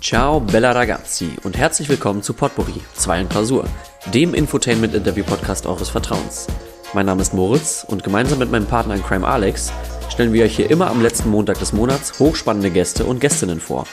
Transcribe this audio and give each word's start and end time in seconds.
Ciao 0.00 0.38
bella 0.38 0.70
ragazzi 0.70 1.32
und 1.42 1.58
herzlich 1.58 1.88
willkommen 1.88 2.22
zu 2.22 2.32
Potpourri, 2.32 2.80
2 2.94 3.22
in 3.22 3.28
Klausur, 3.28 3.64
dem 4.14 4.32
Infotainment-Interview-Podcast 4.32 5.66
eures 5.66 5.88
Vertrauens. 5.88 6.46
Mein 6.94 7.06
Name 7.06 7.20
ist 7.20 7.34
Moritz 7.34 7.84
und 7.88 8.04
gemeinsam 8.04 8.38
mit 8.38 8.48
meinem 8.52 8.66
Partner 8.66 8.94
in 8.94 9.02
Crime 9.02 9.26
Alex 9.26 9.72
stellen 10.08 10.32
wir 10.32 10.44
euch 10.44 10.54
hier 10.54 10.70
immer 10.70 10.88
am 10.88 11.02
letzten 11.02 11.30
Montag 11.30 11.58
des 11.58 11.72
Monats 11.72 12.20
hochspannende 12.20 12.70
Gäste 12.70 13.06
und 13.06 13.20
Gästinnen 13.20 13.58
vor. 13.58 13.86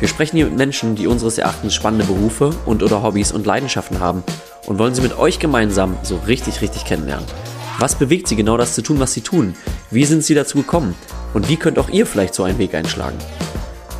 Wir 0.00 0.08
sprechen 0.08 0.36
hier 0.36 0.46
mit 0.46 0.58
Menschen, 0.58 0.96
die 0.96 1.06
unseres 1.06 1.38
Erachtens 1.38 1.74
spannende 1.74 2.06
Berufe 2.06 2.50
und 2.66 2.82
oder 2.82 3.04
Hobbys 3.04 3.30
und 3.30 3.46
Leidenschaften 3.46 4.00
haben 4.00 4.24
und 4.66 4.80
wollen 4.80 4.96
sie 4.96 5.02
mit 5.02 5.16
euch 5.16 5.38
gemeinsam 5.38 5.96
so 6.02 6.16
richtig, 6.26 6.60
richtig 6.60 6.84
kennenlernen. 6.84 7.26
Was 7.78 7.94
bewegt 7.94 8.26
sie 8.26 8.36
genau 8.36 8.56
das 8.56 8.74
zu 8.74 8.82
tun, 8.82 8.98
was 8.98 9.14
sie 9.14 9.22
tun? 9.22 9.54
Wie 9.92 10.04
sind 10.04 10.24
sie 10.24 10.34
dazu 10.34 10.58
gekommen? 10.58 10.96
Und 11.34 11.48
wie 11.48 11.56
könnt 11.56 11.78
auch 11.78 11.88
ihr 11.88 12.04
vielleicht 12.04 12.34
so 12.34 12.42
einen 12.42 12.58
Weg 12.58 12.74
einschlagen? 12.74 13.16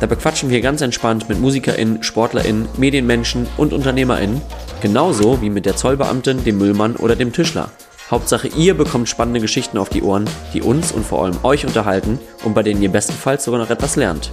Dabei 0.01 0.15
quatschen 0.15 0.49
wir 0.49 0.61
ganz 0.61 0.81
entspannt 0.81 1.29
mit 1.29 1.39
MusikerInnen, 1.39 2.01
SportlerInnen, 2.01 2.67
Medienmenschen 2.75 3.47
und 3.57 3.71
UnternehmerInnen, 3.71 4.41
genauso 4.81 5.43
wie 5.43 5.51
mit 5.51 5.67
der 5.67 5.75
Zollbeamtin, 5.75 6.43
dem 6.43 6.57
Müllmann 6.57 6.95
oder 6.95 7.15
dem 7.15 7.31
Tischler. 7.31 7.69
Hauptsache, 8.09 8.47
ihr 8.47 8.73
bekommt 8.73 9.09
spannende 9.09 9.39
Geschichten 9.39 9.77
auf 9.77 9.89
die 9.89 10.01
Ohren, 10.01 10.27
die 10.55 10.63
uns 10.63 10.91
und 10.91 11.05
vor 11.05 11.23
allem 11.23 11.37
euch 11.43 11.67
unterhalten 11.67 12.19
und 12.43 12.55
bei 12.55 12.63
denen 12.63 12.81
ihr 12.81 12.91
bestenfalls 12.91 13.43
sogar 13.43 13.59
noch 13.59 13.69
etwas 13.69 13.95
lernt. 13.95 14.31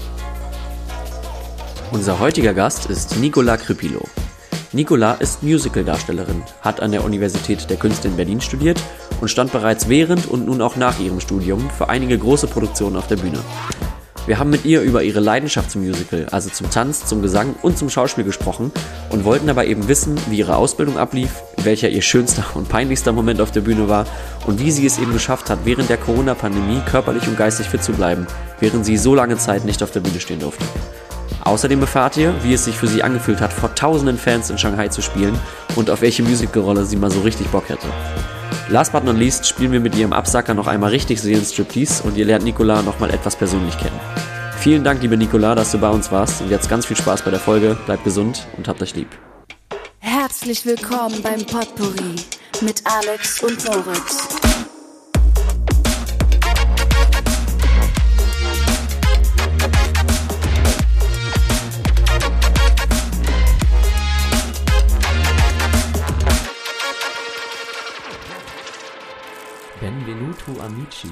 Unser 1.93 2.19
heutiger 2.19 2.55
Gast 2.55 2.87
ist 2.87 3.19
Nicola 3.19 3.59
Kripilo. 3.59 4.01
Nicola 4.73 5.15
ist 5.15 5.43
Musicaldarstellerin, 5.43 6.43
hat 6.63 6.81
an 6.81 6.93
der 6.93 7.05
Universität 7.05 7.69
der 7.69 7.77
Künste 7.77 8.09
in 8.09 8.17
Berlin 8.17 8.41
studiert 8.41 8.81
und 9.21 9.29
stand 9.29 9.53
bereits 9.53 9.91
während 9.91 10.27
und 10.29 10.47
nun 10.47 10.63
auch 10.63 10.77
nach 10.77 10.99
ihrem 10.99 11.21
Studium 11.21 11.69
für 11.77 11.91
einige 11.91 12.17
große 12.17 12.47
Produktionen 12.47 12.97
auf 12.97 13.07
der 13.07 13.17
Bühne. 13.17 13.39
Wir 14.29 14.39
haben 14.39 14.51
mit 14.51 14.67
ihr 14.67 14.83
über 14.83 15.03
ihre 15.03 15.21
Leidenschaft 15.21 15.71
zum 15.71 15.87
Musical, 15.87 16.27
also 16.31 16.51
zum 16.51 16.69
Tanz, 16.69 17.07
zum 17.07 17.23
Gesang 17.23 17.55
und 17.63 17.79
zum 17.79 17.89
Schauspiel 17.89 18.25
gesprochen 18.25 18.71
und 19.09 19.25
wollten 19.25 19.47
dabei 19.47 19.69
eben 19.69 19.89
wissen, 19.89 20.17
wie 20.29 20.41
ihre 20.41 20.57
Ausbildung 20.57 20.99
ablief, 20.99 21.31
welcher 21.63 21.89
ihr 21.89 22.03
schönster 22.03 22.45
und 22.53 22.69
peinlichster 22.69 23.13
Moment 23.13 23.41
auf 23.41 23.53
der 23.53 23.63
Bühne 23.63 23.89
war 23.89 24.05
und 24.47 24.61
wie 24.61 24.71
sie 24.71 24.85
es 24.85 24.99
eben 24.99 25.15
geschafft 25.15 25.49
hat, 25.49 25.61
während 25.65 25.89
der 25.89 25.97
Corona-Pandemie 25.97 26.83
körperlich 26.85 27.27
und 27.27 27.39
geistig 27.39 27.69
fit 27.71 27.83
zu 27.83 27.93
bleiben, 27.93 28.27
während 28.61 28.85
sie 28.85 28.99
so 28.99 29.15
lange 29.15 29.39
Zeit 29.39 29.65
nicht 29.65 29.83
auf 29.83 29.93
der 29.93 30.01
Bühne 30.01 30.21
stehen 30.21 30.41
durfte. 30.41 30.67
Außerdem 31.45 31.81
erfahrt 31.81 32.19
ihr, 32.19 32.35
wie 32.43 32.53
es 32.53 32.67
sich 32.67 32.77
für 32.77 32.87
sie 32.87 33.03
angefühlt 33.03 33.41
hat, 33.41 33.55
vor 33.55 33.75
tausenden 33.75 34.19
Fans 34.19 34.51
in 34.51 34.59
Shanghai 34.59 34.89
zu 34.89 35.01
spielen 35.01 35.39
und 35.75 35.89
auf 35.89 36.03
welche 36.03 36.23
Musicalrolle 36.23 36.85
sie 36.85 36.97
mal 36.97 37.11
so 37.11 37.23
richtig 37.23 37.47
Bock 37.47 37.71
hätte. 37.71 37.87
Last 38.71 38.93
but 38.93 39.03
not 39.03 39.17
least 39.17 39.47
spielen 39.47 39.73
wir 39.73 39.81
mit 39.81 39.95
ihrem 39.95 40.13
Absacker 40.13 40.53
noch 40.53 40.67
einmal 40.67 40.91
richtig 40.91 41.23
Seelenstriptease 41.23 42.03
und 42.03 42.19
ihr 42.19 42.27
lernt 42.27 42.45
Nicola 42.45 42.83
nochmal 42.83 43.11
etwas 43.11 43.35
persönlich 43.35 43.79
kennen. 43.79 43.99
Vielen 44.59 44.85
Dank, 44.85 45.01
liebe 45.01 45.17
Nicola, 45.17 45.55
dass 45.55 45.73
du 45.73 45.79
bei 45.79 45.89
uns 45.89 46.13
warst 46.13 46.43
und 46.43 46.51
jetzt 46.51 46.69
ganz 46.69 46.85
viel 46.85 46.97
Spaß 46.97 47.23
bei 47.23 47.31
der 47.31 47.41
Folge. 47.41 47.79
Bleibt 47.87 48.05
gesund 48.05 48.47
und 48.59 48.69
habt 48.69 48.83
euch 48.83 48.95
lieb. 48.95 49.09
Herzlich 50.01 50.67
willkommen 50.67 51.23
beim 51.23 51.47
Potpourri 51.47 52.17
mit 52.61 52.83
Alex 52.85 53.43
und 53.43 53.65
Moritz. 53.65 54.29
Benvenuto 70.39 70.63
Amici. 70.63 71.09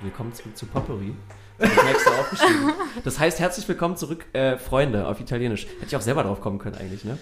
Willkommen 0.00 0.32
zurück 0.32 0.56
zu 0.56 0.66
Potpourri. 0.66 1.14
Das, 1.58 1.70
das 3.04 3.18
heißt, 3.18 3.40
herzlich 3.40 3.66
willkommen 3.66 3.96
zurück, 3.96 4.26
äh, 4.32 4.56
Freunde, 4.56 5.08
auf 5.08 5.20
Italienisch. 5.20 5.66
Hätte 5.66 5.86
ich 5.86 5.96
auch 5.96 6.00
selber 6.00 6.22
drauf 6.22 6.40
kommen 6.40 6.58
können 6.58 6.76
eigentlich, 6.76 7.04
ne? 7.04 7.18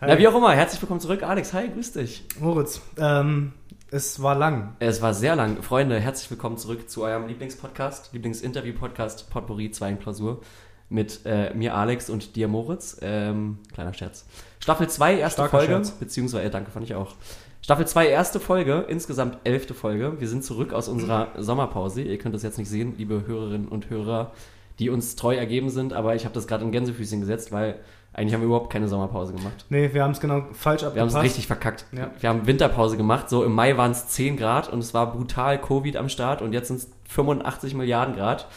Na, 0.00 0.18
wie 0.18 0.28
auch 0.28 0.34
immer, 0.34 0.52
herzlich 0.52 0.80
willkommen 0.80 1.00
zurück, 1.00 1.22
Alex. 1.22 1.52
Hi, 1.52 1.68
grüß 1.68 1.92
dich. 1.92 2.24
Moritz, 2.38 2.80
ähm, 2.96 3.52
es 3.90 4.22
war 4.22 4.36
lang. 4.36 4.76
Es 4.78 5.02
war 5.02 5.12
sehr 5.14 5.36
lang. 5.36 5.62
Freunde, 5.62 5.98
herzlich 5.98 6.30
willkommen 6.30 6.58
zurück 6.58 6.88
zu 6.88 7.02
eurem 7.02 7.26
Lieblingspodcast, 7.26 8.12
Lieblingsinterview-Podcast 8.12 9.30
Potpourri 9.30 9.70
2 9.70 9.90
in 9.90 9.98
Klausur. 9.98 10.40
Mit 10.88 11.20
äh, 11.24 11.52
mir, 11.54 11.74
Alex, 11.74 12.10
und 12.10 12.36
dir, 12.36 12.48
Moritz. 12.48 12.98
Ähm, 13.00 13.58
kleiner 13.72 13.94
Scherz. 13.94 14.26
Staffel 14.60 14.88
2, 14.88 15.16
erste 15.18 15.40
Starker 15.42 15.58
Folge. 15.58 15.72
Scherz. 15.72 15.90
Beziehungsweise, 15.92 16.44
äh, 16.44 16.50
danke, 16.50 16.70
fand 16.70 16.84
ich 16.84 16.94
auch. 16.94 17.14
Staffel 17.62 17.86
2, 17.86 18.08
erste 18.08 18.40
Folge, 18.40 18.84
insgesamt 18.88 19.38
elfte 19.44 19.74
Folge. 19.74 20.14
Wir 20.18 20.28
sind 20.28 20.44
zurück 20.44 20.72
aus 20.72 20.88
unserer 20.88 21.28
Sommerpause. 21.38 22.02
Ihr 22.02 22.18
könnt 22.18 22.34
das 22.34 22.42
jetzt 22.42 22.58
nicht 22.58 22.68
sehen, 22.68 22.94
liebe 22.96 23.24
Hörerinnen 23.26 23.68
und 23.68 23.90
Hörer, 23.90 24.32
die 24.78 24.90
uns 24.90 25.16
treu 25.16 25.34
ergeben 25.34 25.70
sind, 25.70 25.92
aber 25.92 26.14
ich 26.14 26.24
habe 26.24 26.34
das 26.34 26.46
gerade 26.46 26.64
in 26.64 26.72
Gänsefüßchen 26.72 27.20
gesetzt, 27.20 27.52
weil 27.52 27.80
eigentlich 28.12 28.34
haben 28.34 28.40
wir 28.40 28.46
überhaupt 28.46 28.72
keine 28.72 28.88
Sommerpause 28.88 29.32
gemacht. 29.32 29.66
Nee, 29.68 29.90
wir 29.92 30.02
haben 30.02 30.10
es 30.10 30.20
genau 30.20 30.46
falsch 30.52 30.82
Wir 30.82 30.88
haben 30.88 30.96
es 30.96 31.14
abgepasst. 31.14 31.24
richtig 31.24 31.46
verkackt. 31.46 31.84
Ja. 31.92 32.10
Wir 32.18 32.28
haben 32.28 32.46
Winterpause 32.46 32.96
gemacht. 32.96 33.28
So 33.28 33.44
im 33.44 33.52
Mai 33.52 33.76
waren 33.76 33.92
es 33.92 34.08
10 34.08 34.36
Grad 34.36 34.68
und 34.72 34.80
es 34.80 34.92
war 34.94 35.12
brutal 35.12 35.60
Covid 35.60 35.96
am 35.96 36.08
Start 36.08 36.42
und 36.42 36.52
jetzt 36.52 36.68
sind 36.68 36.78
es 36.78 36.88
85 37.08 37.74
Milliarden 37.74 38.16
Grad. 38.16 38.48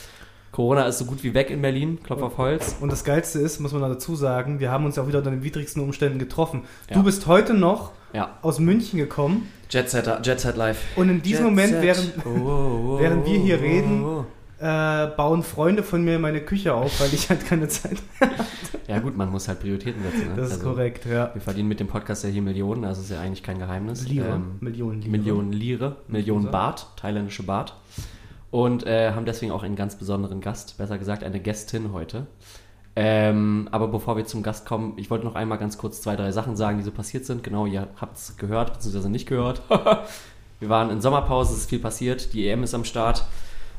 Corona 0.54 0.86
ist 0.86 1.00
so 1.00 1.06
gut 1.06 1.22
wie 1.24 1.34
weg 1.34 1.50
in 1.50 1.62
Berlin. 1.62 1.98
Klopf 2.04 2.22
auf 2.22 2.38
Holz. 2.38 2.78
Und 2.80 2.92
das 2.92 3.04
Geilste 3.04 3.40
ist, 3.40 3.60
muss 3.60 3.74
man 3.74 3.82
dazu 3.82 4.16
sagen, 4.16 4.60
wir 4.62 4.72
haben 4.72 4.86
uns 4.86 4.96
ja 4.96 5.04
auch 5.04 5.08
wieder 5.08 5.18
unter 5.18 5.32
den 5.32 5.44
widrigsten 5.44 5.82
Umständen 5.84 6.20
getroffen. 6.20 6.62
Ja. 6.90 6.96
Du 6.96 7.04
bist 7.04 7.28
heute 7.28 7.54
noch 7.56 7.92
Ja. 8.14 8.38
aus 8.42 8.60
München 8.60 8.98
gekommen 9.00 9.50
Jet 9.70 9.90
Setter, 9.90 10.22
Jet 10.24 10.40
Set 10.40 10.56
Live. 10.56 10.80
und 10.96 11.10
in 11.10 11.22
diesem 11.24 11.46
Jet 11.46 11.50
Moment, 11.50 11.74
Set. 11.74 11.82
während, 11.82 12.14
Oh, 12.26 12.30
oh, 12.30 12.94
oh, 12.96 13.00
während 13.00 13.26
wir 13.26 13.40
hier 13.40 13.58
oh, 13.60 13.64
reden, 13.64 14.04
oh, 14.06 14.26
äh, 14.60 15.08
bauen 15.18 15.42
Freunde 15.44 15.82
von 15.82 16.04
mir 16.06 16.20
meine 16.20 16.40
Küche 16.42 16.74
auf, 16.76 17.02
weil 17.02 17.12
ich 17.14 17.28
halt 17.30 17.46
keine 17.48 17.68
Zeit 17.68 17.98
oh. 18.22 18.26
Ja 18.88 19.00
gut, 19.00 19.18
man 19.18 19.30
muss 19.32 19.48
halt 19.48 19.60
Prioritäten 19.62 20.04
setzen. 20.04 20.28
Ne? 20.30 20.36
Das 20.36 20.48
ist 20.50 20.54
Also, 20.56 20.70
korrekt, 20.70 21.06
ja. 21.10 21.32
Wir 21.34 21.42
verdienen 21.42 21.70
mit 21.70 21.80
dem 21.80 21.88
Podcast 21.88 22.24
ja 22.26 22.30
hier 22.30 22.42
Millionen, 22.44 22.84
also 22.86 23.02
ist 23.02 23.10
ja 23.10 23.20
eigentlich 23.22 23.42
kein 23.42 23.58
Geheimnis. 23.58 24.08
Lire, 24.08 24.28
Ähm, 24.36 24.58
Millionen 24.60 25.02
Lire. 25.02 25.10
Millionen 25.12 25.52
Lire, 25.54 25.96
Millionen. 26.08 26.52
Baht, 26.52 26.86
thailändische 26.98 27.42
Baht. 27.44 27.74
Und 28.54 28.86
äh, 28.86 29.14
haben 29.14 29.26
deswegen 29.26 29.52
auch 29.52 29.64
einen 29.64 29.76
ganz 29.76 29.96
besonderen 29.96 30.40
Gast, 30.40 30.78
besser 30.78 31.00
gesagt 31.00 31.24
eine 31.24 31.40
Gästin 31.40 31.92
heute. 31.92 32.28
Ähm, 32.96 33.68
aber 33.72 33.88
bevor 33.88 34.16
wir 34.16 34.26
zum 34.26 34.44
Gast 34.44 34.68
kommen, 34.68 34.94
ich 34.98 35.10
wollte 35.10 35.26
noch 35.26 35.34
einmal 35.34 35.58
ganz 35.58 35.80
kurz 35.80 36.02
zwei, 36.02 36.16
drei 36.16 36.32
Sachen 36.32 36.56
sagen, 36.56 36.78
die 36.78 36.84
so 36.84 36.92
passiert 36.92 37.26
sind. 37.26 37.44
Genau, 37.44 37.66
ihr 37.66 37.88
habt 38.00 38.16
es 38.16 38.38
gehört, 38.38 38.74
beziehungsweise 38.74 39.10
nicht 39.10 39.28
gehört. 39.28 39.64
wir 40.60 40.70
waren 40.70 40.92
in 40.92 41.02
Sommerpause, 41.02 41.54
es 41.54 41.62
ist 41.62 41.70
viel 41.72 41.80
passiert, 41.80 42.32
die 42.36 42.48
EM 42.48 42.62
ist 42.62 42.76
am 42.76 42.86
Start. 42.86 43.26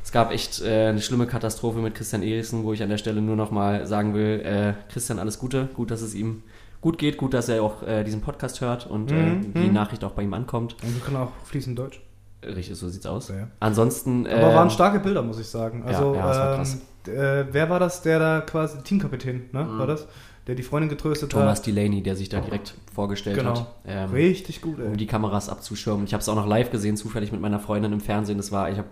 Es 0.03 0.11
gab 0.11 0.33
echt 0.33 0.61
äh, 0.61 0.89
eine 0.89 1.01
schlimme 1.01 1.29
Katastrophe 1.29 1.79
mit 1.79 1.95
Christian 1.95 2.25
Eriksen, 2.25 2.65
wo 2.65 2.73
ich 2.73 2.83
an 2.83 2.89
der 2.89 2.99
Stelle 2.99 3.23
nur 3.23 3.37
noch 3.37 3.53
mal 3.53 3.87
sagen 3.87 4.13
will, 4.13 4.41
äh, 4.41 4.73
Christian, 4.93 5.21
alles 5.21 5.39
Gute, 5.39 5.69
gut, 5.75 5.93
dass 5.93 6.03
es 6.03 6.17
ihm 6.17 6.43
gut 6.81 6.99
geht, 6.99 7.17
gut, 7.17 7.33
dass 7.33 7.49
er 7.49 7.63
auch 7.63 7.85
äh, 7.85 8.03
diesen 8.03 8.23
Podcast 8.23 8.61
hört 8.61 8.89
und 8.89 9.13
äh, 9.13 9.15
Mhm, 9.15 9.55
die 9.55 9.69
mhm. 9.69 9.73
Nachricht 9.73 10.03
auch 10.03 10.15
bei 10.15 10.25
ihm 10.25 10.35
ankommt. 10.35 10.75
Und 10.83 10.97
wir 10.97 11.01
können 11.01 11.19
auch 11.19 11.31
fließend 11.45 11.79
Deutsch. 11.79 12.01
Richtig, 12.47 12.77
so 12.77 12.89
sieht's 12.89 13.07
aus. 13.07 13.29
Ja. 13.29 13.49
Ansonsten. 13.61 14.27
Aber 14.27 14.53
äh, 14.53 14.55
waren 14.55 14.71
starke 14.71 15.01
Bilder, 15.01 15.23
muss 15.23 15.39
ich 15.39 15.47
sagen. 15.49 15.83
ja, 15.87 15.87
Also, 15.97 16.15
ja, 16.15 16.27
das 16.29 16.39
war 16.39 16.55
krass. 16.57 16.79
ähm, 17.09 17.15
äh, 17.15 17.45
wer 17.53 17.71
war 17.71 17.79
das, 17.81 18.03
der 18.03 18.19
da 18.19 18.41
quasi, 18.41 18.79
Teamkapitän, 18.83 19.51
ne, 19.53 19.65
Mhm. 19.65 19.79
war 19.79 19.87
das? 19.87 20.07
Der 20.47 20.55
die 20.55 20.63
Freundin 20.63 20.91
getröstet 20.91 21.33
Thomas 21.33 21.61
hat. 21.61 21.67
Delaney, 21.67 22.03
der 22.03 22.17
sich 22.17 22.29
da 22.29 22.41
direkt 22.41 22.75
vorgestellt 22.95 23.39
Genau. 23.39 23.53
hat, 23.61 23.67
ähm, 23.87 24.11
Richtig 24.11 24.61
gut, 24.61 24.79
um 24.79 24.91
ey. 24.91 24.97
die 24.99 25.07
Kameras 25.07 25.49
abzuschirmen. 25.49 26.05
Ich 26.05 26.13
habe 26.13 26.21
es 26.21 26.29
auch 26.29 26.35
noch 26.35 26.47
live 26.47 26.71
gesehen, 26.71 26.99
zufällig 26.99 27.33
mit 27.33 27.41
meiner 27.41 27.61
Freundin 27.61 27.93
im 27.95 28.01
Fernsehen. 28.01 28.37
Das 28.37 28.53
war, 28.53 28.71
ich 28.71 28.77
habe 28.77 28.89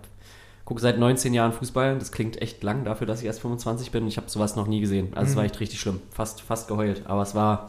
gucke 0.65 0.81
seit 0.81 0.99
19 0.99 1.35
Jahren 1.35 1.53
Fußball. 1.53 1.99
Das 1.99 2.11
klingt 2.11 2.41
echt 2.41 2.63
lang 2.63 2.85
dafür, 2.85 3.07
dass 3.07 3.21
ich 3.21 3.27
erst 3.27 3.41
25 3.41 3.91
bin. 3.91 4.07
Ich 4.07 4.17
habe 4.17 4.31
sowas 4.31 4.57
noch 4.57 4.67
nie 4.67 4.81
gesehen. 4.81 5.09
Also 5.15 5.29
es 5.29 5.33
Mhm. 5.35 5.37
war 5.39 5.45
echt 5.45 5.61
richtig 5.61 5.79
schlimm. 5.81 6.01
Fast, 6.11 6.41
fast 6.41 6.69
geheult. 6.69 7.03
Aber 7.05 7.21
es 7.21 7.35
war, 7.35 7.69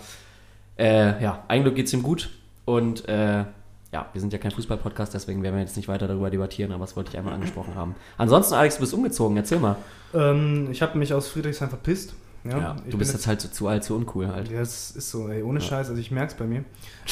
äh, 0.78 1.22
ja, 1.22 1.44
ein 1.50 1.64
Glück 1.64 1.76
geht's 1.76 1.92
ihm 1.92 2.04
gut. 2.04 2.30
Und 2.66 3.08
äh, 3.10 3.44
ja, 3.94 4.08
wir 4.12 4.20
sind 4.20 4.34
ja 4.34 4.40
kein 4.40 4.52
Fußball-Podcast, 4.52 5.14
deswegen 5.14 5.44
werden 5.44 5.56
wir 5.56 5.62
jetzt 5.62 5.78
nicht 5.78 5.88
weiter 5.88 6.08
darüber 6.08 6.30
debattieren, 6.32 6.72
aber 6.72 6.84
das 6.84 6.96
wollte 6.96 7.12
ich 7.12 7.18
einmal 7.18 7.36
angesprochen 7.36 7.76
haben. 7.76 7.96
Ansonsten, 8.18 8.56
Alex, 8.56 8.76
du 8.76 8.82
bist 8.82 8.94
umgezogen. 8.94 9.38
Erzähl 9.38 9.60
mal. 9.60 9.76
Ähm, 10.14 10.68
ich 10.72 10.82
habe 10.82 10.98
mich 10.98 11.14
aus 11.14 11.28
Friedrichshain 11.28 11.70
verpisst. 11.70 12.16
Ja, 12.44 12.58
Ja, 12.58 12.76
du 12.90 12.98
bist 12.98 13.14
jetzt 13.14 13.28
halt 13.28 13.40
zu, 13.40 13.50
zu 13.52 13.68
alt, 13.68 13.84
zu 13.86 13.96
uncool 13.96 14.28
halt. 14.28 14.50
Ja, 14.50 14.60
das 14.60 14.92
ist 14.92 15.12
so, 15.12 15.30
ey, 15.30 15.44
ohne 15.44 15.60
Ja. 15.60 15.66
Scheiß, 15.66 15.90
also 15.90 16.02
ich 16.02 16.12
merk's 16.12 16.34
bei 16.34 16.46
mir. 16.46 16.66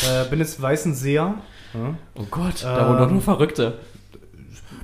Äh, 0.03 0.25
bin 0.29 0.39
jetzt 0.39 0.61
Weißenseer. 0.61 1.35
Ja. 1.73 1.95
Oh 2.15 2.25
Gott, 2.29 2.63
da 2.63 2.89
wohnen 2.89 2.97
Ähm, 2.97 3.03
doch 3.03 3.11
nur 3.11 3.21
Verrückte. 3.21 3.75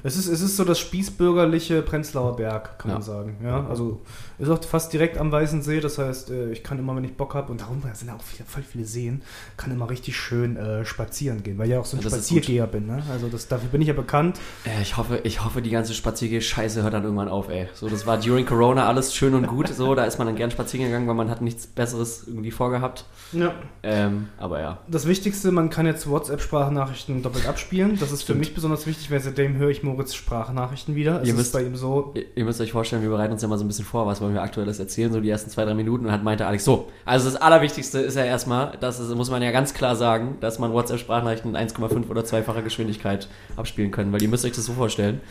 Es, 0.03 0.15
ist, 0.15 0.27
es 0.27 0.41
ist 0.41 0.55
so 0.55 0.63
das 0.63 0.79
spießbürgerliche 0.79 1.81
Prenzlauer 1.81 2.35
Berg, 2.37 2.79
kann 2.79 2.91
man 2.91 3.01
sagen. 3.01 3.37
Ja, 3.43 3.65
also 3.67 4.01
ist 4.39 4.49
auch 4.49 4.63
fast 4.63 4.93
direkt 4.93 5.17
am 5.17 5.31
Weißen 5.31 5.61
See, 5.61 5.79
das 5.79 5.97
heißt, 5.97 6.29
äh, 6.31 6.51
ich 6.51 6.63
kann 6.63 6.77
immer, 6.79 6.95
wenn 6.95 7.03
ich 7.03 7.15
Bock 7.15 7.33
habe, 7.33 7.51
und 7.51 7.61
darum 7.61 7.81
sind 7.93 8.07
ja 8.07 8.15
auch 8.15 8.21
viele, 8.21 8.47
voll 8.47 8.63
viele 8.63 8.85
Seen, 8.85 9.21
kann 9.57 9.71
immer 9.71 9.89
richtig 9.89 10.15
schön 10.17 10.57
äh, 10.57 10.85
spazieren 10.85 11.43
gehen, 11.43 11.57
weil 11.57 11.65
ich 11.67 11.71
ja 11.73 11.79
auch 11.79 11.85
so 11.85 11.97
ein 11.97 12.03
Ja, 12.03 12.09
Spaziergeher 12.09 12.67
bin. 12.67 12.85
Ne? 12.87 13.01
Also 13.11 13.27
das, 13.29 13.47
dafür 13.47 13.69
bin 13.69 13.81
ich 13.81 13.87
ja 13.87 13.93
bekannt. 13.93 14.39
Äh, 14.65 14.81
ich 14.81 14.97
hoffe, 14.97 15.21
ich 15.23 15.43
hoffe, 15.43 15.61
die 15.61 15.69
ganze 15.71 15.93
Spaziergeh-Scheiße 15.93 16.83
hört 16.83 16.93
dann 16.93 17.03
irgendwann 17.03 17.29
auf, 17.29 17.49
ey. 17.49 17.67
So, 17.73 17.89
das 17.89 18.05
war 18.05 18.17
during 18.19 18.45
Corona 18.45 18.87
alles 18.87 19.15
schön 19.15 19.33
und 19.33 19.47
gut, 19.47 19.67
so, 19.69 19.95
da 19.95 20.05
ist 20.05 20.17
man 20.17 20.27
dann 20.27 20.35
gern 20.35 20.51
spazieren 20.51 20.85
gegangen, 20.87 21.07
weil 21.07 21.15
man 21.15 21.29
hat 21.29 21.41
nichts 21.41 21.65
Besseres 21.67 22.25
irgendwie 22.27 22.51
vorgehabt. 22.51 23.05
Ja. 23.33 23.53
Ähm, 23.83 24.29
aber 24.37 24.59
ja. 24.61 24.77
Das 24.87 25.07
Wichtigste, 25.07 25.51
man 25.51 25.69
kann 25.69 25.85
jetzt 25.85 26.07
WhatsApp-Sprachnachrichten 26.09 27.21
doppelt 27.23 27.47
abspielen. 27.47 27.97
Das 27.99 28.11
ist 28.11 28.21
für 28.21 28.25
Stimmt. 28.27 28.39
mich 28.39 28.53
besonders 28.55 28.85
wichtig, 28.87 29.09
weil 29.11 29.19
seitdem 29.19 29.55
höre 29.57 29.69
ich 29.69 29.83
Moritz 29.83 30.13
Sprachnachrichten 30.13 30.95
wieder. 30.95 31.21
Es 31.21 31.27
Ihr 31.27 31.33
ist 31.33 31.37
müsst- 31.37 31.53
bei 31.53 31.63
ihm 31.63 31.75
so, 31.75 32.11
Ihr- 32.15 32.25
Ihr 32.35 32.45
müsst 32.45 32.61
euch 32.61 32.71
vorstellen, 32.71 33.01
wir 33.01 33.09
bereiten 33.09 33.33
uns 33.33 33.41
ja 33.41 33.47
mal 33.47 33.57
so 33.57 33.65
ein 33.65 33.67
bisschen 33.67 33.85
vor, 33.85 34.05
was 34.05 34.21
wollen 34.27 34.35
wir 34.35 34.43
aktuelles 34.43 34.79
erzählen, 34.79 35.11
so 35.11 35.21
die 35.21 35.29
ersten 35.29 35.49
zwei, 35.49 35.63
drei 35.63 35.73
Minuten. 35.73 36.05
Und 36.05 36.11
dann 36.11 36.23
meinte 36.23 36.45
Alex 36.45 36.65
so. 36.65 36.89
Also 37.05 37.29
das 37.29 37.39
Allerwichtigste 37.41 37.99
ist 37.99 38.15
ja 38.15 38.25
erstmal, 38.25 38.73
das 38.79 38.99
ist, 38.99 39.15
muss 39.15 39.31
man 39.31 39.41
ja 39.41 39.51
ganz 39.51 39.73
klar 39.73 39.95
sagen, 39.95 40.37
dass 40.41 40.59
man 40.59 40.73
WhatsApp-Sprachnachrichten 40.73 41.55
in 41.55 41.67
1,5 41.67 42.09
oder 42.09 42.25
zweifacher 42.25 42.61
Geschwindigkeit 42.61 43.29
abspielen 43.55 43.91
können. 43.91 44.11
Weil 44.11 44.21
ihr 44.21 44.27
müsst 44.27 44.43
euch 44.43 44.51
das 44.51 44.65
so 44.65 44.73
vorstellen. 44.73 45.21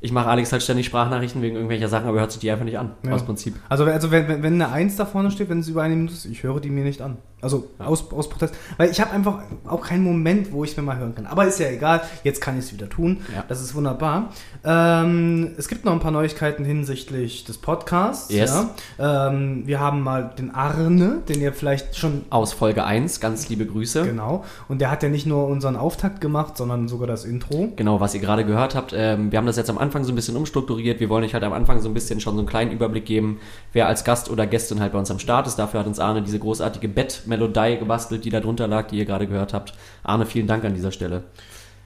Ich 0.00 0.12
mache 0.12 0.28
Alex 0.28 0.52
halt 0.52 0.62
ständig 0.62 0.86
Sprachnachrichten 0.86 1.42
wegen 1.42 1.56
irgendwelcher 1.56 1.88
Sachen, 1.88 2.06
aber 2.06 2.18
er 2.18 2.20
hört 2.20 2.32
sich 2.32 2.40
die 2.40 2.50
einfach 2.50 2.64
nicht 2.64 2.78
an. 2.78 2.92
Ja. 3.04 3.12
Aus 3.12 3.24
Prinzip. 3.24 3.56
Also, 3.68 3.84
also 3.84 4.10
wenn, 4.10 4.28
wenn, 4.28 4.42
wenn 4.42 4.54
eine 4.54 4.70
Eins 4.70 4.96
da 4.96 5.06
vorne 5.06 5.30
steht, 5.30 5.48
wenn 5.48 5.60
es 5.60 5.68
über 5.68 5.82
eine 5.82 5.96
Minute 5.96 6.14
ist, 6.14 6.26
ich 6.26 6.42
höre 6.42 6.60
die 6.60 6.70
mir 6.70 6.84
nicht 6.84 7.00
an. 7.00 7.16
Also 7.42 7.68
aus, 7.78 8.10
aus 8.12 8.30
Protest. 8.30 8.54
Weil 8.78 8.90
ich 8.90 8.98
habe 8.98 9.10
einfach 9.10 9.40
auch 9.66 9.82
keinen 9.82 10.02
Moment, 10.02 10.52
wo 10.52 10.64
ich 10.64 10.70
es 10.70 10.76
mir 10.78 10.82
mal 10.82 10.96
hören 10.96 11.14
kann. 11.14 11.26
Aber 11.26 11.44
ist 11.46 11.60
ja 11.60 11.68
egal, 11.68 12.00
jetzt 12.24 12.40
kann 12.40 12.58
ich 12.58 12.64
es 12.64 12.72
wieder 12.72 12.88
tun. 12.88 13.18
Ja. 13.34 13.44
Das 13.46 13.60
ist 13.60 13.74
wunderbar. 13.74 14.30
Ähm, 14.64 15.52
es 15.58 15.68
gibt 15.68 15.84
noch 15.84 15.92
ein 15.92 16.00
paar 16.00 16.12
Neuigkeiten 16.12 16.64
hinsichtlich 16.64 17.44
des 17.44 17.58
Podcasts. 17.58 18.32
Yes. 18.32 18.66
Ja. 18.98 19.28
Ähm, 19.28 19.66
wir 19.66 19.80
haben 19.80 20.00
mal 20.00 20.32
den 20.38 20.50
Arne, 20.50 21.18
den 21.28 21.42
ihr 21.42 21.52
vielleicht 21.52 21.94
schon 21.96 22.24
Aus 22.30 22.54
Folge 22.54 22.84
1, 22.84 23.20
ganz 23.20 23.50
liebe 23.50 23.66
Grüße. 23.66 24.04
Genau. 24.04 24.42
Und 24.68 24.80
der 24.80 24.90
hat 24.90 25.02
ja 25.02 25.10
nicht 25.10 25.26
nur 25.26 25.46
unseren 25.46 25.76
Auftakt 25.76 26.22
gemacht, 26.22 26.56
sondern 26.56 26.88
sogar 26.88 27.06
das 27.06 27.26
Intro. 27.26 27.68
Genau, 27.76 28.00
was 28.00 28.14
ihr 28.14 28.20
gerade 28.20 28.46
gehört 28.46 28.74
habt. 28.74 28.94
Ähm, 28.96 29.30
wir 29.30 29.38
haben 29.38 29.46
das 29.46 29.58
jetzt 29.58 29.68
am 29.68 29.76
Anfang 29.76 30.04
so 30.04 30.12
ein 30.12 30.16
bisschen 30.16 30.36
umstrukturiert. 30.36 31.00
Wir 31.00 31.10
wollen 31.10 31.22
euch 31.22 31.34
halt 31.34 31.44
am 31.44 31.52
Anfang 31.52 31.82
so 31.82 31.88
ein 31.88 31.94
bisschen 31.94 32.18
schon 32.18 32.34
so 32.34 32.40
einen 32.40 32.48
kleinen 32.48 32.72
Überblick 32.72 33.04
geben, 33.04 33.40
wer 33.74 33.88
als 33.88 34.04
Gast 34.04 34.30
oder 34.30 34.46
Gästin 34.46 34.80
halt 34.80 34.92
bei 34.92 34.98
uns 34.98 35.10
am 35.10 35.18
Start 35.18 35.46
ist. 35.46 35.56
Dafür 35.56 35.80
hat 35.80 35.86
uns 35.86 36.00
Arne 36.00 36.22
diese 36.22 36.38
großartige 36.38 36.88
Bettmelodie 37.30 37.78
gebastelt, 37.78 38.24
die 38.24 38.30
da 38.30 38.40
drunter 38.40 38.66
lag, 38.68 38.86
die 38.88 38.96
ihr 38.98 39.04
gerade 39.04 39.26
gehört 39.26 39.52
habt. 39.52 39.74
Arne, 40.02 40.26
vielen 40.26 40.46
Dank 40.46 40.64
an 40.64 40.74
dieser 40.74 40.92
Stelle. 40.92 41.24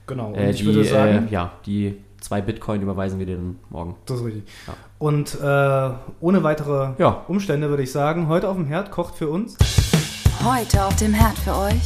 Genau. 0.07 0.27
Und 0.29 0.35
Äh, 0.35 0.51
ich 0.51 0.57
die, 0.57 0.65
würde 0.65 0.83
sagen, 0.85 1.27
äh, 1.27 1.31
ja, 1.31 1.51
die 1.65 1.97
zwei 2.19 2.41
Bitcoin 2.41 2.81
überweisen 2.81 3.17
wir 3.19 3.25
dir 3.25 3.35
dann 3.37 3.57
morgen. 3.69 3.95
das 4.05 4.19
ist 4.19 4.25
richtig. 4.25 4.43
Ja. 4.67 4.73
Und 4.99 5.35
äh, 5.41 5.93
ohne 6.19 6.43
weitere 6.43 6.91
Ja. 6.99 7.23
Umstände 7.27 7.69
würde 7.69 7.83
ich 7.83 7.91
sagen, 7.91 8.27
heute 8.27 8.47
auf 8.49 8.55
dem 8.55 8.65
Herd 8.65 8.91
kocht 8.91 9.15
für 9.15 9.29
uns. 9.29 9.57
Heute 10.43 10.85
auf 10.85 10.95
dem 10.95 11.13
Herd 11.13 11.37
für 11.39 11.55
euch 11.55 11.81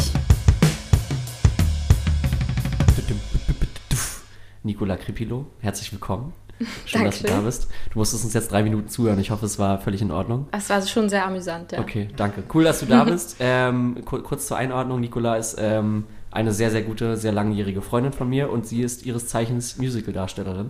Nicola 4.63 4.97
Kripilo, 4.97 5.45
herzlich 5.59 5.91
willkommen. 5.91 6.33
Schön, 6.85 7.03
dass 7.05 7.19
du 7.21 7.27
da 7.27 7.39
bist. 7.41 7.67
Du 7.91 7.99
musstest 7.99 8.23
uns 8.23 8.33
jetzt 8.33 8.51
drei 8.51 8.63
Minuten 8.63 8.87
zuhören. 8.87 9.19
Ich 9.19 9.31
hoffe, 9.31 9.45
es 9.45 9.59
war 9.59 9.79
völlig 9.79 10.01
in 10.01 10.11
Ordnung. 10.11 10.47
Es 10.51 10.69
war 10.69 10.81
schon 10.81 11.09
sehr 11.09 11.25
amüsant, 11.25 11.71
ja. 11.73 11.79
Okay, 11.79 12.07
danke. 12.15 12.43
Cool, 12.53 12.63
dass 12.63 12.79
du 12.79 12.85
da 12.85 13.03
bist. 13.05 13.35
ähm, 13.39 13.97
ku- 14.05 14.21
kurz 14.21 14.47
zur 14.47 14.57
Einordnung. 14.57 14.99
Nicola 15.01 15.35
ist 15.35 15.57
ähm, 15.59 16.05
eine 16.31 16.53
sehr, 16.53 16.71
sehr 16.71 16.81
gute, 16.83 17.17
sehr 17.17 17.31
langjährige 17.33 17.81
Freundin 17.81 18.13
von 18.13 18.29
mir 18.29 18.49
und 18.51 18.65
sie 18.67 18.81
ist 18.81 19.05
ihres 19.05 19.27
Zeichens 19.27 19.77
Musical-Darstellerin. 19.77 20.67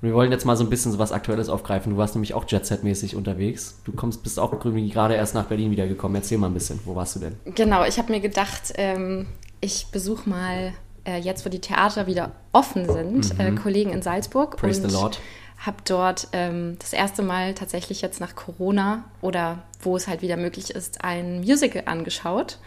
Und 0.00 0.08
wir 0.08 0.14
wollen 0.14 0.32
jetzt 0.32 0.44
mal 0.44 0.56
so 0.56 0.64
ein 0.64 0.70
bisschen 0.70 0.90
so 0.90 0.98
was 0.98 1.12
Aktuelles 1.12 1.48
aufgreifen. 1.48 1.92
Du 1.92 1.98
warst 1.98 2.16
nämlich 2.16 2.34
auch 2.34 2.44
Jet-Set-mäßig 2.48 3.14
unterwegs. 3.14 3.78
Du 3.84 3.92
kommst, 3.92 4.24
bist 4.24 4.40
auch 4.40 4.58
gerade 4.58 5.14
erst 5.14 5.34
nach 5.36 5.44
Berlin 5.44 5.70
wiedergekommen. 5.70 6.16
Erzähl 6.16 6.38
mal 6.38 6.48
ein 6.48 6.54
bisschen. 6.54 6.80
Wo 6.84 6.96
warst 6.96 7.14
du 7.14 7.20
denn? 7.20 7.36
Genau, 7.54 7.84
ich 7.84 7.98
habe 7.98 8.10
mir 8.10 8.18
gedacht, 8.20 8.72
ähm, 8.74 9.26
ich 9.60 9.86
besuche 9.92 10.28
mal, 10.28 10.72
äh, 11.04 11.18
jetzt 11.18 11.44
wo 11.44 11.50
die 11.50 11.60
Theater 11.60 12.06
wieder 12.06 12.32
offen 12.52 12.86
sind, 12.90 13.38
äh, 13.40 13.52
Kollegen 13.52 13.90
in 13.92 14.02
Salzburg. 14.02 14.54
Mhm. 14.56 14.58
Praise 14.60 14.82
und 14.82 14.90
the 14.90 14.94
Lord. 14.96 15.20
Habe 15.58 15.76
dort 15.84 16.26
ähm, 16.32 16.76
das 16.80 16.92
erste 16.92 17.22
Mal 17.22 17.54
tatsächlich 17.54 18.00
jetzt 18.02 18.20
nach 18.20 18.34
Corona 18.34 19.04
oder 19.20 19.62
wo 19.80 19.96
es 19.96 20.08
halt 20.08 20.20
wieder 20.22 20.36
möglich 20.36 20.70
ist, 20.70 21.04
ein 21.04 21.40
Musical 21.40 21.82
angeschaut. 21.86 22.58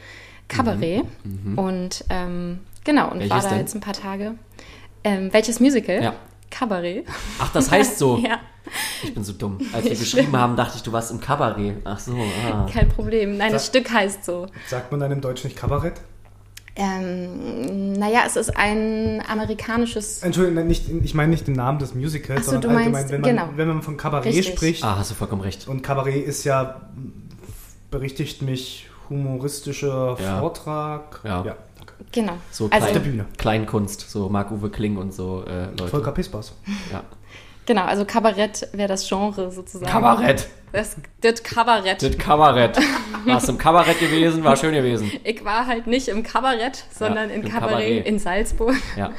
Kabarett. 0.47 1.03
Und 1.55 2.05
ähm, 2.09 2.59
genau, 2.83 3.09
und 3.11 3.15
Mhm. 3.17 3.19
Welches 3.21 3.31
war 3.35 3.41
da 3.41 3.49
denn? 3.49 3.59
jetzt 3.59 3.73
ein 3.75 3.81
paar 3.81 3.93
Tage. 3.93 4.35
Ähm, 5.03 5.33
welches 5.33 5.59
Musical? 5.59 6.01
Ja. 6.03 6.13
Kabarett. 6.51 7.05
Ach, 7.39 7.51
das 7.51 7.69
heißt 7.71 7.97
so. 7.99 8.17
ja, 8.23 8.39
Ich 9.03 9.13
bin 9.13 9.23
so 9.23 9.33
dumm. 9.33 9.57
Als 9.73 9.83
wir 9.83 9.91
geschrieben 9.95 10.37
haben, 10.37 10.55
dachte 10.55 10.77
ich, 10.77 10.83
du 10.83 10.91
warst 10.93 11.11
im 11.11 11.19
Kabarett. 11.19 11.77
Ach 11.83 11.99
so, 11.99 12.13
ah. 12.49 12.65
kein 12.71 12.87
Problem. 12.89 13.37
Nein, 13.37 13.51
das 13.51 13.65
Sag- 13.65 13.75
Stück 13.83 13.91
heißt 13.93 14.23
so. 14.23 14.47
Sagt 14.67 14.91
man 14.91 14.99
dann 15.01 15.11
im 15.11 15.19
Deutschen 15.21 15.47
nicht 15.47 15.57
Kabarett? 15.59 15.95
Ähm, 16.77 17.93
naja, 17.93 18.23
es 18.25 18.35
ist 18.35 18.55
ein 18.57 19.23
amerikanisches. 19.27 20.21
Entschuldigung, 20.23 20.67
nicht, 20.67 20.89
ich 20.89 21.13
meine 21.13 21.29
nicht 21.29 21.47
den 21.47 21.55
Namen 21.55 21.79
des 21.79 21.95
Musicals, 21.95 22.45
so, 22.45 22.51
sondern 22.51 22.71
du 22.71 22.77
allgemein, 22.77 22.91
meinst- 22.91 23.11
wenn, 23.11 23.21
man, 23.21 23.29
genau. 23.29 23.49
wenn 23.55 23.67
man 23.69 23.81
von 23.81 23.95
Kabarett 23.97 24.25
Richtig. 24.33 24.55
spricht. 24.55 24.83
ah, 24.83 24.97
hast 24.97 25.11
du 25.11 25.15
vollkommen 25.15 25.41
recht. 25.41 25.67
Und 25.67 25.81
Kabarett 25.83 26.25
ist 26.25 26.43
ja, 26.43 26.81
berichtigt 27.91 28.41
mich, 28.41 28.89
humoristischer 29.09 30.17
Ja. 30.21 30.39
Vortrag. 30.39 31.21
Ja. 31.23 31.43
danke. 31.43 31.55
Genau. 32.11 32.33
So 32.51 32.67
also, 32.71 32.87
Auf 32.87 32.93
der 32.93 32.99
Bühne. 32.99 33.25
Kleinkunst, 33.37 34.09
so 34.09 34.27
Marc-Uwe 34.29 34.69
Kling 34.69 34.97
und 34.97 35.13
so 35.13 35.43
äh, 35.47 35.67
Leute. 35.67 35.87
Volker 35.87 36.11
Pispers. 36.11 36.53
Ja. 36.91 37.03
Genau, 37.65 37.83
also 37.83 38.05
Kabarett 38.05 38.67
wäre 38.73 38.87
das 38.87 39.07
Genre 39.07 39.51
sozusagen. 39.51 39.91
Kabarett. 39.91 40.47
Das, 40.71 40.95
das 41.21 41.41
Kabarett. 41.43 42.01
Das 42.01 42.17
Kabarett. 42.17 42.77
Warst 43.25 43.47
du 43.47 43.53
im 43.53 43.57
Kabarett 43.57 43.99
gewesen? 43.99 44.43
War 44.43 44.57
schön 44.57 44.73
gewesen. 44.73 45.09
Ich 45.23 45.43
war 45.45 45.67
halt 45.67 45.87
nicht 45.87 46.07
im 46.09 46.21
Kabarett, 46.23 46.83
sondern 46.97 47.29
Ja, 47.29 47.35
im 47.35 47.43
im 47.43 47.49
Kabarett, 47.49 47.71
Kabarett. 47.77 48.05
in 48.05 48.19
Salzburg. 48.19 48.75
Ja. 48.97 49.11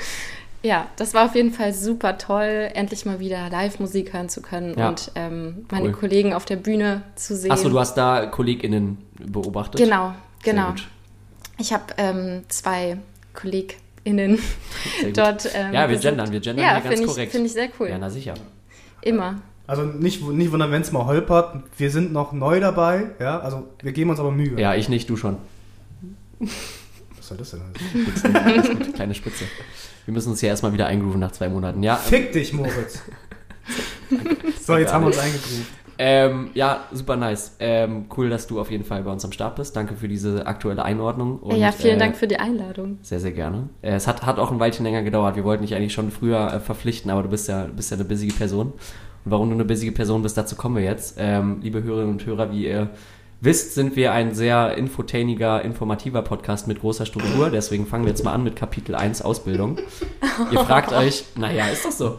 Ja, 0.62 0.86
das 0.96 1.14
war 1.14 1.26
auf 1.26 1.34
jeden 1.36 1.52
Fall 1.52 1.72
super 1.72 2.18
toll, 2.18 2.70
endlich 2.74 3.06
mal 3.06 3.20
wieder 3.20 3.48
Live-Musik 3.50 4.12
hören 4.12 4.28
zu 4.28 4.42
können 4.42 4.74
Ja. 4.76 4.88
und 4.88 5.12
ähm, 5.14 5.64
meine 5.70 5.86
Cool. 5.88 5.92
Kollegen 5.92 6.32
auf 6.34 6.44
der 6.44 6.56
Bühne 6.56 7.02
zu 7.14 7.36
sehen. 7.36 7.52
Achso, 7.52 7.68
du 7.68 7.78
hast 7.78 7.94
da 7.94 8.26
KollegInnen 8.26 8.98
beobachtet? 9.18 9.80
Genau, 9.80 10.12
genau. 10.42 10.74
Ich 11.58 11.72
habe 11.72 11.84
ähm, 11.98 12.42
zwei 12.48 12.96
KollegInnen 13.34 13.80
Gut. 14.06 15.18
dort. 15.18 15.48
Ähm, 15.54 15.72
Ja, 15.72 15.88
wir 15.88 15.98
gendern, 15.98 16.30
wir 16.30 16.40
gendern 16.40 16.64
ja, 16.64 16.80
hier 16.80 16.90
ganz 16.90 17.00
ich, 17.00 17.06
korrekt. 17.06 17.32
Finde 17.32 17.46
ich 17.46 17.52
sehr 17.52 17.68
cool. 17.80 17.88
Ja, 17.88 17.98
na 17.98 18.08
sicher. 18.08 18.34
Immer. 19.02 19.40
Also 19.66 19.82
nicht, 19.82 20.22
nicht 20.28 20.52
wundern, 20.52 20.70
wenn 20.70 20.82
es 20.82 20.92
mal 20.92 21.06
holpert. 21.06 21.56
Wir 21.76 21.90
sind 21.90 22.12
noch 22.12 22.32
neu 22.32 22.60
dabei. 22.60 23.06
Ja, 23.18 23.40
also 23.40 23.64
wir 23.82 23.92
geben 23.92 24.10
uns 24.10 24.20
aber 24.20 24.30
Mühe. 24.30 24.60
Ja, 24.60 24.74
ich 24.74 24.88
nicht, 24.88 25.10
du 25.10 25.16
schon. 25.16 25.38
Was 26.38 27.28
soll 27.28 27.38
das 27.38 27.50
denn? 27.50 27.62
Gut, 28.04 28.94
kleine 28.94 29.14
Spitze. 29.14 29.44
Wir 30.04 30.14
müssen 30.14 30.30
uns 30.30 30.40
ja 30.40 30.50
erstmal 30.50 30.72
wieder 30.72 30.86
eingrooven 30.86 31.18
nach 31.18 31.32
zwei 31.32 31.48
Monaten. 31.48 31.82
Ja, 31.82 31.96
Fick 31.96 32.32
dich, 32.32 32.52
Moritz. 32.52 33.02
so, 34.64 34.76
jetzt 34.76 34.92
haben 34.92 35.02
wir 35.02 35.08
uns 35.08 35.18
eingegroovt. 35.18 35.66
Ähm, 35.98 36.50
ja 36.54 36.84
super 36.92 37.16
nice. 37.16 37.56
Ähm, 37.58 38.06
cool, 38.16 38.30
dass 38.30 38.46
du 38.46 38.60
auf 38.60 38.70
jeden 38.70 38.84
Fall 38.84 39.02
bei 39.02 39.10
uns 39.10 39.24
am 39.24 39.32
Start 39.32 39.56
bist. 39.56 39.76
Danke 39.76 39.96
für 39.96 40.08
diese 40.08 40.46
aktuelle 40.46 40.84
Einordnung. 40.84 41.38
Und, 41.38 41.56
ja, 41.56 41.72
vielen 41.72 41.96
äh, 41.96 41.98
Dank 41.98 42.16
für 42.16 42.26
die 42.26 42.38
Einladung. 42.38 42.98
Sehr, 43.02 43.20
sehr 43.20 43.32
gerne. 43.32 43.68
Äh, 43.82 43.94
es 43.94 44.06
hat, 44.06 44.24
hat 44.24 44.38
auch 44.38 44.50
ein 44.50 44.60
Weilchen 44.60 44.84
länger 44.84 45.02
gedauert. 45.02 45.36
Wir 45.36 45.44
wollten 45.44 45.62
dich 45.62 45.74
eigentlich 45.74 45.92
schon 45.92 46.10
früher 46.10 46.52
äh, 46.52 46.60
verpflichten, 46.60 47.10
aber 47.10 47.22
du 47.22 47.28
bist 47.28 47.48
ja, 47.48 47.64
bist 47.64 47.90
ja 47.90 47.96
eine 47.96 48.04
busige 48.04 48.32
Person. 48.32 48.68
Und 49.24 49.32
warum 49.32 49.48
du 49.48 49.54
eine 49.54 49.64
busige 49.64 49.92
Person 49.92 50.22
bist, 50.22 50.36
dazu 50.36 50.56
kommen 50.56 50.76
wir 50.76 50.84
jetzt. 50.84 51.16
Ähm, 51.18 51.58
liebe 51.62 51.82
Hörerinnen 51.82 52.12
und 52.12 52.26
Hörer, 52.26 52.50
wie 52.52 52.66
ihr 52.66 52.90
wisst, 53.40 53.74
sind 53.74 53.96
wir 53.96 54.12
ein 54.12 54.34
sehr 54.34 54.76
infotainiger, 54.76 55.62
informativer 55.62 56.22
Podcast 56.22 56.68
mit 56.68 56.80
großer 56.80 57.06
Struktur. 57.06 57.50
Deswegen 57.50 57.86
fangen 57.86 58.04
wir 58.04 58.10
jetzt 58.10 58.24
mal 58.24 58.32
an 58.32 58.44
mit 58.44 58.56
Kapitel 58.56 58.94
1 58.94 59.22
Ausbildung. 59.22 59.78
Ihr 60.50 60.60
fragt 60.60 60.92
euch, 60.92 61.24
naja, 61.36 61.68
ist 61.68 61.84
doch 61.84 61.92
so. 61.92 62.18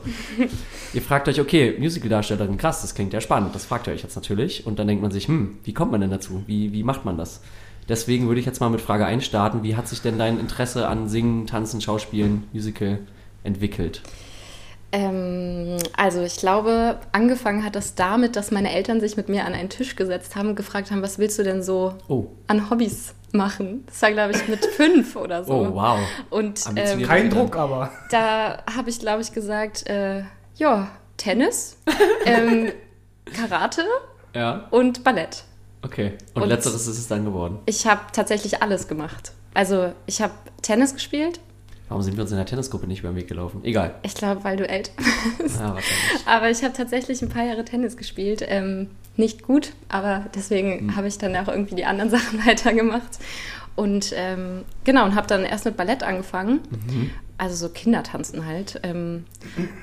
Ihr 0.93 1.01
fragt 1.01 1.27
euch, 1.27 1.39
okay, 1.39 1.75
Musicaldarstellerin, 1.79 2.57
krass, 2.57 2.81
das 2.81 2.95
klingt 2.95 3.13
ja 3.13 3.21
spannend. 3.21 3.55
Das 3.55 3.65
fragt 3.65 3.87
ihr 3.87 3.93
euch 3.93 4.03
jetzt 4.03 4.15
natürlich. 4.15 4.65
Und 4.67 4.79
dann 4.79 4.87
denkt 4.87 5.01
man 5.01 5.11
sich, 5.11 5.27
hm, 5.27 5.57
wie 5.63 5.73
kommt 5.73 5.91
man 5.91 6.01
denn 6.01 6.11
dazu? 6.11 6.43
Wie, 6.45 6.71
wie 6.73 6.83
macht 6.83 7.05
man 7.05 7.17
das? 7.17 7.41
Deswegen 7.89 8.27
würde 8.27 8.39
ich 8.39 8.45
jetzt 8.45 8.59
mal 8.59 8.69
mit 8.69 8.81
Frage 8.81 9.05
1 9.05 9.25
starten. 9.25 9.63
Wie 9.63 9.75
hat 9.75 9.87
sich 9.87 10.01
denn 10.01 10.19
dein 10.19 10.39
Interesse 10.39 10.87
an 10.87 11.07
Singen, 11.07 11.47
Tanzen, 11.47 11.81
Schauspielen, 11.81 12.43
Musical 12.51 12.99
entwickelt? 13.43 14.01
Ähm, 14.97 15.77
also 15.95 16.21
ich 16.23 16.37
glaube, 16.37 16.99
angefangen 17.11 17.63
hat 17.63 17.75
das 17.75 17.93
damit, 17.95 18.35
dass 18.35 18.51
meine 18.51 18.71
Eltern 18.73 18.99
sich 18.99 19.15
mit 19.17 19.29
mir 19.29 19.45
an 19.45 19.53
einen 19.53 19.69
Tisch 19.69 19.95
gesetzt 19.95 20.35
haben 20.35 20.49
und 20.49 20.55
gefragt 20.55 20.89
haben, 20.91 21.01
was 21.01 21.19
willst 21.19 21.37
du 21.37 21.43
denn 21.43 21.61
so 21.61 21.93
Oh, 22.07 22.25
an 22.47 22.69
Hobbys 22.69 23.13
machen? 23.31 23.83
Das 23.87 24.01
war, 24.01 24.11
glaube 24.11 24.31
ich, 24.33 24.47
mit 24.47 24.65
fünf 24.75 25.15
oder 25.15 25.43
so. 25.43 25.53
oh 25.53 25.73
wow. 25.75 25.99
Und 26.31 26.61
ähm. 26.75 27.03
Kein. 27.03 27.29
Druck, 27.29 27.55
aber. 27.55 27.91
da 28.09 28.63
habe 28.75 28.89
ich, 28.89 28.99
glaube 28.99 29.21
ich, 29.21 29.31
gesagt, 29.33 29.87
äh, 29.87 30.23
ja, 30.55 30.87
Tennis, 31.17 31.77
ähm, 32.25 32.71
Karate 33.25 33.83
Ja, 34.33 34.67
und 34.71 35.03
Ballett. 35.03 35.43
okay. 35.83 36.13
Und, 36.33 36.43
Und- 36.43 36.49
letzteres 36.49 36.87
ist 36.87 36.97
es 36.97 37.07
dann 37.07 37.25
geworden. 37.25 37.59
Ich 37.65 37.85
habe 37.85 38.01
tatsächlich 38.13 38.61
alles 38.63 38.87
gemacht. 38.87 39.31
Also 39.53 39.93
ich 40.05 40.21
habe 40.21 40.33
Tennis 40.61 40.93
gespielt. 40.93 41.39
Warum 41.89 42.03
sind 42.03 42.17
wir 42.17 42.21
uns 42.23 42.31
in 42.31 42.37
der 42.37 42.45
Tennisgruppe 42.45 42.85
nicht 42.87 42.99
über 42.99 43.09
den 43.09 43.15
Weg 43.15 43.27
gelaufen? 43.27 43.61
Egal. 43.63 43.95
Ich 44.03 44.13
glaube, 44.13 44.43
weil 44.43 44.57
du 44.57 44.67
älter 44.67 44.91
bist. 45.37 45.59
Ja. 45.59 45.75
Aber 46.25 46.49
ich 46.49 46.63
habe 46.63 46.73
tatsächlich 46.73 47.21
ein 47.21 47.29
paar 47.29 47.43
Jahre 47.45 47.63
Tennis 47.63 47.95
gespielt. 47.95 48.43
Ähm, 48.47 48.89
nicht 49.15 49.41
gut, 49.43 49.73
aber 49.89 50.25
deswegen 50.35 50.79
Hm. 50.79 50.95
habe 50.95 51.07
ich 51.07 51.17
dann 51.17 51.35
auch 51.35 51.47
irgendwie 51.47 51.75
die 51.75 51.85
anderen 51.85 52.09
Sachen 52.17 52.45
weitergemacht. 52.45 53.19
Und 53.75 54.11
ähm, 54.15 54.63
genau, 54.83 55.05
und 55.05 55.15
habe 55.15 55.27
dann 55.27 55.43
erst 55.45 55.65
mit 55.65 55.77
Ballett 55.77 56.03
angefangen. 56.03 56.59
Mhm. 56.69 57.11
Also 57.37 57.55
so 57.67 57.69
Kindertanzen 57.71 58.45
halt. 58.45 58.79
Ähm, 58.83 59.25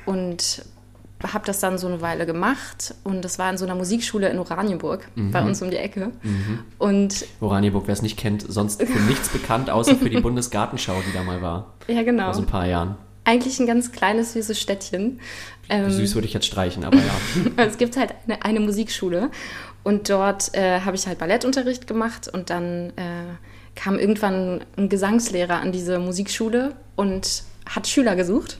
und 0.04 0.64
habe 1.32 1.46
das 1.46 1.60
dann 1.60 1.78
so 1.78 1.86
eine 1.86 2.00
Weile 2.00 2.26
gemacht. 2.26 2.94
Und 3.04 3.24
das 3.24 3.38
war 3.38 3.50
in 3.50 3.56
so 3.56 3.64
einer 3.64 3.74
Musikschule 3.74 4.28
in 4.28 4.38
Oranienburg, 4.38 5.08
Mhm. 5.14 5.30
bei 5.30 5.42
uns 5.42 5.62
um 5.62 5.70
die 5.70 5.76
Ecke. 5.76 6.10
Und 6.78 7.24
Oranienburg, 7.40 7.84
wer 7.86 7.92
es 7.92 8.02
nicht 8.02 8.18
kennt, 8.18 8.44
sonst 8.48 8.82
für 8.82 8.98
nichts 9.00 9.28
bekannt, 9.28 9.70
außer 9.70 9.96
für 9.96 10.10
die 10.10 10.20
Bundesgartenschau, 10.20 10.94
die 11.08 11.12
da 11.12 11.22
mal 11.22 11.40
war. 11.42 11.74
ja, 11.88 12.02
genau. 12.02 12.24
Vor 12.24 12.34
so 12.34 12.42
ein 12.42 12.46
paar 12.46 12.66
Jahren. 12.66 12.96
eigentlich 13.24 13.58
ein 13.60 13.66
ganz 13.66 13.92
kleines, 13.92 14.32
süßes 14.34 14.60
Städtchen. 14.60 15.20
Ähm, 15.70 15.90
Süß 15.90 16.14
würde 16.14 16.26
ich 16.26 16.34
jetzt 16.34 16.46
streichen, 16.46 16.84
aber 16.84 16.98
ja. 16.98 17.14
es 17.64 17.78
gibt 17.78 17.96
halt 17.96 18.14
eine, 18.26 18.44
eine 18.44 18.60
Musikschule 18.60 19.30
und 19.82 20.10
dort 20.10 20.54
äh, 20.54 20.80
habe 20.80 20.94
ich 20.96 21.06
halt 21.06 21.18
Ballettunterricht 21.18 21.86
gemacht 21.86 22.28
und 22.30 22.50
dann 22.50 22.90
äh, 22.96 23.24
kam 23.74 23.98
irgendwann 23.98 24.60
ein 24.76 24.88
Gesangslehrer 24.90 25.56
an 25.60 25.72
diese 25.72 25.98
Musikschule 25.98 26.74
und 26.96 27.44
hat 27.66 27.86
Schüler 27.88 28.14
gesucht. 28.14 28.58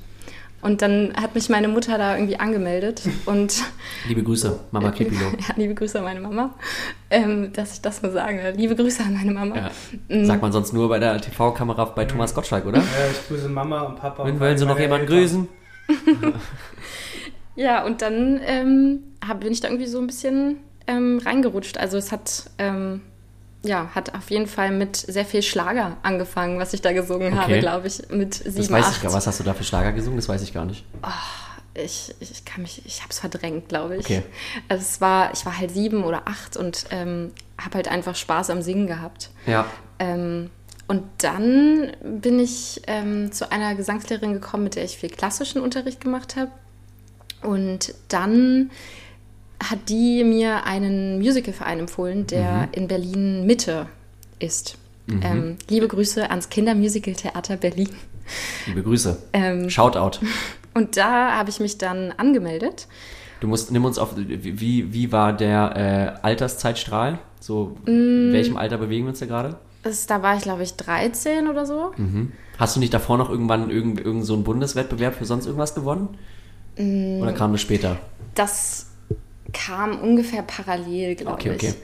Und 0.64 0.80
dann 0.80 1.12
hat 1.14 1.34
mich 1.34 1.48
meine 1.50 1.68
Mutter 1.68 1.98
da 1.98 2.14
irgendwie 2.16 2.38
angemeldet 2.40 3.02
und 3.26 3.62
Liebe 4.08 4.22
Grüße, 4.22 4.60
Mama 4.70 4.90
Kripilo. 4.96 5.26
ja, 5.38 5.54
liebe 5.56 5.74
Grüße 5.74 5.98
an 5.98 6.04
meine 6.04 6.20
Mama, 6.20 6.54
ähm, 7.10 7.52
dass 7.52 7.74
ich 7.74 7.80
das 7.82 8.02
nur 8.02 8.10
sage. 8.12 8.54
Liebe 8.56 8.74
Grüße 8.74 9.02
an 9.02 9.12
meine 9.14 9.30
Mama. 9.32 9.70
Ja. 10.08 10.24
Sagt 10.24 10.40
man 10.40 10.52
sonst 10.52 10.72
nur 10.72 10.88
bei 10.88 10.98
der 10.98 11.20
TV-Kamera 11.20 11.84
bei 11.84 12.06
Thomas 12.06 12.34
Gottschalk, 12.34 12.64
oder? 12.66 12.78
Ja, 12.78 12.84
ich 13.12 13.28
grüße 13.28 13.48
Mama 13.48 13.82
und 13.82 13.96
Papa. 13.96 14.24
Wenn 14.24 14.34
und 14.34 14.40
wollen 14.40 14.56
Sie 14.58 14.64
noch 14.66 14.78
jemanden 14.78 15.06
Eltern. 15.12 15.20
grüßen? 15.20 15.48
Ja, 17.56 17.84
und 17.84 18.02
dann 18.02 18.40
ähm, 18.44 19.00
hab, 19.26 19.40
bin 19.40 19.52
ich 19.52 19.60
da 19.60 19.68
irgendwie 19.68 19.86
so 19.86 19.98
ein 20.00 20.06
bisschen 20.08 20.56
ähm, 20.86 21.20
reingerutscht. 21.24 21.78
Also 21.78 21.96
es 21.96 22.10
hat, 22.10 22.50
ähm, 22.58 23.00
ja, 23.64 23.90
hat 23.94 24.14
auf 24.14 24.30
jeden 24.30 24.46
Fall 24.46 24.70
mit 24.70 24.96
sehr 24.96 25.24
viel 25.24 25.42
Schlager 25.42 25.96
angefangen, 26.02 26.58
was 26.58 26.72
ich 26.72 26.82
da 26.82 26.92
gesungen 26.92 27.32
Okay. 27.32 27.40
habe, 27.42 27.58
glaube 27.60 27.86
ich, 27.88 28.08
mit 28.10 28.34
sieben, 28.34 28.56
Das 28.56 28.70
weiß 28.70 28.84
acht. 28.86 28.96
ich 28.96 29.02
gar 29.02 29.12
Was 29.12 29.26
hast 29.26 29.40
du 29.40 29.44
da 29.44 29.54
für 29.54 29.64
Schlager 29.64 29.92
gesungen? 29.92 30.16
Das 30.16 30.28
weiß 30.28 30.42
ich 30.42 30.52
gar 30.54 30.64
nicht. 30.64 30.84
Ich, 31.74 32.14
ich 32.20 32.44
kann 32.44 32.62
mich, 32.62 32.82
ich 32.86 33.00
habe 33.00 33.10
es 33.10 33.18
verdrängt, 33.18 33.68
glaube 33.68 33.96
ich. 33.96 34.04
Okay. 34.04 34.22
Also 34.68 34.82
es 34.82 35.00
war, 35.00 35.32
ich 35.32 35.44
war 35.44 35.58
halt 35.58 35.72
sieben 35.72 36.04
oder 36.04 36.22
acht 36.28 36.56
und 36.56 36.84
ähm, 36.90 37.32
habe 37.60 37.74
halt 37.76 37.88
einfach 37.88 38.14
Spaß 38.14 38.50
am 38.50 38.62
Singen 38.62 38.86
gehabt. 38.86 39.30
Ja. 39.46 39.66
Ähm, 39.98 40.50
und 40.86 41.02
dann 41.18 41.92
bin 42.02 42.38
ich 42.38 42.82
ähm, 42.86 43.32
zu 43.32 43.50
einer 43.50 43.74
Gesangslehrerin 43.74 44.34
gekommen, 44.34 44.64
mit 44.64 44.76
der 44.76 44.84
ich 44.84 44.98
viel 44.98 45.08
klassischen 45.10 45.60
Unterricht 45.62 46.00
gemacht 46.00 46.36
habe. 46.36 46.50
Und 47.42 47.94
dann 48.08 48.70
hat 49.70 49.88
die 49.88 50.24
mir 50.24 50.64
einen 50.64 51.18
Musicalverein 51.18 51.80
empfohlen, 51.80 52.26
der 52.26 52.68
in 52.72 52.88
Berlin 52.88 53.46
Mitte 53.46 53.86
ist. 54.38 54.76
Ähm, 55.08 55.56
liebe 55.68 55.86
Grüße 55.88 56.30
ans 56.30 56.48
Kindermusicaltheater 56.48 57.56
Berlin. 57.56 57.90
Liebe 58.66 58.82
Grüße. 58.82 59.18
Ähm, 59.34 59.68
Shoutout. 59.68 60.18
und 60.74 60.96
da 60.96 61.36
habe 61.36 61.50
ich 61.50 61.60
mich 61.60 61.76
dann 61.78 62.12
angemeldet. 62.12 62.88
Du 63.40 63.48
musst, 63.48 63.70
nimm 63.70 63.84
uns 63.84 63.98
auf, 63.98 64.14
wie, 64.16 64.92
wie 64.92 65.12
war 65.12 65.34
der 65.34 66.16
äh, 66.22 66.26
Alterszeitstrahl? 66.26 67.18
So, 67.40 67.76
Mm. 67.84 67.88
in 68.28 68.32
welchem 68.32 68.56
Alter 68.56 68.78
bewegen 68.78 69.04
wir 69.04 69.10
uns 69.10 69.18
da 69.18 69.26
gerade? 69.26 69.56
Da 70.08 70.22
war 70.22 70.34
ich, 70.36 70.42
glaube 70.42 70.62
ich, 70.62 70.74
13 70.76 71.48
oder 71.48 71.66
so. 71.66 71.92
Mhm. 71.98 72.32
Hast 72.56 72.74
du 72.76 72.80
nicht 72.80 72.94
davor 72.94 73.18
noch 73.18 73.28
irgendwann 73.28 73.68
irgend, 73.68 74.00
irgend 74.00 74.24
so 74.24 74.32
einen 74.32 74.44
Bundeswettbewerb 74.44 75.14
für 75.14 75.26
sonst 75.26 75.44
irgendwas 75.44 75.74
gewonnen? 75.74 76.16
Mm. 76.78 77.20
Oder 77.20 77.32
kam 77.34 77.52
das 77.52 77.60
später? 77.60 77.98
Das 78.34 78.86
kam 79.54 79.98
ungefähr 80.00 80.42
parallel, 80.42 81.14
glaube 81.14 81.34
Okay, 81.34 81.52
okay. 81.54 81.68
ich. 81.68 81.74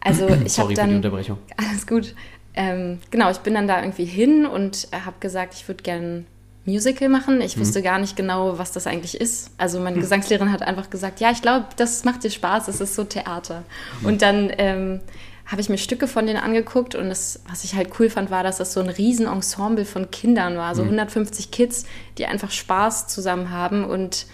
Also 0.00 0.26
ich 0.28 0.32
habe 0.34 0.48
Sorry 0.48 0.66
für 0.66 0.68
die 0.68 0.74
dann 0.74 0.96
Unterbrechung. 0.96 1.38
alles 1.56 1.86
gut. 1.86 2.14
Ähm, 2.52 2.98
genau, 3.10 3.30
ich 3.30 3.38
bin 3.38 3.54
dann 3.54 3.68
da 3.68 3.80
irgendwie 3.80 4.04
hin 4.04 4.44
und 4.44 4.88
habe 4.92 5.16
gesagt, 5.20 5.54
ich 5.54 5.66
würde 5.68 5.82
gerne 5.82 6.24
Musical 6.64 7.08
machen. 7.08 7.40
Ich 7.40 7.58
wusste 7.58 7.80
gar 7.80 7.98
nicht 7.98 8.16
genau, 8.16 8.58
was 8.58 8.72
das 8.72 8.86
eigentlich 8.86 9.20
ist. 9.20 9.50
Also 9.56 9.80
meine 9.80 9.98
Gesangslehrerin 9.98 10.52
hat 10.52 10.62
einfach 10.62 10.90
gesagt, 10.90 11.20
ja, 11.20 11.30
ich 11.30 11.42
glaube, 11.42 11.66
das 11.76 12.04
macht 12.04 12.22
dir 12.24 12.30
Spaß, 12.30 12.66
das 12.66 12.80
ist 12.80 12.94
so 12.94 13.04
Theater. 13.04 13.62
Und 14.02 14.20
dann 14.22 14.52
ähm, 14.58 15.00
habe 15.46 15.60
ich 15.60 15.68
mir 15.68 15.78
Stücke 15.78 16.06
von 16.06 16.26
denen 16.26 16.38
angeguckt 16.38 16.94
und 16.94 17.08
das, 17.08 17.40
was 17.48 17.64
ich 17.64 17.74
halt 17.74 17.90
cool 17.98 18.10
fand, 18.10 18.30
war, 18.30 18.42
dass 18.42 18.58
das 18.58 18.72
so 18.72 18.80
ein 18.80 18.88
Riesenensemble 18.88 19.84
von 19.84 20.10
Kindern 20.10 20.56
war, 20.56 20.74
so 20.74 20.82
150 20.82 21.50
Kids, 21.50 21.86
die 22.18 22.26
einfach 22.26 22.50
Spaß 22.50 23.08
zusammen 23.08 23.50
haben 23.50 23.84
und 23.84 24.26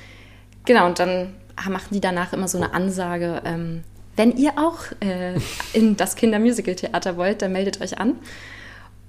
genau, 0.67 0.87
und 0.87 0.99
dann 0.99 1.35
machen 1.69 1.89
die 1.93 2.01
danach 2.01 2.33
immer 2.33 2.49
so 2.49 2.59
eine 2.59 2.73
Ansage, 2.75 3.43
ähm, 3.45 3.83
wenn 4.17 4.37
ihr 4.37 4.53
auch 4.57 4.79
äh, 5.01 5.39
in 5.73 5.97
das 5.97 6.17
Kindermusical-Theater 6.17 7.17
wollt, 7.17 7.43
dann 7.43 7.53
meldet 7.53 7.81
euch 7.81 7.99
an. 7.99 8.15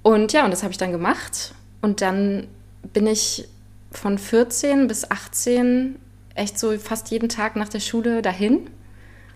Und 0.02 0.32
ja, 0.32 0.44
und 0.44 0.50
das 0.50 0.62
habe 0.62 0.72
ich 0.72 0.78
dann 0.78 0.92
gemacht. 0.92 1.54
Und 1.80 2.00
dann 2.00 2.46
bin 2.92 3.06
ich 3.06 3.48
von 3.90 4.18
14 4.18 4.86
bis 4.86 5.10
18 5.10 5.96
echt 6.34 6.58
so 6.58 6.76
fast 6.78 7.10
jeden 7.10 7.28
Tag 7.28 7.56
nach 7.56 7.68
der 7.68 7.80
Schule 7.80 8.22
dahin. 8.22 8.68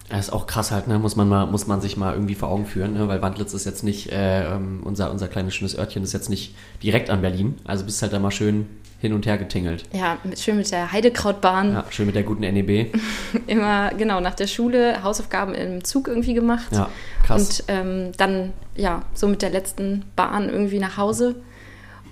Das 0.08 0.26
ist 0.26 0.32
auch 0.32 0.46
krass 0.46 0.70
halt, 0.70 0.88
ne? 0.88 0.98
Muss 0.98 1.16
man 1.16 1.28
mal, 1.28 1.46
muss 1.46 1.66
man 1.66 1.80
sich 1.80 1.96
mal 1.96 2.12
irgendwie 2.12 2.34
vor 2.34 2.50
Augen 2.50 2.66
führen, 2.66 2.92
ne? 2.92 3.08
Weil 3.08 3.22
Wandlitz 3.22 3.54
ist 3.54 3.64
jetzt 3.64 3.82
nicht, 3.82 4.12
äh, 4.12 4.44
ähm, 4.44 4.82
unser, 4.84 5.10
unser 5.10 5.26
kleines 5.28 5.54
schönes 5.54 5.76
Örtchen 5.76 6.02
ist 6.02 6.12
jetzt 6.12 6.28
nicht 6.28 6.54
direkt 6.82 7.08
an 7.08 7.22
Berlin. 7.22 7.56
Also 7.64 7.84
bist 7.84 8.02
halt 8.02 8.12
da 8.12 8.18
mal 8.18 8.30
schön 8.30 8.66
hin 9.02 9.12
und 9.12 9.26
her 9.26 9.36
getingelt. 9.36 9.82
Ja, 9.92 10.16
mit, 10.22 10.38
schön 10.38 10.56
mit 10.56 10.70
der 10.70 10.92
Heidekrautbahn. 10.92 11.72
Ja, 11.72 11.84
schön 11.90 12.06
mit 12.06 12.14
der 12.14 12.22
guten 12.22 12.42
NEB. 12.42 12.94
Immer, 13.48 13.90
genau, 13.90 14.20
nach 14.20 14.36
der 14.36 14.46
Schule 14.46 15.02
Hausaufgaben 15.02 15.54
im 15.54 15.82
Zug 15.82 16.06
irgendwie 16.06 16.34
gemacht. 16.34 16.70
Ja, 16.70 16.88
krass. 17.24 17.60
Und 17.60 17.64
ähm, 17.66 18.12
dann, 18.16 18.52
ja, 18.76 19.02
so 19.12 19.26
mit 19.26 19.42
der 19.42 19.50
letzten 19.50 20.04
Bahn 20.14 20.48
irgendwie 20.48 20.78
nach 20.78 20.98
Hause. 20.98 21.34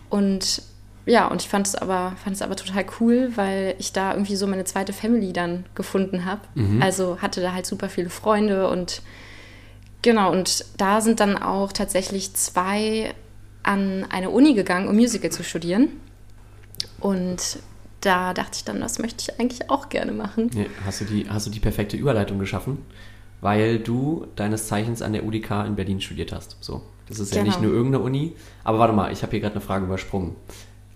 Und 0.09 0.63
ja, 1.07 1.29
und 1.29 1.41
ich 1.43 1.49
fand 1.49 1.69
es 1.69 1.77
aber, 1.77 2.15
fand 2.25 2.35
es 2.35 2.43
aber 2.43 2.57
total 2.57 2.85
cool, 2.99 3.31
weil 3.37 3.77
ich 3.79 3.93
da 3.93 4.13
irgendwie 4.13 4.35
so 4.35 4.49
meine 4.49 4.65
zweite 4.65 4.93
Family 4.93 5.33
dann 5.33 5.67
gefunden 5.77 6.25
habe. 6.25 6.41
Also 6.81 7.19
hatte 7.23 7.41
da 7.41 7.53
halt 7.53 7.67
super 7.67 7.89
viele 7.89 8.11
Freunde 8.11 8.69
und 8.69 9.01
genau, 10.03 10.33
und 10.33 10.65
da 10.77 11.01
sind 11.01 11.21
dann 11.21 11.41
auch 11.41 11.73
tatsächlich 11.73 12.35
zwei 12.35 13.15
an 13.63 14.07
eine 14.11 14.31
Uni 14.31 14.55
gegangen, 14.55 14.89
um 14.89 14.97
Musical 14.97 15.31
zu 15.31 15.45
studieren. 15.45 15.91
Und 17.01 17.59
da 18.01 18.33
dachte 18.35 18.53
ich 18.55 18.65
dann, 18.65 18.81
das 18.81 18.99
möchte 18.99 19.25
ich 19.31 19.41
eigentlich 19.41 19.69
auch 19.71 19.89
gerne 19.89 20.13
machen. 20.13 20.51
Nee, 20.55 20.67
hast, 20.85 21.01
du 21.01 21.05
die, 21.05 21.27
hast 21.29 21.47
du 21.47 21.51
die 21.51 21.61
perfekte 21.61 21.97
Überleitung 21.97 22.39
geschaffen, 22.39 22.79
weil 23.41 23.79
du 23.79 24.27
deines 24.37 24.67
Zeichens 24.69 25.03
an 25.03 25.13
der 25.13 25.25
UDK 25.25 25.65
in 25.67 25.77
Berlin 25.77 26.01
studiert 26.01 26.33
hast. 26.33 26.57
So, 26.61 26.83
das 27.09 27.19
ist 27.19 27.35
ja 27.35 27.43
Genau. 27.43 27.53
nicht 27.55 27.63
nur 27.63 27.73
irgendeine 27.73 28.05
Uni. 28.05 28.35
Aber 28.65 28.79
warte 28.79 28.95
mal, 28.95 29.13
ich 29.13 29.23
habe 29.23 29.31
hier 29.33 29.41
gerade 29.41 29.55
eine 29.57 29.61
Frage 29.63 29.85
übersprungen. 29.87 30.37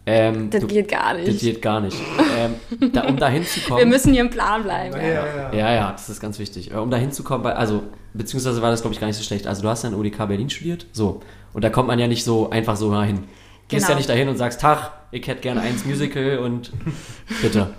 Ähm, 0.06 0.50
Das 0.50 0.60
du- 0.60 0.66
geht 0.66 0.88
gar 0.88 1.14
nicht. 1.14 1.28
Das 1.28 1.38
geht 1.38 1.62
gar 1.62 1.80
nicht. 1.80 1.96
ähm, 2.38 2.90
da, 2.92 3.04
um 3.08 3.16
da 3.16 3.28
hinzukommen. 3.28 3.78
Wir 3.78 3.86
müssen 3.86 4.12
hier 4.12 4.20
im 4.20 4.28
Plan 4.28 4.62
bleiben. 4.62 4.94
Ja, 4.96 5.02
Ja. 5.02 5.12
ja, 5.12 5.36
ja. 5.36 5.54
Ja, 5.54 5.74
ja, 5.74 5.92
das 5.92 6.10
ist 6.10 6.20
ganz 6.20 6.38
wichtig. 6.38 6.72
Äh, 6.72 6.76
Um 6.76 6.90
da 6.90 6.98
hinzukommen, 6.98 7.42
weil- 7.42 7.54
also, 7.54 7.84
beziehungsweise 8.12 8.60
war 8.60 8.70
das, 8.70 8.82
glaube 8.82 8.92
ich, 8.92 9.00
gar 9.00 9.06
nicht 9.06 9.16
so 9.16 9.22
schlecht. 9.24 9.46
Also, 9.46 9.62
du 9.62 9.68
hast 9.68 9.82
ja 9.82 9.88
in 9.88 9.94
UDK 9.94 10.26
Berlin 10.26 10.50
studiert, 10.50 10.86
so. 10.92 11.22
Und 11.54 11.64
da 11.64 11.70
kommt 11.70 11.88
man 11.88 11.98
ja 11.98 12.06
nicht 12.06 12.22
so 12.24 12.50
einfach 12.50 12.76
so 12.76 12.90
mal 12.90 13.06
hin. 13.06 13.20
Gehst 13.68 13.86
Genau. 13.86 13.92
ja 13.92 13.96
nicht 13.96 14.08
dahin 14.10 14.28
und 14.28 14.36
sagst, 14.36 14.60
Tag, 14.60 14.90
ich 15.14 15.26
hätte 15.26 15.40
gerne 15.40 15.60
eins 15.60 15.84
Musical 15.84 16.38
und 16.38 16.72
bitte. 17.42 17.72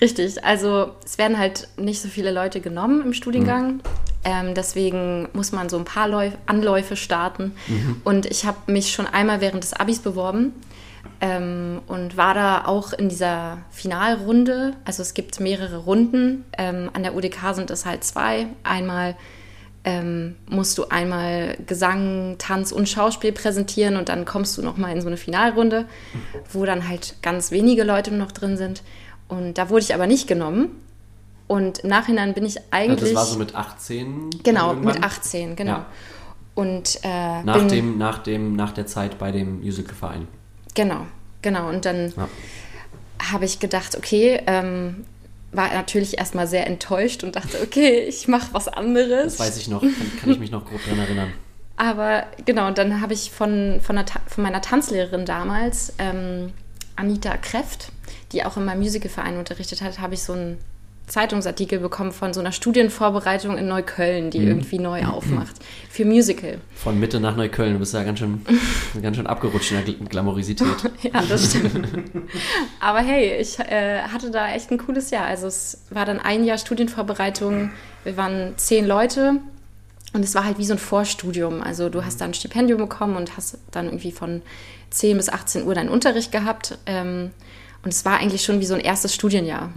Richtig, 0.00 0.44
also 0.44 0.90
es 1.04 1.16
werden 1.16 1.38
halt 1.38 1.68
nicht 1.76 2.02
so 2.02 2.08
viele 2.08 2.32
Leute 2.32 2.60
genommen 2.60 3.02
im 3.02 3.12
Studiengang. 3.12 3.74
Mhm. 3.74 3.80
Ähm, 4.24 4.54
deswegen 4.54 5.28
muss 5.32 5.52
man 5.52 5.68
so 5.68 5.78
ein 5.78 5.84
paar 5.84 6.08
Läuf 6.08 6.32
Anläufe 6.46 6.96
starten. 6.96 7.52
Mhm. 7.68 8.00
Und 8.02 8.26
ich 8.26 8.44
habe 8.44 8.72
mich 8.72 8.92
schon 8.92 9.06
einmal 9.06 9.40
während 9.40 9.62
des 9.62 9.72
Abis 9.72 10.00
beworben 10.00 10.54
ähm, 11.20 11.82
und 11.86 12.16
war 12.16 12.34
da 12.34 12.64
auch 12.66 12.92
in 12.92 13.08
dieser 13.08 13.58
Finalrunde. 13.70 14.74
Also 14.84 15.02
es 15.02 15.14
gibt 15.14 15.38
mehrere 15.38 15.78
Runden. 15.78 16.44
Ähm, 16.58 16.90
an 16.92 17.04
der 17.04 17.14
UDK 17.14 17.54
sind 17.54 17.70
es 17.70 17.86
halt 17.86 18.02
zwei. 18.02 18.46
Einmal 18.64 19.16
ähm, 19.84 20.36
musst 20.48 20.78
du 20.78 20.84
einmal 20.90 21.56
Gesang, 21.66 22.36
Tanz 22.38 22.70
und 22.72 22.88
Schauspiel 22.88 23.32
präsentieren 23.32 23.96
und 23.96 24.08
dann 24.08 24.24
kommst 24.24 24.56
du 24.56 24.62
nochmal 24.62 24.92
in 24.92 25.00
so 25.00 25.08
eine 25.08 25.16
Finalrunde, 25.16 25.86
wo 26.52 26.64
dann 26.64 26.88
halt 26.88 27.16
ganz 27.22 27.50
wenige 27.50 27.82
Leute 27.82 28.14
noch 28.14 28.30
drin 28.32 28.56
sind. 28.56 28.82
Und 29.28 29.58
da 29.58 29.70
wurde 29.70 29.80
ich 29.82 29.94
aber 29.94 30.06
nicht 30.06 30.28
genommen. 30.28 30.70
Und 31.48 31.80
im 31.80 31.88
Nachhinein 31.90 32.32
bin 32.34 32.46
ich 32.46 32.58
eigentlich. 32.70 33.10
das 33.10 33.14
war 33.14 33.24
so 33.26 33.38
mit 33.38 33.54
18. 33.54 34.30
genau, 34.42 34.74
mit 34.74 35.02
18, 35.02 35.56
genau. 35.56 35.70
Ja. 35.72 35.86
Und 36.54 37.00
äh, 37.02 37.42
Nach, 37.42 37.56
bin, 37.58 37.68
dem, 37.68 37.98
nach, 37.98 38.18
dem, 38.18 38.54
nach 38.56 38.72
der 38.72 38.86
Zeit 38.86 39.18
bei 39.18 39.32
dem 39.32 39.62
Musicalverein. 39.62 40.28
Genau, 40.74 41.06
genau. 41.40 41.68
Und 41.68 41.84
dann 41.86 42.12
Ja. 42.16 42.28
habe 43.32 43.44
ich 43.46 43.58
gedacht, 43.58 43.96
okay, 43.96 44.40
ähm, 44.46 45.04
war 45.52 45.72
natürlich 45.72 46.18
erstmal 46.18 46.46
sehr 46.46 46.66
enttäuscht 46.66 47.24
und 47.24 47.36
dachte, 47.36 47.60
okay, 47.62 48.00
ich 48.00 48.26
mache 48.26 48.48
was 48.52 48.68
anderes. 48.68 49.36
Das 49.36 49.46
weiß 49.46 49.56
ich 49.58 49.68
noch, 49.68 49.82
kann, 49.82 49.94
kann 50.20 50.30
ich 50.30 50.38
mich 50.38 50.50
noch 50.50 50.66
grob 50.66 50.82
dran 50.84 50.98
erinnern. 50.98 51.32
Aber 51.76 52.26
genau, 52.44 52.66
und 52.68 52.78
dann 52.78 53.00
habe 53.00 53.12
ich 53.12 53.30
von, 53.30 53.80
von, 53.82 53.96
der, 53.96 54.06
von 54.26 54.42
meiner 54.42 54.60
Tanzlehrerin 54.60 55.26
damals, 55.26 55.94
ähm, 55.98 56.52
Anita 56.96 57.36
Kreft, 57.36 57.90
die 58.32 58.44
auch 58.44 58.56
in 58.56 58.64
meinem 58.64 58.80
Musicalverein 58.80 59.38
unterrichtet 59.38 59.82
hat, 59.82 59.98
habe 59.98 60.14
ich 60.14 60.22
so 60.22 60.32
einen 60.34 60.58
Zeitungsartikel 61.06 61.78
bekommen 61.78 62.12
von 62.12 62.32
so 62.32 62.40
einer 62.40 62.52
Studienvorbereitung 62.52 63.58
in 63.58 63.68
Neukölln, 63.68 64.30
die 64.30 64.38
irgendwie 64.38 64.78
neu 64.78 65.04
aufmacht 65.04 65.56
für 65.90 66.04
Musical. 66.06 66.58
Von 66.74 66.98
Mitte 66.98 67.20
nach 67.20 67.36
Neukölln, 67.36 67.74
du 67.74 67.78
bist 67.80 67.92
ja 67.92 68.02
ganz 68.02 68.18
schön, 68.20 68.40
ganz 69.02 69.16
schön 69.16 69.26
abgerutscht 69.26 69.72
in 69.72 69.78
der 69.84 69.86
Gl- 69.94 70.08
Glamorisität. 70.08 70.68
Ja, 71.02 71.22
das 71.28 71.50
stimmt. 71.50 71.86
Aber 72.80 73.00
hey, 73.00 73.36
ich 73.40 73.58
äh, 73.58 74.00
hatte 74.02 74.30
da 74.30 74.52
echt 74.54 74.70
ein 74.70 74.78
cooles 74.78 75.10
Jahr. 75.10 75.26
Also 75.26 75.48
es 75.48 75.82
war 75.90 76.06
dann 76.06 76.18
ein 76.20 76.44
Jahr 76.44 76.56
Studienvorbereitung. 76.58 77.70
Wir 78.04 78.16
waren 78.16 78.54
zehn 78.56 78.86
Leute 78.86 79.40
und 80.14 80.24
es 80.24 80.34
war 80.34 80.44
halt 80.44 80.58
wie 80.58 80.64
so 80.64 80.74
ein 80.74 80.78
Vorstudium. 80.78 81.62
Also 81.62 81.88
du 81.88 82.04
hast 82.04 82.20
da 82.20 82.24
ein 82.24 82.34
Stipendium 82.34 82.78
bekommen 82.78 83.16
und 83.16 83.36
hast 83.36 83.58
dann 83.70 83.86
irgendwie 83.86 84.12
von 84.12 84.42
10 84.90 85.16
bis 85.16 85.28
18 85.28 85.66
Uhr 85.66 85.74
deinen 85.74 85.88
Unterricht 85.88 86.32
gehabt. 86.32 86.78
Ähm, 86.86 87.30
Und 87.82 87.92
es 87.92 88.04
war 88.04 88.18
eigentlich 88.18 88.44
schon 88.44 88.60
wie 88.60 88.66
so 88.66 88.74
ein 88.74 88.80
erstes 88.80 89.12
Studienjahr. 89.14 89.72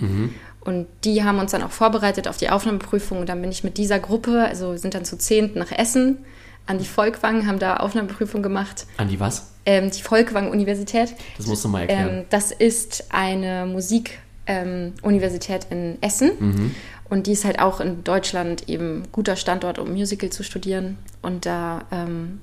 Und 0.65 0.88
die 1.03 1.24
haben 1.24 1.39
uns 1.39 1.51
dann 1.51 1.63
auch 1.63 1.72
vorbereitet 1.72 2.27
auf 2.27 2.38
die 2.38 2.50
Aufnahmeprüfung. 2.50 3.19
Und 3.19 3.29
dann 3.29 3.39
bin 3.39 3.51
ich 3.51 3.63
mit 3.63 3.77
dieser 3.77 4.00
Gruppe, 4.00 4.45
also 4.45 4.72
wir 4.72 4.79
sind 4.79 4.95
dann 4.95 5.05
zu 5.05 5.17
zehnt 5.17 5.55
nach 5.55 5.72
Essen 5.72 6.17
an 6.65 6.79
die 6.79 6.86
Volkwang, 6.86 7.48
haben 7.48 7.60
da 7.60 7.77
Aufnahmeprüfung 7.77 8.41
gemacht. 8.41 8.88
An 8.98 9.07
die 9.07 9.19
was? 9.19 9.51
Ähm, 9.65 9.91
die 9.91 10.01
Volkwang-Universität. 10.01 11.13
Das 11.38 11.45
musst 11.45 11.63
du 11.63 11.69
mal 11.69 11.81
erklären. 11.81 12.19
Ähm, 12.19 12.25
das 12.31 12.51
ist 12.51 13.05
eine 13.10 13.67
Musikuniversität 13.67 15.67
in 15.69 16.01
Essen. 16.01 16.31
Mhm. 16.39 16.75
Und 17.07 17.27
die 17.27 17.34
ist 17.34 17.45
halt 17.45 17.60
auch 17.60 17.79
in 17.79 18.03
Deutschland 18.03 18.67
eben 18.67 19.03
guter 19.12 19.36
Standort, 19.36 19.77
um 19.77 19.91
Musical 19.91 20.31
zu 20.31 20.43
studieren. 20.43 20.98
Und 21.22 21.45
da, 21.45 21.84
ähm, 21.91 22.41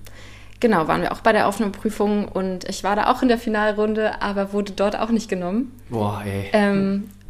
genau, 0.61 0.87
waren 0.87 1.03
wir 1.03 1.11
auch 1.11 1.21
bei 1.21 1.33
der 1.33 1.49
Aufnahmeprüfung. 1.49 2.29
Und 2.29 2.69
ich 2.69 2.85
war 2.85 2.95
da 2.95 3.11
auch 3.11 3.23
in 3.23 3.29
der 3.29 3.39
Finalrunde, 3.39 4.23
aber 4.23 4.53
wurde 4.53 4.71
dort 4.71 4.97
auch 4.97 5.11
nicht 5.11 5.29
genommen. 5.29 5.73
Boah, 5.91 6.23
ey. 6.25 6.51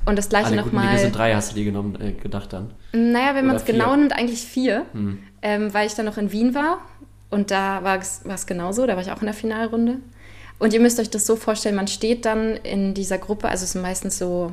Und 0.05 0.17
das 0.17 0.29
gleiche 0.29 0.47
Alle 0.47 0.57
nochmal. 0.57 0.99
sind 0.99 1.17
drei, 1.17 1.35
hast 1.35 1.53
du 1.53 1.55
dir 1.55 1.65
genommen, 1.65 1.97
äh, 2.01 2.13
gedacht 2.13 2.53
dann. 2.53 2.73
Naja, 2.93 3.35
wenn 3.35 3.47
man 3.47 3.57
es 3.57 3.65
genau. 3.65 3.93
Hm. 3.93 4.01
nimmt, 4.01 4.13
eigentlich 4.13 4.43
vier, 4.43 4.85
ähm, 5.43 5.73
weil 5.73 5.87
ich 5.87 5.95
dann 5.95 6.07
noch 6.07 6.19
in 6.19 6.33
Wien 6.33 6.55
war 6.55 6.79
und 7.31 7.51
da 7.51 7.83
war 7.85 7.99
es 7.99 8.47
genauso, 8.47 8.87
da 8.87 8.95
war 8.95 9.03
ich 9.03 9.13
auch 9.13 9.21
in 9.21 9.27
der 9.27 9.35
Finalrunde. 9.35 9.99
Und 10.59 10.73
ihr 10.73 10.81
müsst 10.81 11.01
euch 11.01 11.11
das 11.11 11.27
so 11.27 11.37
vorstellen, 11.37 11.75
man 11.75 11.89
steht 11.89 12.25
dann 12.25 12.57
in 12.57 12.95
dieser 12.95 13.19
Gruppe, 13.19 13.49
also 13.49 13.65
es 13.65 13.73
sind 13.73 13.83
meistens 13.83 14.19
so 14.19 14.53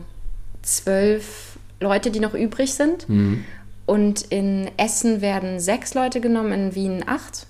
zwölf 0.61 1.57
Leute, 1.79 2.11
die 2.11 2.19
noch 2.19 2.33
übrig 2.33 2.73
sind. 2.73 3.07
Hm. 3.07 3.43
Und 3.85 4.21
in 4.29 4.69
Essen 4.77 5.21
werden 5.21 5.59
sechs 5.59 5.93
Leute 5.93 6.21
genommen, 6.21 6.51
in 6.51 6.75
Wien 6.75 7.03
acht. 7.07 7.47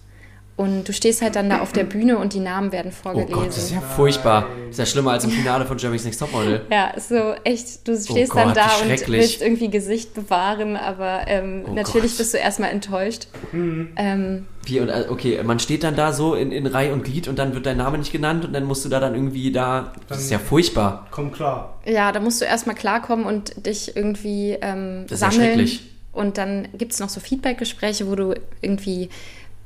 Und 0.60 0.90
du 0.90 0.92
stehst 0.92 1.22
halt 1.22 1.38
dann 1.38 1.50
da 1.50 1.62
auf 1.62 1.72
der 1.72 1.86
Bühne 1.86 2.18
und 2.18 2.34
die 2.34 2.42
Namen 2.42 2.74
werden 2.74 2.92
Oh 2.94 3.02
vorgelesen. 3.04 3.34
Gott, 3.34 3.48
das 3.48 3.58
ist 3.60 3.72
ja 3.72 3.80
furchtbar. 3.80 4.46
Das 4.66 4.72
ist 4.72 4.80
ja 4.80 4.86
schlimmer 4.88 5.12
als 5.12 5.24
im 5.24 5.30
Finale 5.32 5.66
von 5.66 5.78
Jeremy's 5.78 6.04
Next 6.04 6.20
Topmodel. 6.20 6.66
Ja, 6.70 6.90
ist 6.90 7.08
so 7.08 7.34
echt, 7.46 7.88
du 7.88 7.96
stehst 7.98 8.34
Oh 8.34 8.36
Gott, 8.36 8.46
dann 8.48 8.54
da 8.56 8.68
und 8.84 9.08
willst 9.08 9.42
irgendwie 9.42 9.70
Gesicht 9.70 10.14
bewahren, 10.14 10.76
aber 10.76 11.22
ähm, 11.28 11.64
Oh 11.66 11.74
natürlich 11.74 12.12
Gott. 12.12 12.18
bist 12.18 12.34
du 12.34 12.40
erstmal 12.40 12.72
enttäuscht. 12.72 13.28
Ähm, 13.54 14.48
Wie, 14.66 14.82
und, 14.82 14.90
äh, 14.90 15.06
okay, 15.10 15.42
man 15.44 15.60
steht 15.60 15.84
dann 15.86 15.96
da 15.96 16.12
so 16.12 16.36
in, 16.36 16.52
in 16.52 16.68
Reihe 16.68 16.92
und 16.92 17.04
Glied 17.06 17.30
und 17.30 17.40
dann 17.40 17.54
wird 17.54 17.66
dein 17.66 17.78
Name 17.78 17.98
nicht 17.98 18.12
genannt 18.12 18.44
und 18.44 18.52
dann 18.52 18.66
musst 18.66 18.84
du 18.84 18.90
da 18.90 19.00
dann 19.00 19.16
irgendwie 19.16 19.54
da. 19.54 19.94
Das 20.10 20.20
ist 20.20 20.30
ja 20.30 20.40
furchtbar. 20.40 21.08
Komm 21.12 21.32
klar. 21.32 21.80
ja, 21.86 22.12
da 22.12 22.20
musst 22.20 22.42
du 22.42 22.46
erstmal 22.46 22.76
klarkommen 22.76 23.26
und 23.26 23.66
dich 23.66 23.96
irgendwie 23.96 24.58
ähm, 24.62 25.06
Das 25.08 25.20
ist 25.20 25.22
ja 25.22 25.32
sammeln. 25.32 25.48
schrecklich. 25.52 25.90
und 26.12 26.38
dann 26.38 26.68
gibt 26.78 26.92
es 26.92 27.00
noch 27.00 27.08
so 27.10 27.22
Feedback-Gespräche, 27.22 28.08
wo 28.10 28.16
du 28.16 28.34
irgendwie 28.62 29.10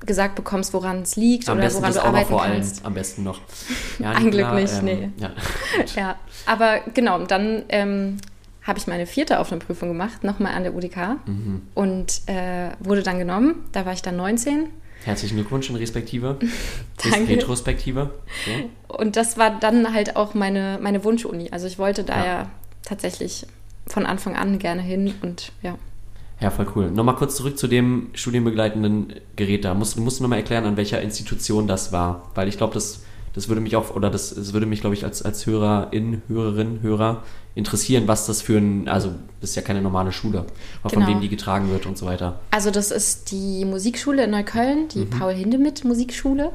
gesagt 0.05 0.35
bekommst, 0.35 0.73
woran 0.73 1.01
es 1.03 1.15
liegt 1.15 1.47
Am 1.49 1.57
oder 1.57 1.73
woran 1.73 1.93
du 1.93 2.03
arbeiten 2.03 2.29
vor 2.29 2.43
allem. 2.43 2.53
kannst. 2.53 2.85
Am 2.85 2.93
besten 2.93 3.23
noch. 3.23 3.39
Ja, 3.99 4.11
Ein 4.11 4.31
Glück 4.31 4.33
Nicola, 4.53 4.59
nicht, 4.59 4.81
nee. 4.83 5.09
Ja. 5.17 5.31
Ja, 5.95 6.15
aber 6.45 6.79
genau, 6.93 7.19
dann 7.25 7.63
ähm, 7.69 8.17
habe 8.63 8.79
ich 8.79 8.87
meine 8.87 9.05
vierte 9.05 9.39
Aufnahmeprüfung 9.39 9.89
gemacht, 9.89 10.23
nochmal 10.23 10.53
an 10.53 10.63
der 10.63 10.73
UDK 10.75 11.17
Mhm. 11.25 11.61
und 11.73 12.21
äh, 12.27 12.69
wurde 12.79 13.03
dann 13.03 13.19
genommen. 13.19 13.63
Da 13.71 13.85
war 13.85 13.93
ich 13.93 14.01
dann 14.01 14.15
19 14.15 14.67
Herzlichen 15.05 15.35
Glückwunsch 15.35 15.69
in 15.69 15.75
Respektive. 15.75 16.37
Danke. 17.11 17.33
Retrospektive. 17.33 18.11
So. 18.45 18.95
Und 18.95 19.17
das 19.17 19.37
war 19.37 19.51
dann 19.59 19.93
halt 19.93 20.15
auch 20.15 20.33
meine, 20.33 20.79
meine 20.81 21.03
Wunschuni. 21.03 21.49
Also 21.51 21.67
ich 21.67 21.77
wollte 21.77 22.05
da 22.05 22.17
Ja. 22.19 22.25
ja. 22.25 22.49
tatsächlich 22.85 23.45
von 23.85 24.05
Anfang 24.05 24.37
an 24.37 24.59
gerne 24.59 24.81
hin 24.81 25.13
und 25.21 25.51
ja. 25.61 25.77
Ja, 26.39 26.49
voll 26.51 26.67
cool. 26.75 26.91
Nochmal 26.91 27.15
kurz 27.15 27.35
zurück 27.35 27.57
zu 27.57 27.67
dem 27.67 28.09
studienbegleitenden 28.13 29.13
Gerät 29.35 29.63
da. 29.65 29.73
Musst, 29.73 29.97
musst 29.97 30.19
du 30.19 30.23
nochmal 30.23 30.39
erklären, 30.39 30.65
an 30.65 30.77
welcher 30.77 31.01
Institution 31.01 31.67
das 31.67 31.91
war? 31.91 32.29
Weil 32.35 32.47
ich 32.49 32.57
glaube, 32.57 32.73
das, 32.73 33.01
das 33.33 33.47
würde 33.47 33.61
mich 33.61 33.75
auch, 33.75 33.95
oder 33.95 34.09
das, 34.09 34.33
das 34.35 34.51
würde 34.53 34.65
mich, 34.65 34.81
glaube 34.81 34.95
ich, 34.95 35.05
als, 35.05 35.21
als 35.21 35.45
Hörerin, 35.45 36.21
Hörerin, 36.27 36.81
Hörer 36.81 37.23
interessieren, 37.55 38.07
was 38.07 38.25
das 38.25 38.41
für 38.41 38.57
ein, 38.57 38.87
also 38.89 39.13
das 39.39 39.51
ist 39.51 39.55
ja 39.55 39.61
keine 39.61 39.81
normale 39.81 40.11
Schule, 40.11 40.39
aber 40.81 40.89
von 40.89 40.99
Genau. 41.03 41.11
wem 41.13 41.21
die 41.21 41.29
getragen 41.29 41.69
wird 41.69 41.85
und 41.85 41.97
so 41.99 42.07
weiter. 42.07 42.39
Also 42.49 42.71
das 42.71 42.89
ist 42.89 43.31
die 43.31 43.63
Musikschule 43.63 44.23
in 44.23 44.31
Neukölln, 44.31 44.87
die 44.87 45.05
Paul 45.05 45.33
Hindemith 45.33 45.83
Musikschule. 45.83 46.49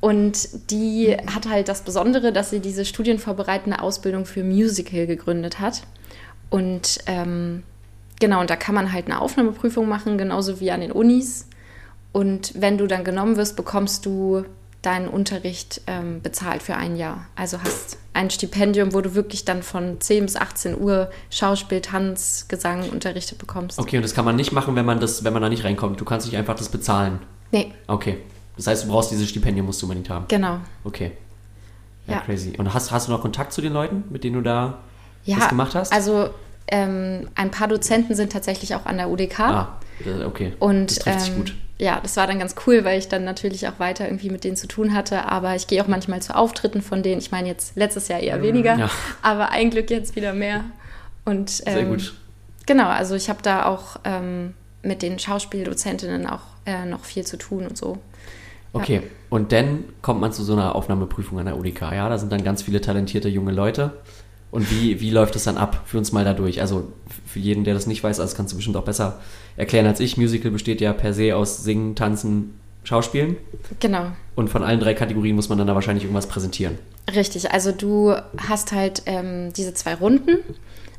Und 0.00 0.48
die 0.70 1.16
hat 1.26 1.48
halt 1.48 1.68
das 1.68 1.82
Besondere, 1.82 2.32
dass 2.32 2.50
sie 2.50 2.60
diese 2.60 2.84
studienvorbereitende 2.84 3.80
Ausbildung 3.82 4.24
für 4.24 4.44
Musical 4.44 5.06
gegründet 5.08 5.58
hat. 5.58 5.82
Und 6.50 6.98
ähm, 7.06 7.64
genau, 8.22 8.40
und 8.40 8.48
da 8.48 8.56
kann 8.56 8.74
man 8.74 8.92
halt 8.92 9.06
eine 9.06 9.20
Aufnahmeprüfung 9.20 9.86
machen, 9.88 10.16
genauso 10.16 10.60
wie 10.60 10.70
an 10.70 10.80
den 10.80 10.92
Unis. 10.92 11.46
Und 12.12 12.52
wenn 12.60 12.78
du 12.78 12.86
dann 12.86 13.04
genommen 13.04 13.36
wirst, 13.36 13.56
bekommst 13.56 14.06
du 14.06 14.44
deinen 14.80 15.08
Unterricht 15.08 15.80
ähm, 15.86 16.22
bezahlt 16.22 16.62
für 16.62 16.74
ein 16.76 16.96
Jahr. 16.96 17.26
Also 17.36 17.58
hast 17.62 17.98
ein 18.14 18.30
Stipendium, 18.30 18.92
wo 18.94 19.00
du 19.00 19.14
wirklich 19.14 19.44
dann 19.44 19.62
von 19.62 20.00
10 20.00 20.24
bis 20.24 20.36
18 20.36 20.80
Uhr 20.80 21.10
Schauspiel, 21.30 21.80
Tanz, 21.80 22.46
Gesang 22.48 22.88
unterrichtet 22.90 23.38
bekommst. 23.38 23.78
Okay, 23.78 23.96
und 23.96 24.02
das 24.02 24.14
kann 24.14 24.24
man 24.24 24.36
nicht 24.36 24.52
machen, 24.52 24.74
wenn 24.76 24.84
man 24.86 24.98
das, 25.00 25.22
wenn 25.24 25.32
man 25.32 25.40
da 25.42 25.48
nicht 25.48 25.64
reinkommt. 25.64 26.00
Du 26.00 26.04
kannst 26.04 26.26
nicht 26.26 26.36
einfach 26.36 26.54
das 26.56 26.68
bezahlen. 26.68 27.18
Nee, 27.52 27.72
Okay. 27.86 28.18
Das 28.56 28.66
heißt, 28.66 28.84
du 28.84 28.88
brauchst 28.88 29.10
dieses 29.10 29.28
Stipendium, 29.30 29.64
musst 29.66 29.80
du 29.80 29.86
unbedingt 29.86 30.10
haben. 30.10 30.26
genau. 30.28 30.58
Okay. 30.84 31.12
Ja, 32.06 32.14
Ja. 32.14 32.20
crazy. 32.20 32.52
Und 32.58 32.74
hast, 32.74 32.90
hast 32.90 33.08
du 33.08 33.12
noch 33.12 33.22
Kontakt 33.22 33.52
zu 33.54 33.62
den 33.62 33.72
Leuten, 33.72 34.04
mit 34.10 34.24
denen 34.24 34.34
du 34.36 34.42
da 34.42 34.78
Ja, 35.24 35.38
das 35.38 35.48
gemacht 35.48 35.74
hast? 35.74 35.90
Also 35.92 36.28
ähm, 36.68 37.28
ein 37.34 37.50
paar 37.50 37.68
Dozenten 37.68 38.14
sind 38.14 38.32
tatsächlich 38.32 38.74
auch 38.74 38.86
an 38.86 38.96
der 38.96 39.10
UDK. 39.10 39.40
ah, 39.40 39.80
das- 40.04 40.24
okay. 40.26 40.52
Und 40.58 40.90
das 40.90 40.98
trifft 41.00 41.20
sich 41.20 41.30
ähm, 41.30 41.36
gut. 41.36 41.54
ja, 41.78 42.00
das 42.02 42.16
war 42.16 42.26
dann 42.26 42.38
ganz 42.38 42.54
cool, 42.66 42.84
weil 42.84 42.98
ich 42.98 43.08
dann 43.08 43.24
natürlich 43.24 43.66
auch 43.68 43.78
weiter 43.78 44.04
irgendwie 44.06 44.30
mit 44.30 44.44
denen 44.44 44.56
zu 44.56 44.66
tun 44.68 44.94
hatte. 44.94 45.26
Aber 45.28 45.54
ich 45.54 45.66
gehe 45.66 45.82
auch 45.82 45.88
manchmal 45.88 46.22
zu 46.22 46.34
Auftritten 46.34 46.82
von 46.82 47.02
denen. 47.02 47.18
Ich 47.20 47.30
meine, 47.30 47.48
jetzt 47.48 47.76
letztes 47.76 48.08
Jahr 48.08 48.20
eher 48.20 48.42
weniger, 48.42 48.74
Mhm, 48.74 48.80
ja. 48.80 48.90
aber 49.22 49.50
ein 49.50 49.70
Glück 49.70 49.90
jetzt 49.90 50.16
wieder 50.16 50.32
mehr. 50.32 50.64
Und 51.24 51.50
Sehr 51.50 51.78
ähm, 51.78 51.88
gut. 51.90 52.14
Genau, 52.66 52.88
also 52.88 53.14
ich 53.14 53.28
habe 53.28 53.40
da 53.42 53.66
auch 53.66 53.96
ähm, 54.04 54.54
mit 54.82 55.02
den 55.02 55.18
Schauspieldozentinnen 55.18 56.26
auch 56.26 56.40
äh, 56.66 56.84
noch 56.86 57.04
viel 57.04 57.24
zu 57.26 57.36
tun 57.36 57.66
und 57.66 57.76
so. 57.76 57.98
Okay, 58.74 59.02
und 59.28 59.52
dann 59.52 59.84
kommt 60.00 60.20
man 60.22 60.32
zu 60.32 60.42
so 60.44 60.54
einer 60.54 60.74
Aufnahmeprüfung 60.74 61.38
an 61.38 61.44
der 61.44 61.58
UDK, 61.58 61.92
ja? 61.92 62.08
Da 62.08 62.16
sind 62.16 62.32
dann 62.32 62.42
ganz 62.42 62.62
viele 62.62 62.80
talentierte 62.80 63.28
junge 63.28 63.52
Leute. 63.52 63.92
Und 64.52 64.70
wie, 64.70 65.00
wie 65.00 65.10
läuft 65.10 65.34
es 65.34 65.44
dann 65.44 65.56
ab? 65.56 65.82
Führ 65.86 65.98
uns 65.98 66.12
mal 66.12 66.26
da 66.26 66.34
durch. 66.34 66.60
Also 66.60 66.92
für 67.26 67.38
jeden, 67.38 67.64
der 67.64 67.72
das 67.72 67.86
nicht 67.86 68.04
weiß, 68.04 68.18
das 68.18 68.36
kannst 68.36 68.52
du 68.52 68.56
bestimmt 68.56 68.76
auch 68.76 68.84
besser 68.84 69.18
erklären 69.56 69.86
als 69.86 69.98
ich. 69.98 70.18
Musical 70.18 70.50
besteht 70.50 70.82
ja 70.82 70.92
per 70.92 71.14
se 71.14 71.34
aus 71.34 71.64
Singen, 71.64 71.96
Tanzen, 71.96 72.54
Schauspielen. 72.84 73.38
Genau. 73.80 74.12
Und 74.34 74.50
von 74.50 74.62
allen 74.62 74.78
drei 74.78 74.92
Kategorien 74.92 75.36
muss 75.36 75.48
man 75.48 75.56
dann 75.56 75.66
da 75.66 75.74
wahrscheinlich 75.74 76.04
irgendwas 76.04 76.26
präsentieren. 76.26 76.78
Richtig, 77.14 77.50
also 77.50 77.72
du 77.72 78.14
hast 78.36 78.72
halt 78.72 79.02
ähm, 79.06 79.54
diese 79.54 79.72
zwei 79.72 79.94
Runden 79.94 80.38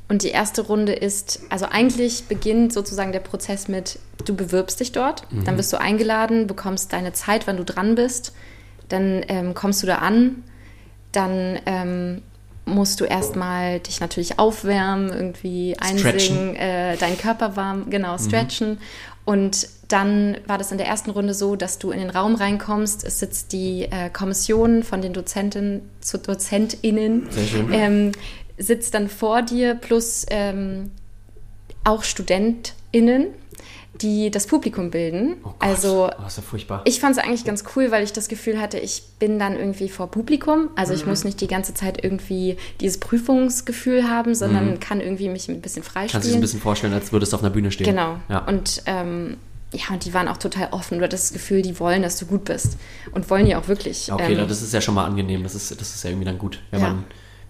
und 0.10 0.24
die 0.24 0.30
erste 0.30 0.64
Runde 0.64 0.94
ist, 0.94 1.42
also 1.50 1.66
eigentlich 1.70 2.24
beginnt 2.26 2.74
sozusagen 2.74 3.12
der 3.12 3.20
Prozess 3.20 3.68
mit, 3.68 4.00
du 4.26 4.36
bewirbst 4.36 4.80
dich 4.80 4.92
dort, 4.92 5.28
dann 5.46 5.58
wirst 5.58 5.72
du 5.72 5.80
eingeladen, 5.80 6.48
bekommst 6.48 6.92
deine 6.92 7.14
Zeit, 7.14 7.48
wann 7.48 7.58
du 7.58 7.64
dran 7.64 7.96
bist, 7.96 8.34
dann 8.90 9.24
ähm, 9.28 9.54
kommst 9.54 9.82
du 9.82 9.88
da 9.88 10.00
an, 10.00 10.44
dann 11.12 11.60
ähm, 11.66 12.22
musst 12.66 13.02
du 13.02 13.06
erstmal 13.06 13.80
dich 13.80 14.00
natürlich 14.00 14.40
aufwärmen, 14.40 15.10
irgendwie 15.10 15.76
einsingen, 15.80 16.56
äh, 16.56 16.98
deinen 16.98 17.18
Körper 17.18 17.56
warm, 17.56 17.90
genau, 17.90 18.18
stretchen. 18.18 18.78
Und 19.26 19.68
dann 19.88 20.38
war 20.48 20.58
das 20.58 20.72
in 20.72 20.78
der 20.78 20.88
ersten 20.88 21.12
Runde 21.12 21.34
so, 21.34 21.56
dass 21.56 21.78
du 21.78 21.92
in 21.92 22.00
den 22.00 22.10
Raum 22.10 22.36
reinkommst. 22.36 23.04
Es 23.04 23.20
sitzt 23.20 23.54
die 23.54 23.84
äh, 23.84 24.10
Kommission 24.10 24.84
von 24.84 25.02
den 25.02 25.14
Dozenten 25.14 25.82
zu 26.02 26.18
DozentInnen, 26.18 27.28
ähm, 27.72 28.12
sitzt 28.58 28.94
dann 28.94 29.08
vor 29.08 29.42
dir, 29.42 29.76
plus 29.76 30.26
ähm, 30.30 30.92
auch 31.84 32.04
StudentInnen, 32.04 33.28
die 34.02 34.32
das 34.32 34.48
Publikum 34.48 34.90
bilden. 34.90 35.36
Oh 35.44 35.50
Gott, 35.50 35.56
also 35.60 36.10
oh, 36.10 36.28
ist 36.28 36.38
ja 36.38 36.44
furchtbar. 36.44 36.82
ich 36.86 37.00
fand 37.00 37.16
es 37.18 37.24
eigentlich 37.24 37.46
ganz 37.46 37.64
cool, 37.76 37.92
weil 37.92 38.04
ich 38.04 38.12
das 38.12 38.28
Gefühl 38.28 38.60
hatte, 38.60 38.80
ich 38.80 39.04
bin 39.20 39.38
dann 39.38 39.56
irgendwie 39.58 39.88
vor 39.88 40.08
Publikum. 40.10 40.70
Also 40.76 40.94
Mhm. 40.94 41.00
ich 41.00 41.06
muss 41.06 41.24
nicht 41.24 41.40
die 41.42 41.48
ganze 41.48 41.74
Zeit 41.76 42.04
irgendwie 42.04 42.58
dieses 42.82 43.00
Prüfungsgefühl 43.00 44.10
haben, 44.10 44.36
sondern 44.36 44.80
kann 44.80 45.00
irgendwie 45.02 45.30
mich 45.30 45.48
ein 45.50 45.62
bisschen 45.62 45.84
Kannst 45.84 45.96
du 45.96 46.00
dir 46.02 46.10
freispielen. 46.10 46.36
ein 46.36 46.42
bisschen 46.42 46.60
vorstellen, 46.62 46.94
als 46.94 47.12
würdest 47.12 47.34
du 47.34 47.38
auf 47.38 47.44
einer 47.44 47.52
Bühne 47.52 47.72
stehen. 47.72 47.86
Genau. 47.86 48.18
Ja. 48.30 48.40
Und 48.40 48.82
ähm, 48.86 49.38
ja, 49.74 49.86
und 49.94 50.06
die 50.06 50.14
waren 50.14 50.28
auch 50.28 50.38
total 50.38 50.68
offen. 50.72 51.00
Du 51.00 51.04
hattest 51.04 51.26
das 51.26 51.34
Gefühl, 51.34 51.62
die 51.64 51.80
wollen, 51.80 52.04
dass 52.04 52.18
du 52.18 52.26
gut 52.28 52.46
bist. 52.46 52.78
Und 53.12 53.30
wollen 53.30 53.48
ja 53.48 53.60
auch 53.60 53.68
wirklich. 53.68 54.12
Okay, 54.12 54.34
ähm, 54.34 54.48
das 54.48 54.62
ist 54.62 54.72
ja 54.74 54.82
schon 54.82 54.94
mal 54.94 55.06
angenehm. 55.06 55.42
Das 55.44 55.56
ist, 55.56 55.72
das 55.80 55.96
ist 55.96 56.04
ja 56.04 56.12
irgendwie 56.12 56.26
dann 56.26 56.38
gut. 56.38 56.60
Wenn 56.72 56.82
Ja. 56.82 56.90
man, 56.90 57.04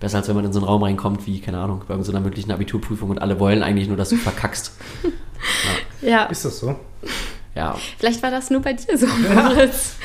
besser 0.04 0.18
als 0.18 0.28
wenn 0.28 0.36
man 0.36 0.44
in 0.44 0.52
so 0.52 0.60
einen 0.60 0.68
Raum 0.68 0.84
reinkommt, 0.84 1.26
wie, 1.26 1.40
keine 1.40 1.60
Ahnung, 1.60 1.82
bei 1.88 2.00
so 2.04 2.12
einer 2.12 2.20
mündlichen 2.20 2.52
Abiturprüfung 2.52 3.10
und 3.10 3.20
alle 3.22 3.40
wollen 3.40 3.64
eigentlich 3.64 3.88
nur, 3.88 3.96
dass 3.96 4.10
du 4.10 4.18
verkackst. 4.18 4.74
ja, 6.02 6.26
Ist 6.26 6.44
das 6.44 6.60
so? 6.60 6.76
Ja, 7.56 7.78
vielleicht 8.00 8.22
war 8.22 8.30
das 8.30 8.50
nur 8.50 8.62
bei 8.62 8.74
dir 8.74 8.98
so, 8.98 9.06
Moritz. 9.34 9.96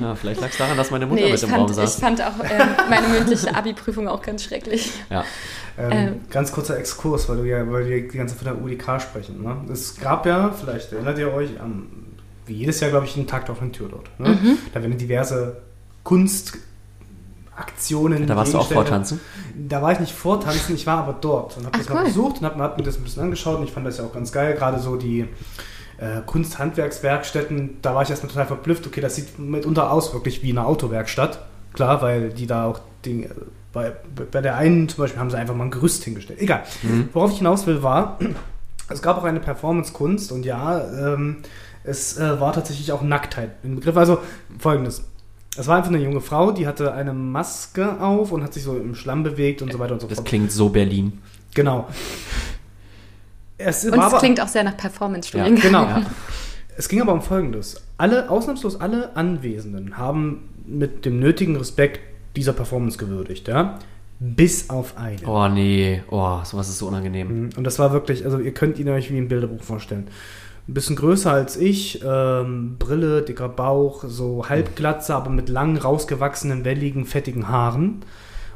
ja 0.00 0.14
vielleicht 0.16 0.40
lag 0.40 0.48
es 0.50 0.56
daran, 0.56 0.76
dass 0.76 0.90
meine 0.90 1.06
Mutter 1.06 1.22
Nee, 1.22 1.30
mit 1.30 1.36
ich 1.36 1.44
im 1.44 1.50
Raum 1.54 1.68
fand, 1.68 1.70
ich 1.70 1.76
saß. 1.76 2.00
fand 2.00 2.20
auch 2.22 2.32
ähm, 2.42 2.68
meine 2.88 3.06
mündliche 3.06 3.54
Abi-Prüfung 3.54 4.08
auch 4.08 4.20
ganz 4.22 4.42
schrecklich. 4.42 4.90
Ja. 5.10 5.24
Ähm, 5.78 5.90
Ähm. 5.92 6.20
Ganz 6.30 6.50
kurzer 6.50 6.76
Exkurs, 6.78 7.28
weil, 7.28 7.36
du 7.36 7.44
ja, 7.44 7.70
weil 7.70 7.88
wir 7.88 8.00
die 8.10 8.18
ganze 8.18 8.36
Zeit 8.36 8.44
von 8.44 8.54
der 8.56 8.64
UDK 8.64 9.00
sprechen. 9.00 9.42
Ne? 9.42 9.56
Es 9.72 9.96
gab 10.00 10.26
ja, 10.26 10.50
vielleicht 10.50 10.92
erinnert 10.92 11.18
ihr 11.18 11.32
euch, 11.32 11.50
am, 11.60 11.86
wie 12.46 12.54
jedes 12.54 12.80
Jahr, 12.80 12.90
glaube 12.90 13.06
ich, 13.06 13.14
einen 13.16 13.28
Takt 13.28 13.48
auf 13.48 13.60
eine 13.62 13.70
Tür 13.70 13.90
dort. 13.90 14.08
Ne? 14.18 14.30
Mhm. 14.30 14.58
Da 14.74 14.82
werden 14.82 14.98
diverse 14.98 15.58
Kunst, 16.02 16.56
Aktionen. 17.60 18.26
Da 18.26 18.36
warst 18.36 18.54
du 18.54 18.58
auch 18.58 18.70
vortanzen? 18.70 19.20
Da 19.56 19.82
war 19.82 19.92
ich 19.92 20.00
nicht 20.00 20.12
vortanzen, 20.12 20.74
ich 20.74 20.86
war 20.86 20.98
aber 20.98 21.14
dort 21.20 21.56
und 21.56 21.66
habe 21.66 21.78
das 21.78 21.88
mal 21.88 21.98
cool. 21.98 22.04
besucht 22.04 22.40
und 22.40 22.46
habe 22.46 22.62
hab 22.62 22.78
mir 22.78 22.84
das 22.84 22.96
ein 22.96 23.04
bisschen 23.04 23.22
angeschaut 23.22 23.58
und 23.58 23.64
ich 23.64 23.72
fand 23.72 23.86
das 23.86 23.98
ja 23.98 24.04
auch 24.04 24.12
ganz 24.12 24.32
geil. 24.32 24.54
Gerade 24.54 24.78
so 24.78 24.96
die 24.96 25.28
äh, 25.98 26.22
Kunsthandwerkswerkstätten, 26.24 27.78
da 27.82 27.94
war 27.94 28.02
ich 28.02 28.10
erstmal 28.10 28.32
total 28.32 28.46
verblüfft. 28.46 28.86
Okay, 28.86 29.00
das 29.00 29.16
sieht 29.16 29.38
mitunter 29.38 29.92
aus 29.92 30.14
wirklich 30.14 30.42
wie 30.42 30.50
eine 30.50 30.64
Autowerkstatt. 30.64 31.44
Klar, 31.74 32.02
weil 32.02 32.30
die 32.30 32.46
da 32.46 32.66
auch 32.66 32.80
die, 33.04 33.24
äh, 33.24 33.30
bei, 33.72 33.92
bei 34.30 34.40
der 34.40 34.56
einen 34.56 34.88
zum 34.88 35.04
Beispiel 35.04 35.20
haben 35.20 35.30
sie 35.30 35.36
einfach 35.36 35.54
mal 35.54 35.64
ein 35.64 35.70
Gerüst 35.70 36.02
hingestellt. 36.04 36.40
Egal. 36.40 36.62
Worauf 37.12 37.30
ich 37.30 37.38
hinaus 37.38 37.66
will, 37.66 37.82
war, 37.82 38.18
es 38.88 39.02
gab 39.02 39.18
auch 39.18 39.24
eine 39.24 39.40
Performance-Kunst 39.40 40.32
und 40.32 40.44
ja, 40.44 40.80
ähm, 40.80 41.36
es 41.84 42.18
äh, 42.18 42.40
war 42.40 42.52
tatsächlich 42.52 42.92
auch 42.92 43.02
Nacktheit 43.02 43.50
im 43.62 43.76
Begriff. 43.76 43.96
Also 43.96 44.18
folgendes. 44.58 45.04
Es 45.60 45.66
war 45.66 45.76
einfach 45.76 45.90
eine 45.90 46.02
junge 46.02 46.22
Frau, 46.22 46.52
die 46.52 46.66
hatte 46.66 46.94
eine 46.94 47.12
Maske 47.12 48.00
auf 48.00 48.32
und 48.32 48.42
hat 48.42 48.54
sich 48.54 48.62
so 48.62 48.78
im 48.78 48.94
Schlamm 48.94 49.22
bewegt 49.22 49.60
und 49.60 49.70
so 49.70 49.78
weiter 49.78 49.92
und 49.92 50.00
so 50.00 50.06
Das 50.06 50.16
fort. 50.16 50.28
klingt 50.28 50.50
so 50.50 50.70
Berlin. 50.70 51.18
Genau. 51.54 51.86
Es 53.58 53.84
Und 53.84 53.92
war 53.98 54.06
es 54.06 54.12
aber, 54.14 54.18
klingt 54.20 54.40
auch 54.40 54.48
sehr 54.48 54.64
nach 54.64 54.78
Performance-Studiengang. 54.78 55.62
Genau. 55.62 55.82
Ja. 55.82 56.06
Es 56.78 56.88
ging 56.88 57.02
aber 57.02 57.12
um 57.12 57.20
Folgendes. 57.20 57.84
Alle, 57.98 58.30
ausnahmslos 58.30 58.80
alle 58.80 59.14
Anwesenden 59.16 59.98
haben 59.98 60.48
mit 60.66 61.04
dem 61.04 61.20
nötigen 61.20 61.56
Respekt 61.56 62.00
dieser 62.36 62.54
Performance 62.54 62.96
gewürdigt, 62.96 63.46
ja. 63.48 63.78
Bis 64.18 64.70
auf 64.70 64.96
eine. 64.96 65.18
Oh 65.26 65.46
nee, 65.48 66.02
oh, 66.10 66.38
sowas 66.42 66.70
ist 66.70 66.78
so 66.78 66.88
unangenehm. 66.88 67.28
Mhm. 67.28 67.50
Und 67.58 67.64
das 67.64 67.78
war 67.78 67.92
wirklich, 67.92 68.24
also 68.24 68.38
ihr 68.38 68.54
könnt 68.54 68.78
ihn 68.78 68.88
euch 68.88 69.10
wie 69.10 69.18
ein 69.18 69.28
Bilderbuch 69.28 69.62
vorstellen. 69.62 70.08
Ein 70.68 70.74
bisschen 70.74 70.96
größer 70.96 71.32
als 71.32 71.56
ich, 71.56 72.00
ähm, 72.04 72.76
Brille, 72.78 73.22
dicker 73.22 73.48
Bauch, 73.48 74.04
so 74.06 74.48
halbglatze, 74.48 75.14
aber 75.14 75.30
mit 75.30 75.48
langen, 75.48 75.76
rausgewachsenen, 75.76 76.64
welligen, 76.64 77.06
fettigen 77.06 77.48
Haaren. 77.48 78.04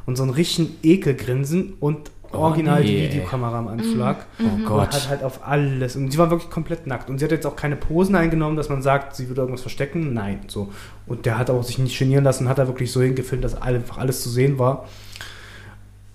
Und 0.07 0.17
so 0.17 0.23
einen 0.23 0.33
richtigen 0.33 0.77
Ekelgrinsen 0.83 1.75
und 1.81 2.11
original 2.35 2.83
die 2.83 2.93
nee. 2.93 3.09
Videokamera 3.09 3.59
am 3.59 3.69
Anschlag. 3.69 4.27
Oh 4.39 4.45
Und 4.45 4.65
Gott. 4.67 4.93
hat 4.93 5.09
halt 5.09 5.23
auf 5.23 5.47
alles. 5.47 5.97
Und 5.97 6.11
sie 6.11 6.19
war 6.19 6.31
wirklich 6.31 6.51
komplett 6.51 6.87
nackt. 6.87 7.09
Und 7.09 7.19
sie 7.19 7.25
hat 7.25 7.33
jetzt 7.33 7.47
auch 7.47 7.57
keine 7.57 7.77
Posen 7.77 8.15
eingenommen, 8.15 8.57
dass 8.57 8.69
man 8.69 8.83
sagt, 8.83 9.17
sie 9.17 9.29
würde 9.29 9.43
irgendwas 9.43 9.63
verstecken. 9.63 10.13
Nein, 10.13 10.41
so. 10.49 10.71
Und 11.07 11.27
der 11.27 11.39
hat 11.39 11.51
auch 11.51 11.63
sich 11.63 11.79
nicht 11.79 11.99
genieren 11.99 12.25
lassen, 12.25 12.49
hat 12.49 12.59
er 12.59 12.67
wirklich 12.67 12.93
so 12.93 13.01
hingefilmt, 13.03 13.45
dass 13.45 13.61
einfach 13.61 13.99
alles 13.99 14.23
zu 14.23 14.29
sehen 14.29 14.59
war. 14.59 14.87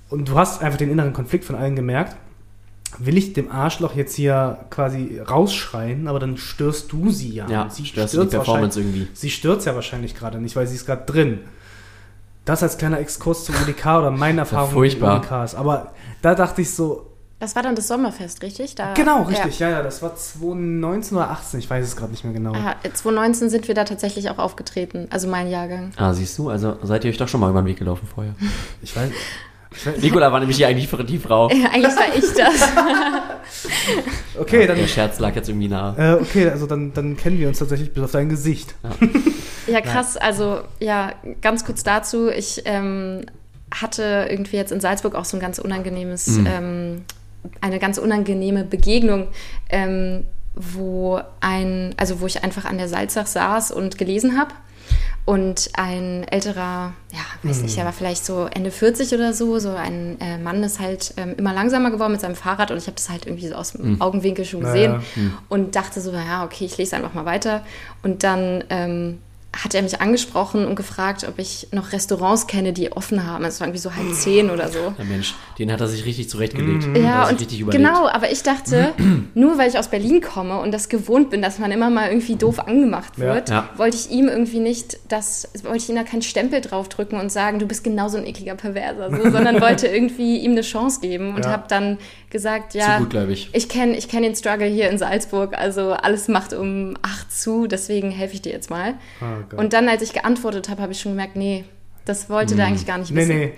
Und 0.10 0.30
du 0.30 0.36
hast 0.36 0.62
einfach 0.62 0.78
den 0.78 0.91
inneren 0.91 1.13
Konflikt 1.13 1.45
von 1.45 1.56
allen 1.56 1.75
gemerkt. 1.75 2.15
Will 2.97 3.17
ich 3.17 3.34
dem 3.34 3.52
Arschloch 3.52 3.95
jetzt 3.95 4.15
hier 4.15 4.65
quasi 4.71 5.19
rausschreien, 5.19 6.08
aber 6.08 6.19
dann 6.19 6.38
störst 6.38 6.91
du 6.91 7.12
sie 7.12 7.34
ja. 7.34 7.47
Ja, 7.47 7.69
sie 7.69 7.86
störst 7.86 8.15
du 8.15 8.23
die 8.23 8.30
Performance 8.30 8.80
irgendwie. 8.80 9.08
Sie 9.13 9.30
stört 9.30 9.63
ja 9.65 9.75
wahrscheinlich 9.75 10.15
gerade 10.15 10.39
nicht, 10.39 10.56
weil 10.56 10.65
sie 10.67 10.75
ist 10.75 10.86
gerade 10.86 11.06
drin. 11.06 11.39
Das 12.45 12.63
als 12.63 12.78
kleiner 12.78 12.99
Exkurs 12.99 13.45
zum 13.45 13.56
UDK 13.56 13.86
oder 13.86 14.12
meine 14.12 14.39
Erfahrung 14.41 14.71
furchtbar. 14.71 15.19
mit 15.19 15.32
UDKs. 15.32 15.54
Aber 15.54 15.93
da 16.23 16.34
dachte 16.34 16.62
ich 16.62 16.73
so, 16.73 17.06
Das 17.39 17.56
war 17.56 17.62
dann 17.62 17.75
das 17.75 17.88
Sommerfest, 17.88 18.41
richtig? 18.41 18.73
Da, 18.75 18.95
genau, 18.95 19.21
richtig, 19.23 19.60
ja, 19.60 19.69
ja, 19.69 19.84
das 19.84 20.02
war 20.02 20.15
2019 20.15 21.15
oder 21.15 21.30
18, 21.30 21.60
ich 21.60 21.69
weiß 21.69 21.86
es 21.86 21.95
gerade 21.95 22.12
nicht 22.12 22.23
mehr 22.23 22.34
genau. 22.34 22.54
Ja. 22.54 22.75
Ah, 22.84 22.89
2019 22.91 23.49
sind 23.52 23.67
wir 23.67 23.75
da 23.75 23.84
tatsächlich 23.86 24.30
auch 24.32 24.39
aufgetreten, 24.39 25.08
also 25.12 25.28
mein 25.28 25.49
Jahrgang. 25.49 25.91
Ah, 25.95 26.12
siehst 26.13 26.38
du, 26.39 26.49
also 26.49 26.78
seid 26.82 27.06
ihr 27.06 27.12
euch 27.12 27.17
doch 27.17 27.28
schon 27.28 27.39
mal 27.39 27.49
über 27.52 27.62
den 27.62 27.67
Weg 27.67 27.78
gelaufen 27.78 28.08
vorher. 28.13 28.34
Ich 28.82 28.95
weiß, 28.95 29.10
ich 29.10 29.15
weiß 29.15 29.19
Nicola 30.01 30.31
war 30.31 30.39
nämlich 30.39 30.57
hier 30.57 30.67
eigentlich 30.67 30.89
die 31.07 31.17
Frau. 31.17 31.49
Ja, 31.49 31.69
eigentlich 31.69 31.95
war 31.95 32.15
ich 32.15 32.33
das. 32.33 32.69
okay, 34.39 34.67
dann, 34.67 34.77
Der 34.77 34.87
Scherz 34.87 35.19
lag 35.19 35.35
jetzt 35.35 35.49
irgendwie 35.49 35.67
nahe. 35.67 35.95
äh, 35.97 36.21
okay, 36.21 36.49
also 36.49 36.65
dann, 36.65 36.93
dann 36.93 37.17
kennen 37.17 37.39
wir 37.39 37.47
uns 37.47 37.59
tatsächlich 37.59 37.93
bis 37.93 38.03
auf 38.03 38.11
dein 38.11 38.29
Gesicht. 38.29 38.75
Ja, 39.67 39.81
krass. 39.81 40.17
Also, 40.17 40.61
ja, 40.79 41.13
ganz 41.41 41.65
kurz 41.65 41.83
dazu. 41.83 42.29
Ich 42.29 42.63
ähm, 42.65 43.25
hatte 43.71 44.27
irgendwie 44.29 44.57
jetzt 44.57 44.71
in 44.71 44.79
Salzburg 44.81 45.15
auch 45.15 45.25
so 45.25 45.37
ein 45.37 45.39
ganz 45.39 45.59
unangenehmes, 45.59 46.27
Mhm. 46.27 46.47
ähm, 46.47 47.01
eine 47.61 47.79
ganz 47.79 47.97
unangenehme 47.97 48.63
Begegnung, 48.63 49.27
ähm, 49.69 50.25
wo 50.55 51.21
ein, 51.39 51.93
also 51.97 52.19
wo 52.19 52.25
ich 52.25 52.43
einfach 52.43 52.65
an 52.65 52.77
der 52.77 52.89
Salzach 52.89 53.27
saß 53.27 53.71
und 53.71 53.97
gelesen 53.97 54.37
habe. 54.37 54.51
Und 55.25 55.69
ein 55.73 56.23
älterer, 56.28 56.93
ja, 57.12 57.19
weiß 57.43 57.62
nicht, 57.62 57.78
der 57.78 57.86
war 57.86 57.93
vielleicht 57.93 58.25
so 58.25 58.47
Ende 58.52 58.71
40 58.71 59.13
oder 59.13 59.32
so, 59.34 59.60
so 59.60 59.69
ein 59.69 60.19
äh, 60.19 60.39
Mann 60.39 60.63
ist 60.63 60.80
halt 60.80 61.13
ähm, 61.17 61.36
immer 61.38 61.54
langsamer 61.54 61.91
geworden 61.91 62.13
mit 62.13 62.21
seinem 62.21 62.36
Fahrrad 62.36 62.71
und 62.71 62.78
ich 62.78 62.88
habe 62.88 62.95
das 62.95 63.10
halt 63.10 63.28
irgendwie 63.28 63.47
so 63.47 63.54
aus 63.54 63.73
dem 63.73 64.02
Augenwinkel 64.02 64.43
schon 64.43 64.62
gesehen 64.62 64.93
Naja. 64.93 65.04
und 65.47 65.75
dachte 65.75 66.02
so, 66.02 66.12
ja, 66.12 66.43
okay, 66.43 66.65
ich 66.65 66.78
lese 66.78 66.95
einfach 66.95 67.13
mal 67.13 67.25
weiter. 67.25 67.63
Und 68.02 68.23
dann 68.23 68.63
ähm, 68.71 69.19
hat 69.51 69.73
er 69.73 69.81
mich 69.81 69.99
angesprochen 69.99 70.65
und 70.67 70.75
gefragt, 70.75 71.25
ob 71.27 71.39
ich 71.39 71.67
noch 71.71 71.91
Restaurants 71.91 72.45
kenne, 72.45 72.71
die 72.71 72.91
offen 72.91 73.25
haben. 73.25 73.43
Es 73.45 73.59
war 73.59 73.67
irgendwie 73.67 73.81
so 73.81 73.95
halb 73.95 74.13
zehn 74.13 74.51
oder 74.51 74.69
so. 74.69 74.93
Ja, 74.95 75.03
Mensch, 75.03 75.33
den 75.57 75.71
hat 75.71 75.81
er 75.81 75.88
sich 75.88 76.05
richtig 76.05 76.29
zurechtgelegt. 76.29 76.85
Mhm. 76.88 76.95
Ja, 77.03 77.27
und 77.27 77.39
genau, 77.71 78.07
aber 78.07 78.31
ich 78.31 78.43
dachte, 78.43 78.93
nur 79.33 79.57
weil 79.57 79.67
ich 79.67 79.79
aus 79.79 79.88
Berlin 79.88 80.21
komme 80.21 80.59
und 80.59 80.71
das 80.71 80.88
gewohnt 80.88 81.31
bin, 81.31 81.41
dass 81.41 81.57
man 81.57 81.71
immer 81.71 81.89
mal 81.89 82.09
irgendwie 82.09 82.35
doof 82.35 82.59
angemacht 82.59 83.13
Ja. 83.17 83.23
wird, 83.33 83.49
Ja. 83.49 83.69
wollte 83.75 83.97
ich 83.97 84.12
ihm 84.12 84.27
irgendwie 84.27 84.59
nicht, 84.59 84.99
das, 85.07 85.49
wollte 85.63 85.77
ich 85.77 85.89
ihm 85.89 85.95
da 85.95 86.03
keinen 86.03 86.21
Stempel 86.21 86.62
draufdrücken 86.62 87.19
und 87.19 87.31
sagen, 87.31 87.57
du 87.57 87.65
bist 87.65 87.83
genauso 87.83 88.17
ein 88.19 88.27
ekliger 88.27 88.53
Perverser, 88.55 89.09
so, 89.09 89.31
sondern 89.31 89.59
wollte 89.62 89.88
irgendwie 89.88 90.38
ihm 90.38 90.51
eine 90.51 90.62
Chance 90.62 90.99
geben 91.01 91.33
und 91.35 91.43
Ja. 91.45 91.51
habe 91.51 91.63
dann 91.67 91.97
gesagt, 92.29 92.73
Zu 92.73 92.77
ja, 92.79 92.99
gutgläubig. 92.99 93.49
ich 93.53 93.69
kenne 93.69 93.97
ich 93.97 94.07
kenn 94.07 94.23
den 94.23 94.35
Struggle 94.35 94.67
hier 94.67 94.89
in 94.89 94.97
Salzburg, 94.97 95.57
also 95.57 95.91
alles 95.93 96.27
macht 96.27 96.53
um 96.53 96.95
acht 97.01 97.31
zu, 97.31 97.67
deswegen 97.67 98.11
helfe 98.11 98.35
ich 98.35 98.41
dir 98.41 98.51
jetzt 98.51 98.69
mal. 98.69 98.95
Ah, 99.21 99.43
Gott. 99.49 99.59
und 99.59 99.73
dann, 99.73 99.89
als 99.89 100.01
ich 100.01 100.13
geantwortet 100.13 100.69
habe, 100.69 100.81
habe 100.81 100.91
ich 100.91 100.99
schon 101.01 101.13
gemerkt, 101.13 101.35
nee, 101.35 101.65
das 102.10 102.30
wollte 102.30 102.56
der 102.56 102.65
eigentlich 102.65 102.86
gar 102.88 102.98
nicht 102.98 103.12
Nee, 103.12 103.22
wissen. 103.22 103.38
nee. 103.38 103.54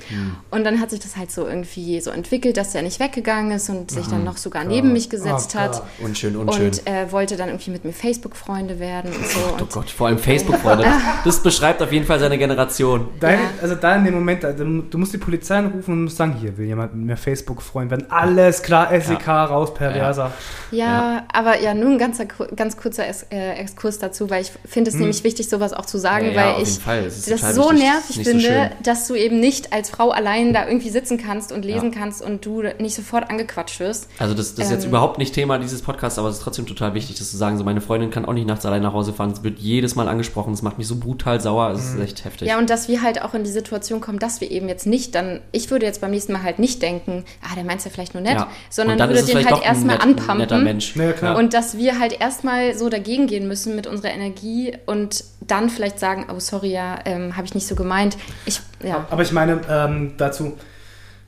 Und 0.51 0.63
dann 0.65 0.79
hat 0.79 0.89
sich 0.91 0.99
das 0.99 1.15
halt 1.17 1.31
so 1.31 1.47
irgendwie 1.47 1.99
so 2.01 2.11
entwickelt, 2.11 2.57
dass 2.57 2.75
er 2.75 2.81
nicht 2.81 2.99
weggegangen 2.99 3.51
ist 3.51 3.69
und 3.69 3.89
sich 3.91 4.07
dann 4.07 4.23
noch 4.23 4.37
sogar 4.37 4.63
Gott. 4.63 4.71
neben 4.73 4.91
mich 4.93 5.09
gesetzt 5.09 5.53
Oh 5.55 5.59
hat. 5.59 5.83
Unschön, 6.03 6.35
unschön. 6.35 6.65
Und 6.65 6.87
äh, 6.87 7.11
wollte 7.11 7.37
dann 7.37 7.47
irgendwie 7.49 7.71
mit 7.71 7.85
mir 7.85 7.93
Facebook-Freunde 7.93 8.79
werden 8.79 9.11
und 9.11 9.25
so. 9.27 9.39
oh 9.57 9.61
Und 9.61 9.71
Gott, 9.71 9.89
vor 9.89 10.07
allem 10.07 10.17
Facebook-Freunde. 10.19 10.85
Das 11.23 11.41
beschreibt 11.41 11.81
auf 11.81 11.91
jeden 11.91 12.05
Fall 12.05 12.19
seine 12.19 12.37
Generation. 12.37 13.07
Dein, 13.19 13.39
Ja. 13.39 13.45
Also 13.61 13.75
da 13.75 13.95
in 13.95 14.03
dem 14.05 14.13
Moment, 14.15 14.43
da- 14.43 14.51
du 14.53 14.97
musst 14.97 15.13
die 15.13 15.17
Polizei 15.17 15.57
anrufen 15.57 15.93
und 15.93 16.03
musst 16.05 16.17
sagen, 16.17 16.35
hier 16.39 16.57
will 16.57 16.65
jemand 16.65 16.93
mit 16.95 17.05
mir 17.05 17.17
Facebook-Freund 17.17 17.89
werden. 17.91 18.09
Alles 18.11 18.61
klar, 18.63 18.89
SEK 18.99 19.27
raus, 19.27 19.73
Perverser. 19.73 20.31
ja, 20.71 21.25
aber 21.33 21.59
ja, 21.61 21.73
nur 21.73 21.89
ein 21.91 21.97
ganzer, 21.97 22.25
ganz 22.55 22.75
kurzer 22.77 23.07
Es- 23.07 23.23
äh, 23.31 23.53
Exkurs 23.53 23.99
dazu, 23.99 24.29
weil 24.29 24.41
ich 24.41 24.51
finde 24.67 24.89
es 24.89 24.95
nämlich 24.97 25.23
wichtig, 25.23 25.47
sowas 25.49 25.73
auch 25.73 25.85
zu 25.85 25.97
sagen, 25.97 26.27
Hm. 26.27 26.33
Ja, 26.33 26.41
ja, 26.41 26.47
weil 26.47 26.53
auf 26.55 26.61
ich 26.63 26.69
jeden 26.69 26.81
Fall. 26.81 27.03
Das 27.03 27.55
so 27.55 27.71
nervig 27.71 28.15
so 28.25 28.31
finde, 28.45 28.71
dass 28.83 29.07
du 29.07 29.15
eben 29.15 29.39
nicht 29.39 29.73
als 29.73 29.89
Frau 29.89 30.09
allein 30.11 30.53
da 30.53 30.67
irgendwie 30.67 30.89
sitzen 30.89 31.17
kannst 31.17 31.51
und 31.51 31.65
lesen 31.65 31.91
Ja. 31.93 31.99
kannst 31.99 32.21
und 32.21 32.45
du 32.45 32.61
nicht 32.79 32.95
sofort 32.95 33.29
angequatscht 33.29 33.79
wirst. 33.79 34.07
Also 34.19 34.33
das, 34.33 34.55
das 34.55 34.65
ist 34.67 34.71
jetzt 34.71 34.83
Ähm. 34.83 34.89
überhaupt 34.89 35.17
nicht 35.17 35.33
Thema 35.33 35.57
dieses 35.59 35.81
Podcasts, 35.81 36.17
aber 36.19 36.29
es 36.29 36.37
ist 36.37 36.43
trotzdem 36.43 36.65
total 36.65 36.93
wichtig, 36.93 37.17
das 37.17 37.31
zu 37.31 37.37
sagen. 37.37 37.57
So, 37.57 37.63
meine 37.63 37.81
Freundin 37.81 38.09
kann 38.11 38.25
auch 38.25 38.33
nicht 38.33 38.47
nachts 38.47 38.65
allein 38.65 38.81
nach 38.81 38.93
Hause 38.93 39.13
fahren. 39.13 39.31
Es 39.31 39.43
wird 39.43 39.59
jedes 39.59 39.95
Mal 39.95 40.07
angesprochen. 40.07 40.53
Es 40.53 40.61
macht 40.61 40.77
mich 40.77 40.87
so 40.87 40.95
brutal 40.97 41.39
sauer. 41.41 41.71
Es 41.71 41.93
ist 41.93 41.99
echt 41.99 42.25
heftig. 42.25 42.47
Ja, 42.47 42.57
und 42.57 42.69
dass 42.69 42.87
wir 42.87 43.01
halt 43.01 43.21
auch 43.21 43.33
in 43.33 43.43
die 43.43 43.49
Situation 43.51 44.01
kommen, 44.01 44.19
dass 44.19 44.41
wir 44.41 44.49
eben 44.51 44.67
jetzt 44.69 44.85
nicht 44.87 45.15
dann, 45.15 45.41
ich 45.51 45.69
würde 45.71 45.85
jetzt 45.85 46.01
beim 46.01 46.11
nächsten 46.11 46.33
Mal 46.33 46.43
halt 46.43 46.59
nicht 46.59 46.81
denken, 46.81 47.23
ah, 47.41 47.55
der 47.55 47.63
meint's 47.63 47.85
ja 47.85 47.91
vielleicht 47.91 48.13
nur 48.13 48.23
nett, 48.23 48.35
Ja. 48.35 48.47
sondern 48.69 48.99
würde 48.99 49.23
den 49.23 49.45
halt 49.45 49.63
erstmal 49.63 49.95
ein 49.97 50.01
anpumpen. 50.01 50.37
netter 50.37 50.57
Mensch. 50.59 50.95
Ja, 50.95 51.11
klar. 51.13 51.37
Und 51.37 51.53
dass 51.53 51.77
wir 51.77 51.99
halt 51.99 52.19
erstmal 52.19 52.77
so 52.77 52.89
dagegen 52.89 53.27
gehen 53.27 53.47
müssen 53.47 53.75
mit 53.75 53.87
unserer 53.87 54.11
Energie 54.11 54.73
und 54.85 55.23
dann 55.41 55.69
vielleicht 55.69 55.99
sagen, 55.99 56.27
oh 56.33 56.39
sorry, 56.39 56.71
ja, 56.71 56.99
ähm, 57.05 57.35
habe 57.35 57.45
ich 57.47 57.55
nicht 57.55 57.67
so 57.67 57.75
gemeint. 57.75 58.15
Ich, 58.45 58.61
ja. 58.83 59.05
Aber 59.09 59.21
ich 59.21 59.31
meine 59.31 59.61
ähm, 59.69 60.13
dazu, 60.17 60.57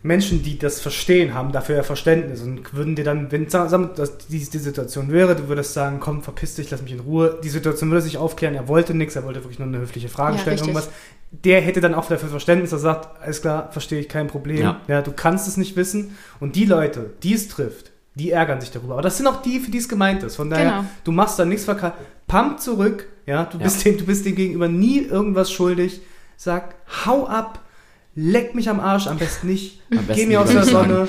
Menschen, 0.06 0.44
die 0.44 0.60
das 0.60 0.82
verstehen, 0.82 1.34
haben 1.34 1.54
dafür 1.54 1.78
ja 1.78 1.84
Verständnis 1.84 2.42
und 2.42 2.74
würden 2.74 2.96
dir 2.96 3.06
dann, 3.06 3.32
wenn 3.32 3.48
dass 3.48 4.18
dies 4.28 4.50
die 4.50 4.58
Situation 4.58 5.12
wäre, 5.14 5.34
du 5.36 5.48
würdest 5.48 5.74
sagen, 5.74 6.00
komm, 6.02 6.22
verpiss 6.22 6.56
dich, 6.56 6.70
lass 6.72 6.82
mich 6.82 6.92
in 6.92 7.00
Ruhe. 7.00 7.40
Die 7.42 7.48
Situation 7.50 7.90
würde 7.90 8.02
sich 8.02 8.18
aufklären, 8.18 8.54
er 8.56 8.68
wollte 8.68 8.94
nichts, 8.94 9.16
er 9.16 9.24
wollte 9.24 9.40
wirklich 9.44 9.60
nur 9.60 9.68
eine 9.70 9.78
höfliche 9.80 10.10
Frage 10.10 10.36
Ja, 10.36 10.42
stellen, 10.42 10.58
richtig. 10.60 10.76
irgendwas. 10.76 10.94
Der 11.32 11.62
hätte 11.62 11.80
dann 11.80 11.96
auch 11.96 12.06
dafür 12.08 12.28
Verständnis, 12.30 12.74
er 12.74 12.80
sagt, 12.80 13.22
alles 13.22 13.42
klar, 13.42 13.70
verstehe 13.72 14.02
ich, 14.02 14.10
kein 14.10 14.28
Problem. 14.28 14.76
Ja. 14.88 15.02
du 15.02 15.14
kannst 15.14 15.48
es 15.48 15.56
nicht 15.56 15.78
wissen. 15.78 16.18
Und 16.42 16.58
die 16.58 16.66
Leute, 16.66 17.12
die 17.24 17.34
es 17.34 17.48
trifft, 17.48 17.92
die 18.16 18.30
ärgern 18.32 18.60
sich 18.60 18.72
darüber. 18.72 18.94
Aber 18.94 19.02
das 19.02 19.18
sind 19.18 19.26
auch 19.26 19.42
die, 19.42 19.60
für 19.60 19.72
die 19.72 19.78
es 19.80 19.88
gemeint 19.90 20.22
ist. 20.24 20.36
Von 20.36 20.50
daher, 20.50 20.66
Genau. 20.70 20.86
du 21.06 21.12
machst 21.14 21.40
da 21.40 21.46
nichts 21.46 21.64
verkehrt. 21.64 21.94
Pump 22.28 22.60
zurück, 22.60 23.08
ja, 23.26 23.46
du 23.46 23.58
Ja. 23.58 23.64
bist 23.64 23.84
dem, 23.86 23.98
du 23.98 24.06
bist 24.06 24.26
dem 24.26 24.36
gegenüber 24.36 24.68
nie 24.68 25.00
irgendwas 25.00 25.50
schuldig. 25.52 26.02
Sag, 26.38 26.76
hau 27.06 27.26
ab, 27.28 27.60
leck 28.16 28.56
mich 28.56 28.70
am 28.70 28.80
Arsch, 28.80 29.08
am 29.08 29.18
besten 29.18 29.48
nicht. 29.48 29.82
Am 29.92 30.00
Geh 30.00 30.04
besten 30.06 30.28
mir 30.30 30.42
aus 30.42 30.50
der. 30.50 30.64
Sonne. 30.64 31.08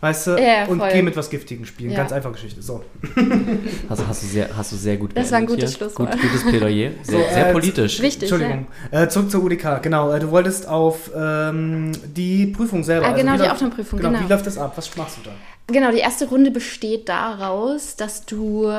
Weißt 0.00 0.28
du? 0.28 0.30
Ja, 0.40 0.66
und 0.66 0.78
voll. 0.78 0.90
geh 0.92 1.02
mit 1.02 1.16
was 1.16 1.28
Giftigen 1.28 1.66
spielen. 1.66 1.90
Ja. 1.90 1.96
Ganz 1.96 2.12
einfache 2.12 2.34
Geschichte. 2.34 2.62
So. 2.62 2.84
Hast, 3.88 4.06
hast, 4.06 4.22
du 4.22 4.26
sehr, 4.28 4.48
hast 4.56 4.70
du 4.70 4.76
sehr 4.76 4.96
gut 4.96 5.10
Das 5.16 5.32
war 5.32 5.38
ein 5.38 5.46
gutes. 5.46 5.74
Schlusswort. 5.74 6.12
Gut, 6.12 6.22
gutes 6.22 6.44
Plädoyer. 6.44 6.90
Sehr, 7.02 7.18
So, 7.18 7.34
sehr 7.34 7.48
äh, 7.48 7.52
politisch. 7.52 8.00
Richtig. 8.00 8.30
Entschuldigung. 8.30 8.68
Äh, 8.92 9.08
zurück 9.08 9.28
zur 9.28 9.42
UDK. 9.42 9.82
Genau. 9.82 10.12
Äh, 10.12 10.20
du 10.20 10.30
wolltest 10.30 10.68
auf 10.68 11.10
ähm, 11.16 11.90
die 12.14 12.46
Prüfung 12.46 12.84
selber. 12.84 13.06
Ah, 13.08 13.12
genau, 13.12 13.32
wie 13.32 13.36
die 13.38 13.42
läuft- 13.42 13.52
Aufnahmeprüfung, 13.54 13.98
Genau. 13.98 14.10
genau. 14.12 14.24
Wie 14.24 14.32
läuft 14.32 14.46
das 14.46 14.56
ab? 14.56 14.72
Was 14.76 14.96
machst 14.96 15.16
du 15.16 15.30
da? 15.30 15.32
Genau, 15.72 15.90
die 15.90 15.98
erste 15.98 16.28
Runde 16.28 16.52
besteht 16.52 17.08
daraus, 17.08 17.96
dass 17.96 18.24
du 18.24 18.70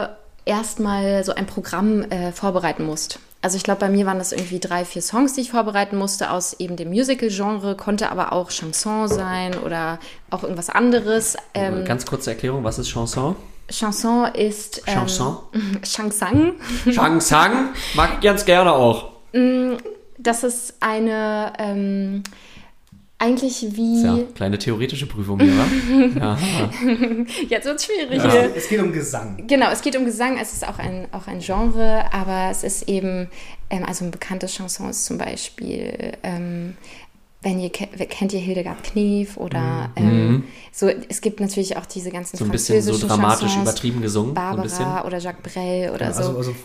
erstmal 0.45 1.25
so 1.25 1.33
ein 1.35 1.45
Programm 1.47 2.03
äh, 2.03 2.31
vorbereiten 2.31 2.85
musst. 2.85 3.19
Also 3.41 3.55
ich 3.55 3.63
glaube, 3.63 3.79
bei 3.79 3.89
mir 3.89 4.05
waren 4.05 4.17
das 4.17 4.33
irgendwie 4.33 4.59
drei, 4.59 4.83
vier 4.83 5.01
Songs, 5.01 5.33
die 5.33 5.41
ich 5.41 5.51
vorbereiten 5.51 5.97
musste 5.97 6.31
aus 6.31 6.53
eben 6.59 6.75
dem 6.75 6.89
Musical-Genre, 6.89 7.75
konnte 7.77 8.11
aber 8.11 8.33
auch 8.33 8.49
Chanson 8.49 9.07
sein 9.07 9.57
oder 9.57 9.99
auch 10.29 10.43
irgendwas 10.43 10.69
anderes. 10.69 11.37
Ähm, 11.53 11.85
Ganz 11.85 12.05
kurze 12.05 12.31
Erklärung, 12.31 12.65
was 12.65 12.79
ist 12.79 12.89
Chanson? 12.89 13.37
Chanson 13.69 14.25
ist 14.33 14.81
ähm, 14.87 14.93
Chanson? 14.93 15.37
Chansang. 15.83 16.53
Shang 16.91 17.21
Sang 17.21 17.69
mag 17.93 18.15
ich 18.15 18.21
ganz 18.21 18.43
gerne 18.43 18.73
auch. 18.73 19.11
Das 20.17 20.43
ist 20.43 20.73
eine 20.81 21.53
ähm, 21.59 22.23
eigentlich 23.19 23.65
wie 23.75 24.01
Ja, 24.03 24.17
kleine 24.33 24.57
theoretische 24.57 25.05
Prüfung 25.05 25.39
hier, 25.39 25.51
wa? 25.57 25.65
Ja. 26.19 26.37
jetzt 27.49 27.65
wird's 27.65 27.85
schwierig. 27.85 28.17
Ja. 28.23 28.31
hier. 28.31 28.55
Es 28.55 28.67
geht 28.69 28.81
um 28.81 28.91
Gesang. 28.93 29.43
Genau, 29.45 29.69
es 29.71 29.81
geht 29.81 29.95
um 29.97 30.05
Gesang, 30.05 30.37
es 30.41 30.53
ist 30.53 30.67
auch 30.67 30.79
ein, 30.79 31.07
auch 31.11 31.27
ein 31.27 31.39
Genre, 31.39 32.05
aber 32.13 32.49
es 32.49 32.63
ist 32.63 32.87
eben, 32.89 33.29
ähm, 33.69 33.83
also 33.85 34.05
ein 34.05 34.11
bekanntes 34.11 34.53
Chanson 34.55 34.89
ist 34.89 35.05
zum 35.05 35.17
Beispiel, 35.17 36.13
ähm, 36.23 36.75
wenn 37.41 37.59
ihr 37.59 37.69
ke- 37.69 37.87
kennt 37.87 38.33
ihr 38.33 38.39
Hildegard 38.39 38.83
Knef 38.83 39.37
oder 39.37 39.91
ähm, 39.95 40.43
so, 40.73 40.87
es 40.87 41.21
gibt 41.21 41.39
natürlich 41.39 41.77
auch 41.77 41.85
diese 41.85 42.11
ganzen 42.11 42.35
Mhm. 42.35 42.39
So 42.39 42.45
ein 42.45 42.51
bisschen 42.51 42.81
so 42.81 42.97
dramatisch 43.07 43.51
Chansons, 43.53 43.61
übertrieben 43.69 44.01
gesungen. 44.01 44.35
So 44.35 44.41
ein 44.41 44.61
bisschen. 44.61 44.83
Barbara 44.85 45.07
oder 45.07 45.17
Jacques 45.19 45.41
Brel 45.53 45.91
oder 45.91 46.11
so. 46.13 46.19
Also, 46.23 46.37
also 46.37 46.55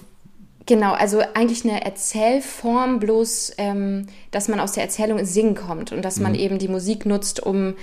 Genau, 0.66 0.92
also 0.92 1.20
eigentlich 1.35 1.64
eine 1.64 1.85
Erzählform, 1.85 2.98
bloß 2.98 3.55
ähm, 3.59 4.07
dass 4.31 4.48
man 4.48 4.61
aus 4.61 4.72
der 4.72 4.83
Erzählung 4.85 5.18
ins 5.18 5.35
Singen 5.35 5.55
kommt 5.55 5.92
und 5.92 6.03
dass 6.03 6.16
Mhm. 6.16 6.22
man 6.22 6.35
eben 6.35 6.59
die 6.59 6.68
Musik 6.68 7.05
nutzt, 7.07 7.40
um 7.40 7.74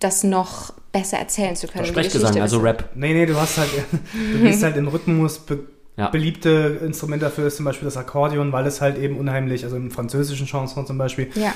das 0.00 0.24
noch 0.24 0.74
besser 0.92 1.18
erzählen 1.18 1.54
zu 1.56 1.66
können. 1.68 1.86
Sprechgesang, 1.86 2.40
also 2.40 2.58
Rap. 2.58 2.90
Nee, 2.94 3.14
nee, 3.14 3.26
du 3.26 3.36
hast 3.36 3.58
halt, 3.58 3.70
du 4.32 4.38
gehst 4.40 4.62
halt 4.62 4.76
in 4.76 4.88
Rhythmus. 4.88 5.38
Be 5.38 5.60
Ja. 5.96 6.08
Beliebte 6.08 6.80
Instrument 6.84 7.22
dafür 7.22 7.46
ist 7.46 7.54
zum 7.56 7.64
Beispiel 7.66 7.84
das 7.86 7.96
Akkordeon, 7.96 8.50
weil 8.50 8.66
es 8.66 8.80
halt 8.80 8.98
eben 8.98 9.16
unheimlich, 9.16 9.62
also 9.62 9.76
im 9.76 9.92
französischen 9.92 10.44
Chanson 10.48 10.86
zum 10.88 10.98
Beispiel, 10.98 11.28
Ja. 11.36 11.52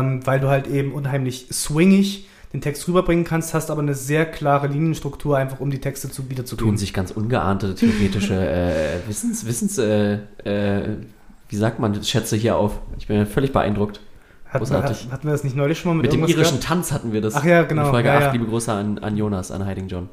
ähm, 0.00 0.26
weil 0.26 0.40
du 0.40 0.48
halt 0.48 0.66
eben 0.66 0.92
unheimlich 0.94 1.48
swingig 1.52 2.26
den 2.52 2.60
Text 2.60 2.86
rüberbringen 2.86 3.24
kannst, 3.24 3.54
hast 3.54 3.70
aber 3.70 3.80
eine 3.80 3.94
sehr 3.94 4.26
klare 4.26 4.66
Linienstruktur, 4.66 5.38
einfach 5.38 5.60
um 5.60 5.70
die 5.70 5.80
Texte 5.80 6.10
zu 6.10 6.22
tun 6.22 6.30
wiederzugeben. 6.30 6.76
sich 6.76 6.92
ganz 6.92 7.10
ungeahnte 7.10 7.74
theoretische 7.74 8.34
äh, 9.04 9.08
Wissens, 9.08 9.46
Wissens 9.46 9.78
äh, 9.78 10.18
äh, 10.44 10.96
wie 11.48 11.56
sagt 11.56 11.78
man, 11.78 12.02
Schätze 12.02 12.36
hier 12.36 12.56
auf. 12.56 12.80
Ich 12.98 13.06
bin 13.06 13.26
völlig 13.26 13.52
beeindruckt. 13.52 14.00
Hat, 14.48 14.60
großartig. 14.60 15.04
hat, 15.04 15.12
hatten 15.12 15.26
wir 15.26 15.32
das 15.32 15.44
nicht 15.44 15.56
neulich 15.56 15.78
schon 15.78 15.90
mal 15.90 16.02
mit, 16.02 16.10
Mit 16.10 16.12
dem 16.12 16.20
irischen 16.28 16.56
gehabt? 16.56 16.64
Tanz 16.64 16.92
hatten 16.92 17.12
wir 17.12 17.20
das. 17.20 17.34
Ach 17.34 17.44
ja, 17.44 17.62
genau, 17.62 17.86
In 17.86 17.90
Folge 17.90 18.08
ja, 18.08 18.16
8, 18.16 18.22
ja. 18.22 18.32
liebe 18.32 18.46
Grüße 18.46 18.72
an, 18.72 18.98
an 18.98 19.16
Jonas, 19.16 19.50
an 19.50 19.66
Hiding 19.66 19.88
John. 19.88 20.08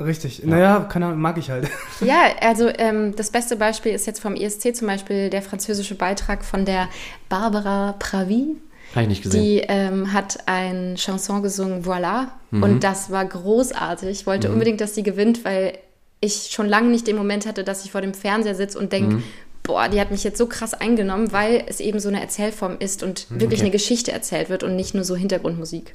Richtig. 0.00 0.44
Naja, 0.44 0.80
keine 0.80 1.06
Ahnung, 1.06 1.20
mag 1.20 1.38
ich 1.38 1.50
halt. 1.50 1.68
Ja, 2.00 2.22
also 2.40 2.68
ähm, 2.68 3.16
das 3.16 3.30
beste 3.30 3.56
Beispiel 3.56 3.92
ist 3.92 4.06
jetzt 4.06 4.20
vom 4.20 4.34
ESC 4.34 4.74
zum 4.76 4.86
Beispiel 4.86 5.28
der 5.30 5.42
französische 5.42 5.94
Beitrag 5.94 6.44
von 6.44 6.64
der 6.64 6.88
Barbara 7.28 7.94
Pravi. 7.98 8.56
Habe 8.92 9.02
ich 9.02 9.08
nicht 9.08 9.22
gesehen. 9.22 9.42
Die 9.42 9.58
ähm, 9.68 10.12
hat 10.12 10.38
ein 10.46 10.94
Chanson 10.96 11.42
gesungen, 11.42 11.84
Voilà. 11.84 12.28
Mhm. 12.50 12.62
Und 12.62 12.84
das 12.84 13.10
war 13.10 13.24
großartig. 13.24 14.08
Ich 14.08 14.26
wollte 14.26 14.50
unbedingt, 14.50 14.80
dass 14.80 14.94
sie 14.94 15.02
gewinnt, 15.02 15.44
weil 15.44 15.78
ich 16.20 16.48
schon 16.50 16.66
lange 16.68 16.88
nicht 16.88 17.06
den 17.06 17.16
Moment 17.16 17.46
hatte, 17.46 17.64
dass 17.64 17.84
ich 17.84 17.92
vor 17.92 18.00
dem 18.00 18.14
Fernseher 18.14 18.54
sitze 18.54 18.78
und 18.78 18.92
denke, 18.92 19.16
Mhm. 19.16 19.22
boah, 19.62 19.88
die 19.88 20.00
hat 20.00 20.10
mich 20.10 20.24
jetzt 20.24 20.38
so 20.38 20.46
krass 20.46 20.72
eingenommen, 20.74 21.30
weil 21.32 21.62
es 21.66 21.80
eben 21.80 22.00
so 22.00 22.08
eine 22.08 22.20
Erzählform 22.20 22.76
ist 22.78 23.02
und 23.02 23.26
wirklich 23.30 23.40
Mhm, 23.48 23.52
okay. 23.52 23.60
eine 23.62 23.70
Geschichte 23.70 24.10
erzählt 24.12 24.48
wird 24.48 24.62
und 24.62 24.74
nicht 24.74 24.94
nur 24.94 25.04
so 25.04 25.14
Hintergrundmusik. 25.14 25.94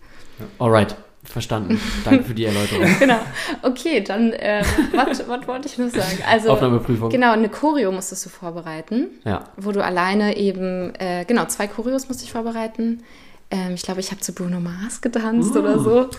Alright, 0.60 0.96
verstanden. 1.24 1.80
Danke 2.06 2.24
für 2.26 2.34
die 2.34 2.46
Erläuterung. 2.46 2.86
Genau. 3.00 3.18
Okay, 3.62 4.02
dann, 4.02 4.34
äh, 4.34 4.64
was 4.94 5.28
wollte 5.28 5.68
ich 5.68 5.78
noch 5.78 5.90
sagen? 5.90 6.20
Also, 6.30 6.50
Aufnahmeprüfung. 6.52 7.10
Genau, 7.10 7.32
eine 7.34 7.50
Choreo 7.50 7.92
musstest 7.92 8.26
du 8.26 8.30
vorbereiten, 8.30 9.08
Ja. 9.24 9.46
wo 9.58 9.72
du 9.72 9.84
alleine 9.84 10.38
eben, 10.38 10.94
äh, 10.96 11.26
genau, 11.26 11.46
zwei 11.46 11.68
Choreos 11.68 12.08
musste 12.08 12.24
ich 12.26 12.32
vorbereiten. 12.32 13.04
Ähm, 13.52 13.74
ich 13.76 13.84
glaube, 13.84 14.00
ich 14.00 14.10
habe 14.12 14.22
zu 14.22 14.34
Bruno 14.34 14.60
Mars 14.60 15.02
getanzt 15.02 15.56
oder 15.56 15.78
Uh. 15.78 15.84
so. 15.84 16.10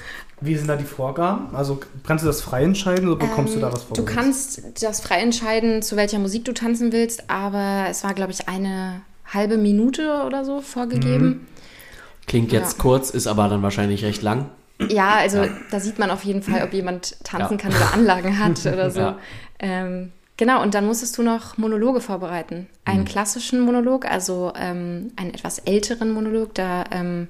Wie 0.41 0.57
sind 0.57 0.69
da 0.69 0.77
die 0.77 0.85
Vorgaben? 0.85 1.55
Also 1.55 1.81
kannst 2.07 2.23
du 2.23 2.27
das 2.27 2.43
frei 2.43 2.63
entscheiden 2.65 3.09
oder 3.09 3.27
bekommst 3.27 3.55
du 3.57 3.61
da 3.61 3.73
was 3.73 3.83
Ähm, 3.83 3.95
Du 3.95 4.05
kannst 4.05 4.63
das 4.83 5.01
frei 5.01 5.21
entscheiden, 5.21 5.83
zu 5.83 5.97
welcher 5.97 6.19
Musik 6.19 6.45
du 6.45 6.53
tanzen 6.53 6.93
willst, 6.93 7.29
aber 7.31 7.87
es 7.91 8.05
war, 8.05 8.15
glaube 8.15 8.33
ich, 8.33 8.49
eine 8.49 9.01
halbe 9.33 9.57
Minute 9.57 10.23
oder 10.27 10.45
so 10.45 10.61
vorgegeben. 10.61 11.47
Klingt 12.27 12.53
jetzt 12.53 12.77
Ja. 12.79 12.83
kurz, 12.83 13.11
ist 13.11 13.27
aber 13.27 13.49
dann 13.49 13.63
wahrscheinlich 13.63 14.05
recht 14.05 14.23
lang. 14.23 14.51
Ja, 14.89 15.15
also 15.17 15.45
da 15.71 15.81
sieht 15.81 15.99
man 15.99 16.11
auf 16.11 16.25
jeden 16.25 16.43
Fall, 16.43 16.63
ob 16.63 16.73
jemand 16.75 17.17
tanzen 17.25 17.59
Ja. 17.59 17.63
kann 17.63 17.73
oder 17.75 17.95
Anlagen 17.95 18.39
hat 18.39 18.65
oder 18.67 18.91
so. 18.91 19.01
Ja. 19.01 19.19
Ähm, 19.61 20.11
genau, 20.37 20.63
und 20.63 20.75
dann 20.75 20.85
musstest 20.87 21.17
du 21.17 21.23
noch 21.23 21.57
Monologe 21.59 22.01
vorbereiten. 22.01 22.67
Einen 22.85 23.01
Mhm. 23.03 23.05
klassischen 23.07 23.61
Monolog, 23.61 24.05
also 24.05 24.53
ähm, 24.57 25.13
einen 25.17 25.33
etwas 25.33 25.59
älteren 25.61 26.11
Monolog. 26.13 26.55
Da 26.55 26.85
ähm, 26.91 27.29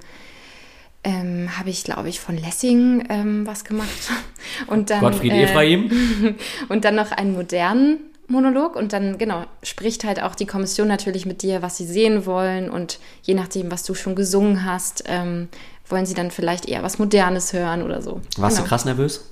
ähm, 1.03 1.49
habe 1.57 1.69
ich, 1.69 1.83
glaube 1.83 2.09
ich, 2.09 2.19
von 2.19 2.35
Lessing 2.37 3.05
ähm, 3.09 3.45
was 3.45 3.63
gemacht. 3.63 3.89
Und 4.67 4.89
dann, 4.89 5.01
Gottfried 5.01 5.31
äh, 5.31 5.43
Ephraim. 5.43 6.35
Und 6.69 6.83
dann 6.83 6.95
noch 6.95 7.11
einen 7.11 7.33
modernen 7.33 7.99
Monolog 8.27 8.75
und 8.75 8.91
dann, 8.91 9.19
genau, 9.19 9.43
spricht 9.61 10.03
halt 10.03 10.19
auch 10.19 10.33
die 10.33 10.47
Kommission 10.47 10.87
natürlich 10.87 11.27
mit 11.27 11.43
dir, 11.43 11.61
was 11.61 11.77
sie 11.77 11.85
sehen 11.85 12.25
wollen 12.25 12.71
und 12.71 12.97
je 13.21 13.35
nachdem, 13.35 13.69
was 13.69 13.83
du 13.83 13.93
schon 13.93 14.15
gesungen 14.15 14.65
hast, 14.65 15.03
ähm, 15.05 15.47
wollen 15.87 16.05
sie 16.05 16.13
dann 16.13 16.31
vielleicht 16.31 16.67
eher 16.67 16.83
was 16.83 16.99
Modernes 16.99 17.53
hören 17.53 17.81
oder 17.83 18.01
so. 18.01 18.21
Warst 18.37 18.57
Genau. 18.57 18.63
du 18.65 18.69
krass 18.69 18.85
nervös? 18.85 19.29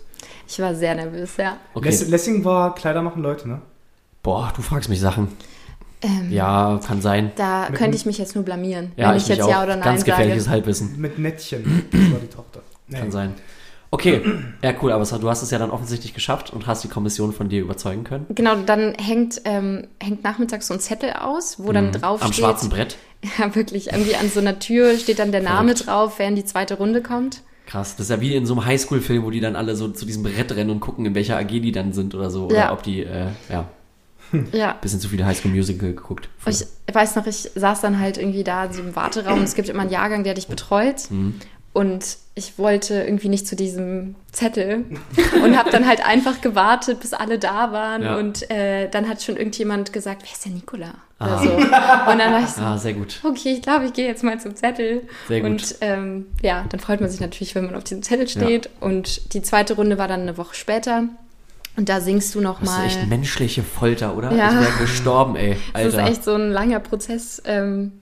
Ich 0.48 0.60
war 0.60 0.76
sehr 0.76 0.94
nervös, 0.96 1.32
ja. 1.38 1.58
Okay. 1.74 1.90
Less 1.90 2.08
Lessing 2.08 2.44
war 2.46 2.76
Kleider 2.76 3.02
machen 3.02 3.22
Leute, 3.24 3.48
ne? 3.48 3.62
Boah, 4.22 4.52
du 4.56 4.62
fragst 4.62 4.90
mich 4.90 5.00
Sachen. 5.00 5.30
Ähm, 6.02 6.32
Ja, 6.32 6.80
kann 6.86 7.02
sein. 7.02 7.32
Da 7.36 7.68
Mit 7.70 7.80
könnte 7.80 7.96
ich 7.98 8.06
mich 8.06 8.18
jetzt 8.18 8.36
nur 8.36 8.44
blamieren, 8.44 8.92
Ja, 8.98 9.10
wenn 9.10 9.18
ich 9.18 9.24
ich, 9.24 9.30
jetzt 9.30 9.42
auch. 9.42 9.50
Ja 9.50 9.64
oder 9.64 9.76
Nein 9.78 9.86
Ganz 9.86 10.04
gefährliches 10.04 10.44
sage. 10.46 10.56
Halbwissen. 10.56 11.00
Mit 11.00 11.18
Nettchen. 11.18 11.86
Das 11.92 12.02
war 12.12 12.20
die 12.20 12.28
Tochter. 12.28 12.62
Nee. 12.88 13.00
Kann 13.00 13.12
sein. 13.12 13.34
Okay, 13.90 14.22
ja 14.64 14.74
cool, 14.82 14.92
aber 14.92 15.06
du 15.06 15.30
hast 15.30 15.44
es 15.44 15.52
ja 15.52 15.60
dann 15.60 15.70
offensichtlich 15.70 16.14
geschafft 16.16 16.52
und 16.52 16.66
hast 16.66 16.84
die 16.84 16.88
Kommission 16.88 17.32
von 17.32 17.48
dir 17.48 17.62
überzeugen 17.62 18.04
können. 18.04 18.26
Genau, 18.30 18.56
dann 18.56 18.96
hängt, 18.96 19.42
ähm, 19.46 19.88
hängt 20.02 20.24
nachmittags 20.24 20.66
so 20.68 20.74
ein 20.74 20.80
Zettel 20.80 21.12
aus, 21.14 21.60
wo 21.60 21.72
dann 21.72 21.92
drauf 21.92 22.20
Mhm. 22.22 22.26
Am 22.26 22.34
steht, 22.34 22.44
schwarzen 22.44 22.70
Brett. 22.70 22.98
ja 23.40 23.56
wirklich, 23.56 23.92
irgendwie 23.92 24.16
an 24.16 24.30
so 24.30 24.40
einer 24.40 24.60
Tür 24.60 24.98
steht 24.98 25.20
dann 25.20 25.32
der 25.32 25.42
Name 25.42 25.70
Verrückt. 25.76 25.88
drauf, 25.88 26.14
wer 26.20 26.28
in 26.28 26.36
die 26.36 26.46
zweite 26.46 26.76
Runde 26.78 27.02
kommt. 27.02 27.42
Krass, 27.66 27.96
das 27.96 28.08
ist 28.08 28.10
ja 28.10 28.20
wie 28.22 28.36
in 28.36 28.46
so 28.46 28.54
einem 28.54 28.66
Highschool-Film, 28.66 29.24
wo 29.24 29.32
die 29.32 29.40
dann 29.40 29.56
alle 29.56 29.76
so 29.76 29.88
zu 29.88 30.06
diesem 30.06 30.24
Brett 30.24 30.52
rennen 30.56 30.70
und 30.70 30.80
gucken, 30.82 31.06
in 31.06 31.16
welcher 31.16 31.38
AG 31.38 31.48
die 31.48 31.72
dann 31.72 31.94
sind 31.94 32.14
oder 32.14 32.30
so. 32.30 32.46
Oder 32.48 32.56
Ja. 32.56 32.74
ob 32.74 32.84
die, 32.84 33.04
äh, 33.04 33.28
ja, 33.50 33.70
Ja, 34.52 34.74
bisschen 34.82 35.00
zu 35.00 35.08
viele 35.10 35.26
Highschool-Musical 35.26 35.90
geguckt. 35.94 36.28
Ich 36.48 36.66
weiß 36.92 37.16
noch, 37.16 37.28
ich 37.28 37.52
saß 37.56 37.82
dann 37.82 38.00
halt 38.00 38.18
irgendwie 38.18 38.44
da 38.44 38.66
in 38.66 38.74
so 38.74 38.82
einem 38.82 38.96
Warteraum. 38.96 39.42
Es 39.44 39.54
gibt 39.56 39.70
immer 39.70 39.82
einen 39.84 39.92
Jahrgang, 39.92 40.24
der 40.24 40.34
dich 40.34 40.48
betreut. 40.48 41.10
Mhm. 41.12 41.36
Und 41.74 42.18
ich 42.36 42.60
wollte 42.60 42.94
irgendwie 43.04 43.30
nicht 43.30 43.48
zu 43.48 43.56
diesem 43.56 44.14
Zettel 44.32 44.86
und 45.44 45.58
habe 45.58 45.72
dann 45.72 45.88
halt 45.88 46.06
einfach 46.06 46.40
gewartet, 46.42 47.00
bis 47.00 47.14
alle 47.14 47.40
da 47.40 47.72
waren. 47.72 48.04
Ja. 48.04 48.16
Und 48.18 48.50
äh, 48.52 48.90
dann 48.90 49.10
hat 49.10 49.24
schon 49.24 49.38
irgendjemand 49.38 49.92
gesagt, 49.92 50.22
wer 50.24 50.32
ist 50.32 50.46
der 50.46 50.52
Nikola? 50.52 50.94
Ah. 51.20 51.40
so. 51.44 51.50
Und 51.52 51.70
dann 52.20 52.32
war 52.34 52.40
ich 52.42 52.48
so, 52.50 52.62
Ah, 52.62 52.78
sehr 52.78 52.94
gut. 52.94 53.20
okay, 53.24 53.54
ich 53.54 53.62
glaube, 53.64 53.86
ich 53.86 53.94
gehe 53.94 54.06
jetzt 54.06 54.24
mal 54.24 54.40
zum 54.40 54.56
Zettel. 54.56 55.02
Sehr 55.28 55.42
gut. 55.42 55.50
Und 55.50 55.76
ähm, 55.82 56.28
ja, 56.44 56.66
dann 56.70 56.80
freut 56.80 57.02
man 57.02 57.10
sich 57.10 57.20
natürlich, 57.20 57.56
wenn 57.56 57.66
man 57.66 57.76
auf 57.76 57.84
diesem 57.84 58.04
Zettel 58.04 58.28
steht. 58.28 58.70
Und 58.80 59.34
die 59.34 59.42
zweite 59.42 59.74
Runde 59.76 59.98
war 59.98 60.08
dann 60.08 60.22
eine 60.22 60.38
Woche 60.38 60.54
später. 60.56 61.06
Und 61.76 61.90
da 61.90 62.02
singst 62.02 62.36
du 62.36 62.42
noch 62.42 62.60
Das 62.60 62.70
ist 62.70 62.86
echt 62.98 63.08
menschliche 63.08 63.64
Folter, 63.64 64.16
oder? 64.16 64.32
Ja. 64.32 64.50
Ich 64.50 64.68
wäre 64.68 64.78
gestorben, 64.80 65.36
ey. 65.36 65.58
Das 65.74 65.86
ist 65.86 65.96
Alter. 65.96 66.12
echt 66.12 66.24
so 66.24 66.36
ein 66.36 66.52
langer 66.52 66.80
Prozess. 66.80 67.42
Ähm, 67.46 67.94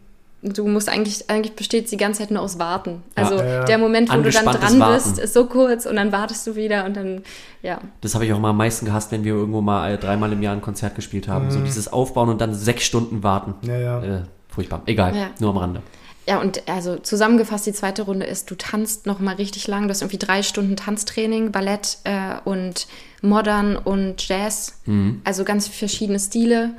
du 0.43 0.67
musst 0.67 0.89
eigentlich, 0.89 1.29
eigentlich 1.29 1.55
besteht 1.55 1.85
es 1.85 1.89
die 1.91 1.97
ganze 1.97 2.19
Zeit 2.21 2.31
nur 2.31 2.41
aus 2.41 2.57
Warten. 2.59 3.03
Also 3.15 3.35
Ja, 3.35 3.45
ja. 3.45 3.63
der 3.65 3.77
Moment, 3.77 4.09
wo 4.11 4.21
du 4.21 4.29
dann 4.29 4.45
dran 4.45 4.79
Warten. 4.79 4.93
bist, 4.95 5.19
ist 5.19 5.33
so 5.33 5.45
kurz 5.45 5.85
und 5.85 5.95
dann 5.95 6.11
wartest 6.11 6.45
du 6.47 6.55
wieder 6.55 6.85
und 6.85 6.95
dann, 6.95 7.23
ja. 7.61 7.79
Das 8.01 8.15
habe 8.15 8.25
ich 8.25 8.33
auch 8.33 8.39
mal 8.39 8.49
am 8.51 8.57
meisten 8.57 8.85
gehasst, 8.85 9.11
wenn 9.11 9.23
wir 9.23 9.33
irgendwo 9.33 9.61
mal 9.61 9.91
äh, 9.93 9.97
dreimal 9.97 10.31
im 10.33 10.41
Jahr 10.41 10.53
ein 10.55 10.61
Konzert 10.61 10.95
gespielt 10.95 11.27
haben. 11.27 11.51
So 11.51 11.59
dieses 11.59 11.91
Aufbauen 11.91 12.29
und 12.29 12.41
dann 12.41 12.53
sechs 12.53 12.83
Stunden 12.83 13.23
warten. 13.23 13.53
Ja, 13.67 13.77
ja. 13.77 14.03
Äh, 14.03 14.21
furchtbar. 14.49 14.81
Egal, 14.85 15.15
Ja. 15.15 15.27
nur 15.39 15.51
am 15.51 15.57
Rande. 15.57 15.81
Ja, 16.27 16.39
und 16.39 16.67
also 16.69 16.97
zusammengefasst, 16.97 17.65
die 17.65 17.73
zweite 17.73 18.03
Runde 18.03 18.25
ist, 18.27 18.49
du 18.51 18.55
tanzt 18.55 19.07
noch 19.07 19.19
mal 19.19 19.35
richtig 19.35 19.67
lang. 19.67 19.83
Du 19.83 19.89
hast 19.89 20.01
irgendwie 20.01 20.19
drei 20.19 20.43
Stunden 20.43 20.75
Tanztraining, 20.75 21.51
Ballett 21.51 21.97
äh, 22.03 22.35
und 22.45 22.87
Modern 23.23 23.75
und 23.75 24.27
Jazz. 24.27 24.81
Also 25.23 25.43
ganz 25.43 25.67
verschiedene 25.67 26.19
Stile. 26.19 26.71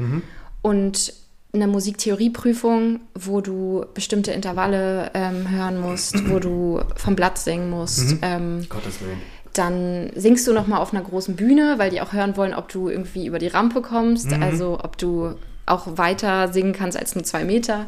Und 0.63 1.13
eine 1.55 1.67
Musiktheorieprüfung, 1.67 3.01
wo 3.15 3.41
du 3.41 3.85
bestimmte 3.95 4.33
Intervalle 4.33 5.11
ähm, 5.15 5.51
hören 5.51 5.81
musst, 5.81 6.29
wo 6.31 6.39
du 6.39 6.81
vom 6.97 7.15
Blatt 7.17 7.37
singen 7.39 7.69
musst. 7.71 8.17
Ähm, 8.23 8.65
Gottes 8.69 9.01
Willen. 9.01 9.19
dann 9.53 10.11
singst 10.15 10.47
du 10.47 10.53
noch 10.55 10.67
mal 10.67 10.79
auf 10.79 10.95
einer 10.95 11.03
großen 11.03 11.37
Bühne, 11.37 11.75
weil 11.77 11.91
die 11.91 12.01
auch 12.01 12.13
hören 12.15 12.37
wollen, 12.39 12.55
ob 12.55 12.69
du 12.71 12.89
irgendwie 12.89 13.27
über 13.27 13.39
die 13.39 13.49
Rampe 13.49 13.83
kommst, 13.83 14.33
also 14.33 14.79
ob 14.83 14.97
du 14.97 15.35
auch 15.67 15.99
weiter 15.99 16.53
singen 16.53 16.73
kannst 16.73 16.99
als 16.99 17.15
nur 17.15 17.25
zwei 17.25 17.45
Meter. 17.45 17.87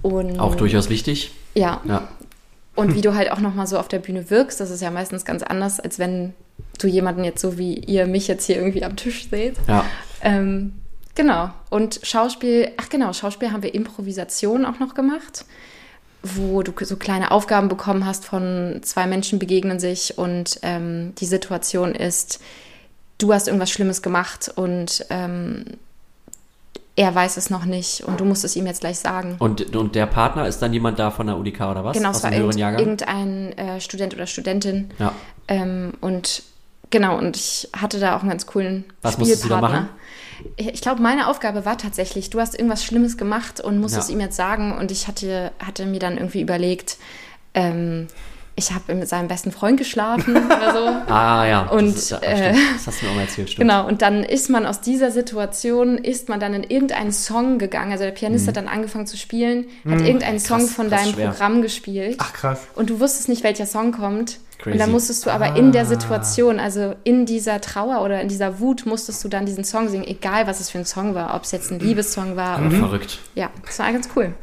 Und 0.00 0.38
Auch 0.40 0.54
durchaus 0.54 0.88
wichtig. 0.88 1.32
ja, 1.54 1.80
Ja. 1.84 2.08
und 2.74 2.94
wie 2.94 3.00
du 3.02 3.14
halt 3.14 3.30
auch 3.32 3.40
noch 3.40 3.54
mal 3.54 3.66
so 3.66 3.78
auf 3.78 3.88
der 3.88 3.98
Bühne 3.98 4.30
wirkst, 4.30 4.60
das 4.60 4.70
ist 4.70 4.80
ja 4.80 4.90
meistens 4.90 5.24
ganz 5.26 5.42
anders, 5.42 5.78
als 5.78 5.98
wenn 5.98 6.32
du 6.78 6.86
jemanden 6.88 7.22
jetzt 7.24 7.40
so 7.42 7.58
wie 7.58 7.74
ihr 7.74 8.06
mich 8.06 8.28
jetzt 8.28 8.46
hier 8.46 8.56
irgendwie 8.56 8.82
am 8.84 8.96
Tisch 8.96 9.28
seht. 9.28 9.56
Ja. 9.66 9.84
Ähm, 10.22 10.72
Genau. 11.18 11.50
Und 11.68 11.98
Schauspiel, 12.04 12.70
ach 12.76 12.90
genau, 12.90 13.12
Schauspiel 13.12 13.50
haben 13.50 13.64
wir 13.64 13.74
Improvisation 13.74 14.64
auch 14.64 14.78
noch 14.78 14.94
gemacht, 14.94 15.46
wo 16.22 16.62
du 16.62 16.72
so 16.84 16.94
kleine 16.94 17.32
Aufgaben 17.32 17.68
bekommen 17.68 18.06
hast 18.06 18.24
von 18.24 18.78
zwei 18.84 19.08
Menschen 19.08 19.40
begegnen 19.40 19.80
sich 19.80 20.16
und 20.16 20.60
ähm, 20.62 21.16
die 21.18 21.26
Situation 21.26 21.96
ist, 21.96 22.40
du 23.18 23.34
hast 23.34 23.48
irgendwas 23.48 23.68
Schlimmes 23.72 24.00
gemacht 24.00 24.52
und 24.54 25.06
ähm, 25.10 25.64
er 26.94 27.12
weiß 27.12 27.36
es 27.36 27.50
noch 27.50 27.64
nicht 27.64 28.04
und 28.04 28.20
du 28.20 28.24
musst 28.24 28.44
es 28.44 28.54
ihm 28.54 28.66
jetzt 28.68 28.82
gleich 28.82 29.00
sagen. 29.00 29.34
Und, 29.40 29.74
und 29.74 29.96
der 29.96 30.06
Partner 30.06 30.46
ist 30.46 30.60
dann 30.62 30.72
jemand 30.72 31.00
da 31.00 31.10
von 31.10 31.26
der 31.26 31.36
UDK 31.36 31.62
oder 31.62 31.84
was? 31.84 31.96
Genau, 31.96 32.10
Aus 32.10 32.18
es 32.18 32.22
war 32.22 32.30
dem 32.30 32.42
höheren 32.42 32.56
irgend, 32.56 32.60
Jahrgang? 32.60 32.80
irgendein 32.80 33.58
äh, 33.58 33.80
Student 33.80 34.14
oder 34.14 34.28
Studentin. 34.28 34.90
Ja. 35.00 35.12
Ähm, 35.48 35.94
und 36.00 36.44
genau, 36.90 37.18
und 37.18 37.36
ich 37.36 37.68
hatte 37.76 37.98
da 37.98 38.16
auch 38.16 38.20
einen 38.20 38.30
ganz 38.30 38.46
coolen 38.46 38.84
Was 39.02 39.18
musstest 39.18 39.42
du 39.42 39.48
da 39.48 39.56
Spielpartner. 39.56 39.80
machen? 39.80 39.97
Ich, 40.56 40.68
ich 40.68 40.80
glaube, 40.80 41.02
meine 41.02 41.26
Aufgabe 41.28 41.64
war 41.64 41.78
tatsächlich, 41.78 42.30
du 42.30 42.40
hast 42.40 42.54
irgendwas 42.54 42.84
Schlimmes 42.84 43.16
gemacht 43.16 43.60
und 43.60 43.80
musst 43.80 43.94
Ja. 43.94 44.00
es 44.00 44.10
ihm 44.10 44.20
jetzt 44.20 44.36
sagen. 44.36 44.76
Und 44.76 44.90
ich 44.90 45.08
hatte, 45.08 45.52
hatte 45.64 45.86
mir 45.86 45.98
dann 46.00 46.16
irgendwie 46.16 46.40
überlegt, 46.40 46.96
ähm, 47.54 48.06
ich 48.54 48.72
habe 48.72 48.92
mit 48.96 49.08
seinem 49.08 49.28
besten 49.28 49.52
Freund 49.52 49.78
geschlafen 49.78 50.34
oder 50.46 50.72
so. 50.72 51.12
Ah 51.12 51.46
ja, 51.46 51.66
Und, 51.68 51.94
das, 51.94 51.96
ist, 51.96 52.10
ja, 52.10 52.18
äh, 52.18 52.54
das 52.74 52.88
hast 52.88 53.00
du 53.00 53.06
mir 53.06 53.12
auch 53.12 53.16
mal 53.16 53.20
erzählt, 53.22 53.50
stimmt. 53.50 53.68
Genau, 53.68 53.86
und 53.86 54.02
dann 54.02 54.24
ist 54.24 54.50
man 54.50 54.66
aus 54.66 54.80
dieser 54.80 55.12
Situation, 55.12 55.96
ist 55.96 56.28
man 56.28 56.40
dann 56.40 56.54
in 56.54 56.64
irgendeinen 56.64 57.12
Song 57.12 57.58
gegangen. 57.58 57.92
Also 57.92 58.02
der 58.04 58.10
Pianist 58.10 58.48
hat 58.48 58.56
dann 58.56 58.66
angefangen 58.66 59.06
zu 59.06 59.16
spielen, 59.16 59.66
hat 59.88 60.00
irgendeinen 60.00 60.40
Song 60.40 60.66
von 60.66 60.86
Mhm. 60.86 60.90
krass 60.90 61.02
deinem 61.04 61.14
schwer. 61.14 61.28
Programm 61.30 61.62
gespielt. 61.62 62.16
Ach 62.18 62.32
krass. 62.32 62.62
Und 62.74 62.90
du 62.90 62.98
wusstest 62.98 63.28
nicht, 63.28 63.44
welcher 63.44 63.66
Song 63.66 63.92
kommt. 63.92 64.38
Crazy. 64.58 64.72
Und 64.72 64.78
dann 64.78 64.90
musstest 64.90 65.24
du 65.24 65.30
aber 65.30 65.54
in 65.56 65.70
der 65.70 65.86
Situation, 65.86 66.58
also 66.58 66.96
in 67.04 67.26
dieser 67.26 67.60
Trauer 67.60 68.02
oder 68.02 68.20
in 68.20 68.28
dieser 68.28 68.58
Wut, 68.58 68.86
musstest 68.86 69.22
du 69.22 69.28
dann 69.28 69.46
diesen 69.46 69.62
Song 69.62 69.88
singen, 69.88 70.04
egal 70.04 70.48
was 70.48 70.58
es 70.58 70.70
für 70.70 70.78
ein 70.78 70.84
Song 70.84 71.14
war, 71.14 71.34
ob 71.36 71.44
es 71.44 71.52
jetzt 71.52 71.70
ein 71.70 71.78
Liebessong 71.78 72.34
war. 72.34 72.60
Oder, 72.60 72.70
Verrückt. 72.72 73.20
ja, 73.36 73.50
das 73.64 73.78
war 73.78 73.92
ganz 73.92 74.08
cool. 74.16 74.34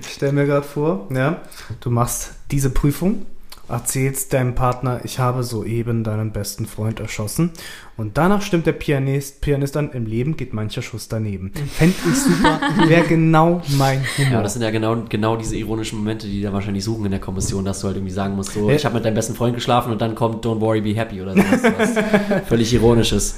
Ich 0.00 0.08
stell 0.14 0.32
mir 0.32 0.46
gerade 0.46 0.66
vor, 0.66 1.08
ja, 1.10 1.42
du 1.80 1.90
machst 1.90 2.34
diese 2.50 2.70
Prüfung, 2.70 3.26
erzählst 3.70 4.32
deinem 4.32 4.54
Partner, 4.54 5.00
ich 5.04 5.18
habe 5.18 5.42
soeben 5.42 6.04
deinen 6.04 6.32
besten 6.32 6.66
Freund 6.66 7.00
erschossen. 7.00 7.50
Und 7.96 8.16
danach 8.18 8.42
stimmt 8.42 8.66
der 8.66 8.72
Pianist, 8.72 9.40
Pianist 9.40 9.76
an, 9.76 9.92
im 9.92 10.06
Leben 10.06 10.36
geht 10.36 10.52
mancher 10.54 10.82
Schuss 10.82 11.08
daneben. 11.08 11.52
Fände 11.72 11.94
ich 12.08 12.18
super, 12.18 12.60
wäre 12.88 13.04
genau 13.06 13.62
mein 13.76 14.04
Humor. 14.18 14.32
Ja, 14.32 14.42
das 14.42 14.54
sind 14.54 14.62
ja 14.62 14.70
genau, 14.70 14.96
genau 15.08 15.36
diese 15.36 15.56
ironischen 15.56 15.98
Momente, 15.98 16.26
die 16.26 16.42
da 16.42 16.52
wahrscheinlich 16.52 16.84
suchen 16.84 17.04
in 17.06 17.10
der 17.10 17.20
Kommission, 17.20 17.64
dass 17.64 17.80
du 17.80 17.86
halt 17.88 17.96
irgendwie 17.96 18.12
sagen 18.14 18.36
musst, 18.36 18.52
so, 18.54 18.68
Ja. 18.68 18.76
ich 18.76 18.84
habe 18.84 18.94
mit 18.96 19.04
deinem 19.04 19.14
besten 19.14 19.34
Freund 19.34 19.54
geschlafen 19.54 19.92
und 19.92 20.00
dann 20.00 20.14
kommt 20.14 20.44
Don't 20.44 20.60
worry, 20.60 20.80
be 20.80 20.94
happy 20.94 21.20
oder 21.22 21.34
sowas. 21.34 21.62
was 21.78 22.42
völlig 22.48 22.72
ironisches. 22.72 23.36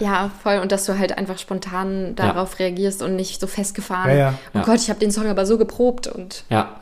Ja, 0.00 0.30
voll. 0.44 0.58
Und 0.58 0.70
dass 0.70 0.84
du 0.86 0.96
halt 0.96 1.18
einfach 1.18 1.38
spontan 1.38 2.14
darauf 2.14 2.60
reagierst 2.60 3.02
und 3.02 3.16
nicht 3.16 3.40
so 3.40 3.48
festgefahren. 3.48 4.10
Ja, 4.10 4.16
ja. 4.16 4.34
Oh 4.54 4.58
Ja. 4.58 4.64
Gott, 4.64 4.76
ich 4.76 4.90
habe 4.90 5.00
den 5.00 5.10
Song 5.10 5.26
aber 5.26 5.44
so 5.44 5.58
geprobt 5.58 6.06
und 6.06 6.44
Ja, 6.50 6.76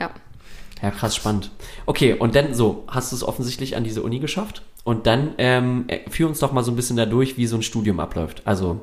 ja. 0.82 0.90
krass 0.90 1.16
spannend. 1.16 1.50
Okay, 1.86 2.14
und 2.14 2.34
dann 2.34 2.54
so, 2.54 2.84
hast 2.88 3.12
du 3.12 3.16
es 3.16 3.22
offensichtlich 3.24 3.76
an 3.76 3.84
diese 3.84 4.02
Uni 4.02 4.18
geschafft? 4.18 4.62
Und 4.84 5.06
dann 5.06 5.34
ähm, 5.38 5.84
äh, 5.88 6.08
führ 6.10 6.28
uns 6.28 6.38
doch 6.38 6.52
mal 6.52 6.62
so 6.62 6.70
ein 6.72 6.76
bisschen 6.76 6.96
dadurch, 6.96 7.36
wie 7.36 7.46
so 7.46 7.56
ein 7.56 7.62
Studium 7.62 7.98
abläuft. 8.00 8.42
Also, 8.44 8.80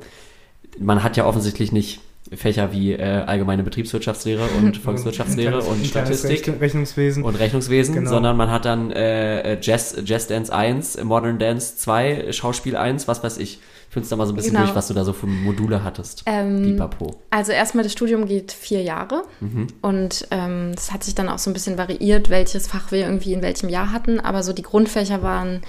man 0.78 1.02
hat 1.02 1.16
ja 1.16 1.24
offensichtlich 1.24 1.72
nicht 1.72 2.00
Fächer 2.32 2.72
wie 2.72 2.92
äh, 2.92 3.02
allgemeine 3.26 3.62
Betriebswirtschaftslehre 3.62 4.46
und 4.58 4.76
Volkswirtschaftslehre 4.84 5.58
und 5.62 5.82
internes 5.82 5.88
Statistik. 6.20 6.46
Rechn- 6.48 6.58
Rechnungswesen. 6.60 7.22
und 7.22 7.36
Rechnungswesen, 7.36 7.94
Genau. 7.94 8.10
sondern 8.10 8.36
man 8.36 8.50
hat 8.50 8.64
dann 8.64 8.90
äh, 8.90 9.58
Jazz, 9.60 9.96
Jazz 10.04 10.26
Dance 10.26 10.52
1, 10.52 11.02
Modern 11.04 11.38
Dance 11.38 11.76
2, 11.76 12.32
Schauspiel 12.32 12.76
1, 12.76 13.08
was 13.08 13.22
weiß 13.22 13.38
ich. 13.38 13.60
Führ 13.94 14.02
uns 14.02 14.08
da 14.10 14.16
mal 14.16 14.26
so 14.26 14.32
ein 14.32 14.36
bisschen 14.36 14.52
Genau. 14.54 14.64
durch, 14.64 14.74
was 14.74 14.88
du 14.88 14.94
da 14.94 15.04
so 15.04 15.12
für 15.12 15.28
Module 15.28 15.84
hattest. 15.84 16.24
Ähm. 16.26 16.82
Also 17.30 17.52
erstmal 17.52 17.84
das 17.84 17.92
Studium 17.92 18.26
geht 18.26 18.50
vier 18.50 18.82
Jahre 18.82 19.22
Mhm. 19.40 19.68
und 19.82 20.26
ähm, 20.32 20.72
das 20.74 20.92
hat 20.92 21.04
sich 21.04 21.14
dann 21.14 21.28
auch 21.28 21.38
so 21.38 21.48
ein 21.48 21.52
bisschen 21.52 21.78
variiert, 21.78 22.28
welches 22.28 22.66
Fach 22.66 22.90
wir 22.90 23.06
irgendwie 23.06 23.32
in 23.32 23.40
welchem 23.40 23.68
Jahr 23.68 23.92
hatten. 23.92 24.18
Aber 24.18 24.42
so 24.42 24.52
die 24.52 24.62
Grundfächer 24.62 25.22
waren 25.22 25.62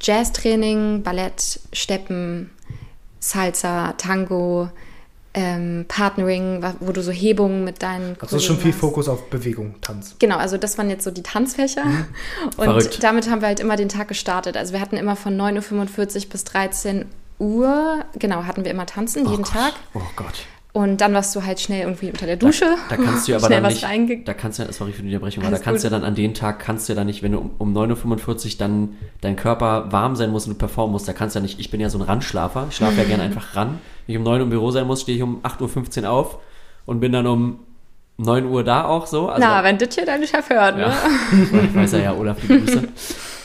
Jazztraining, 0.00 1.02
Ballett, 1.02 1.60
Steppen, 1.72 2.50
Salsa, 3.20 3.92
Tango, 3.98 4.68
ähm, 5.34 5.84
Partnering, 5.88 6.62
wo 6.80 6.92
du 6.92 7.02
so 7.02 7.12
Hebungen 7.12 7.64
mit 7.64 7.82
deinen 7.82 8.16
Also 8.20 8.38
schon 8.38 8.56
viel 8.58 8.70
machst. 8.70 8.80
Fokus 8.80 9.08
auf 9.08 9.30
Bewegung, 9.30 9.76
Tanz. 9.80 10.16
Genau, 10.18 10.36
also 10.36 10.56
das 10.58 10.76
waren 10.76 10.90
jetzt 10.90 11.04
so 11.04 11.10
die 11.10 11.22
Tanzfächer. 11.22 11.82
Und 11.82 12.58
Mhm. 12.58 12.62
Verrückt. 12.64 13.02
damit 13.02 13.30
haben 13.30 13.40
wir 13.40 13.48
halt 13.48 13.60
immer 13.60 13.76
den 13.76 13.88
Tag 13.88 14.08
gestartet. 14.08 14.56
Also 14.56 14.72
wir 14.72 14.80
hatten 14.80 14.96
immer 14.96 15.16
von 15.16 15.36
9.45 15.36 16.24
Uhr 16.24 16.30
bis 16.30 16.44
13 16.44 17.06
Uhr, 17.38 18.04
genau, 18.18 18.44
hatten 18.44 18.64
wir 18.64 18.70
immer 18.70 18.86
tanzen, 18.86 19.28
jeden 19.28 19.42
Gott. 19.42 19.52
Tag. 19.52 19.72
Oh 19.94 20.00
Gott. 20.16 20.46
Und 20.74 21.02
dann 21.02 21.12
warst 21.12 21.36
du 21.36 21.44
halt 21.44 21.60
schnell 21.60 21.82
irgendwie 21.82 22.08
unter 22.08 22.24
der 22.24 22.36
Dusche. 22.36 22.64
Da 22.88 22.96
kannst 22.96 23.28
du 23.28 23.32
ja 23.32 23.38
aber 23.42 23.50
dann 23.50 23.62
was 23.62 23.82
nicht, 23.82 24.26
da 24.26 24.32
kannst 24.32 24.58
du 24.58 24.62
ja, 24.62 24.72
sorry 24.72 24.92
für 24.92 25.02
die 25.02 25.08
Unterbrechung, 25.08 25.44
aber 25.44 25.54
da 25.54 25.62
kannst 25.62 25.84
du 25.84 25.88
ja 25.88 25.90
dann 25.90 26.02
an 26.02 26.14
den 26.14 26.32
Tag, 26.32 26.60
kannst 26.60 26.88
du 26.88 26.94
ja 26.94 26.96
dann 26.96 27.06
nicht, 27.06 27.22
wenn 27.22 27.32
du 27.32 27.38
um, 27.40 27.50
um 27.58 27.76
9.45 27.76 28.46
Uhr 28.46 28.58
dann 28.58 28.96
dein 29.20 29.36
Körper 29.36 29.92
warm 29.92 30.16
sein 30.16 30.30
muss 30.30 30.46
und 30.46 30.54
du 30.54 30.58
performen 30.58 30.92
musst, 30.92 31.06
da 31.06 31.12
kannst 31.12 31.34
du 31.34 31.40
ja 31.40 31.42
nicht, 31.42 31.60
ich 31.60 31.70
bin 31.70 31.78
ja 31.80 31.90
so 31.90 31.98
ein 31.98 32.02
Randschlafer, 32.02 32.68
ich 32.70 32.76
schlafe 32.76 32.96
ja 32.96 33.04
gerne 33.04 33.22
einfach 33.24 33.54
ran. 33.54 33.80
Wenn 34.06 34.14
ich 34.14 34.18
um 34.18 34.24
9 34.24 34.40
Uhr 34.40 34.44
im 34.44 34.50
Büro 34.50 34.70
sein 34.70 34.86
muss, 34.86 35.02
stehe 35.02 35.16
ich 35.18 35.22
um 35.22 35.42
8.15 35.42 36.04
Uhr 36.04 36.10
auf 36.10 36.38
und 36.86 37.00
bin 37.00 37.12
dann 37.12 37.26
um 37.26 37.58
9 38.16 38.46
Uhr 38.46 38.64
da 38.64 38.86
auch 38.86 39.06
so. 39.06 39.28
Also 39.28 39.46
Na, 39.46 39.62
wenn 39.64 39.76
das 39.76 39.94
hier 39.94 40.06
dein 40.06 40.26
Chef 40.26 40.48
hört, 40.48 40.76
ne? 40.76 40.82
Ja, 40.82 40.94
ich 41.64 41.74
weiß 41.74 41.92
ja, 41.92 41.98
ja, 41.98 42.14
Olaf, 42.14 42.38
die 42.40 42.48
Grüße. 42.48 42.88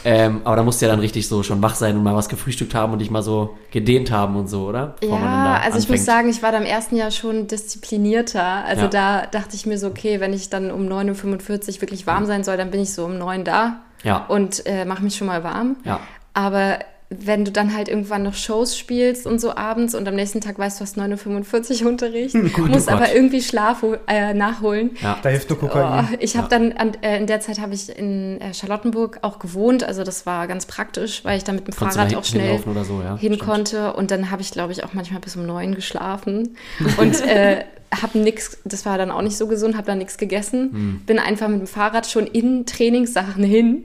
Ähm, 0.09 0.39
aber 0.45 0.55
da 0.55 0.63
musst 0.63 0.81
du 0.81 0.85
ja 0.85 0.91
dann 0.91 1.01
richtig 1.01 1.27
so 1.27 1.43
schon 1.43 1.61
wach 1.61 1.75
sein 1.75 1.97
und 1.97 2.03
mal 2.03 2.15
was 2.15 2.29
gefrühstückt 2.29 2.73
haben 2.73 2.93
und 2.93 2.99
dich 2.99 3.11
mal 3.11 3.21
so 3.21 3.57
gedehnt 3.71 4.09
haben 4.09 4.37
und 4.37 4.47
so, 4.47 4.65
oder? 4.67 4.95
Bevor 5.01 5.19
Ja, 5.19 5.55
also 5.61 5.77
ich 5.79 5.89
muss 5.89 5.99
anfängt. 5.99 6.05
sagen, 6.05 6.29
ich 6.29 6.41
war 6.41 6.53
da 6.53 6.59
im 6.59 6.63
ersten 6.65 6.95
Jahr 6.95 7.11
schon 7.11 7.47
disziplinierter. 7.47 8.41
Also 8.65 8.83
Ja. 8.83 8.87
da 8.87 9.25
dachte 9.25 9.55
ich 9.55 9.65
mir 9.65 9.77
so, 9.77 9.87
okay, 9.87 10.21
wenn 10.21 10.31
ich 10.31 10.49
dann 10.49 10.71
um 10.71 10.87
9.45 10.87 11.75
Uhr 11.75 11.81
wirklich 11.81 12.07
warm 12.07 12.25
sein 12.25 12.43
soll, 12.45 12.55
dann 12.55 12.71
bin 12.71 12.79
ich 12.81 12.93
so 12.93 13.03
um 13.05 13.17
9 13.17 13.43
da 13.43 13.81
Ja. 14.03 14.25
und 14.29 14.65
äh, 14.65 14.85
mache 14.85 15.03
mich 15.03 15.15
schon 15.17 15.27
mal 15.27 15.43
warm. 15.43 15.75
Ja. 15.83 15.99
Aber 16.33 16.79
wenn 17.09 17.45
du 17.45 17.51
dann 17.53 17.73
halt 17.73 17.87
irgendwann 17.87 18.23
noch 18.23 18.33
Shows 18.33 18.77
spielst 18.77 19.25
und 19.25 19.39
so 19.39 19.55
abends 19.55 19.95
und 19.95 20.05
am 20.09 20.15
nächsten 20.15 20.41
Tag 20.41 20.59
weißt 20.59 20.79
du, 20.79 20.83
hast 20.83 20.97
9.45 20.97 21.83
Uhr 21.83 21.89
Unterricht, 21.89 22.35
musst 22.35 22.57
oh 22.57 22.63
Gott. 22.63 22.87
aber 22.89 23.13
irgendwie 23.15 23.41
Schlaf 23.41 23.83
äh, 24.07 24.33
nachholen. 24.33 24.91
Ja. 25.01 25.17
Da 25.21 25.29
hilft 25.29 25.49
nur 25.49 25.57
Oh, 25.63 25.67
Kokain. 25.67 26.17
ich 26.19 26.35
habe 26.35 26.49
dann 26.49 26.73
an, 26.73 26.91
äh, 27.01 27.17
in 27.17 27.25
der 27.27 27.39
Zeit 27.39 27.59
habe 27.59 27.73
ich 27.73 27.89
in 27.97 28.41
äh, 28.41 28.53
Charlottenburg 28.53 29.19
auch 29.21 29.39
gewohnt, 29.39 29.85
also 29.85 30.03
das 30.03 30.25
war 30.25 30.47
ganz 30.47 30.65
praktisch, 30.65 31.23
weil 31.23 31.37
ich 31.37 31.45
dann 31.45 31.55
mit 31.55 31.67
dem 31.67 31.75
Konntest 31.75 31.97
du 31.97 32.01
Fahrrad 32.01 32.15
auch 32.15 32.25
schnell 32.25 32.59
so, 32.83 33.01
ja, 33.01 33.17
hin 33.17 33.33
stimmt. 33.35 33.39
konnte 33.39 33.93
und 33.93 34.11
dann 34.11 34.29
habe 34.29 34.41
ich 34.41 34.51
glaube 34.51 34.73
ich 34.73 34.83
auch 34.83 34.93
manchmal 34.93 35.21
bis 35.21 35.35
um 35.37 35.45
neun 35.45 35.75
geschlafen 35.75 36.57
und 36.97 37.21
äh, 37.25 37.63
habe 37.93 38.19
nix, 38.19 38.57
das 38.65 38.85
war 38.85 38.97
dann 38.97 39.11
auch 39.11 39.21
nicht 39.21 39.37
so 39.37 39.47
gesund, 39.47 39.75
habe 39.77 39.87
dann 39.87 39.97
nichts 39.99 40.17
gegessen, 40.17 40.71
Hm. 40.71 41.01
bin 41.05 41.19
einfach 41.19 41.47
mit 41.47 41.59
dem 41.59 41.67
Fahrrad 41.67 42.05
schon 42.07 42.27
in 42.27 42.65
Trainingssachen 42.65 43.43
hin 43.43 43.83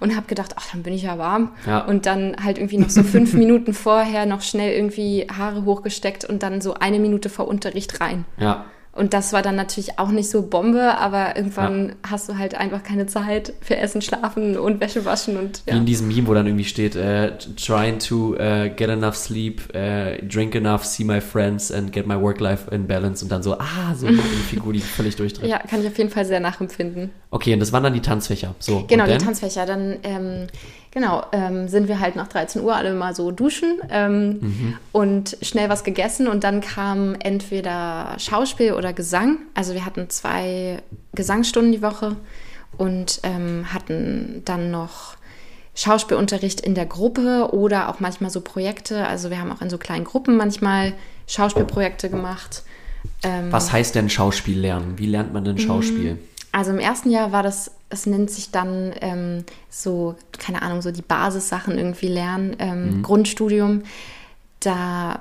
und 0.00 0.16
habe 0.16 0.26
gedacht, 0.26 0.54
ach 0.56 0.66
dann 0.72 0.82
bin 0.82 0.92
ich 0.94 1.02
ja 1.02 1.18
warm 1.18 1.50
Ja. 1.66 1.80
und 1.86 2.06
dann 2.06 2.36
halt 2.42 2.58
irgendwie 2.58 2.78
noch 2.78 2.90
so 2.90 3.02
fünf 3.02 3.32
Minuten 3.34 3.74
vorher 3.74 4.26
noch 4.26 4.40
schnell 4.42 4.72
irgendwie 4.74 5.26
Haare 5.30 5.64
hochgesteckt 5.64 6.24
und 6.24 6.42
dann 6.42 6.60
so 6.60 6.74
eine 6.74 6.98
Minute 6.98 7.28
vor 7.28 7.46
Unterricht 7.48 8.00
rein. 8.00 8.24
Ja. 8.38 8.64
Und 8.94 9.14
das 9.14 9.32
war 9.32 9.40
dann 9.40 9.56
natürlich 9.56 9.98
auch 9.98 10.10
nicht 10.10 10.28
so 10.28 10.42
Bombe, 10.42 10.98
aber 10.98 11.34
irgendwann 11.36 11.94
hast 12.06 12.28
du 12.28 12.36
halt 12.36 12.54
einfach 12.54 12.82
keine 12.82 13.06
Zeit 13.06 13.54
für 13.62 13.78
Essen, 13.78 14.02
Schlafen 14.02 14.58
und 14.58 14.80
Wäsche 14.80 15.06
waschen 15.06 15.38
und 15.38 15.62
Wie 15.64 15.70
ja. 15.70 15.76
in 15.78 15.86
diesem 15.86 16.08
Meme, 16.08 16.26
wo 16.26 16.34
dann 16.34 16.46
irgendwie 16.46 16.66
steht, 16.66 16.94
äh, 16.94 17.32
trying 17.56 17.98
to 17.98 18.34
äh, 18.34 18.68
get 18.68 18.90
enough 18.90 19.16
sleep, 19.16 19.74
äh, 19.74 20.20
drink 20.26 20.54
enough, 20.54 20.84
see 20.84 21.04
my 21.04 21.22
friends 21.22 21.72
and 21.72 21.90
get 21.90 22.06
my 22.06 22.20
work 22.20 22.38
life 22.40 22.70
in 22.70 22.86
balance 22.86 23.24
und 23.24 23.32
dann 23.32 23.42
so, 23.42 23.54
ah, 23.58 23.94
so 23.96 24.08
eine 24.08 24.18
Figur, 24.50 24.74
die 24.74 24.80
völlig 24.80 25.16
durchdreht. 25.16 25.48
Ja, 25.48 25.58
kann 25.58 25.80
ich 25.80 25.86
auf 25.86 25.96
jeden 25.96 26.10
Fall 26.10 26.26
sehr 26.26 26.40
nachempfinden. 26.40 27.10
Okay, 27.30 27.54
und 27.54 27.60
das 27.60 27.72
waren 27.72 27.84
dann 27.84 27.94
die 27.94 28.02
Tanzfächer. 28.02 28.54
So, 28.58 28.84
Genau, 28.88 29.06
die? 29.06 29.16
Tanzfächer. 29.16 29.64
Dann, 29.64 29.96
ähm, 30.02 30.48
genau, 30.92 31.24
ähm, 31.32 31.66
sind 31.68 31.88
wir 31.88 31.98
halt 31.98 32.14
nach 32.16 32.28
13 32.28 32.62
Uhr 32.62 32.76
alle 32.76 32.94
mal 32.94 33.14
so 33.14 33.30
duschen 33.32 33.80
ähm, 33.90 34.38
Mhm. 34.40 34.76
und 34.92 35.36
schnell 35.42 35.68
was 35.68 35.82
gegessen 35.84 36.28
und 36.28 36.44
dann 36.44 36.60
kam 36.60 37.16
entweder 37.18 38.14
Schauspiel 38.18 38.74
oder 38.74 38.92
Gesang. 38.92 39.38
Also 39.54 39.74
wir 39.74 39.84
hatten 39.84 40.08
zwei 40.10 40.78
Gesangsstunden 41.14 41.72
die 41.72 41.82
Woche 41.82 42.16
und 42.78 43.20
ähm, 43.24 43.66
hatten 43.72 44.42
dann 44.44 44.70
noch 44.70 45.16
Schauspielunterricht 45.74 46.60
in 46.60 46.74
der 46.74 46.86
Gruppe 46.86 47.48
oder 47.52 47.88
auch 47.88 47.98
manchmal 48.00 48.30
so 48.30 48.40
Projekte. 48.42 49.06
Also 49.06 49.30
wir 49.30 49.40
haben 49.40 49.50
auch 49.50 49.62
in 49.62 49.70
so 49.70 49.78
kleinen 49.78 50.04
Gruppen 50.04 50.36
manchmal 50.36 50.92
Schauspielprojekte 51.26 52.10
gemacht. 52.10 52.62
Ähm, 53.22 53.50
Was 53.50 53.72
heißt 53.72 53.94
denn 53.94 54.10
Schauspiel 54.10 54.58
lernen? 54.60 54.94
Wie 54.98 55.06
lernt 55.06 55.32
man 55.32 55.44
denn 55.44 55.58
Schauspiel? 55.58 56.18
Also 56.52 56.70
im 56.70 56.78
ersten 56.78 57.10
Jahr 57.10 57.32
war 57.32 57.42
das, 57.42 57.72
es 57.88 58.06
nennt 58.06 58.30
sich 58.30 58.50
dann 58.50 58.92
ähm, 59.00 59.44
so, 59.70 60.14
keine 60.38 60.62
Ahnung, 60.62 60.82
so 60.82 60.92
die 60.92 61.02
Basissachen 61.02 61.78
irgendwie 61.78 62.08
lernen, 62.08 62.56
ähm, 62.58 63.02
Grundstudium. 63.02 63.82
Da 64.60 65.20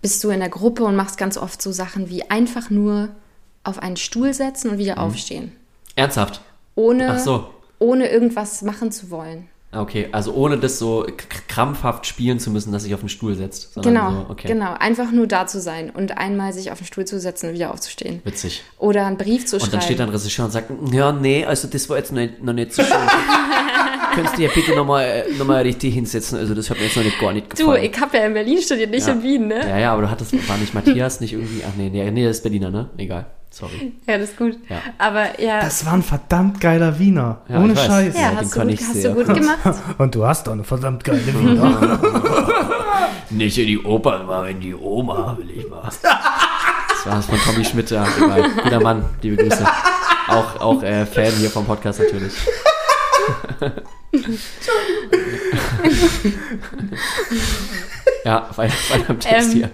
bist 0.00 0.22
du 0.22 0.30
in 0.30 0.38
der 0.38 0.48
Gruppe 0.48 0.84
und 0.84 0.94
machst 0.96 1.18
ganz 1.18 1.36
oft 1.36 1.60
so 1.60 1.72
Sachen 1.72 2.08
wie 2.08 2.30
einfach 2.30 2.70
nur 2.70 3.08
auf 3.64 3.80
einen 3.80 3.96
Stuhl 3.96 4.32
setzen 4.32 4.70
und 4.70 4.78
wieder 4.78 4.98
aufstehen. 4.98 5.52
Ernsthaft? 5.96 6.40
Ohne, 6.76 7.18
so. 7.18 7.50
ohne 7.80 8.08
irgendwas 8.08 8.62
machen 8.62 8.92
zu 8.92 9.10
wollen. 9.10 9.48
Okay, 9.70 10.08
also 10.12 10.32
ohne 10.32 10.56
das 10.56 10.78
so 10.78 11.06
krampfhaft 11.48 12.06
spielen 12.06 12.38
zu 12.40 12.50
müssen, 12.50 12.72
dass 12.72 12.84
sich 12.84 12.94
auf 12.94 13.00
den 13.00 13.10
Stuhl 13.10 13.34
setzt. 13.34 13.74
Genau, 13.74 14.10
So, 14.12 14.26
okay. 14.30 14.48
genau. 14.48 14.72
Einfach 14.78 15.10
nur 15.12 15.26
da 15.26 15.46
zu 15.46 15.60
sein 15.60 15.90
und 15.90 16.16
einmal 16.16 16.54
sich 16.54 16.72
auf 16.72 16.78
den 16.78 16.86
Stuhl 16.86 17.04
zu 17.04 17.20
setzen 17.20 17.48
und 17.50 17.54
wieder 17.54 17.70
aufzustehen. 17.72 18.22
Witzig. 18.24 18.62
Oder 18.78 19.04
einen 19.04 19.18
Brief 19.18 19.44
zu 19.44 19.56
Und 19.56 19.60
schreiben. 19.60 19.72
dann 19.72 19.82
steht 19.82 19.98
dann 20.00 20.08
ein 20.08 20.14
Regisseur 20.14 20.46
und 20.46 20.52
sagt, 20.52 20.70
ja, 20.92 21.12
nee, 21.12 21.44
also 21.44 21.68
das 21.68 21.86
war 21.90 21.98
jetzt 21.98 22.12
noch 22.12 22.20
nicht, 22.20 22.42
noch 22.42 22.54
nicht 22.54 22.72
so 22.72 22.82
schön. 22.82 22.96
Könntest 24.14 24.38
du 24.38 24.42
ja 24.42 24.50
bitte 24.54 24.74
nochmal 24.74 25.24
noch 25.38 25.46
mal 25.46 25.60
richtig 25.62 25.92
hinsetzen, 25.94 26.38
also 26.38 26.54
das 26.54 26.70
hat 26.70 26.78
mir 26.78 26.84
jetzt 26.84 26.96
noch 26.96 27.04
nicht 27.04 27.20
gar 27.20 27.32
nicht 27.34 27.52
du, 27.52 27.66
gefallen. 27.66 27.84
ich 27.84 28.00
habe 28.00 28.16
ja 28.16 28.24
in 28.26 28.32
Berlin 28.34 28.58
studiert, 28.62 28.90
nicht 28.90 29.06
Ja. 29.06 29.12
in 29.12 29.22
Wien, 29.22 29.46
ne? 29.48 29.60
ja, 29.68 29.78
ja, 29.78 29.92
aber 29.92 30.02
du 30.02 30.10
hattest, 30.10 30.32
war 30.48 30.56
nicht 30.56 30.72
Matthias, 30.74 31.20
nicht 31.20 31.34
irgendwie, 31.34 31.62
ach 31.68 31.72
nee, 31.76 31.90
nee, 31.90 32.10
nee, 32.10 32.24
das 32.24 32.38
ist 32.38 32.42
Berliner, 32.42 32.70
ne? 32.70 32.88
Egal, 32.96 33.26
sorry. 33.50 33.92
Ja, 34.06 34.18
das 34.18 34.30
ist 34.30 34.38
gut. 34.38 34.56
Ja. 34.68 34.80
Aber 34.98 35.40
ja, 35.40 35.60
Das 35.60 35.84
war 35.86 35.94
ein 35.94 36.02
verdammt 36.02 36.60
geiler 36.60 36.98
Wiener. 36.98 37.42
Ja, 37.48 37.60
Ohne. 37.60 37.76
Scheiß. 37.76 38.14
ja 38.14 38.32
hast, 38.36 38.54
du 38.54 38.58
kann 38.58 38.68
gut, 38.68 38.80
ich 38.80 38.86
hast 38.86 39.04
du 39.04 39.14
gut 39.14 39.26
gemacht. 39.34 39.58
Und 39.98 40.14
du 40.14 40.26
hast 40.26 40.46
doch 40.46 40.52
eine 40.52 40.64
verdammt 40.64 41.04
geile 41.04 41.26
Wiener. 41.26 42.00
Nicht 43.30 43.58
in 43.58 43.66
die 43.66 43.78
Oper, 43.78 44.22
mal 44.24 44.48
in 44.50 44.60
die 44.60 44.74
Oma, 44.74 45.36
will 45.38 45.50
ich 45.50 45.68
mal. 45.68 45.82
Das 45.82 46.02
war 46.02 47.16
das 47.16 47.26
von 47.26 47.38
Tommy 47.38 47.64
Schmidt, 47.64 47.90
ja. 47.90 48.06
Guter 48.62 48.80
Mann, 48.80 49.04
liebe 49.22 49.36
Grüße. 49.36 49.66
Auch, 50.28 50.60
auch 50.60 50.82
äh, 50.82 51.06
Fan 51.06 51.32
hier 51.32 51.50
vom 51.50 51.64
Podcast 51.66 52.00
natürlich. 52.00 52.34
ja, 58.24 58.48
weiter, 58.56 58.74
weiter 58.90 59.10
im 59.10 59.20
Text 59.20 59.52
Ähm, 59.52 59.56
hier. 59.56 59.70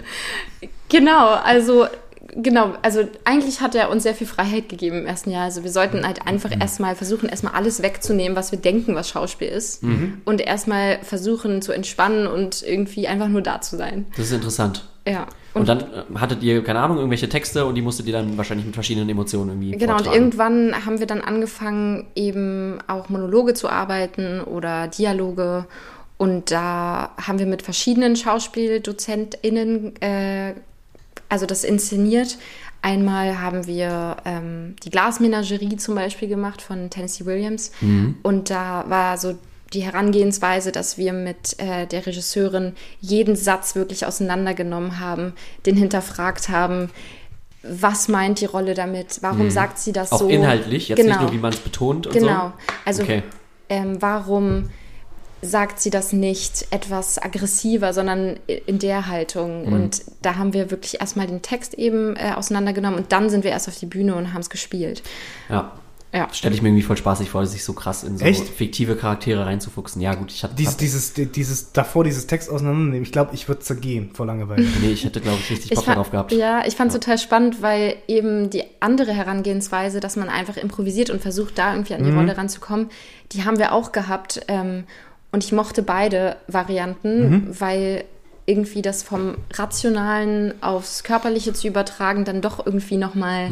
Genau, 0.89 1.29
also 1.33 1.87
genau, 2.35 2.73
also 2.81 3.07
eigentlich 3.23 3.61
hat 3.61 3.75
er 3.75 3.89
uns 3.89 4.03
sehr 4.03 4.13
viel 4.13 4.27
Freiheit 4.27 4.69
gegeben 4.69 4.99
im 4.99 5.05
ersten 5.05 5.31
Jahr. 5.31 5.43
Also 5.43 5.63
wir 5.63 5.71
sollten 5.71 6.05
halt 6.05 6.25
einfach 6.27 6.51
erstmal 6.59 6.95
versuchen, 6.95 7.29
erstmal 7.29 7.53
alles 7.53 7.81
wegzunehmen, 7.81 8.35
was 8.35 8.51
wir 8.51 8.59
denken, 8.59 8.95
was 8.95 9.09
Schauspiel 9.09 9.47
ist. 9.47 9.83
Und 10.25 10.41
erstmal 10.41 10.99
versuchen 11.03 11.61
zu 11.61 11.71
entspannen 11.71 12.27
und 12.27 12.63
irgendwie 12.63 13.07
einfach 13.07 13.27
nur 13.27 13.41
da 13.41 13.61
zu 13.61 13.77
sein. 13.77 14.05
Das 14.17 14.27
ist 14.27 14.33
interessant. 14.33 14.87
Ja. 15.07 15.27
Und, 15.53 15.69
dann 15.69 15.79
äh, 15.81 16.19
hattet 16.19 16.41
ihr, 16.43 16.63
keine 16.63 16.79
Ahnung, 16.79 16.97
irgendwelche 16.97 17.29
Texte 17.29 17.65
und 17.65 17.75
die 17.75 17.81
musstet 17.81 18.07
ihr 18.07 18.13
dann 18.13 18.37
wahrscheinlich 18.37 18.65
mit 18.65 18.75
verschiedenen 18.75 19.07
Emotionen 19.07 19.49
irgendwie 19.51 19.71
Genau, 19.77 19.93
und 19.93 19.99
vortragen. 19.99 20.15
irgendwann 20.17 20.85
haben 20.85 20.99
wir 20.99 21.05
dann 21.07 21.21
angefangen, 21.21 22.07
eben 22.15 22.79
auch 22.87 23.09
Monologe 23.09 23.53
zu 23.53 23.69
arbeiten 23.69 24.41
oder 24.41 24.87
Dialoge. 24.87 25.65
Und 26.17 26.49
da 26.51 27.11
haben 27.21 27.39
wir 27.39 27.45
mit 27.45 27.61
verschiedenen 27.61 28.15
SchauspieldozentInnen, 28.15 30.01
äh, 30.01 30.53
also 31.29 31.45
das 31.45 31.63
inszeniert. 31.63 32.37
Einmal 32.81 33.41
haben 33.41 33.65
wir 33.65 34.17
ähm, 34.25 34.75
die 34.83 34.89
Glasmenagerie 34.91 35.75
zum 35.77 35.95
Beispiel 35.95 36.27
gemacht 36.27 36.61
von 36.61 36.89
Tennessee 36.89 37.25
Williams. 37.25 37.71
Und 38.21 38.49
da 38.51 38.85
war 38.87 39.17
so 39.17 39.35
die 39.73 39.81
Herangehensweise, 39.81 40.71
dass 40.71 40.97
wir 40.97 41.11
mit 41.11 41.59
äh, 41.59 41.87
der 41.87 42.05
Regisseurin 42.05 42.73
jeden 43.01 43.35
Satz 43.35 43.75
wirklich 43.75 44.05
auseinandergenommen 44.05 44.99
haben, 44.99 45.33
den 45.65 45.75
hinterfragt 45.75 46.49
haben, 46.49 46.91
was 47.63 48.07
meint 48.07 48.39
die 48.41 48.45
Rolle 48.45 48.75
damit, 48.75 49.17
warum 49.21 49.49
sagt 49.49 49.79
sie 49.79 49.91
das 49.91 50.11
Auch 50.11 50.19
so. 50.19 50.27
inhaltlich, 50.29 50.87
jetzt 50.89 51.03
nicht 51.03 51.19
nur, 51.19 51.31
wie 51.31 51.37
man 51.39 51.51
es 51.51 51.59
betont 51.59 52.05
und 52.05 52.13
Genau, 52.13 52.49
so. 52.55 52.73
also 52.85 53.01
Okay. 53.01 53.23
ähm, 53.69 53.99
warum 53.99 54.69
sagt 55.41 55.79
sie 55.79 55.89
das 55.89 56.13
nicht 56.13 56.67
etwas 56.71 57.21
aggressiver, 57.21 57.93
sondern 57.93 58.37
in 58.47 58.79
der 58.79 59.07
Haltung. 59.07 59.67
Mhm. 59.67 59.73
Und 59.73 60.01
da 60.21 60.35
haben 60.35 60.53
wir 60.53 60.71
wirklich 60.71 61.01
erstmal 61.01 61.27
den 61.27 61.41
Text 61.41 61.73
eben 61.75 62.15
äh, 62.15 62.33
auseinandergenommen 62.35 62.99
und 62.99 63.11
dann 63.11 63.29
sind 63.29 63.43
wir 63.43 63.51
erst 63.51 63.67
auf 63.67 63.77
die 63.77 63.85
Bühne 63.85 64.15
und 64.15 64.33
haben 64.33 64.41
es 64.41 64.49
gespielt. 64.49 65.03
Ja. 65.49 65.71
Ja. 66.15 66.29
Stelle 66.31 66.55
ich 66.55 66.61
mir 66.61 66.69
irgendwie 66.69 66.83
voll 66.83 66.95
spaßig 66.95 67.29
vor, 67.29 67.45
sich 67.45 67.65
so 67.65 67.73
krass 67.73 68.05
in 68.05 68.17
so 68.17 68.23
Echt? 68.23 68.47
fiktive 68.47 68.95
Charaktere 68.95 69.45
reinzufuchsen. 69.45 70.01
Ja, 70.01 70.15
gut, 70.15 70.31
ich 70.31 70.45
hatte. 70.45 70.55
Dies, 70.55 70.77
dieses, 70.77 71.13
dieses, 71.13 71.73
davor 71.73 72.05
dieses 72.05 72.25
Text 72.25 72.49
auseinandernehmen. 72.49 73.03
Ich 73.03 73.11
glaube, 73.11 73.31
ich 73.33 73.49
würde 73.49 73.59
zergehen 73.59 74.11
vor 74.13 74.25
Langeweile. 74.25 74.65
nee, 74.81 74.91
ich 74.91 75.03
hätte, 75.03 75.19
glaube 75.19 75.39
ich, 75.41 75.51
richtig 75.51 75.71
Ich 75.71 75.75
Bock 75.75 75.83
fand, 75.83 75.97
darauf 75.97 76.11
gehabt. 76.11 76.31
Ja, 76.31 76.65
ich 76.65 76.77
fand 76.77 76.93
es 76.93 76.97
total 76.97 77.17
spannend, 77.17 77.61
weil 77.61 77.97
eben 78.07 78.49
die 78.49 78.63
andere 78.79 79.11
Herangehensweise, 79.11 79.99
dass 79.99 80.15
man 80.15 80.29
einfach 80.29 80.55
improvisiert 80.55 81.09
und 81.09 81.21
versucht, 81.21 81.57
da 81.57 81.73
irgendwie 81.73 81.95
an 81.95 82.03
die 82.05 82.11
Rolle 82.11 82.37
ranzukommen, 82.37 82.87
die 83.33 83.43
haben 83.43 83.57
wir 83.57 83.73
auch 83.73 83.91
gehabt. 83.91 84.39
Ähm, 84.47 84.85
und 85.35 85.43
ich 85.43 85.51
mochte 85.51 85.83
beide 85.83 86.37
Varianten, 86.47 87.47
weil 87.59 88.05
irgendwie 88.45 88.81
das 88.81 89.03
vom 89.03 89.35
Rationalen 89.53 90.53
aufs 90.61 91.03
Körperliche 91.03 91.51
zu 91.51 91.67
übertragen 91.67 92.23
dann 92.23 92.39
doch 92.39 92.65
irgendwie 92.65 92.95
nochmal 92.95 93.49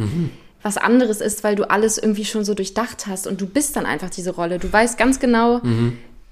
was 0.62 0.78
anderes 0.78 1.20
ist, 1.20 1.44
weil 1.44 1.58
du 1.58 1.70
alles 1.70 1.98
irgendwie 1.98 2.24
schon 2.24 2.46
so 2.46 2.54
durchdacht 2.54 3.06
hast 3.06 3.28
und 3.28 3.42
du 3.42 3.48
bist 3.48 3.76
dann 3.76 3.86
einfach 3.86 4.10
diese 4.10 4.32
Rolle. 4.34 4.60
Du 4.60 4.72
weißt 4.72 4.98
ganz 4.98 5.20
genau, 5.20 5.60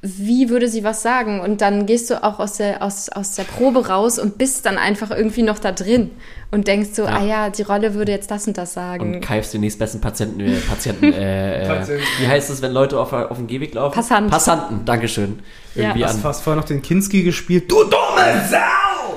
wie 0.04 0.50
würde 0.50 0.68
sie 0.68 0.84
was 0.84 1.04
sagen? 1.04 1.42
Und 1.42 1.62
dann 1.62 1.86
gehst 1.86 2.10
du 2.10 2.24
auch 2.24 2.40
aus 2.40 2.54
der, 2.54 2.82
aus, 2.82 3.10
aus 3.10 3.36
der 3.36 3.44
Probe 3.44 3.88
raus 3.88 4.18
und 4.18 4.38
bist 4.40 4.66
dann 4.66 4.78
einfach 4.80 5.12
irgendwie 5.12 5.44
noch 5.44 5.60
da 5.60 5.72
drin 5.72 6.10
und 6.50 6.68
denkst 6.68 6.90
so, 6.94 7.04
Ja. 7.04 7.18
ah 7.18 7.24
ja, 7.24 7.50
die 7.52 7.62
Rolle 7.62 7.94
würde 7.94 8.12
jetzt 8.12 8.32
das 8.32 8.48
und 8.48 8.58
das 8.58 8.74
sagen. 8.74 9.16
Und 9.16 9.22
keifst 9.22 9.54
den 9.54 9.62
nächstbesten 9.62 10.02
Patienten, 10.02 10.40
äh, 10.40 10.56
Patienten, 10.56 11.14
äh, 11.14 11.64
äh, 11.64 11.68
Patienten. 11.68 12.04
wie 12.20 12.28
heißt 12.28 12.50
es, 12.50 12.62
wenn 12.64 12.72
Leute 12.72 13.00
auf, 13.00 13.14
auf 13.14 13.38
dem 13.38 13.46
Gehweg 13.46 13.76
laufen? 13.76 13.94
Passant. 13.94 14.32
Passanten, 14.32 14.86
Dankeschön. 14.86 15.40
Irgendwie 15.76 16.00
Ja. 16.00 16.08
Hast 16.08 16.16
an. 16.16 16.22
fast 16.22 16.42
vorher 16.44 16.60
noch 16.60 16.68
den 16.68 16.82
Kinski 16.82 17.22
gespielt. 17.22 17.72
Du 17.72 17.84
dumme 17.84 18.42
Sau! 18.50 18.58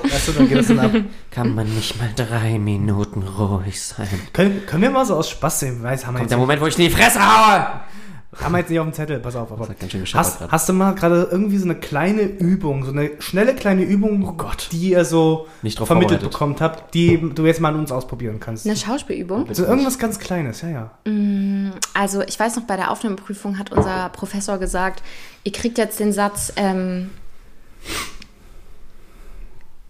Weißt 0.03 0.27
du, 0.27 0.31
dann 0.33 0.47
geht 0.47 0.59
das 0.59 0.67
dann 0.67 0.79
ab. 0.79 0.91
Kann 1.31 1.55
man 1.55 1.67
nicht 1.73 1.97
mal 1.99 2.09
drei 2.15 2.59
Minuten 2.59 3.23
ruhig 3.23 3.81
sein? 3.81 4.07
Können, 4.33 4.63
können 4.67 4.83
wir 4.83 4.91
mal 4.91 5.03
so 5.03 5.15
aus 5.15 5.31
Spaß 5.31 5.61
sehen? 5.61 5.81
Weiß, 5.81 6.05
haben 6.05 6.13
wir 6.13 6.19
Kommt 6.19 6.21
jetzt, 6.25 6.29
der 6.29 6.37
Moment, 6.37 6.61
wo 6.61 6.67
ich 6.67 6.77
in 6.77 6.83
die 6.85 6.89
Fresse 6.91 7.19
haue! 7.19 7.65
Haben 8.41 8.51
wir 8.51 8.59
jetzt 8.59 8.69
nicht 8.69 8.79
auf 8.79 8.85
dem 8.85 8.93
Zettel. 8.93 9.19
Pass 9.19 9.35
auf. 9.35 9.51
Aber 9.51 9.67
hat 9.67 9.79
ganz 9.79 9.91
schön 9.91 10.05
hast, 10.13 10.41
hast 10.51 10.69
du 10.69 10.73
mal 10.73 10.93
gerade 10.93 11.27
irgendwie 11.31 11.57
so 11.57 11.65
eine 11.65 11.75
kleine 11.75 12.21
Übung, 12.23 12.83
so 12.83 12.91
eine 12.91 13.11
schnelle 13.19 13.55
kleine 13.55 13.83
Übung, 13.83 14.27
Oh 14.27 14.33
Gott. 14.33 14.69
die 14.71 14.89
ihr 14.91 15.05
so 15.05 15.47
Nicht 15.61 15.79
drauf 15.79 15.87
vermittelt 15.87 16.21
bekommen 16.21 16.55
habt, 16.59 16.93
die 16.93 17.17
du 17.33 17.45
jetzt 17.45 17.61
mal 17.61 17.69
an 17.69 17.79
uns 17.79 17.91
ausprobieren 17.91 18.39
kannst? 18.39 18.65
Eine 18.65 18.75
Schauspielübung. 18.75 19.47
So 19.53 19.65
irgendwas 19.65 19.97
ganz 19.99 20.19
Kleines, 20.19 20.61
ja, 20.61 20.69
ja. 20.69 20.91
Also 21.93 22.21
ich 22.23 22.39
weiß 22.39 22.55
noch, 22.57 22.63
bei 22.63 22.75
der 22.75 22.91
Aufnahmeprüfung 22.91 23.57
hat 23.59 23.71
unser 23.71 24.09
Professor 24.09 24.57
gesagt, 24.57 25.03
ihr 25.43 25.51
kriegt 25.51 25.77
jetzt 25.77 25.99
den 25.99 26.11
Satz, 26.11 26.51
ähm, 26.55 27.09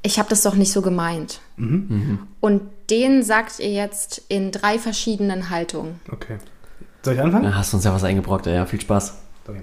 ich 0.01 0.19
habe 0.19 0.29
das 0.29 0.43
doch 0.43 0.53
nicht 0.55 0.71
so 0.71 0.81
gemeint. 0.81 1.41
Und 1.57 2.61
den 2.89 3.23
sagt 3.23 3.59
ihr 3.59 3.71
jetzt 3.71 4.21
in 4.27 4.51
drei 4.51 4.77
verschiedenen 4.77 5.49
Haltungen. 5.49 5.99
Okay. 6.11 6.37
Soll 7.05 7.13
ich 7.13 7.21
anfangen? 7.21 7.43
Da 7.43 7.53
hast 7.53 7.71
du 7.71 7.77
uns 7.77 7.85
ja 7.85 7.93
was 7.93 8.03
eingebrockt, 8.03 8.47
ja, 8.47 8.65
viel 8.65 8.81
Spaß. 8.81 9.13
Okay. 9.47 9.61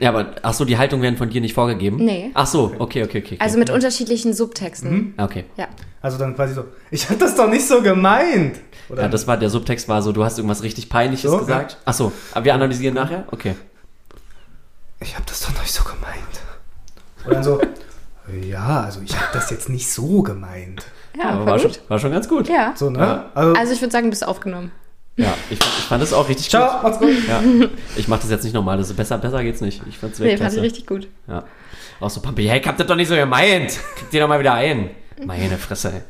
Ja, 0.00 0.10
aber, 0.10 0.34
ach 0.42 0.52
so, 0.52 0.66
die 0.66 0.76
Haltung 0.76 1.00
werden 1.00 1.16
von 1.16 1.30
dir 1.30 1.40
nicht 1.40 1.54
vorgegeben? 1.54 1.96
Nee. 1.96 2.30
Ach 2.34 2.46
so, 2.46 2.74
okay, 2.78 3.02
okay, 3.04 3.04
okay. 3.04 3.22
okay. 3.24 3.36
Also 3.38 3.58
mit 3.58 3.70
unterschiedlichen 3.70 4.34
Subtexten. 4.34 5.14
Ah, 5.16 5.24
okay. 5.24 5.44
Ja. 5.56 5.68
Also 6.02 6.18
dann 6.18 6.34
quasi 6.36 6.52
so, 6.52 6.64
ich 6.90 7.08
hab 7.08 7.18
das 7.18 7.34
doch 7.36 7.48
nicht 7.48 7.66
so 7.66 7.80
gemeint. 7.80 8.60
Oder 8.90 9.02
Ja, 9.02 9.08
das 9.08 9.26
war, 9.26 9.38
der 9.38 9.48
Subtext 9.48 9.88
war 9.88 10.02
so, 10.02 10.12
du 10.12 10.24
hast 10.24 10.36
irgendwas 10.36 10.62
richtig 10.62 10.90
Peinliches 10.90 11.30
So, 11.30 11.38
gesagt. 11.38 11.78
Ach 11.86 11.94
so, 11.94 12.12
aber 12.32 12.44
wir 12.44 12.52
analysieren 12.54 12.94
nachher? 12.94 13.24
Okay. 13.30 13.54
ich 15.00 15.16
hab 15.16 15.24
das 15.24 15.40
doch 15.40 15.58
nicht 15.58 15.72
so 15.72 15.82
gemeint. 15.84 16.42
Und 17.24 17.32
dann 17.32 17.42
so, 17.42 17.58
ja, 18.46 18.82
also 18.82 19.00
ich 19.02 19.18
hab 19.18 19.32
das 19.32 19.48
jetzt 19.48 19.70
nicht 19.70 19.90
so 19.90 20.20
gemeint. 20.22 20.84
Ja, 21.18 21.30
aber 21.30 21.36
voll 21.38 21.46
war 21.46 21.58
schon, 21.58 21.70
gut. 21.70 21.80
war 21.88 21.98
schon 21.98 22.12
ganz 22.12 22.28
gut. 22.28 22.48
Ja. 22.50 22.72
So, 22.76 22.90
ne? 22.90 22.98
Ja. 22.98 23.30
Also, 23.34 23.54
Also 23.54 23.72
ich 23.72 23.80
würde 23.80 23.92
sagen, 23.92 24.04
du 24.06 24.10
bist 24.10 24.26
aufgenommen. 24.26 24.70
Ja, 25.16 25.34
ich, 25.50 25.58
ich 25.58 25.84
fand 25.84 26.02
das 26.02 26.12
auch 26.12 26.28
richtig 26.28 26.48
ciao, 26.48 26.72
gut. 26.72 26.82
macht's 26.82 26.98
gut. 26.98 27.28
Ja. 27.28 27.42
Ich 27.96 28.08
mach 28.08 28.18
das 28.18 28.30
jetzt 28.30 28.44
nicht 28.44 28.54
nochmal, 28.54 28.78
also 28.78 28.94
besser, 28.94 29.18
besser 29.18 29.42
geht's 29.42 29.60
nicht. 29.60 29.82
Ich 29.88 29.98
fand's 29.98 30.18
Nee, 30.18 30.36
fand 30.36 30.54
ich 30.54 30.62
richtig 30.62 30.86
gut. 30.86 31.08
Ja. 31.28 31.44
Auch 32.00 32.10
so 32.10 32.20
Pampi, 32.20 32.44
hey, 32.44 32.60
ich 32.60 32.66
hab 32.66 32.76
das 32.76 32.86
doch 32.86 32.96
nicht 32.96 33.08
so 33.08 33.14
gemeint. 33.14 33.78
Krieg 33.96 34.10
dir 34.10 34.22
doch 34.22 34.28
mal 34.28 34.40
wieder 34.40 34.54
ein. 34.54 34.90
Meine 35.24 35.56
Fresse. 35.58 36.02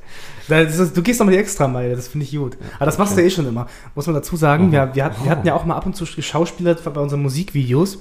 Das 0.49 0.79
ist, 0.79 0.97
du 0.97 1.03
gehst 1.03 1.21
nochmal 1.21 1.35
die 1.35 1.41
Extrameile, 1.41 1.95
das 1.95 2.09
finde 2.09 2.27
ich 2.27 2.35
gut. 2.35 2.57
Aber 2.77 2.87
das 2.87 2.99
machst 2.99 3.17
du 3.17 3.23
eh 3.23 3.31
schon 3.31 3.47
immer. 3.47 3.67
Muss 3.95 4.07
man 4.07 4.15
dazu 4.15 4.37
sagen, 4.37 4.73
wir, 4.73 4.95
wir, 4.95 5.05
hatten, 5.05 5.25
wir 5.25 5.31
hatten 5.31 5.47
ja 5.47 5.55
auch 5.55 5.65
mal 5.65 5.77
ab 5.77 5.87
und 5.87 5.95
zu 5.95 6.07
Schauspieler 6.07 6.75
bei 6.75 7.01
unseren 7.01 7.23
Musikvideos. 7.23 7.99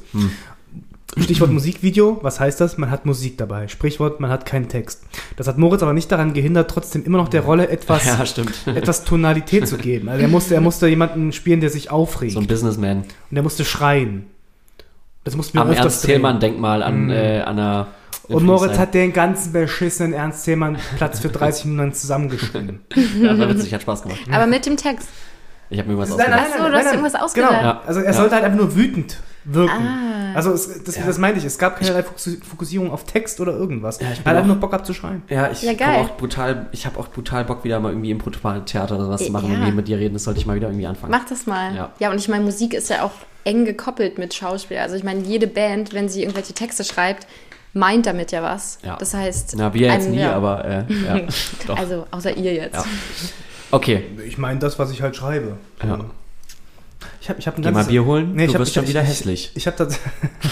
Stichwort 1.20 1.52
Musikvideo, 1.52 2.20
was 2.22 2.40
heißt 2.40 2.62
das? 2.62 2.78
Man 2.78 2.90
hat 2.90 3.06
Musik 3.06 3.38
dabei. 3.38 3.68
Sprichwort, 3.68 4.22
man 4.22 4.30
hat 4.30 4.46
keinen 4.46 4.70
Text. 4.70 5.04
Das 5.36 5.48
hat 5.48 5.58
Moritz 5.58 5.84
aber 5.84 5.92
nicht 5.94 6.10
daran 6.12 6.34
gehindert, 6.34 6.70
trotzdem 6.72 7.04
immer 7.04 7.18
noch 7.18 7.28
der 7.28 7.42
Rolle 7.42 7.68
etwas, 7.70 8.06
Ja, 8.20 8.26
stimmt. 8.26 8.54
etwas 8.66 9.04
Tonalität 9.04 9.68
zu 9.68 9.78
geben. 9.78 10.08
Also 10.08 10.22
er 10.22 10.30
musste, 10.30 10.56
er 10.56 10.62
musste 10.62 10.88
jemanden 10.88 11.34
spielen, 11.34 11.60
der 11.60 11.70
sich 11.70 11.92
aufregt. 11.92 12.32
So 12.34 12.40
ein 12.40 12.48
Businessman. 12.48 13.00
und 13.00 13.06
der 13.36 13.44
musste 13.44 13.66
schreien. 13.66 14.28
Das 15.26 15.36
mussten 15.36 15.58
wir 15.58 15.62
Am 15.64 15.72
Ernst 15.72 16.04
drehen. 16.04 16.14
Thälmann-Denkmal 16.14 16.82
an, 16.82 17.10
äh, 17.10 17.42
an 17.46 17.60
einer. 17.60 17.88
Und 18.30 18.46
Moritz 18.46 18.78
hat 18.80 18.94
den 18.94 19.12
ganzen 19.12 19.52
beschissenen 19.52 20.14
Ernst 20.14 20.46
Thälmann 20.46 20.78
Platz 20.96 21.20
für 21.20 21.28
30 21.30 21.66
Minuten 21.66 21.94
zusammengeschrieben. 21.94 22.80
Ja, 23.22 23.38
war 23.38 23.50
witzig, 23.50 23.74
hat 23.74 23.82
Spaß 23.82 24.04
gemacht. 24.04 24.22
Aber 24.32 24.48
mit 24.48 24.66
dem 24.66 24.78
Text. 24.78 25.10
Ich 25.70 25.78
habe 25.80 25.90
mir 25.92 25.98
was 25.98 26.10
Nein, 26.10 26.28
nein, 26.30 26.40
ausgedacht. 26.40 26.54
Ach 26.58 26.64
so, 26.66 26.70
du 26.72 26.76
hast 26.78 26.86
irgendwas 26.92 27.16
ausgedacht. 27.16 27.52
Genau. 27.52 27.64
Ja. 27.64 27.82
Also 27.86 28.00
er 28.00 28.06
Ja. 28.08 28.14
sollte 28.14 28.36
halt 28.36 28.46
einfach 28.46 28.58
nur 28.58 28.76
wütend 28.76 29.18
wirken. 29.46 29.88
Ah. 29.88 30.34
Also 30.36 30.52
es, 30.54 30.84
das, 30.84 30.96
das 30.96 31.18
meinte 31.18 31.40
ich. 31.40 31.46
Es 31.46 31.58
gab 31.58 31.78
keinerlei 31.80 32.04
Fokus- 32.04 32.38
Fokussierung 32.48 32.92
auf 32.92 33.04
Text 33.06 33.40
oder 33.42 33.54
irgendwas. 33.54 34.00
Ja, 34.00 34.08
ich 34.14 34.26
auch- 34.26 34.46
nur 34.46 34.56
Bock 34.58 34.74
abzuschreien. 34.74 35.24
Ja, 35.30 35.50
ich 35.52 35.62
Ja, 35.64 35.74
geil. 35.74 36.00
auch 36.02 36.18
brutal, 36.18 36.68
ich 36.72 36.86
habe 36.86 37.00
auch 37.00 37.08
brutal 37.10 37.44
Bock 37.46 37.64
wieder 37.64 37.80
mal 37.80 37.90
irgendwie 37.92 38.12
im 38.12 38.20
Theater 38.66 38.96
oder 38.96 39.06
sowas 39.06 39.26
zu 39.26 39.32
machen, 39.32 39.48
Ja. 39.50 39.56
irgendwie 39.58 39.72
mit 39.74 39.88
dir 39.88 39.98
reden. 39.98 40.14
Das 40.14 40.24
sollte 40.24 40.40
ich 40.40 40.46
mal 40.46 40.56
wieder 40.56 40.68
irgendwie 40.68 40.88
anfangen. 40.88 41.12
Mach 41.12 41.26
das 41.28 41.46
mal. 41.48 41.76
Ja. 41.76 41.92
Ja, 42.00 42.12
und 42.12 42.18
ich 42.18 42.28
meine, 42.30 42.44
Musik 42.44 42.74
ist 42.74 42.90
ja 42.90 43.04
auch 43.04 43.12
eng 43.44 43.66
gekoppelt 43.66 44.18
mit 44.20 44.34
Schauspiel. 44.34 44.78
Also 44.78 44.96
ich 44.96 45.04
meine, 45.04 45.22
jede 45.22 45.48
Band, 45.48 45.94
wenn 45.94 46.08
sie 46.08 46.22
irgendwelche 46.22 46.54
Texte 46.54 46.84
schreibt, 46.84 47.28
meint 47.74 48.06
damit 48.06 48.32
ja 48.32 48.44
was. 48.44 48.78
Ja. 48.84 48.98
Das 48.98 49.14
heißt, 49.14 49.56
Na, 49.58 49.74
wir 49.74 49.88
jetzt 49.88 50.10
nie, 50.10 50.20
ja. 50.20 50.34
aber 50.34 50.64
äh, 50.66 50.84
ja, 51.06 51.22
doch. 51.68 51.78
also 51.80 52.06
außer 52.12 52.36
ihr 52.38 52.54
jetzt. 52.54 52.76
Ja. 52.76 52.86
Okay, 53.72 54.04
Ich 54.28 54.38
meine 54.38 54.60
das, 54.60 54.78
was 54.80 54.92
ich 54.92 55.02
halt 55.02 55.16
schreibe. 55.16 55.58
Ja. 55.84 56.00
Ich 57.22 57.30
habe 57.30 57.40
ich 57.40 57.48
hab 57.48 57.56
ein 57.58 57.62
geh 57.62 57.70
mal 57.70 57.74
ganzes- 57.76 57.92
Bier 57.92 58.04
holen. 58.06 58.34
Nee, 58.36 58.46
ich 58.46 58.48
du 58.50 58.56
hab- 58.56 58.62
wirst 58.62 58.70
ich 58.72 58.74
schon 58.76 58.84
hab- 58.84 58.90
wieder 58.90 59.04
ich- 59.04 59.08
hässlich. 59.10 59.52
Ich 59.56 59.68
habe 59.68 59.78
tats 59.78 60.00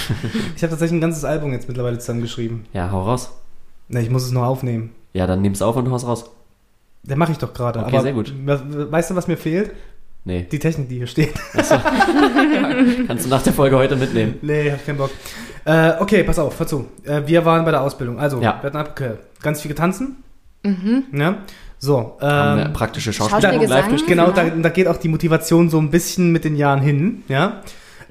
ich 0.56 0.64
hab 0.64 0.70
tatsächlich 0.70 0.98
ein 0.98 1.02
ganzes 1.02 1.26
Album 1.26 1.52
jetzt 1.52 1.68
mittlerweile 1.68 1.98
zusammengeschrieben. 2.00 2.66
Ja, 2.74 2.92
hau 2.92 3.02
raus. 3.04 3.32
Ne, 3.88 4.02
ich 4.02 4.10
muss 4.10 4.24
es 4.24 4.32
nur 4.32 4.46
aufnehmen. 4.46 4.92
Ja, 5.14 5.26
dann 5.28 5.42
nimm's 5.42 5.62
auf 5.64 5.76
und 5.76 5.90
haus 5.90 6.06
raus. 6.06 6.30
Der 7.04 7.18
mache 7.18 7.32
ich 7.32 7.38
doch 7.40 7.54
gerade. 7.54 7.80
Okay, 7.80 7.90
aber 7.90 8.02
sehr 8.04 8.14
gut. 8.14 8.34
we- 8.46 8.92
Weißt 8.92 9.10
du, 9.10 9.16
was 9.16 9.28
mir 9.28 9.38
fehlt? 9.38 9.72
Nee. 10.26 10.46
Die 10.52 10.60
Technik, 10.60 10.90
die 10.90 10.98
hier 10.98 11.08
steht. 11.08 11.34
Kannst 13.08 13.26
du 13.26 13.30
nach 13.30 13.42
der 13.42 13.54
Folge 13.54 13.78
heute 13.78 13.96
mitnehmen. 13.96 14.36
nee, 14.42 14.72
hab 14.72 14.86
keinen 14.86 14.98
Bock. 14.98 15.12
Äh, 15.66 15.94
okay, 16.00 16.24
pass 16.24 16.40
auf, 16.40 16.60
hör 16.60 16.68
zu. 16.68 16.88
Äh, 17.04 17.22
wir 17.26 17.46
waren 17.46 17.66
bei 17.66 17.72
der 17.72 17.82
Ausbildung. 17.82 18.20
Also, 18.20 18.38
Ja. 18.42 18.60
wir 18.62 18.72
hatten 18.72 18.90
okay, 18.92 19.12
ganz 19.42 19.62
viel 19.62 19.70
getanzen. 19.70 20.18
Mhm. 20.64 21.04
Ja. 21.14 21.38
So, 21.82 22.18
Haben 22.20 22.60
eine 22.60 22.66
ähm, 22.66 22.74
praktische 22.74 23.14
Schauspiel, 23.14 23.42
Schauspielung 23.42 23.68
live 23.68 23.88
durchgeführt. 23.88 24.08
genau, 24.08 24.32
da, 24.32 24.50
da 24.50 24.70
geht 24.70 24.88
auch 24.88 24.98
die 24.98 25.08
Motivation 25.08 25.70
so 25.70 25.80
ein 25.80 25.90
bisschen 25.90 26.32
mit 26.32 26.44
den 26.44 26.56
Jahren 26.58 26.82
hin. 26.82 27.24
Ja. 27.30 27.62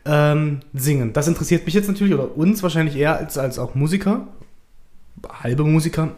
Ähm, 0.06 0.60
singen. 0.72 1.12
Das 1.12 1.28
interessiert 1.28 1.66
mich 1.66 1.74
jetzt 1.74 1.86
natürlich 1.86 2.14
oder 2.14 2.34
uns 2.36 2.62
wahrscheinlich 2.62 2.96
eher 2.96 3.16
als, 3.18 3.36
als 3.36 3.58
auch 3.58 3.74
Musiker. 3.74 4.26
Halbe 5.42 5.64
Musiker. 5.64 6.10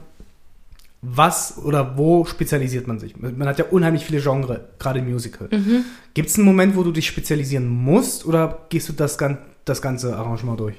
Was 1.03 1.57
oder 1.65 1.97
wo 1.97 2.25
spezialisiert 2.27 2.87
man 2.87 2.99
sich? 2.99 3.17
Man 3.19 3.49
hat 3.49 3.59
ja 3.59 3.65
unheimlich 3.71 4.05
viele 4.05 4.21
Genre, 4.21 4.69
gerade 4.79 4.99
im 4.99 5.11
Musical. 5.11 5.49
Mhm. 5.51 5.85
Gibt 6.13 6.29
es 6.29 6.37
einen 6.37 6.45
Moment, 6.45 6.77
wo 6.77 6.83
du 6.83 6.93
dich 6.93 7.07
spezialisieren 7.07 7.67
musst 7.69 8.27
oder 8.27 8.59
gehst 8.69 8.89
du 8.91 8.93
das, 8.93 9.17
gan- 9.17 9.39
das 9.65 9.81
ganze 9.81 10.15
Arrangement 10.17 10.61
durch? 10.61 10.77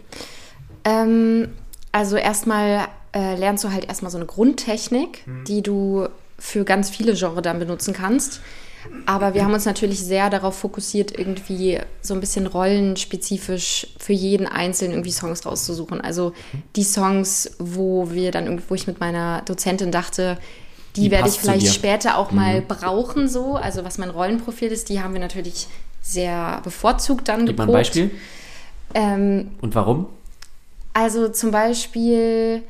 Ähm, 0.86 1.48
also 1.92 2.18
erstmal 2.18 2.88
äh, 3.14 3.36
lernst 3.36 3.64
du 3.64 3.72
halt 3.72 3.86
erstmal 3.86 4.12
so 4.12 4.18
eine 4.20 4.28
Grundtechnik, 4.28 5.26
die 5.48 5.64
du 5.64 6.08
für 6.42 6.66
ganz 6.66 6.90
viele 6.90 7.14
Genres 7.14 7.44
dann 7.44 7.60
benutzen 7.60 7.94
kannst. 7.94 8.42
Aber 9.06 9.36
wir 9.36 9.46
haben 9.46 9.54
uns 9.54 9.66
natürlich 9.66 10.00
sehr 10.00 10.32
darauf 10.32 10.58
fokussiert, 10.58 11.18
irgendwie 11.18 11.78
so 12.02 12.16
ein 12.16 12.20
bisschen 12.20 12.48
rollenspezifisch 12.48 13.88
für 14.00 14.14
jeden 14.14 14.48
Einzelnen 14.48 14.94
irgendwie 14.94 15.12
Songs 15.12 15.46
rauszusuchen. 15.46 16.02
Also 16.02 16.34
die 16.76 16.84
Songs, 16.84 17.52
wo 17.60 18.10
wir 18.10 18.32
dann 18.32 18.46
irgendwie, 18.46 18.64
wo 18.70 18.74
ich 18.74 18.88
mit 18.88 19.00
meiner 19.00 19.44
Dozentin 19.46 19.92
dachte, 19.92 20.40
die, 20.96 21.02
Die 21.02 21.12
werde 21.12 21.30
ich 21.30 21.36
vielleicht 21.36 21.72
später 21.74 22.18
auch 22.18 22.32
mal 22.32 22.62
brauchen, 22.62 23.30
so. 23.30 23.56
Also 23.56 23.86
was 23.86 24.00
mein 24.00 24.10
Rollenprofil 24.10 24.72
ist, 24.72 24.90
die 24.90 25.00
haben 25.00 25.14
wir 25.14 25.22
natürlich 25.22 25.68
sehr 26.02 26.60
bevorzugt 26.64 27.28
dann 27.30 27.46
Gib 27.46 27.58
mal 27.60 27.66
ein 27.66 27.68
geprobt. 27.68 27.88
Beispiel. 27.94 28.12
Ähm, 28.96 29.52
Und 29.62 29.76
warum? 29.76 30.08
also 30.94 31.30
zum 31.30 31.52
Beispiel 31.52 32.64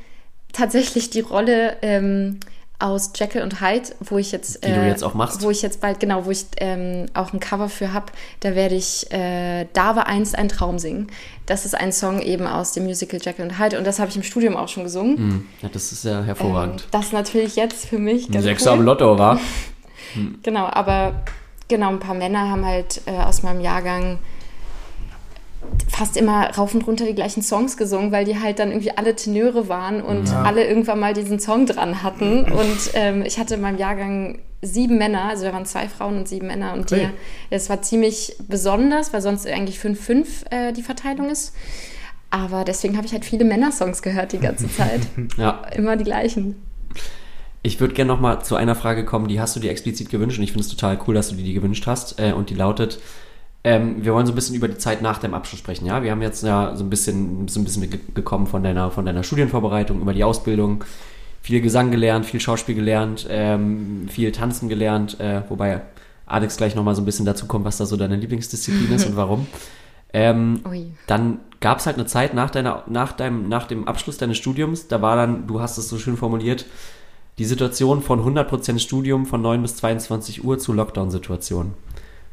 tatsächlich 0.52 1.10
die 1.10 1.20
Rolle 1.20 1.76
ähm, 1.82 2.38
aus 2.82 3.12
Jekyll 3.14 3.42
und 3.42 3.60
Hyde, 3.60 3.90
wo 4.00 4.18
ich 4.18 4.32
jetzt, 4.32 4.64
du 4.64 4.68
jetzt 4.68 5.04
auch 5.04 5.14
machst. 5.14 5.42
wo 5.42 5.50
ich 5.50 5.62
jetzt 5.62 5.80
bald 5.80 6.00
genau, 6.00 6.26
wo 6.26 6.30
ich 6.30 6.46
ähm, 6.56 7.06
auch 7.14 7.32
ein 7.32 7.40
Cover 7.40 7.68
für 7.68 7.92
habe, 7.92 8.06
da 8.40 8.54
werde 8.54 8.74
ich 8.74 9.10
äh, 9.12 9.66
Da 9.72 9.94
war 9.96 10.06
einst 10.06 10.36
ein 10.36 10.48
Traum 10.48 10.78
singen. 10.78 11.06
Das 11.46 11.64
ist 11.64 11.74
ein 11.74 11.92
Song 11.92 12.20
eben 12.20 12.46
aus 12.46 12.72
dem 12.72 12.84
Musical 12.84 13.20
Jekyll 13.22 13.44
und 13.44 13.58
Hyde 13.58 13.78
und 13.78 13.86
das 13.86 13.98
habe 13.98 14.10
ich 14.10 14.16
im 14.16 14.22
Studium 14.22 14.56
auch 14.56 14.68
schon 14.68 14.82
gesungen. 14.82 15.16
Hm, 15.16 15.46
ja, 15.62 15.68
das 15.72 15.92
ist 15.92 16.04
ja 16.04 16.22
hervorragend. 16.22 16.82
Ähm, 16.82 16.88
das 16.90 17.12
natürlich 17.12 17.56
jetzt 17.56 17.86
für 17.86 17.98
mich 17.98 18.30
ganz 18.30 18.44
Sechser 18.44 18.72
cool. 18.72 18.78
am 18.78 18.84
Lotto, 18.84 19.18
war. 19.18 19.40
Genau, 20.42 20.66
aber 20.66 21.22
genau, 21.68 21.88
ein 21.88 21.98
paar 21.98 22.14
Männer 22.14 22.50
haben 22.50 22.66
halt 22.66 23.00
äh, 23.06 23.12
aus 23.12 23.42
meinem 23.42 23.62
Jahrgang 23.62 24.18
fast 25.88 26.16
immer 26.16 26.50
rauf 26.54 26.74
und 26.74 26.86
runter 26.86 27.04
die 27.06 27.14
gleichen 27.14 27.42
Songs 27.42 27.76
gesungen, 27.76 28.12
weil 28.12 28.24
die 28.24 28.38
halt 28.40 28.58
dann 28.58 28.70
irgendwie 28.70 28.92
alle 28.96 29.14
Tenöre 29.14 29.68
waren 29.68 30.02
und 30.02 30.32
alle 30.34 30.66
irgendwann 30.66 30.98
mal 31.00 31.14
diesen 31.14 31.38
Song 31.38 31.66
dran 31.66 32.02
hatten. 32.02 32.44
Und 32.44 32.90
ähm, 32.94 33.22
ich 33.24 33.38
hatte 33.38 33.54
in 33.54 33.60
meinem 33.60 33.78
Jahrgang 33.78 34.38
sieben 34.62 34.96
Männer, 34.98 35.24
also 35.24 35.44
da 35.44 35.52
waren 35.52 35.66
zwei 35.66 35.88
Frauen 35.88 36.16
und 36.18 36.28
sieben 36.28 36.46
Männer. 36.46 36.72
Und 36.72 36.82
Okay. 36.92 37.08
die, 37.50 37.54
es 37.54 37.68
war 37.68 37.82
ziemlich 37.82 38.36
besonders, 38.48 39.12
weil 39.12 39.20
sonst 39.22 39.46
eigentlich 39.46 39.78
5-5 39.78 40.26
äh, 40.50 40.72
die 40.72 40.82
Verteilung 40.82 41.30
ist. 41.30 41.54
Aber 42.30 42.64
deswegen 42.64 42.96
habe 42.96 43.06
ich 43.06 43.12
halt 43.12 43.24
viele 43.24 43.44
Männersongs 43.44 44.02
gehört 44.02 44.32
die 44.32 44.38
ganze 44.38 44.68
Zeit. 44.76 45.02
Ja, 45.36 45.62
immer 45.76 45.96
die 45.96 46.04
gleichen. 46.04 46.56
ich 47.62 47.78
würde 47.80 47.94
gerne 47.94 48.08
noch 48.08 48.20
mal 48.20 48.42
zu 48.42 48.56
einer 48.56 48.74
Frage 48.74 49.04
kommen, 49.04 49.28
die 49.28 49.40
hast 49.40 49.54
du 49.56 49.60
dir 49.60 49.70
explizit 49.70 50.10
gewünscht 50.10 50.38
und 50.38 50.44
ich 50.44 50.52
finde 50.52 50.64
es 50.64 50.70
total 50.70 50.98
cool, 51.06 51.14
dass 51.14 51.28
du 51.28 51.36
dir 51.36 51.44
die 51.44 51.52
gewünscht 51.54 51.86
hast. 51.86 52.18
Äh, 52.20 52.32
und 52.32 52.50
die 52.50 52.54
lautet, 52.54 53.00
ähm, 53.64 54.04
wir 54.04 54.12
wollen 54.12 54.26
so 54.26 54.32
ein 54.32 54.34
bisschen 54.34 54.56
über 54.56 54.68
die 54.68 54.78
Zeit 54.78 55.02
nach 55.02 55.18
dem 55.18 55.34
Abschluss 55.34 55.60
sprechen. 55.60 55.86
Ja, 55.86 56.02
wir 56.02 56.10
haben 56.10 56.22
jetzt 56.22 56.42
ja 56.42 56.74
so 56.74 56.82
ein 56.82 56.90
bisschen, 56.90 57.46
so 57.48 57.60
ein 57.60 57.64
bisschen 57.64 57.82
mitgekommen 57.82 58.46
von 58.46 58.62
deiner, 58.62 58.90
von 58.90 59.06
deiner 59.06 59.22
Studienvorbereitung, 59.22 60.00
über 60.00 60.12
die 60.12 60.24
Ausbildung, 60.24 60.84
viel 61.42 61.60
Gesang 61.60 61.90
gelernt, 61.90 62.26
viel 62.26 62.40
Schauspiel 62.40 62.74
gelernt, 62.74 63.26
ähm, 63.30 64.08
viel 64.08 64.32
Tanzen 64.32 64.68
gelernt, 64.68 65.20
äh, 65.20 65.42
wobei 65.48 65.82
Alex 66.26 66.56
gleich 66.56 66.74
noch 66.74 66.82
mal 66.82 66.96
so 66.96 67.02
ein 67.02 67.04
bisschen 67.04 67.26
dazu 67.26 67.46
kommt, 67.46 67.64
was 67.64 67.76
da 67.76 67.86
so 67.86 67.96
deine 67.96 68.16
Lieblingsdisziplin 68.16 68.92
ist 68.92 69.06
und 69.06 69.16
warum. 69.16 69.46
Ähm, 70.14 70.60
dann 71.06 71.40
gab 71.60 71.78
es 71.78 71.86
halt 71.86 71.96
eine 71.96 72.04
Zeit 72.04 72.34
nach, 72.34 72.50
deiner, 72.50 72.84
nach, 72.86 73.12
deinem, 73.12 73.48
nach 73.48 73.66
dem 73.66 73.88
Abschluss 73.88 74.18
deines 74.18 74.36
Studiums, 74.36 74.88
da 74.88 75.00
war 75.00 75.16
dann, 75.16 75.46
du 75.46 75.60
hast 75.60 75.78
es 75.78 75.88
so 75.88 75.96
schön 75.96 76.18
formuliert, 76.18 76.66
die 77.38 77.46
Situation 77.46 78.02
von 78.02 78.20
100% 78.20 78.78
Studium 78.78 79.24
von 79.24 79.40
9 79.40 79.62
bis 79.62 79.76
22 79.76 80.44
Uhr 80.44 80.58
zu 80.58 80.74
Lockdown-Situation. 80.74 81.72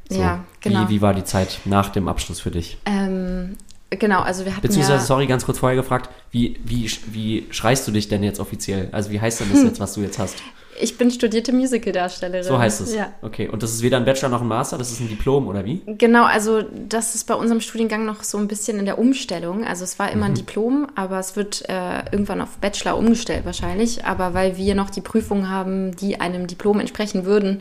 Ja, 0.10 0.44
genau. 0.62 0.88
Wie, 0.88 0.96
wie 0.96 1.02
war 1.02 1.14
die 1.14 1.24
Zeit 1.24 1.60
nach 1.66 1.90
dem 1.90 2.08
Abschluss 2.08 2.40
für 2.40 2.52
dich? 2.52 2.78
Ähm, 2.86 3.58
genau, 3.90 4.22
also 4.22 4.46
wir 4.46 4.52
hatten 4.54 4.62
Beziehungsweise, 4.62 5.00
ja... 5.02 5.06
sorry, 5.06 5.28
ganz 5.28 5.46
kurz 5.46 5.60
vorher 5.60 5.76
gefragt, 5.76 6.10
wie, 6.32 6.60
wie, 6.64 6.90
wie 7.12 7.46
schreist 7.52 7.88
du 7.88 7.92
dich 7.92 8.08
denn 8.08 8.24
jetzt 8.24 8.40
offiziell? 8.40 8.90
Also 8.92 9.12
wie 9.12 9.22
heißt 9.22 9.40
denn 9.42 9.48
das 9.52 9.64
jetzt, 9.64 9.80
was 9.80 9.94
du 9.94 10.02
jetzt 10.02 10.20
hast? 10.20 10.36
Ich 10.82 10.98
bin 10.98 11.12
studierte 11.12 11.52
Musicaldarstellerin. 11.52 12.46
So 12.48 12.58
heißt 12.58 12.80
es. 12.80 12.96
Ja. 12.96 13.12
Okay, 13.22 13.50
und 13.50 13.62
das 13.64 13.74
ist 13.74 13.82
weder 13.82 13.98
ein 13.98 14.06
Bachelor 14.06 14.30
noch 14.30 14.42
ein 14.42 14.48
Master, 14.48 14.78
das 14.78 14.92
ist 14.92 15.02
ein 15.02 15.10
Diplom 15.10 15.48
oder 15.50 15.66
wie? 15.66 15.82
Genau, 15.86 16.24
also 16.24 16.62
das 16.88 17.16
ist 17.16 17.26
bei 17.28 17.34
unserem 17.34 17.60
Studiengang 17.60 18.06
noch 18.06 18.24
so 18.24 18.38
ein 18.38 18.48
bisschen 18.48 18.80
in 18.80 18.86
der 18.86 18.98
Umstellung. 18.98 19.66
Also 19.66 19.84
es 19.84 20.00
war 20.00 20.10
immer 20.10 20.28
Mhm. 20.28 20.32
ein 20.32 20.36
Diplom, 20.36 20.88
aber 20.96 21.20
es 21.20 21.36
wird 21.36 21.68
äh, 21.68 22.04
irgendwann 22.14 22.40
auf 22.40 22.58
Bachelor 22.60 22.98
umgestellt 22.98 23.44
wahrscheinlich. 23.44 24.06
Aber 24.06 24.34
weil 24.34 24.56
wir 24.56 24.74
noch 24.74 24.90
die 24.90 25.02
Prüfungen 25.02 25.50
haben, 25.50 25.98
die 25.98 26.22
einem 26.22 26.48
Diplom 26.48 26.80
entsprechen 26.80 27.26
würden, 27.26 27.60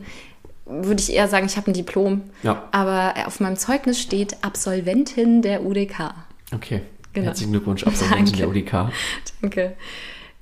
würde 0.68 1.00
ich 1.00 1.12
eher 1.12 1.28
sagen, 1.28 1.46
ich 1.46 1.56
habe 1.56 1.70
ein 1.70 1.74
Diplom. 1.74 2.22
Ja. 2.42 2.68
Aber 2.70 3.14
auf 3.26 3.40
meinem 3.40 3.56
Zeugnis 3.56 4.00
steht 4.00 4.36
Absolventin 4.42 5.42
der 5.42 5.64
UDK. 5.64 6.14
Okay. 6.54 6.82
Genau. 7.12 7.26
Herzlichen 7.26 7.52
Glückwunsch, 7.52 7.86
Absolventin 7.86 8.36
der 8.36 8.46
Danke. 8.46 8.60
UDK. 8.60 8.92
Danke. 9.40 9.76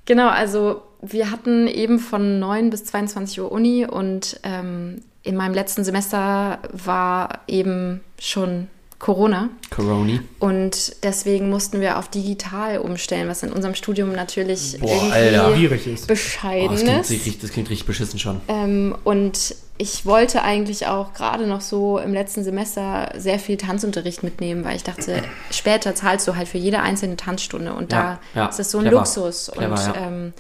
Genau, 0.05 0.29
also 0.29 0.83
wir 1.03 1.31
hatten 1.31 1.67
eben 1.67 1.99
von 1.99 2.39
9 2.39 2.71
bis 2.71 2.85
22 2.87 3.41
Uhr 3.41 3.53
Uni 3.53 3.87
und 3.87 4.41
ähm, 4.43 5.03
in 5.23 5.37
meinem 5.37 5.55
letzten 5.55 5.85
Semester 5.85 6.61
war 6.73 7.41
eben 7.49 8.01
schon 8.19 8.69
Corona. 8.99 9.51
Coroni. 9.71 10.21
Und 10.39 10.97
deswegen 11.05 11.51
mussten 11.51 11.81
wir 11.81 11.99
auf 11.99 12.09
digital 12.09 12.79
umstellen, 12.79 13.29
was 13.29 13.43
in 13.43 13.53
unserem 13.53 13.75
Studium 13.75 14.13
natürlich 14.13 14.79
Boah, 14.81 14.89
irgendwie 14.91 15.13
Alter. 15.13 15.55
Schwierig 15.55 15.87
ist. 15.87 16.05
Oh, 16.05 16.07
bescheiden 16.09 16.71
das, 16.73 16.83
klingt, 16.83 17.01
ist. 17.03 17.11
richtig- 17.11 17.39
das 17.41 17.51
klingt 17.51 17.69
richtig 17.71 17.87
beschissen 17.87 18.19
schon. 18.19 18.41
Ähm, 18.49 18.97
und 19.05 19.55
ich 19.79 20.07
wollte 20.07 20.43
eigentlich 20.43 20.87
auch 20.87 21.13
gerade 21.13 21.47
noch 21.47 21.61
so 21.61 21.99
im 21.99 22.15
letzten 22.15 22.43
Semester 22.43 23.13
sehr 23.19 23.39
viel 23.39 23.59
Tanzunterricht 23.59 24.23
mitnehmen, 24.23 24.65
weil 24.65 24.77
ich 24.77 24.85
dachte, 24.85 25.23
später 25.51 25.95
zahlst 25.95 26.27
du 26.27 26.35
halt 26.35 26.49
für 26.49 26.57
jede 26.57 26.81
einzelne 26.81 27.17
Tanzstunde 27.17 27.75
und 27.75 27.93
Ja, 27.93 28.19
da 28.35 28.41
ja, 28.41 28.47
ist 28.47 28.59
es 28.59 28.71
so 28.71 28.79
ein 28.79 28.85
clever. 28.85 28.97
Luxus. 28.97 29.51
Clever, 29.53 29.73
und 29.73 29.79
ja. 29.79 29.95
ähm, 30.09 30.33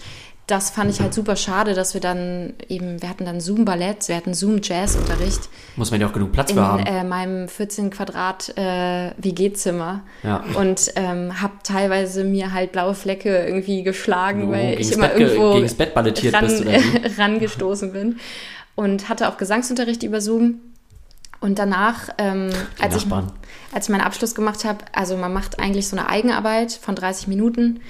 das 0.47 0.70
fand 0.70 0.90
ich 0.92 1.01
halt 1.01 1.12
super 1.12 1.34
schade, 1.34 1.74
dass 1.74 1.92
wir 1.94 2.01
dann 2.01 2.55
eben, 2.68 3.03
wir 3.03 3.09
hatten 3.09 3.24
dann 3.24 3.40
Zoom-Ballett, 3.40 4.07
wir 4.09 4.14
hatten 4.16 4.32
Zoom-Jazz-Unterricht 4.32 5.40
Muss 5.74 5.90
man 5.90 6.01
ja 6.01 6.07
auch 6.07 6.12
genug 6.12 6.30
Platz 6.30 6.51
in 6.51 6.57
für 6.57 6.62
haben. 6.64 6.86
äh, 6.86 7.03
meinem 7.03 7.49
14 7.49 7.90
Quadrat 7.90 8.57
äh, 8.57 9.11
WG-Zimmer 9.18 10.05
Ja. 10.22 10.44
und 10.55 10.92
ähm, 10.94 11.42
habe 11.42 11.55
teilweise 11.64 12.22
mir 12.22 12.53
halt 12.53 12.70
blaue 12.70 12.94
Flecke 12.94 13.44
irgendwie 13.44 13.82
geschlagen, 13.82 14.49
Oh, 14.49 14.53
weil 14.53 14.80
ich 14.80 14.92
immer 14.92 15.09
Bett 15.09 15.16
ge- 15.18 15.26
irgendwo 15.28 15.55
gegen's 15.55 15.74
Bett 15.74 15.94
ballettiert 15.94 16.34
ran, 16.34 16.44
bist, 16.47 16.61
oder 16.62 16.72
wie? 16.74 17.07
rangestoßen 17.20 17.92
bin 17.92 18.18
und 18.76 19.09
hatte 19.09 19.28
auch 19.28 19.38
Gesangsunterricht 19.38 20.03
über 20.05 20.20
Zoom. 20.20 20.61
Und 21.40 21.59
danach, 21.59 22.09
ähm, 22.18 22.51
als, 22.80 22.97
ich, 22.97 23.07
als 23.72 23.86
ich 23.86 23.90
meinen 23.90 24.01
Abschluss 24.01 24.34
gemacht 24.34 24.64
habe, 24.64 24.78
also 24.92 25.16
man 25.16 25.32
macht 25.32 25.59
eigentlich 25.59 25.86
so 25.88 25.97
eine 25.97 26.09
Eigenarbeit 26.09 26.72
von 26.72 26.94
30 26.94 27.26
Minuten, 27.28 27.80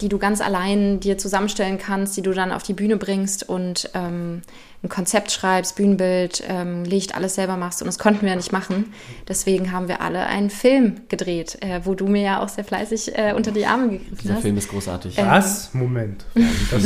die 0.00 0.08
du 0.08 0.18
ganz 0.18 0.40
allein 0.40 1.00
dir 1.00 1.18
zusammenstellen 1.18 1.78
kannst, 1.78 2.16
die 2.16 2.22
du 2.22 2.32
dann 2.32 2.52
auf 2.52 2.62
die 2.62 2.72
Bühne 2.72 2.96
bringst 2.96 3.48
und 3.48 3.90
ähm, 3.94 4.42
ein 4.82 4.88
Konzept 4.88 5.32
schreibst, 5.32 5.76
Bühnenbild, 5.76 6.42
ähm, 6.46 6.84
Licht, 6.84 7.14
alles 7.14 7.36
selber 7.36 7.56
machst. 7.56 7.80
Und 7.80 7.86
das 7.86 7.98
konnten 7.98 8.22
wir 8.22 8.30
ja 8.30 8.36
nicht 8.36 8.52
machen. 8.52 8.92
Deswegen 9.28 9.72
haben 9.72 9.88
wir 9.88 10.00
alle 10.00 10.26
einen 10.26 10.50
Film 10.50 11.00
gedreht, 11.08 11.58
äh, 11.62 11.80
wo 11.84 11.94
du 11.94 12.06
mir 12.06 12.22
ja 12.22 12.42
auch 12.42 12.48
sehr 12.48 12.64
fleißig 12.64 13.16
äh, 13.16 13.32
unter 13.34 13.50
die 13.50 13.66
Arme 13.66 13.90
gegriffen 13.90 14.18
Dieser 14.20 14.34
hast. 14.34 14.42
Film 14.42 14.58
ist 14.58 14.68
großartig. 14.68 15.18
Ähm, 15.18 15.26
Was? 15.26 15.72
Moment. 15.72 16.24
Das, 16.70 16.82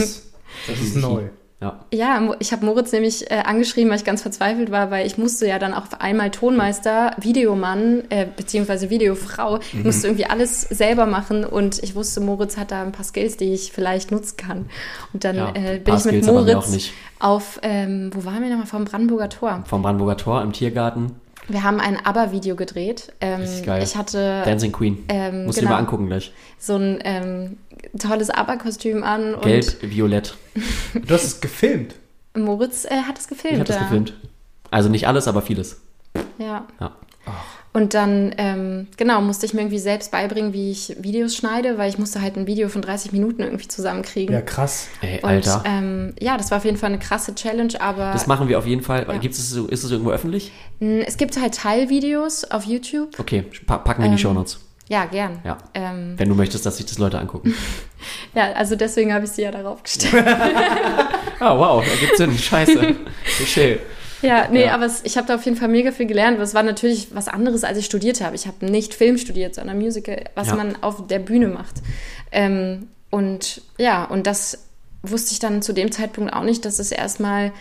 das 0.66 0.80
ist 0.80 0.96
neu. 0.96 1.24
Ja. 1.60 1.80
Ja, 1.92 2.36
ich 2.38 2.52
habe 2.52 2.64
Moritz 2.64 2.92
nämlich 2.92 3.32
äh, 3.32 3.42
angeschrieben, 3.44 3.90
weil 3.90 3.96
ich 3.98 4.04
ganz 4.04 4.22
verzweifelt 4.22 4.70
war, 4.70 4.92
weil 4.92 5.06
ich 5.08 5.18
musste 5.18 5.48
ja 5.48 5.58
dann 5.58 5.74
auch 5.74 5.86
einmal 5.98 6.30
Tonmeister, 6.30 7.16
Videomann, 7.20 8.04
äh, 8.10 8.26
beziehungsweise 8.36 8.90
Videofrau, 8.90 9.58
Mhm. 9.72 9.82
musste 9.82 10.06
irgendwie 10.06 10.26
alles 10.26 10.62
selber 10.62 11.06
machen 11.06 11.44
und 11.44 11.82
ich 11.82 11.96
wusste, 11.96 12.20
Moritz 12.20 12.56
hat 12.56 12.70
da 12.70 12.82
ein 12.82 12.92
paar 12.92 13.04
Skills, 13.04 13.36
die 13.38 13.52
ich 13.54 13.72
vielleicht 13.72 14.12
nutzen 14.12 14.36
kann. 14.36 14.66
Und 15.12 15.24
dann 15.24 15.34
Ja, 15.34 15.48
äh, 15.54 15.80
bin 15.80 15.96
ich 15.96 16.04
mit 16.04 16.14
Skills 16.22 16.26
Moritz 16.26 16.90
auf, 17.18 17.58
ähm, 17.62 18.10
wo 18.14 18.24
waren 18.24 18.40
wir 18.40 18.50
nochmal, 18.50 18.66
vom 18.66 18.84
Brandenburger 18.84 19.28
Tor. 19.28 19.64
Vom 19.66 19.82
Brandenburger 19.82 20.16
Tor 20.16 20.42
im 20.42 20.52
Tiergarten. 20.52 21.16
Wir 21.48 21.62
haben 21.62 21.80
ein 21.80 22.04
ABBA-Video 22.04 22.56
gedreht. 22.56 23.12
Ähm, 23.20 23.40
Richtig 23.40 23.64
geil. 23.64 23.82
Ich 23.82 23.96
hatte 23.96 24.42
Dancing 24.44 24.70
Queen. 24.72 25.04
ähm, 25.08 25.46
Musst 25.46 25.58
du 25.58 25.62
genau. 25.62 25.70
dir 25.70 25.74
mal 25.76 25.80
angucken 25.80 26.06
gleich. 26.06 26.32
so 26.58 26.76
ein 26.76 26.98
ähm, 27.04 27.56
tolles 27.98 28.28
ABBA-Kostüm 28.30 29.02
an 29.02 29.36
Gelb, 29.40 29.76
violett. 29.82 30.36
Du 30.94 31.14
hast 31.14 31.24
es 31.24 31.40
gefilmt. 31.40 31.94
Moritz 32.36 32.84
äh, 32.84 33.02
hat 33.02 33.18
es 33.18 33.28
gefilmt. 33.28 33.54
Ich 33.54 33.60
habe 33.60 33.68
das 33.68 33.76
ja. 33.76 33.82
gefilmt. 33.82 34.14
Also 34.70 34.88
nicht 34.90 35.08
alles, 35.08 35.26
aber 35.26 35.40
vieles. 35.42 35.80
Ja. 36.38 36.66
Ja. 36.80 36.96
Und 37.72 37.94
dann, 37.94 38.34
ähm, 38.38 38.86
genau, 38.96 39.20
musste 39.20 39.44
ich 39.46 39.52
mir 39.54 39.60
irgendwie 39.60 39.78
selbst 39.78 40.10
beibringen, 40.10 40.52
wie 40.52 40.70
ich 40.70 40.96
Videos 41.00 41.36
schneide, 41.36 41.76
weil 41.78 41.90
ich 41.90 41.98
musste 41.98 42.22
halt 42.22 42.36
ein 42.36 42.46
Video 42.46 42.68
von 42.68 42.80
30 42.82 43.12
Minuten 43.12 43.42
irgendwie 43.42 43.68
zusammenkriegen. 43.68 44.34
Ja, 44.34 44.40
krass. 44.40 44.88
Ey, 45.02 45.18
Und 45.22 45.28
Alter. 45.28 45.62
ähm, 45.66 46.14
ja, 46.18 46.36
das 46.38 46.50
war 46.50 46.58
auf 46.58 46.64
jeden 46.64 46.78
Fall 46.78 46.88
eine 46.88 46.98
krasse 46.98 47.34
Challenge, 47.34 47.74
aber 47.80 48.12
das 48.12 48.26
machen 48.26 48.48
wir 48.48 48.58
auf 48.58 48.66
jeden 48.66 48.82
Fall. 48.82 49.06
Ja. 49.06 49.18
Gibt 49.18 49.34
es 49.34 49.50
so, 49.50 49.66
ist 49.66 49.84
es 49.84 49.90
irgendwo 49.90 50.10
öffentlich? 50.10 50.50
es 50.80 51.16
gibt 51.16 51.38
halt 51.40 51.54
Teilvideos 51.54 52.44
auf 52.50 52.64
YouTube. 52.64 53.18
Okay, 53.18 53.44
pa 53.66 53.78
packen 53.78 54.02
wir 54.02 54.06
in 54.06 54.12
die 54.12 54.22
Ähm, 54.22 54.28
Shownotes. 54.28 54.60
Ja, 54.88 55.04
gern. 55.04 55.38
Ja. 55.44 55.58
Ähm, 55.74 56.14
Wenn 56.16 56.30
du 56.30 56.34
möchtest, 56.34 56.64
dass 56.64 56.78
sich 56.78 56.86
das 56.86 56.96
Leute 56.98 57.18
angucken. 57.18 57.54
ja, 58.34 58.52
also 58.52 58.74
deswegen 58.74 59.12
habe 59.12 59.26
ich 59.26 59.30
sie 59.32 59.42
ja 59.42 59.50
darauf 59.50 59.82
gestellt. 59.82 60.24
Ah, 61.40 61.56
wow, 61.56 61.84
da 61.84 61.94
gibt's 62.00 62.16
Sinn. 62.16 62.36
Scheiße. 62.36 62.74
Michelle. 63.38 63.78
Ja, 64.22 64.48
nee, 64.50 64.64
Ja. 64.66 64.74
aber 64.74 64.86
es, 64.86 65.04
ich 65.04 65.16
habe 65.16 65.26
da 65.28 65.34
auf 65.36 65.44
jeden 65.44 65.56
Fall 65.56 65.68
mega 65.68 65.92
viel 65.92 66.06
gelernt. 66.06 66.34
aber 66.36 66.42
Es 66.44 66.54
war 66.54 66.62
natürlich 66.62 67.14
was 67.14 67.28
anderes, 67.28 67.64
als 67.64 67.78
ich 67.78 67.84
studiert 67.86 68.20
habe. 68.20 68.34
Ich 68.34 68.46
habe 68.46 68.66
nicht 68.66 68.94
Film 68.94 69.16
studiert, 69.18 69.54
sondern 69.54 69.78
Musical, 69.78 70.24
was 70.34 70.48
Ja. 70.48 70.56
man 70.56 70.76
auf 70.82 71.06
der 71.06 71.18
Bühne 71.20 71.48
macht. 71.48 71.76
Ähm, 72.32 72.88
und 73.10 73.62
ja, 73.78 74.04
und 74.04 74.26
das 74.26 74.66
wusste 75.02 75.32
ich 75.32 75.38
dann 75.38 75.62
zu 75.62 75.72
dem 75.72 75.92
Zeitpunkt 75.92 76.32
auch 76.32 76.42
nicht, 76.42 76.64
dass 76.64 76.78
es 76.78 76.90
erstmal 76.92 77.52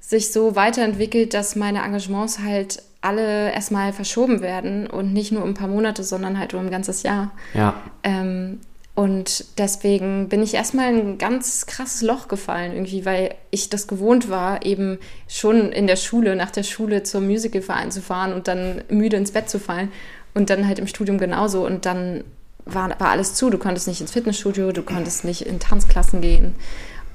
sich 0.00 0.30
so 0.32 0.54
weiterentwickelt, 0.54 1.34
dass 1.34 1.56
meine 1.56 1.82
Engagements 1.82 2.38
halt 2.40 2.82
alle 3.00 3.52
erstmal 3.52 3.92
verschoben 3.92 4.40
werden 4.40 4.86
und 4.86 5.12
nicht 5.12 5.32
nur 5.32 5.42
um 5.42 5.50
ein 5.50 5.54
paar 5.54 5.68
Monate, 5.68 6.02
sondern 6.04 6.38
halt 6.38 6.54
um 6.54 6.60
ein 6.66 6.70
ganzes 6.70 7.02
Jahr. 7.02 7.30
Ja, 7.54 7.74
Ähm, 8.02 8.60
und 8.96 9.44
deswegen 9.58 10.28
bin 10.28 10.42
ich 10.42 10.54
erstmal 10.54 10.92
in 10.92 10.98
ein 10.98 11.18
ganz 11.18 11.66
krasses 11.66 12.02
Loch 12.02 12.26
gefallen, 12.28 12.72
irgendwie, 12.72 13.04
weil 13.04 13.34
ich 13.52 13.68
das 13.70 13.86
gewohnt 13.86 14.28
war, 14.30 14.64
eben 14.66 14.98
schon 15.28 15.70
in 15.70 15.86
der 15.86 15.96
Schule, 15.96 16.34
nach 16.34 16.50
der 16.50 16.64
Schule 16.64 17.02
zum 17.04 17.26
Musicalverein 17.28 17.90
zu 17.92 18.00
fahren 18.02 18.32
und 18.32 18.48
dann 18.48 18.82
müde 18.88 19.16
ins 19.18 19.30
Bett 19.32 19.48
zu 19.48 19.60
fallen. 19.60 19.92
Und 20.34 20.50
dann 20.50 20.66
halt 20.66 20.78
im 20.78 20.86
Studium 20.86 21.16
genauso. 21.16 21.64
Und 21.64 21.86
dann 21.86 22.22
war, 22.66 22.90
war 23.00 23.08
alles 23.08 23.32
zu. 23.34 23.48
Du 23.48 23.56
konntest 23.56 23.86
nicht 23.88 24.02
ins 24.02 24.10
Fitnessstudio, 24.12 24.70
du 24.72 24.82
konntest 24.82 25.24
nicht 25.24 25.42
in 25.42 25.60
Tanzklassen 25.60 26.20
gehen. 26.20 26.54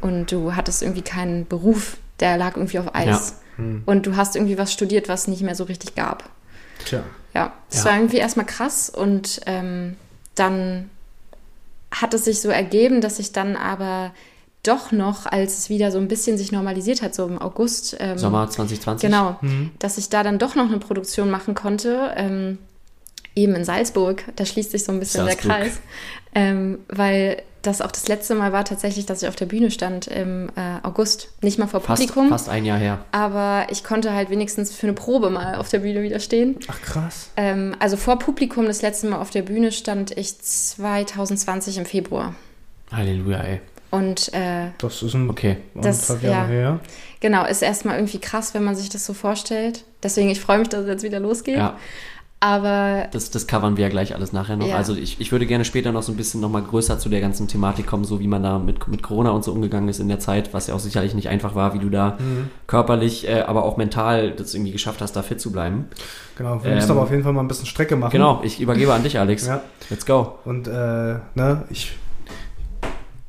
Und 0.02 0.32
du 0.32 0.56
hattest 0.56 0.82
irgendwie 0.82 1.04
keinen 1.04 1.46
Beruf, 1.48 1.98
der 2.20 2.38
lag 2.38 2.56
irgendwie 2.56 2.80
auf 2.80 2.96
Eis. 2.96 3.36
Und 3.86 4.08
du 4.08 4.16
hast 4.16 4.36
irgendwie 4.36 4.58
was 4.58 4.74
studiert, 4.74 5.08
was 5.08 5.28
nicht 5.28 5.44
mehr 5.44 5.54
so 5.54 5.66
richtig 5.66 5.94
gab. 5.94 6.30
Tja. 6.86 7.04
Ja, 7.36 7.54
es 7.70 7.80
Ja. 7.80 7.86
war 7.92 7.98
irgendwie 7.98 8.18
erstmal 8.18 8.48
krass 8.48 8.90
und 8.90 9.42
ähm, 9.46 9.98
dann 10.34 10.90
hat 11.92 12.14
es 12.14 12.26
sich 12.26 12.42
so 12.42 12.50
ergeben, 12.50 13.02
dass 13.02 13.20
ich 13.20 13.32
dann 13.32 13.56
aber 13.56 14.14
doch 14.64 14.92
noch, 14.92 15.26
als 15.26 15.58
es 15.58 15.70
wieder 15.70 15.92
so 15.92 15.98
ein 15.98 16.08
bisschen 16.08 16.38
sich 16.38 16.52
normalisiert 16.52 17.02
hat, 17.02 17.16
so 17.16 17.26
im 17.26 17.42
August. 17.42 17.98
Ähm, 18.00 18.18
Sommer 18.18 18.50
2020. 18.50 19.10
Genau, 19.10 19.40
dass 19.80 19.98
ich 19.98 20.10
da 20.10 20.24
dann 20.24 20.40
doch 20.40 20.56
noch 20.56 20.68
eine 20.68 20.78
Produktion 20.78 21.32
machen 21.32 21.56
konnte, 21.56 22.14
ähm, 22.16 22.60
eben 23.36 23.56
in 23.56 23.66
Salzburg. 23.66 24.24
Da 24.36 24.46
schließt 24.46 24.72
sich 24.72 24.84
so 24.84 24.92
ein 24.92 25.00
bisschen 25.00 25.26
Salzburg. 25.26 25.48
der 25.48 25.58
Kreis, 25.64 25.80
ähm, 26.36 26.80
weil 26.88 27.42
das 27.62 27.82
auch 27.82 27.92
das 27.92 28.08
letzte 28.08 28.34
Mal 28.34 28.52
war 28.54 28.66
tatsächlich, 28.66 29.06
dass 29.06 29.22
ich 29.22 29.30
auf 29.30 29.36
der 29.36 29.46
Bühne 29.46 29.70
stand 29.70 30.08
im 30.08 30.50
äh, 30.56 30.80
August. 30.82 31.30
Nicht 31.44 31.60
mal 31.60 31.68
vor 31.68 31.80
Fast, 31.80 32.02
Publikum, 32.02 32.30
fast 32.30 32.50
ein 32.50 32.66
Jahr 32.66 32.80
her. 32.80 33.06
aber 33.12 33.68
ich 33.70 33.84
konnte 33.84 34.14
halt 34.14 34.32
wenigstens 34.32 34.74
für 34.76 34.88
eine 34.88 34.94
Probe 34.94 35.30
mal 35.30 35.56
auf 35.56 35.70
der 35.70 35.80
Bühne 35.80 36.02
wieder 36.02 36.20
stehen. 36.20 36.58
Ach, 36.68 36.82
krass. 36.82 37.30
Ähm, 37.38 37.76
also 37.78 37.98
vor 37.98 38.18
Publikum 38.18 38.66
das 38.66 38.82
letzte 38.82 39.08
Mal 39.08 39.20
auf 39.20 39.30
der 39.30 39.44
Bühne 39.44 39.72
stand 39.72 40.18
ich 40.18 40.40
2020 40.42 41.78
im 41.78 41.86
Februar. 41.86 42.34
Halleluja, 42.92 43.40
ey. 43.42 43.62
Und 43.92 44.34
äh, 44.34 44.70
Das 44.78 45.04
ist 45.04 45.14
ein 45.14 45.30
Okay. 45.30 45.58
Das- 45.76 46.10
anderthalb 46.10 46.24
Jahre 46.34 46.54
ja. 46.54 46.60
her. 46.60 46.80
genau, 47.20 47.46
ist 47.46 47.62
erstmal 47.62 47.96
irgendwie 47.98 48.20
krass, 48.20 48.54
wenn 48.54 48.64
man 48.64 48.76
sich 48.76 48.90
das 48.90 49.06
so 49.06 49.14
vorstellt. 49.14 49.84
Deswegen, 50.02 50.30
ich 50.30 50.40
freue 50.40 50.60
mich, 50.60 50.70
dass 50.70 50.82
es 50.82 50.88
jetzt 50.88 51.04
wieder 51.04 51.20
losgeht. 51.20 51.58
Ja, 51.58 51.78
Aber 52.44 53.08
das, 53.12 53.30
das 53.30 53.46
covern 53.46 53.78
wir 53.78 53.84
ja 53.84 53.90
gleich 53.90 54.16
alles 54.16 54.34
nachher 54.34 54.58
noch. 54.58 54.66
Ja. 54.68 54.76
Also 54.76 54.96
ich, 54.96 55.22
ich 55.22 55.32
würde 55.32 55.46
gerne 55.46 55.64
später 55.64 55.92
noch 55.92 56.02
so 56.02 56.12
ein 56.12 56.18
bisschen 56.18 56.42
nochmal 56.42 56.64
größer 56.64 56.98
zu 56.98 57.08
der 57.08 57.22
ganzen 57.22 57.48
Thematik 57.48 57.86
kommen, 57.86 58.04
so 58.04 58.20
wie 58.20 58.28
man 58.28 58.42
da 58.42 58.58
mit, 58.58 58.88
mit 58.88 59.04
Corona 59.04 59.30
und 59.30 59.44
so 59.44 59.52
umgegangen 59.52 59.88
ist 59.90 60.00
in 60.00 60.08
der 60.08 60.18
Zeit, 60.20 60.52
was 60.52 60.66
ja 60.66 60.74
auch 60.74 60.80
sicherlich 60.80 61.14
nicht 61.14 61.30
einfach 61.30 61.54
war, 61.54 61.76
wie 61.76 61.80
du 61.80 61.90
da 61.92 62.18
Mhm. 62.20 62.50
körperlich, 62.66 63.28
äh, 63.30 63.42
aber 63.42 63.64
auch 63.64 63.78
mental 63.78 64.32
das 64.32 64.56
irgendwie 64.56 64.72
geschafft 64.72 65.02
hast, 65.02 65.16
da 65.16 65.22
fit 65.22 65.40
zu 65.40 65.52
bleiben. 65.52 65.86
Genau, 66.36 66.64
wir 66.64 66.72
Ähm, 66.72 66.76
müssen 66.78 66.90
aber 66.92 67.02
auf 67.04 67.12
jeden 67.12 67.22
Fall 67.24 67.32
mal 67.32 67.42
ein 67.42 67.48
bisschen 67.48 67.68
Strecke 67.68 67.96
machen. 67.96 68.12
Genau, 68.12 68.42
ich 68.44 68.60
übergebe 68.60 68.92
an 68.92 69.04
dich, 69.04 69.20
Alex. 69.20 69.46
Ja. 69.46 69.62
Let's 69.92 70.08
go. 70.08 70.40
Und 70.44 70.68
äh, 70.68 70.72
ne, 71.36 71.64
ich 71.70 71.96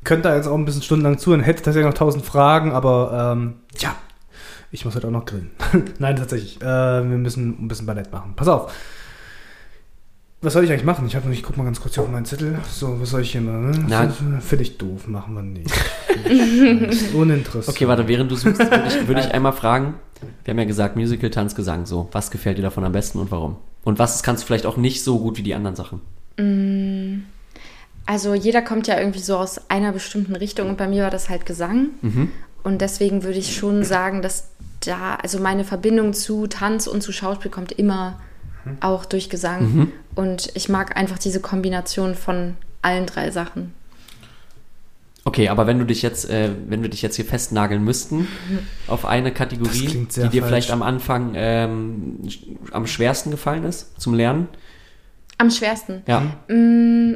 könnte 0.03 0.29
da 0.29 0.35
jetzt 0.35 0.47
auch 0.47 0.55
ein 0.57 0.65
bisschen 0.65 0.81
stundenlang 0.81 1.19
zuhören, 1.19 1.41
hätte 1.41 1.61
tatsächlich 1.61 1.85
noch 1.89 1.97
tausend 1.97 2.25
Fragen, 2.25 2.71
aber 2.71 3.31
ähm, 3.35 3.53
ja, 3.77 3.95
ich 4.71 4.85
muss 4.85 4.95
heute 4.95 5.05
auch 5.07 5.11
noch 5.11 5.25
grillen. 5.25 5.51
Nein, 5.99 6.15
tatsächlich. 6.15 6.59
Äh, 6.61 6.65
wir 6.65 7.03
müssen 7.03 7.63
ein 7.63 7.67
bisschen 7.67 7.85
Ballett 7.85 8.11
machen. 8.11 8.33
Pass 8.35 8.47
auf. 8.47 8.73
Was 10.43 10.51
soll 10.51 10.65
ich 10.65 10.71
eigentlich 10.71 10.83
machen? 10.83 11.07
Ich, 11.07 11.15
hab, 11.15 11.27
ich 11.31 11.41
guck 11.41 11.55
mal 11.55 11.63
ganz 11.63 11.79
kurz 11.79 11.93
hier 11.93 12.03
auf 12.03 12.09
meinen 12.09 12.25
Zettel. 12.25 12.59
So, 12.69 12.99
was 12.99 13.11
soll 13.11 13.21
ich 13.21 13.31
hier 13.31 13.39
machen? 13.39 13.71
Ne? 13.71 13.85
Na. 13.87 14.09
Finde 14.41 14.63
ich 14.63 14.77
doof, 14.77 15.07
machen 15.07 15.35
wir 15.35 15.41
nicht. 15.41 15.71
Uninteressant. 17.13 17.69
Okay, 17.69 17.87
warte, 17.87 18.09
während 18.09 18.29
du 18.29 18.35
suchst, 18.35 18.59
würde 18.59 18.83
ich, 18.89 19.07
würde 19.07 19.21
ich 19.21 19.33
einmal 19.33 19.53
fragen, 19.53 19.93
wir 20.43 20.51
haben 20.51 20.59
ja 20.59 20.65
gesagt, 20.65 20.97
Musical, 20.97 21.29
Tanz, 21.29 21.55
Gesang, 21.55 21.85
so. 21.85 22.09
Was 22.11 22.29
gefällt 22.29 22.57
dir 22.57 22.61
davon 22.61 22.83
am 22.83 22.91
besten 22.91 23.19
und 23.19 23.31
warum? 23.31 23.55
Und 23.85 23.99
was 23.99 24.21
kannst 24.21 24.43
du 24.43 24.47
vielleicht 24.47 24.65
auch 24.65 24.75
nicht 24.75 25.01
so 25.01 25.17
gut 25.17 25.37
wie 25.37 25.43
die 25.43 25.55
anderen 25.55 25.75
Sachen? 25.75 26.01
also 28.07 28.33
jeder 28.33 28.63
kommt 28.63 28.87
ja 28.87 28.97
irgendwie 28.97 29.19
so 29.19 29.37
aus 29.37 29.69
einer 29.69 29.91
bestimmten 29.91 30.35
Richtung 30.35 30.67
und 30.67 30.77
bei 30.77 30.87
mir 30.87 31.03
war 31.03 31.11
das 31.11 31.29
halt 31.29 31.45
Gesang. 31.45 31.89
Mhm. 32.01 32.31
Und 32.63 32.81
deswegen 32.81 33.23
würde 33.23 33.37
ich 33.37 33.55
schon 33.55 33.83
sagen, 33.83 34.21
dass 34.23 34.49
da, 34.79 35.15
also 35.15 35.39
meine 35.39 35.63
Verbindung 35.63 36.13
zu 36.13 36.47
Tanz 36.47 36.87
und 36.87 37.01
zu 37.01 37.11
Schauspiel 37.11 37.51
kommt 37.51 37.71
immer 37.71 38.19
auch 38.81 39.05
durch 39.05 39.29
Gesang. 39.29 39.91
Und 40.15 40.49
ich 40.55 40.69
mag 40.69 40.95
einfach 40.97 41.17
diese 41.19 41.39
Kombination 41.39 42.15
von 42.15 42.55
allen 42.81 43.05
drei 43.05 43.31
Sachen. 43.31 43.73
Okay, 45.25 45.47
aber 45.47 45.67
wenn 45.67 45.79
du 45.79 45.85
dich 45.85 46.01
jetzt, 46.01 46.29
äh, 46.29 46.49
wenn 46.67 46.81
wir 46.81 46.89
dich 46.89 47.01
jetzt 47.01 47.15
hier 47.15 47.23
festnageln 47.25 47.81
müssten 47.83 48.27
auf 48.87 49.05
eine 49.05 49.31
Kategorie, 49.31 49.87
die 49.87 50.05
dir 50.07 50.19
falsch. 50.29 50.33
vielleicht 50.33 50.71
am 50.71 50.81
Anfang 50.83 51.31
ähm, 51.35 52.19
sch- 52.25 52.39
am 52.71 52.85
schwersten 52.87 53.31
gefallen 53.31 53.63
ist 53.63 53.99
zum 54.01 54.13
Lernen, 54.15 54.49
Am 55.37 55.49
schwersten. 55.49 56.01
ja, 56.07 56.21
Mm, 56.49 57.13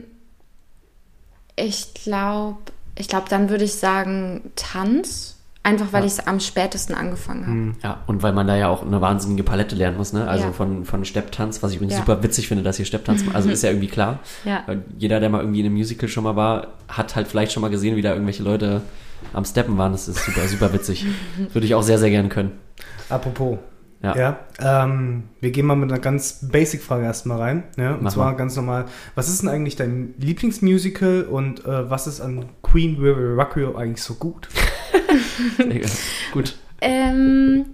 Ich 1.57 1.93
glaube, 1.95 2.59
ich 2.95 3.07
glaube, 3.09 3.27
dann 3.29 3.49
würde 3.49 3.65
ich 3.65 3.73
sagen 3.73 4.51
Tanz. 4.55 5.36
Einfach 5.63 5.91
weil 5.91 6.05
ich 6.05 6.13
es 6.13 6.25
am 6.25 6.39
spätesten 6.39 6.95
angefangen 6.95 7.45
habe. 7.45 7.77
ja, 7.83 8.01
und 8.07 8.23
weil 8.23 8.31
man 8.31 8.47
da 8.47 8.55
ja 8.55 8.69
auch 8.69 8.83
eine 8.85 9.01
wahnsinnige 9.01 9.43
Palette 9.43 9.75
lernen 9.75 9.97
muss, 9.97 10.13
ne? 10.13 10.25
Also 10.27 10.45
Ja. 10.45 10.51
von, 10.53 10.85
von 10.85 11.03
Stepptanz, 11.03 11.61
was 11.61 11.71
ich 11.71 11.77
übrigens 11.77 11.95
Ja. 11.95 11.99
super 11.99 12.23
witzig 12.23 12.47
finde, 12.47 12.63
dass 12.63 12.77
hier 12.77 12.85
Stepptanz, 12.85 13.23
also 13.33 13.49
ist 13.51 13.63
ja 13.63 13.69
irgendwie 13.71 13.87
klar. 13.89 14.19
Ja. 14.45 14.63
Weil 14.65 14.83
Jeder, 14.97 15.19
der 15.19 15.29
mal 15.29 15.41
irgendwie 15.41 15.59
in 15.59 15.65
einem 15.65 15.75
Musical 15.75 16.07
schon 16.07 16.23
mal 16.23 16.35
war, 16.37 16.67
hat 16.87 17.15
halt 17.17 17.27
vielleicht 17.27 17.51
schon 17.51 17.61
mal 17.61 17.69
gesehen, 17.69 17.97
wie 17.97 18.01
da 18.01 18.13
irgendwelche 18.13 18.43
Leute 18.43 18.81
am 19.33 19.43
Steppen 19.43 19.77
waren. 19.77 19.91
Das 19.91 20.07
ist 20.07 20.23
super, 20.25 20.47
super 20.47 20.71
witzig. 20.73 21.05
Würde 21.53 21.65
ich 21.65 21.75
auch 21.75 21.83
sehr, 21.83 21.97
sehr 21.99 22.11
gerne 22.11 22.29
können. 22.29 22.51
Apropos. 23.09 23.57
Ja. 24.15 24.37
Ja, 24.59 24.83
ähm, 24.83 25.23
wir 25.41 25.51
gehen 25.51 25.65
mal 25.65 25.75
mit 25.75 25.91
einer 25.91 25.99
ganz 26.01 26.39
Basic-Frage 26.51 27.03
erstmal 27.03 27.39
rein. 27.39 27.63
Ja, 27.77 27.93
und 27.93 28.03
Mach 28.03 28.13
zwar 28.13 28.31
mal. 28.31 28.37
ganz 28.37 28.55
normal. 28.55 28.85
Was 29.15 29.29
ist 29.29 29.41
denn 29.41 29.49
eigentlich 29.49 29.75
dein 29.75 30.13
Lieblingsmusical 30.17 31.23
und 31.23 31.65
äh, 31.65 31.89
was 31.89 32.07
ist 32.07 32.21
an 32.21 32.45
Queen 32.61 33.01
Will 33.01 33.35
Rock 33.35 33.57
You 33.57 33.75
eigentlich 33.75 34.03
so 34.03 34.15
gut? 34.15 34.47
Gut. 36.31 36.57
Ähm, 36.81 37.65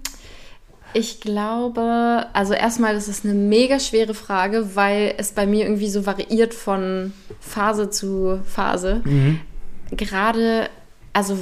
ich 0.92 1.20
glaube, 1.20 2.26
also 2.32 2.54
erstmal, 2.54 2.94
das 2.94 3.08
ist 3.08 3.24
eine 3.24 3.34
mega 3.34 3.80
schwere 3.80 4.14
Frage, 4.14 4.76
weil 4.76 5.14
es 5.18 5.32
bei 5.32 5.46
mir 5.46 5.64
irgendwie 5.64 5.88
so 5.88 6.06
variiert 6.06 6.54
von 6.54 7.12
Phase 7.40 7.90
zu 7.90 8.40
Phase. 8.44 9.02
Gerade, 9.90 10.68
also, 11.12 11.36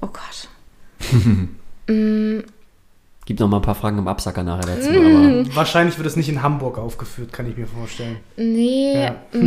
oh 0.00 0.08
Gott. 0.08 0.48
Mm, 3.30 3.36
Gibt 3.36 3.40
noch 3.40 3.48
mal 3.48 3.56
ein 3.58 3.62
paar 3.62 3.74
Fragen 3.74 3.98
im 3.98 4.08
Absacker 4.08 4.42
nachher 4.42 4.74
dazu, 4.76 4.90
Mhm. 4.90 5.40
aber 5.46 5.56
Wahrscheinlich 5.56 5.96
wird 5.98 6.06
es 6.06 6.16
nicht 6.16 6.28
in 6.28 6.42
Hamburg 6.42 6.78
aufgeführt, 6.78 7.32
kann 7.32 7.48
ich 7.48 7.56
mir 7.56 7.66
vorstellen. 7.66 8.16
nee, 8.36 9.04
Ja. 9.04 9.14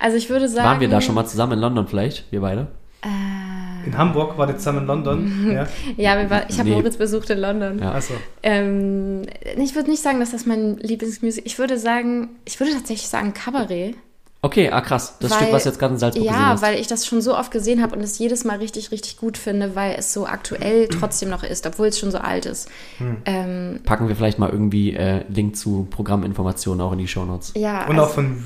also 0.00 0.16
ich 0.16 0.30
würde 0.30 0.48
sagen. 0.48 0.64
waren 0.66 0.80
wir 0.80 0.88
da 0.88 1.00
schon 1.00 1.14
mal 1.14 1.26
zusammen 1.26 1.52
in 1.54 1.58
London 1.60 1.86
vielleicht, 1.88 2.30
wir 2.30 2.40
beide? 2.40 2.68
Äh, 3.02 3.86
In 3.88 3.96
Hamburg 3.96 4.36
war 4.38 4.46
der 4.46 4.58
zusammen 4.58 4.80
in 4.80 4.86
London. 4.86 5.50
ja. 5.52 5.66
Ja, 5.96 6.20
wir 6.20 6.28
war, 6.30 6.48
ich 6.50 6.58
habe 6.58 6.68
Nee. 6.68 6.74
Moritz 6.76 6.96
besucht 6.98 7.30
in 7.30 7.38
London. 7.38 7.78
Ja. 7.78 7.92
Achso. 7.92 8.12
Ähm, 8.42 9.22
ich 9.56 9.74
würde 9.74 9.90
nicht 9.90 10.02
sagen, 10.02 10.20
dass 10.20 10.32
das 10.32 10.44
mein 10.46 10.76
Lieblingsmusik 10.76 11.44
Ich 11.46 11.58
würde 11.58 11.78
sagen, 11.78 12.28
ich 12.44 12.60
würde 12.60 12.72
tatsächlich 12.74 13.08
sagen 13.08 13.32
Kabarett. 13.32 13.94
Okay, 14.42 14.70
ah 14.70 14.80
krass. 14.80 15.16
Das 15.20 15.32
Weil- 15.32 15.38
Stück, 15.38 15.52
was 15.52 15.64
jetzt 15.66 15.78
gerade 15.78 15.92
in 15.94 15.98
Salzburg 16.00 16.24
gesehen 16.24 16.40
Ja, 16.40 16.46
hast. 16.48 16.62
weil 16.62 16.78
ich 16.80 16.86
das 16.86 17.04
schon 17.06 17.20
so 17.20 17.36
oft 17.36 17.50
gesehen 17.50 17.82
habe 17.82 17.94
und 17.94 18.02
es 18.02 18.18
jedes 18.18 18.44
Mal 18.44 18.56
richtig, 18.56 18.90
richtig 18.90 19.18
gut 19.18 19.36
finde, 19.36 19.74
weil 19.76 19.96
es 19.98 20.14
so 20.14 20.26
aktuell 20.26 20.88
trotzdem 21.00 21.28
noch 21.28 21.42
ist, 21.42 21.66
obwohl 21.66 21.88
es 21.88 21.98
schon 21.98 22.10
so 22.10 22.16
alt 22.18 22.46
ist. 22.46 22.68
Hm. 22.98 23.16
Ähm, 23.26 23.80
Packen 23.84 24.08
wir 24.08 24.16
vielleicht 24.16 24.38
mal 24.38 24.48
irgendwie 24.48 24.94
äh, 24.94 25.24
Link 25.28 25.56
zu 25.56 25.86
Programminformationen 25.90 26.80
auch 26.80 26.92
in 26.92 26.98
die 26.98 27.08
Shownotes. 27.08 27.52
ja, 27.54 27.84
Und 27.86 27.98
also, 27.98 28.02
auch 28.02 28.14
von. 28.14 28.42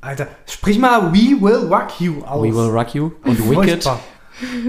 Alter, 0.00 0.28
sprich 0.46 0.78
mal 0.78 1.12
We 1.12 1.36
Will 1.40 1.66
Rock 1.68 2.00
You 2.00 2.22
aus. 2.24 2.42
We 2.44 2.54
Will 2.54 2.70
Rock 2.70 2.94
You 2.94 3.10
und 3.24 3.50
Wicked. 3.50 3.88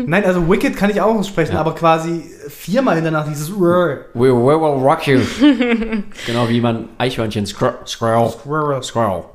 Nein, 0.05 0.24
also 0.26 0.47
Wicked 0.49 0.76
kann 0.78 0.89
ich 0.89 0.99
auch 1.01 1.16
aussprechen, 1.16 1.53
Ja. 1.53 1.59
aber 1.59 1.74
quasi 1.76 2.24
viermal 2.49 2.95
hintereinander 2.95 3.30
dieses. 3.32 3.51
We, 3.51 4.05
we 4.13 4.30
will 4.34 4.84
rock 4.84 5.05
you. 5.07 5.20
genau 6.26 6.49
wie 6.49 6.61
man 6.61 6.89
Eichhörnchen 6.97 7.45
scroll. 7.45 7.76
Scroll. 7.86 8.32
Rrr. 8.47 9.26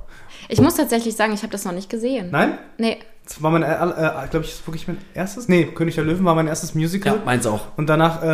Ich 0.51 0.61
muss 0.61 0.74
tatsächlich 0.74 1.14
sagen, 1.16 1.32
ich 1.32 1.42
habe 1.42 1.53
das 1.53 1.64
noch 1.64 1.72
nicht 1.72 1.88
gesehen. 1.88 2.28
Nein? 2.30 2.59
Nee. 2.78 2.98
Das 3.24 3.40
war 3.42 3.51
mein, 3.51 3.62
äh, 3.62 3.72
äh, 3.72 4.28
glaube 4.28 4.44
ich, 4.44 4.66
wirklich 4.66 4.88
mein 4.88 4.98
erstes. 5.14 5.48
Nee, 5.48 5.64
König 5.66 5.94
der 5.94 6.05
Löwen 6.05 6.24
war 6.24 6.34
mein 6.34 6.48
erstes 6.48 6.74
Musical. 6.74 7.14
Ja, 7.16 7.22
meins 7.24 7.46
auch. 7.46 7.66
Und 7.76 7.88
danach 7.88 8.22
äh, 8.22 8.26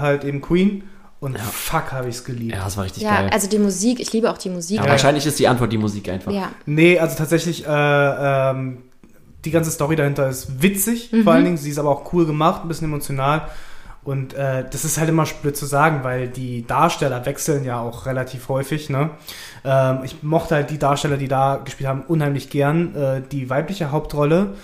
halt 0.00 0.24
eben 0.24 0.40
Queen. 0.40 0.84
Und 1.20 1.38
fuck, 1.40 1.90
habe 1.92 2.08
ich 2.08 2.16
es 2.16 2.24
geliebt. 2.24 2.54
Ja, 2.54 2.64
das 2.64 2.76
war 2.76 2.84
richtig 2.84 3.02
Ja, 3.02 3.16
geil. 3.22 3.30
also 3.32 3.48
die 3.48 3.58
Musik, 3.58 3.98
ich 3.98 4.12
liebe 4.12 4.30
auch 4.30 4.36
die 4.38 4.50
Musik. 4.50 4.76
ja, 4.76 4.86
wahrscheinlich 4.86 5.24
ist 5.26 5.38
die 5.38 5.48
Antwort 5.48 5.72
die 5.72 5.78
Musik 5.78 6.08
einfach. 6.08 6.30
Ja. 6.30 6.50
Nee, 6.66 6.98
also 6.98 7.16
tatsächlich, 7.16 7.66
äh, 7.66 7.70
ähm, 7.70 8.82
die 9.44 9.50
ganze 9.50 9.70
Story 9.70 9.96
dahinter 9.96 10.28
ist 10.28 10.62
witzig, 10.62 11.10
vor 11.24 11.32
allen 11.32 11.44
Dingen. 11.44 11.56
Sie 11.56 11.70
ist 11.70 11.78
aber 11.78 11.90
auch 11.90 12.12
cool 12.12 12.26
gemacht, 12.26 12.62
ein 12.64 12.68
bisschen 12.68 12.86
emotional. 12.88 13.48
Und 14.04 14.34
äh, 14.34 14.64
das 14.70 14.84
ist 14.84 14.98
halt 14.98 15.08
immer 15.08 15.24
blöd 15.40 15.56
zu 15.56 15.64
sagen, 15.64 16.04
weil 16.04 16.28
die 16.28 16.66
Darsteller 16.66 17.24
wechseln 17.24 17.64
ja 17.64 17.80
auch 17.80 18.04
relativ 18.04 18.48
häufig. 18.48 18.90
Ne? 18.90 19.10
Ähm, 19.64 20.00
ich 20.04 20.22
mochte 20.22 20.56
halt 20.56 20.70
die 20.70 20.78
Darsteller, 20.78 21.16
die 21.16 21.28
da 21.28 21.56
gespielt 21.64 21.88
haben, 21.88 22.02
unheimlich 22.02 22.50
gern. 22.50 22.94
Äh, 22.94 23.22
die 23.32 23.48
weibliche 23.48 23.90
Hauptrolle, 23.90 24.54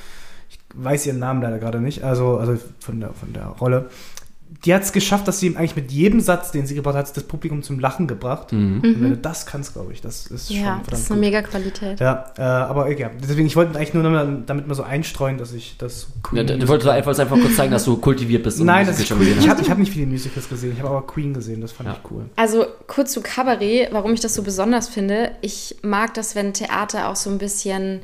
ich 0.51 0.59
weiß 0.75 1.07
ihren 1.07 1.19
Namen 1.19 1.41
leider 1.41 1.59
gerade 1.59 1.81
nicht, 1.81 2.05
also, 2.05 2.37
also 2.37 2.59
von, 2.81 3.01
der, 3.01 3.15
von 3.15 3.33
der 3.33 3.47
Rolle, 3.47 3.89
die 4.65 4.75
hat 4.75 4.83
es 4.83 4.93
geschafft, 4.93 5.27
dass 5.29 5.39
sie 5.41 5.57
eigentlich 5.57 5.77
mit 5.77 5.91
jedem 5.93 6.21
Satz, 6.21 6.51
den 6.51 6.67
sie 6.67 6.75
gebracht 6.75 6.97
hat, 6.97 7.17
das 7.17 7.25
Publikum 7.25 7.63
zum 7.63 7.79
Lachen 7.79 8.07
gebracht. 8.07 8.53
Und 8.53 8.83
wenn 8.83 9.11
du 9.11 9.17
das 9.17 9.47
kannst, 9.47 9.73
glaube 9.75 9.93
ich, 9.93 10.01
das 10.03 10.27
ist 10.27 10.49
schon 10.49 10.57
Ja, 10.57 10.63
verdammt 10.65 10.93
das 10.93 10.99
ist 11.01 11.09
gut. 11.09 11.17
eine 11.17 11.27
mega 11.27 11.43
Qualität. 11.43 12.01
Ja, 12.01 12.25
äh, 12.37 12.43
aber 12.43 12.89
egal. 12.91 13.13
Deswegen, 13.23 13.47
ich 13.47 13.57
wollte 13.57 13.77
eigentlich 13.79 13.95
nur 13.95 14.03
damit, 14.03 14.51
damit 14.51 14.67
mal 14.69 14.75
so 14.75 14.83
einstreuen, 14.83 15.39
dass 15.39 15.53
ich 15.53 15.77
das 15.79 16.09
Ja, 16.33 16.43
du 16.43 16.69
wolltest 16.69 16.91
einfach, 16.91 17.19
einfach 17.19 17.41
kurz 17.41 17.57
zeigen, 17.57 17.73
dass 17.73 17.85
du 17.85 17.97
kultiviert 17.97 18.43
bist. 18.43 18.61
und 18.61 18.67
Nein, 18.67 18.87
das 18.87 18.99
ist 18.99 19.09
schon 19.09 19.19
cool. 19.21 19.29
Ich 19.39 19.49
habe 19.49 19.63
ich 19.63 19.71
hab 19.71 19.79
nicht 19.79 19.93
viele 19.93 20.07
Musicals 20.07 20.49
gesehen, 20.49 20.73
ich 20.73 20.79
habe 20.83 20.91
aber 20.91 21.07
Queen 21.07 21.33
gesehen, 21.33 21.61
das 21.61 21.73
fand 21.73 21.89
Ja. 21.89 21.97
ich 22.03 22.11
cool. 22.11 22.25
Also 22.37 22.67
kurz 22.87 23.13
zu 23.13 23.23
Kabarett, 23.23 23.89
warum 23.93 24.13
ich 24.13 24.21
das 24.21 24.35
so 24.35 24.43
besonders 24.43 24.89
finde. 24.89 25.31
Ich 25.41 25.77
mag 25.83 26.13
das, 26.15 26.35
wenn 26.35 26.53
Theater 26.53 27.09
auch 27.09 27.17
so 27.17 27.31
ein 27.31 27.39
bisschen 27.39 28.01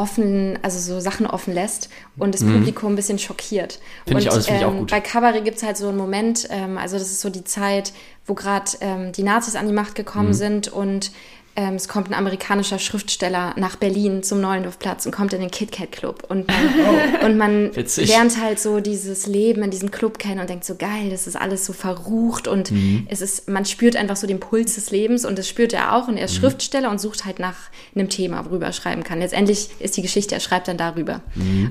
offen, 0.00 0.58
also 0.62 0.78
so 0.78 1.00
Sachen 1.00 1.26
offen 1.26 1.52
lässt 1.54 1.88
und 2.16 2.34
das 2.34 2.42
Publikum 2.42 2.92
ein 2.92 2.96
bisschen 2.96 3.18
schockiert. 3.18 3.78
Mhm. 4.06 4.08
Finde 4.08 4.20
ich 4.22 4.26
Und, 4.26 4.32
auch- 4.32 4.36
das 4.36 4.46
finde 4.46 4.60
ich 4.60 4.66
auch 4.66 4.72
ähm, 4.72 4.78
gut. 4.80 4.90
Bei 4.90 5.00
Kabarett 5.00 5.44
gibt 5.44 5.58
es 5.58 5.62
halt 5.62 5.76
so 5.76 5.88
einen 5.88 5.96
Moment, 5.98 6.48
ähm, 6.50 6.78
also 6.78 6.98
das 6.98 7.10
ist 7.10 7.20
so 7.20 7.30
die 7.30 7.44
Zeit, 7.44 7.92
wo 8.26 8.34
gerade 8.34 8.70
ähm, 8.80 9.12
die 9.12 9.22
Nazis 9.22 9.56
an 9.56 9.66
die 9.66 9.72
Macht 9.72 9.94
gekommen 9.94 10.28
Mhm. 10.28 10.34
sind 10.34 10.68
und 10.68 11.12
ähm, 11.56 11.74
es 11.74 11.88
kommt 11.88 12.08
ein 12.08 12.14
amerikanischer 12.14 12.78
Schriftsteller 12.78 13.54
nach 13.56 13.76
Berlin 13.76 14.22
zum 14.22 14.40
Neuendorfplatz 14.40 15.04
und 15.06 15.12
kommt 15.12 15.32
in 15.32 15.40
den 15.40 15.50
Kit 15.50 15.72
Kat 15.72 15.90
Club 15.92 16.24
und 16.28 16.46
man, 16.46 17.24
und 17.24 17.36
man 17.36 17.70
lernt 17.96 18.40
halt 18.40 18.60
so 18.60 18.80
dieses 18.80 19.26
Leben 19.26 19.62
in 19.62 19.70
diesem 19.70 19.90
Club 19.90 20.18
kennen 20.18 20.40
und 20.40 20.48
denkt 20.48 20.64
so 20.64 20.76
geil, 20.76 21.10
das 21.10 21.26
ist 21.26 21.36
alles 21.36 21.66
so 21.66 21.72
verrucht 21.72 22.46
und 22.48 22.70
Mhm. 22.70 23.06
es 23.10 23.20
ist, 23.20 23.48
man 23.48 23.64
spürt 23.64 23.96
einfach 23.96 24.16
so 24.16 24.26
den 24.26 24.38
Puls 24.40 24.76
des 24.76 24.90
Lebens 24.90 25.24
und 25.24 25.38
das 25.38 25.48
spürt 25.48 25.72
er 25.72 25.94
auch 25.96 26.08
und 26.08 26.16
er 26.16 26.26
ist 26.26 26.34
Mhm. 26.34 26.40
Schriftsteller 26.40 26.90
und 26.90 27.00
sucht 27.00 27.24
halt 27.24 27.38
nach 27.40 27.56
einem 27.94 28.08
Thema, 28.08 28.44
worüber 28.46 28.66
er 28.66 28.72
schreiben 28.72 29.02
kann. 29.02 29.18
Letztendlich 29.18 29.70
ist 29.80 29.96
die 29.96 30.02
Geschichte, 30.02 30.34
er 30.34 30.40
schreibt 30.40 30.68
dann 30.68 30.76
darüber 30.76 31.20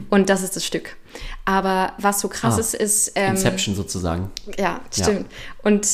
und 0.09 0.29
das 0.29 0.43
ist 0.43 0.55
das 0.55 0.65
Stück. 0.65 0.97
Aber 1.45 1.93
was 1.97 2.19
so 2.19 2.27
krass 2.27 2.55
Mhm. 2.55 2.59
Ah. 2.59 2.61
ist, 2.61 2.73
ist 2.75 3.11
ähm, 3.15 3.31
Inception 3.31 3.75
sozusagen. 3.75 4.29
ja, 4.57 4.81
Ja. 4.95 5.03
stimmt. 5.03 5.25
Und 5.63 5.87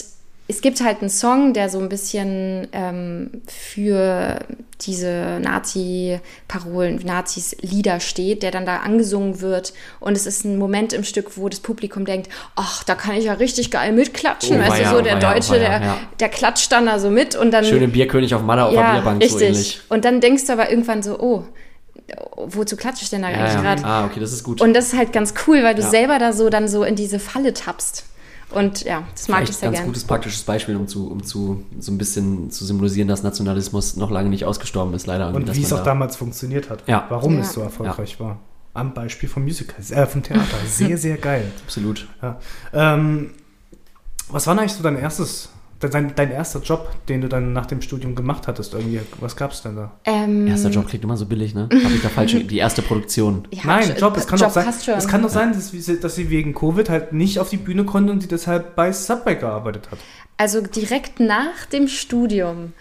es 0.47 0.61
gibt 0.61 0.81
halt 0.81 1.01
einen 1.01 1.09
Song, 1.09 1.53
der 1.53 1.69
so 1.69 1.79
ein 1.79 1.89
bisschen 1.89 2.67
ähm, 2.71 3.41
für 3.47 4.39
diese 4.81 5.39
Nazi-Parolen, 5.41 6.97
Nazis-Lieder 7.03 7.99
steht, 7.99 8.43
der 8.43 8.51
dann 8.51 8.65
da 8.65 8.77
angesungen 8.77 9.41
wird. 9.41 9.73
Und 9.99 10.15
es 10.15 10.27
ist 10.27 10.45
ein 10.45 10.57
Moment 10.57 10.93
im 10.93 11.03
Stück, 11.03 11.37
wo 11.37 11.49
das 11.49 11.61
Publikum 11.61 12.05
denkt, 12.05 12.29
ach, 12.55 12.83
da 12.83 12.93
kann 12.93 13.15
ich 13.15 13.25
ja 13.25 13.33
richtig 13.33 13.71
geil 13.71 13.91
mitklatschen. 13.91 14.57
Oh, 14.57 14.59
weißt 14.59 14.71
du, 14.71 14.83
weia, 14.83 14.89
so 14.91 14.97
oh, 14.97 15.01
der 15.01 15.21
weia, 15.21 15.29
oh, 15.29 15.33
Deutsche, 15.33 15.51
weia, 15.53 15.79
der, 15.79 15.87
ja. 15.87 15.97
der 16.19 16.29
klatscht 16.29 16.71
dann 16.71 16.85
da 16.85 16.99
so 16.99 17.09
mit 17.09 17.35
und 17.35 17.49
dann... 17.51 17.65
Schön 17.65 17.81
im 17.81 17.91
Bierkönig 17.91 18.35
auf 18.35 18.43
Malle 18.43 18.65
auf 18.65 18.73
der 18.73 18.91
Bierbank, 18.91 19.23
so 19.23 19.37
richtig. 19.37 19.47
ähnlich. 19.47 19.81
und 19.89 20.05
dann 20.05 20.21
denkst 20.21 20.45
du 20.45 20.53
aber 20.53 20.69
irgendwann 20.69 21.01
so, 21.01 21.19
oh, 21.19 21.43
wozu 22.35 22.75
klatsche 22.75 23.03
ich 23.03 23.09
denn 23.09 23.23
da 23.23 23.31
Ja, 23.31 23.37
eigentlich 23.37 23.53
ja. 23.55 23.61
gerade? 23.61 23.83
Ah, 23.83 24.05
okay, 24.05 24.19
das 24.19 24.31
ist 24.31 24.43
gut. 24.43 24.61
Und 24.61 24.73
das 24.73 24.93
ist 24.93 24.97
halt 24.97 25.11
ganz 25.11 25.33
cool, 25.47 25.63
weil 25.63 25.73
du 25.73 25.81
Ja. 25.81 25.89
selber 25.89 26.19
da 26.19 26.33
so 26.33 26.49
dann 26.49 26.67
so 26.67 26.83
in 26.83 26.95
diese 26.95 27.17
Falle 27.17 27.53
tappst. 27.53 28.05
Und 28.51 28.83
ja, 28.83 29.03
das 29.13 29.27
mag 29.27 29.37
Vielleicht 29.39 29.51
ich 29.51 29.57
sehr 29.57 29.67
ganz 29.67 29.77
gerne. 29.77 29.87
gutes 29.87 30.03
praktisches 30.03 30.43
Beispiel, 30.43 30.75
um 30.75 30.87
zu, 30.87 31.09
um 31.11 31.23
zu 31.23 31.63
so 31.79 31.91
ein 31.91 31.97
bisschen 31.97 32.51
zu 32.51 32.63
symbolisieren, 32.65 33.07
dass 33.07 33.23
Nationalismus 33.23 33.95
noch 33.97 34.11
lange 34.11 34.29
nicht 34.29 34.45
ausgestorben 34.45 34.93
ist, 34.93 35.07
leider. 35.07 35.33
Und 35.33 35.47
dass 35.49 35.57
wie 35.57 35.63
es 35.63 35.73
auch 35.73 35.79
da- 35.79 35.85
damals 35.85 36.15
funktioniert 36.15 36.69
hat. 36.69 36.83
Ja. 36.87 37.05
Warum 37.09 37.35
Ja. 37.35 37.41
es 37.41 37.53
so 37.53 37.61
erfolgreich 37.61 38.19
war. 38.19 38.37
Am 38.73 38.93
Beispiel 38.93 39.27
vom 39.29 39.43
Musical, 39.43 39.75
äh, 39.89 40.05
vom 40.05 40.21
Theater. 40.21 40.43
Sehr, 40.67 40.97
sehr 40.97 41.17
geil. 41.17 41.51
Absolut. 41.65 42.07
Ja. 42.21 42.39
Ähm, 42.73 43.31
was 44.29 44.45
war 44.47 44.53
denn 44.53 44.59
eigentlich 44.61 44.73
so 44.73 44.83
dein 44.83 44.97
erstes, 44.97 45.49
dein, 45.79 46.13
dein 46.15 46.31
erster 46.31 46.61
Job, 46.61 46.89
den 47.07 47.21
du 47.21 47.27
dann 47.29 47.53
nach 47.53 47.65
dem 47.65 47.81
Studium 47.81 48.15
gemacht 48.15 48.47
hattest? 48.47 48.73
Irgendwie, 48.73 48.99
was 49.19 49.35
gab's 49.35 49.61
denn 49.61 49.75
da? 49.75 49.91
Ähm, 50.05 50.47
Erster 50.47 50.69
Job 50.69 50.87
klingt 50.87 51.03
immer 51.03 51.17
so 51.17 51.25
billig, 51.25 51.53
ne? 51.53 51.69
Habe 51.71 51.93
ich 51.93 52.01
da 52.01 52.09
falsch? 52.09 52.33
Die 52.49 52.57
erste 52.57 52.81
Produktion. 52.81 53.47
ja, 53.51 53.61
Nein, 53.65 53.89
Jo- 53.89 53.95
Job, 54.07 54.17
es 54.17 54.27
kann 54.27 54.39
Job 54.39 54.47
doch 54.53 54.53
sein, 54.53 54.97
es 54.97 55.07
kann 55.07 55.21
doch 55.21 55.29
sein, 55.29 55.53
dass, 55.53 55.71
sie- 55.71 55.99
dass 55.99 56.15
sie 56.15 56.29
wegen 56.29 56.53
Covid 56.53 56.89
halt 56.89 57.13
nicht 57.13 57.39
auf 57.39 57.49
die 57.49 57.57
Bühne 57.57 57.83
konnte 57.83 58.11
und 58.13 58.21
sie 58.21 58.27
deshalb 58.27 58.75
bei 58.75 58.91
Subway 58.91 59.35
gearbeitet 59.35 59.89
hat. 59.91 59.99
also 60.37 60.61
direkt 60.61 61.19
nach 61.19 61.65
dem 61.71 61.87
Studium. 61.87 62.73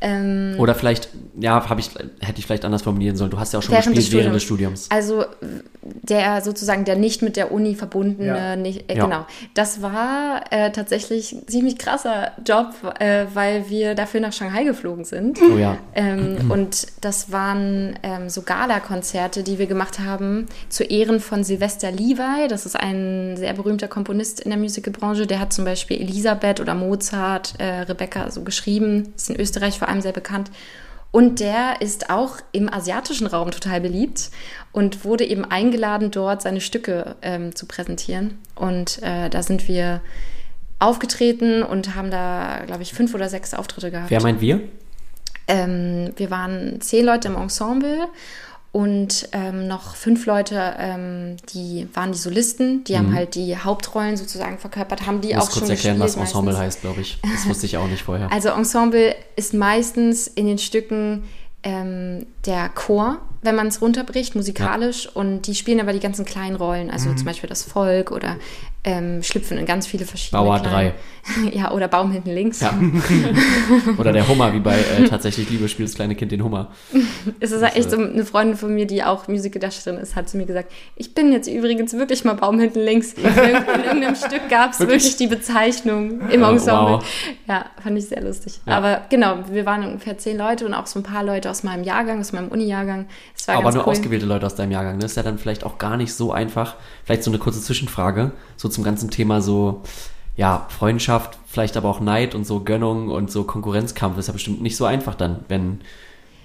Ähm, 0.00 0.54
Oder 0.58 0.74
vielleicht, 0.74 1.08
ja, 1.40 1.68
habe 1.68 1.80
ich, 1.80 1.90
hätte 2.20 2.38
ich 2.38 2.46
vielleicht 2.46 2.64
anders 2.64 2.82
formulieren 2.82 3.16
sollen. 3.16 3.30
Du 3.30 3.38
hast 3.38 3.52
ja 3.52 3.58
auch 3.58 3.62
schon 3.62 3.72
Während 3.72 3.94
gespielt 3.96 4.12
des 4.12 4.12
während 4.20 4.34
des 4.36 4.42
Studiums. 4.44 4.86
Also 4.90 5.24
der 5.82 6.40
sozusagen 6.42 6.84
der 6.84 6.96
nicht 6.96 7.22
mit 7.22 7.36
der 7.36 7.50
Uni 7.50 7.74
verbundene, 7.74 8.26
Ja. 8.26 8.56
nicht, 8.56 8.90
äh, 8.90 8.96
Ja. 8.96 9.04
genau. 9.04 9.26
Das 9.54 9.82
war 9.82 10.42
äh, 10.50 10.70
tatsächlich 10.70 11.32
ein 11.32 11.48
ziemlich 11.48 11.78
krasser 11.78 12.32
Job, 12.46 12.74
äh, 13.00 13.26
weil 13.34 13.68
wir 13.70 13.94
dafür 13.94 14.20
nach 14.20 14.32
Shanghai 14.32 14.64
geflogen 14.64 15.04
sind. 15.04 15.38
Oh 15.42 15.56
ja. 15.56 15.78
Ähm, 15.94 16.50
und 16.50 16.86
das 17.00 17.32
waren 17.32 17.98
ähm, 18.02 18.28
so 18.28 18.42
Gala-Konzerte, 18.42 19.42
die 19.42 19.58
wir 19.58 19.66
gemacht 19.66 19.98
haben 19.98 20.46
zu 20.68 20.84
Ehren 20.84 21.20
von 21.20 21.42
Sylvester 21.44 21.90
Levi. 21.90 22.48
Das 22.48 22.66
ist 22.66 22.76
ein 22.78 23.36
sehr 23.36 23.54
berühmter 23.54 23.88
Komponist 23.88 24.40
in 24.40 24.50
der 24.50 24.58
Musicalbranche. 24.58 25.26
Der 25.26 25.40
hat 25.40 25.52
zum 25.52 25.64
Beispiel 25.64 26.00
Elisabeth 26.00 26.60
oder 26.60 26.74
Mozart, 26.74 27.54
äh, 27.58 27.80
Rebecca 27.80 28.30
so 28.30 28.42
geschrieben. 28.42 29.12
Ist 29.16 29.30
in 29.30 29.40
Österreich 29.40 29.78
vor 29.78 29.87
allem 29.88 30.00
sehr 30.00 30.12
bekannt. 30.12 30.50
Und 31.10 31.40
der 31.40 31.80
ist 31.80 32.10
auch 32.10 32.36
im 32.52 32.72
asiatischen 32.72 33.26
Raum 33.26 33.50
total 33.50 33.80
beliebt 33.80 34.30
und 34.72 35.04
wurde 35.04 35.24
eben 35.24 35.44
eingeladen, 35.44 36.10
dort 36.10 36.42
seine 36.42 36.60
Stücke 36.60 37.16
ähm, 37.22 37.54
zu 37.54 37.66
präsentieren. 37.66 38.38
Und 38.54 39.02
äh, 39.02 39.30
da 39.30 39.42
sind 39.42 39.68
wir 39.68 40.02
aufgetreten 40.78 41.62
und 41.62 41.94
haben 41.94 42.10
da, 42.10 42.62
glaube 42.66 42.82
ich, 42.82 42.92
fünf 42.92 43.14
oder 43.14 43.28
sechs 43.28 43.54
Auftritte 43.54 43.90
gehabt. 43.90 44.10
Wer 44.10 44.22
meint 44.22 44.40
wir? 44.40 44.60
Ähm, 45.48 46.12
wir 46.16 46.30
waren 46.30 46.80
zehn 46.82 47.06
Leute 47.06 47.28
im 47.28 47.36
Ensemble 47.36 48.06
und 48.78 49.28
ähm, 49.32 49.66
noch 49.66 49.96
fünf 49.96 50.24
Leute, 50.26 50.76
ähm, 50.78 51.36
die 51.52 51.88
waren 51.94 52.12
die 52.12 52.18
Solisten, 52.18 52.84
die 52.84 52.96
haben 52.96 53.12
halt 53.12 53.34
die 53.34 53.56
Hauptrollen 53.56 54.16
sozusagen 54.16 54.56
verkörpert, 54.58 55.04
haben 55.04 55.20
die 55.20 55.30
Ich 55.30 55.34
muss 55.34 55.46
auch 55.46 55.50
kurz 55.50 55.62
schon 55.62 55.70
erklären, 55.70 55.98
was 55.98 56.14
Ensemble 56.14 56.52
meistens. 56.52 56.64
heißt, 56.64 56.80
glaube 56.82 57.00
ich. 57.00 57.18
Das 57.22 57.48
wusste 57.48 57.66
ich 57.66 57.76
auch 57.76 57.88
nicht 57.88 58.04
vorher. 58.04 58.30
Also 58.38 58.50
Ensemble 58.50 59.16
ist 59.34 59.52
meistens 59.52 60.28
in 60.28 60.46
den 60.46 60.58
Stücken 60.58 61.24
ähm, 61.64 62.26
der 62.46 62.68
Chor, 62.68 63.18
wenn 63.42 63.56
man 63.56 63.66
es 63.66 63.82
runterbricht, 63.82 64.36
musikalisch. 64.36 65.08
Und 65.12 65.48
die 65.48 65.56
spielen 65.56 65.80
aber 65.80 65.92
die 65.92 65.98
ganzen 65.98 66.24
kleinen 66.24 66.54
Rollen, 66.54 66.88
also 66.88 67.12
zum 67.14 67.24
Beispiel 67.24 67.48
das 67.48 67.64
Volk 67.64 68.12
oder 68.12 68.36
ähm, 68.84 69.22
schlüpfen 69.22 69.58
in 69.58 69.66
ganz 69.66 69.86
viele 69.86 70.04
verschiedene. 70.04 70.42
Bauer 70.42 70.60
kleine- 70.60 70.94
ja, 71.52 71.72
oder 71.72 71.88
Baum 71.88 72.10
hinten 72.10 72.30
links. 72.30 72.60
Ja. 72.60 72.72
Oder 73.98 74.12
der 74.12 74.26
Hummer, 74.28 74.52
wie 74.54 74.60
bei 74.60 74.78
äh, 74.78 75.04
Tatsächlich 75.08 75.50
Liebe 75.50 75.68
spielt 75.68 75.88
das 75.88 75.94
kleine 75.96 76.14
Kind 76.14 76.32
den 76.32 76.42
Hummer. 76.42 76.68
Es 77.40 77.50
ist 77.52 77.60
echt 77.62 77.90
so 77.90 77.98
eine 77.98 78.24
Freundin 78.24 78.56
von 78.56 78.72
mir, 78.74 78.86
die 78.86 79.02
auch 79.02 79.28
Musicaldarstellerin 79.28 80.02
ist, 80.02 80.16
hat 80.16 80.28
zu 80.30 80.38
mir 80.38 80.46
gesagt, 80.46 80.72
ich 80.96 81.12
bin 81.14 81.30
jetzt 81.32 81.46
übrigens 81.48 81.92
wirklich 81.92 82.24
mal 82.24 82.34
Baum 82.34 82.58
hinten 82.58 82.80
links. 82.80 83.12
In 83.12 83.24
irgend- 83.24 83.68
in 83.68 83.84
irgendeinem 83.84 84.14
Stück 84.16 84.48
gab 84.48 84.72
es 84.72 84.80
Wirklich? 84.80 85.02
wirklich 85.02 85.16
die 85.16 85.26
Bezeichnung 85.26 86.20
im 86.30 86.40
Ja, 86.40 86.50
Ensemble. 86.50 86.92
wow. 86.94 87.04
Ja, 87.46 87.66
fand 87.82 87.98
ich 87.98 88.06
sehr 88.06 88.22
lustig. 88.22 88.60
Ja. 88.66 88.78
Aber 88.78 89.02
genau, 89.10 89.38
wir 89.50 89.66
waren 89.66 89.84
ungefähr 89.84 90.16
zehn 90.16 90.38
Leute 90.38 90.64
und 90.64 90.72
auch 90.72 90.86
so 90.86 90.98
ein 91.00 91.02
paar 91.02 91.24
Leute 91.24 91.50
aus 91.50 91.62
meinem 91.62 91.84
Jahrgang, 91.84 92.20
aus 92.20 92.32
meinem 92.32 92.48
Uni-Jahrgang. 92.48 93.06
Aber 93.48 93.72
nur 93.72 93.82
cool. 93.86 93.92
ausgewählte 93.92 94.24
Leute 94.24 94.46
aus 94.46 94.54
deinem 94.54 94.72
Jahrgang. 94.72 94.96
Ne? 94.98 95.04
Ist 95.04 95.16
ja 95.16 95.22
dann 95.22 95.38
vielleicht 95.38 95.64
auch 95.64 95.76
gar 95.78 95.96
nicht 95.96 96.14
so 96.14 96.32
einfach. 96.32 96.76
Vielleicht 97.04 97.22
so 97.24 97.30
eine 97.30 97.38
kurze 97.38 97.60
Zwischenfrage, 97.60 98.32
so 98.58 98.68
zum 98.68 98.84
ganzen 98.84 99.08
Thema 99.10 99.40
so, 99.40 99.82
ja, 100.36 100.66
Freundschaft, 100.68 101.38
vielleicht 101.46 101.78
aber 101.78 101.88
auch 101.88 102.00
Neid 102.00 102.34
und 102.34 102.46
so 102.46 102.60
Gönnung 102.60 103.08
und 103.08 103.30
so 103.30 103.44
Konkurrenzkampf. 103.44 104.18
Ist 104.18 104.26
ja 104.26 104.32
bestimmt 104.34 104.60
nicht 104.60 104.76
so 104.76 104.84
einfach 104.84 105.14
dann, 105.14 105.44
wenn, 105.48 105.80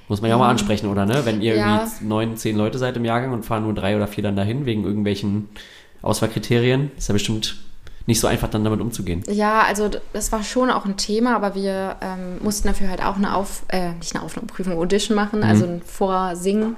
muss 0.07 0.21
man 0.21 0.29
ja 0.29 0.35
auch 0.37 0.39
mal 0.39 0.49
ansprechen, 0.49 0.87
oder 0.87 1.05
ne? 1.05 1.25
Wenn 1.25 1.41
ihr 1.41 1.55
Ja. 1.57 1.81
irgendwie 1.83 2.05
neun, 2.05 2.37
zehn 2.37 2.55
Leute 2.55 2.77
seid 2.77 2.95
im 2.95 3.03
Jahrgang 3.05 3.33
und 3.33 3.43
fahren 3.45 3.63
nur 3.63 3.73
drei 3.73 3.95
oder 3.97 4.07
vier 4.07 4.23
dann 4.23 4.35
dahin 4.37 4.65
wegen 4.65 4.85
irgendwelchen 4.85 5.49
Auswahlkriterien, 6.01 6.91
ist 6.97 7.09
ja 7.09 7.13
bestimmt 7.13 7.57
nicht 8.05 8.19
so 8.19 8.27
einfach 8.27 8.49
dann 8.49 8.63
damit 8.65 8.81
umzugehen. 8.81 9.23
Ja, 9.29 9.61
also 9.61 9.89
das 10.11 10.31
war 10.33 10.43
schon 10.43 10.69
auch 10.69 10.83
ein 10.85 10.97
Thema, 10.97 11.35
aber 11.37 11.55
wir 11.55 11.95
ähm, 12.01 12.37
mussten 12.43 12.67
dafür 12.67 12.89
halt 12.89 13.01
auch 13.03 13.15
eine 13.15 13.33
Auf, 13.33 13.63
äh, 13.69 13.93
nicht 13.93 14.13
eine 14.13 14.23
Aufnahmeprüfung, 14.25 14.77
Audition 14.77 15.15
machen, 15.15 15.39
Mhm. 15.39 15.45
also 15.45 15.65
ein 15.65 15.81
Vorsingen. 15.85 16.75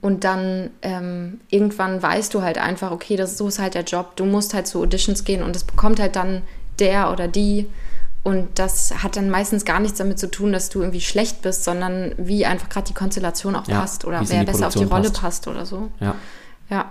Und 0.00 0.22
dann 0.24 0.70
ähm, 0.82 1.40
irgendwann 1.48 2.00
weißt 2.02 2.32
du 2.34 2.42
halt 2.42 2.58
einfach, 2.58 2.92
okay, 2.92 3.16
das 3.16 3.36
so 3.36 3.48
ist 3.48 3.58
halt 3.58 3.74
der 3.74 3.82
Job. 3.82 4.14
Du 4.16 4.24
musst 4.24 4.54
halt 4.54 4.66
zu 4.68 4.80
Auditions 4.80 5.24
gehen 5.24 5.42
und 5.42 5.56
das 5.56 5.64
bekommt 5.64 5.98
halt 5.98 6.14
dann 6.14 6.42
der 6.78 7.10
oder 7.12 7.26
die. 7.26 7.66
Und 8.22 8.58
das 8.58 9.02
hat 9.02 9.16
dann 9.16 9.28
meistens 9.30 9.64
gar 9.64 9.80
nichts 9.80 9.98
damit 9.98 10.18
zu 10.18 10.30
tun, 10.30 10.52
dass 10.52 10.68
du 10.68 10.80
irgendwie 10.82 11.00
schlecht 11.00 11.40
bist, 11.42 11.64
sondern 11.64 12.12
wie 12.18 12.44
einfach 12.46 12.68
gerade 12.68 12.86
die 12.86 12.94
Konstellation 12.94 13.56
auch 13.56 13.66
Ja, 13.66 13.80
passt 13.80 14.04
oder 14.04 14.20
wer 14.28 14.44
besser 14.44 14.66
auf 14.68 14.74
die 14.74 14.84
Rolle 14.84 15.08
passt. 15.08 15.20
passt 15.22 15.48
oder 15.48 15.64
so. 15.66 15.90
Ja. 16.00 16.14
Ja. 16.68 16.90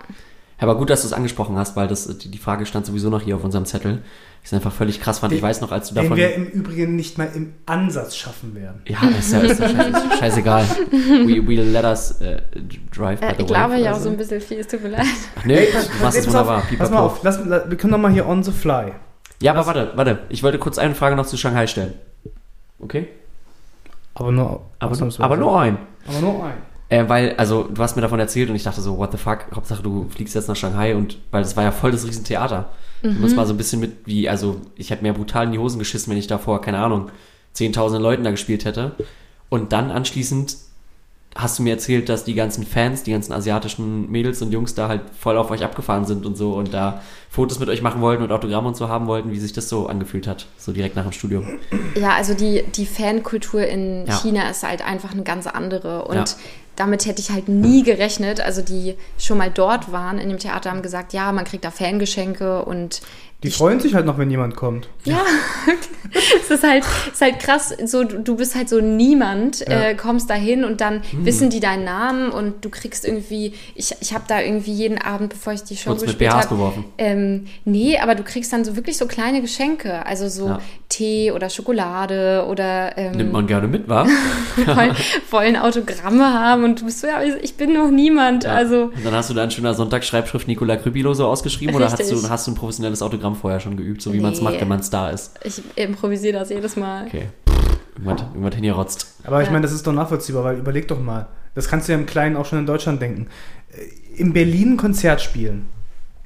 Aber 0.62 0.76
gut, 0.78 0.90
dass 0.90 1.02
du 1.02 1.08
es 1.08 1.14
angesprochen 1.14 1.56
hast, 1.58 1.76
weil 1.78 1.88
das, 1.88 2.18
die 2.20 2.38
Frage 2.38 2.66
stand 2.66 2.86
sowieso 2.86 3.10
noch 3.10 3.22
hier 3.22 3.36
auf 3.38 3.44
unserem 3.44 3.66
Zettel. 3.66 4.02
Ich 4.42 4.48
es 4.48 4.54
einfach 4.54 4.72
völlig 4.74 5.00
krass 5.02 5.20
fand. 5.20 5.34
Ich 5.34 5.42
weiß 5.42 5.62
noch, 5.62 5.72
als 5.72 5.90
du 5.90 5.96
Den 5.96 6.04
davon. 6.04 6.18
wir 6.18 6.34
im 6.34 6.46
Übrigen 6.48 6.96
nicht 6.96 7.18
mal 7.18 7.30
im 7.34 7.54
Ansatz 7.66 8.16
schaffen 8.16 8.56
werden. 8.56 8.82
Ja, 8.86 8.98
ist 9.18 9.32
ja, 9.34 9.40
ist 9.40 9.60
ja 9.60 9.70
scheiße, 9.70 10.02
scheißegal. 10.20 10.66
We, 10.92 11.46
we 11.48 11.56
let 11.56 11.84
us 11.84 12.20
uh, 12.22 12.38
drive 12.94 13.20
by 13.20 13.26
Äh, 13.28 13.36
the 13.36 13.42
ich 13.42 13.48
glaube 13.48 13.78
ja 13.78 13.94
auch 13.94 14.00
so 14.00 14.10
ein 14.10 14.18
bisschen 14.18 14.40
viel, 14.42 14.60
es 14.60 14.68
tut 14.68 14.82
mir 14.84 14.90
leid. 14.90 15.06
Nee, 15.46 15.68
du 15.72 16.04
machst 16.04 16.18
es 16.20 16.26
pass 16.26 16.34
wunderbar. 16.34 16.58
auf, 16.60 16.78
pass 16.78 16.90
mal 16.92 17.00
auf, 17.00 17.20
lass, 17.24 17.46
la- 17.46 17.70
wir 17.70 17.78
können 17.78 17.92
doch 17.94 18.00
mal 18.00 18.12
hier 18.12 18.28
on 18.28 18.44
the 18.44 18.52
fly. 18.52 18.94
Ja, 19.42 19.54
aber 19.54 19.66
warte, 19.68 19.92
warte. 19.96 20.20
Ich 20.30 20.42
wollte 20.44 20.58
kurz 20.58 20.78
eine 20.78 20.96
Frage 20.96 21.16
noch 21.16 21.26
zu 21.26 21.36
Shanghai 21.38 21.68
stellen. 21.68 21.94
Okay? 22.80 23.08
Aber 24.16 24.32
nur, 24.32 24.62
Aber, 24.80 24.98
aber 25.20 25.38
nur 25.38 25.60
ein. 25.62 25.78
Aber 26.08 26.20
nur 26.20 26.44
ein. 26.46 26.54
Äh, 26.90 27.08
weil, 27.08 27.36
also, 27.38 27.64
du 27.64 27.82
hast 27.82 27.96
mir 27.96 28.02
davon 28.02 28.20
erzählt 28.20 28.50
und 28.50 28.56
ich 28.56 28.64
dachte 28.64 28.82
so, 28.82 28.98
what 28.98 29.12
the 29.12 29.18
fuck, 29.18 29.46
Hauptsache 29.56 29.84
du 29.84 30.08
fliegst 30.10 30.34
jetzt 30.36 30.48
nach 30.48 30.56
Shanghai 30.56 30.96
und, 30.96 31.18
weil 31.32 31.44
das 31.44 31.56
war 31.56 31.64
ja 31.64 31.72
voll 31.72 31.92
das 31.92 32.06
Riesentheater. 32.08 32.70
Und 33.02 33.22
das 33.22 33.38
war 33.38 33.46
so 33.46 33.54
ein 33.54 33.58
bisschen 33.58 33.80
mit, 33.80 33.94
wie, 34.06 34.28
also, 34.28 34.60
ich 34.76 34.90
hätte 34.90 35.04
mir 35.04 35.14
brutal 35.14 35.46
in 35.46 35.52
die 35.54 35.60
Hosen 35.60 35.80
geschissen, 35.80 36.12
wenn 36.12 36.18
ich 36.18 36.28
davor, 36.28 36.62
keine 36.62 36.80
Ahnung, 36.80 37.10
10.000 37.56 38.00
Leuten 38.00 38.24
da 38.24 38.32
gespielt 38.32 38.66
hätte. 38.66 38.92
Und 39.48 39.72
dann 39.72 39.90
anschließend 39.90 40.58
hast 41.36 41.60
du 41.60 41.64
mir 41.64 41.74
erzählt, 41.74 42.10
dass 42.10 42.24
die 42.24 42.34
ganzen 42.34 42.66
Fans, 42.66 43.04
die 43.04 43.12
ganzen 43.12 43.34
asiatischen 43.34 44.10
Mädels 44.12 44.42
und 44.42 44.52
Jungs 44.52 44.74
da 44.74 44.88
halt 44.88 45.02
voll 45.18 45.38
auf 45.38 45.52
euch 45.52 45.64
abgefahren 45.64 46.06
sind 46.06 46.26
und 46.26 46.36
so 46.36 46.54
und 46.54 46.74
da 46.74 47.02
Fotos 47.30 47.60
mit 47.60 47.70
euch 47.70 47.82
machen 47.84 48.02
wollten 48.02 48.24
und 48.24 48.32
Autogramme 48.32 48.68
und 48.68 48.76
so 48.76 48.90
haben 48.90 49.06
wollten, 49.08 49.32
wie 49.32 49.40
sich 49.40 49.54
das 49.54 49.70
so 49.70 49.88
angefühlt 49.88 50.28
hat, 50.28 50.48
so 50.58 50.72
direkt 50.72 50.96
nach 50.96 51.04
dem 51.04 51.12
Studium. 51.12 51.46
Ja, 51.96 52.14
also 52.16 52.34
die, 52.34 52.64
die 52.76 52.88
Fankultur 52.88 53.62
in 53.62 54.08
Ja. 54.08 54.18
China 54.18 54.50
ist 54.50 54.64
halt 54.64 54.86
einfach 54.86 55.14
eine 55.14 55.24
ganz 55.24 55.46
andere. 55.46 56.06
Und 56.06 56.16
Ja. 56.16 56.26
Damit 56.80 57.06
hätte 57.06 57.22
ich 57.22 57.30
halt 57.32 57.48
nie 57.50 57.84
gerechnet. 57.84 58.42
Also 58.42 58.62
die 58.62 58.96
schon 59.18 59.38
mal 59.38 59.52
dort 59.54 59.92
waren 59.92 60.18
in 60.18 60.30
dem 60.30 60.40
Theater, 60.40 60.72
haben 60.72 60.82
gesagt, 60.82 61.14
ja, 61.14 61.32
man 61.32 61.46
kriegt 61.46 61.64
da 61.66 61.72
Fangeschenke 61.72 62.64
und 62.66 63.02
Die 63.44 63.52
freuen 63.52 63.80
sich 63.80 63.94
halt 63.96 64.06
noch, 64.06 64.18
wenn 64.18 64.30
jemand 64.32 64.56
kommt. 64.56 64.88
ja, 65.06 65.22
es 66.42 66.50
ist 66.50 66.64
halt, 66.64 66.84
ist 67.12 67.22
halt 67.22 67.40
krass, 67.40 67.74
so, 67.86 68.04
du 68.04 68.36
bist 68.36 68.56
halt 68.56 68.68
so 68.70 68.82
niemand, 68.82 69.66
äh, 69.68 69.96
kommst 69.96 70.30
da 70.30 70.34
hin 70.34 70.64
und 70.64 70.82
dann 70.82 71.02
Hm. 71.12 71.26
wissen 71.26 71.50
die 71.50 71.60
deinen 71.60 71.84
Namen 71.86 72.32
und 72.32 72.66
du 72.66 72.70
kriegst 72.70 73.06
irgendwie, 73.06 73.54
ich, 73.76 73.96
ich 74.02 74.14
habe 74.14 74.24
da 74.28 74.42
irgendwie 74.42 74.74
jeden 74.74 74.98
Abend, 74.98 75.30
bevor 75.30 75.54
ich 75.54 75.64
die 75.64 75.78
Show 75.78 75.92
Kurz 75.92 76.02
mit 76.02 76.10
gespielt 76.10 76.32
BHs 76.32 76.46
habe, 76.46 76.56
beworfen. 76.56 76.86
ähm, 76.98 77.46
nee, 77.66 77.98
aber 77.98 78.16
du 78.16 78.24
kriegst 78.24 78.52
dann 78.52 78.66
so 78.66 78.76
wirklich 78.76 78.98
so 78.98 79.06
kleine 79.08 79.42
Geschenke, 79.42 80.06
also 80.06 80.28
so 80.28 80.48
Ja. 80.48 80.60
Tee 80.90 81.32
oder 81.32 81.50
Schokolade 81.52 82.46
oder 82.50 82.98
ähm, 82.98 83.12
Nimmt 83.12 83.32
man 83.32 83.46
gerne 83.48 83.68
mit, 83.68 83.88
wa? 83.88 84.06
wollen, 84.58 84.96
wollen 85.32 85.56
Autogramme 85.56 86.34
haben 86.34 86.64
und 86.70 86.82
du 86.82 86.86
bist 86.86 87.00
so, 87.02 87.08
ja, 87.08 87.22
ich 87.24 87.56
bin 87.56 87.74
noch 87.74 87.90
niemand, 87.92 88.44
Ja. 88.46 88.54
also 88.56 88.84
Und 88.96 89.06
dann 89.06 89.14
hast 89.14 89.30
du 89.30 89.34
da 89.34 89.44
in 89.44 89.52
schöner 89.52 89.74
Sonntagsschreibschrift 89.74 90.48
Nicola 90.48 90.76
Krüpilo 90.78 91.14
so 91.14 91.28
ausgeschrieben 91.28 91.76
oder 91.76 91.86
hast 91.86 92.00
Richtig. 92.00 92.22
du, 92.22 92.30
hast 92.30 92.48
du 92.48 92.52
ein 92.52 92.56
professionelles 92.56 93.02
Autogramm 93.02 93.36
vorher 93.36 93.60
schon 93.60 93.76
geübt, 93.78 94.02
so 94.02 94.14
wie 94.14 94.20
man 94.20 94.34
es 94.34 94.40
Nee. 94.40 94.46
macht, 94.46 94.62
wenn 94.62 94.68
man 94.68 94.82
Star 94.84 95.12
ist? 95.12 95.40
ich 95.44 95.62
improvisiere 95.76 96.40
das 96.40 96.50
jedes 96.50 96.76
Mal. 96.76 97.06
Okay. 97.08 97.28
Irgendwas, 97.98 98.22
irgendwas 98.34 98.56
hingerotzt. 98.56 99.08
Aber 99.26 99.42
ich 99.42 99.48
Ja. 99.48 99.52
meine, 99.52 99.64
das 99.64 99.74
ist 99.74 99.86
doch 99.86 99.94
nachvollziehbar, 99.94 100.44
weil 100.44 100.58
überleg 100.58 100.88
doch 100.88 101.00
mal. 101.02 101.28
Das 101.56 101.68
kannst 101.68 101.88
du 101.88 101.92
ja 101.94 101.98
im 102.00 102.06
Kleinen 102.06 102.38
auch 102.38 102.46
schon 102.46 102.60
in 102.60 102.66
Deutschland 102.66 103.02
denken. 103.02 103.28
Äh, 103.72 104.22
In 104.22 104.34
Berlin 104.34 104.74
ein 104.74 104.78
Konzert 104.78 105.22
spielen. 105.22 105.68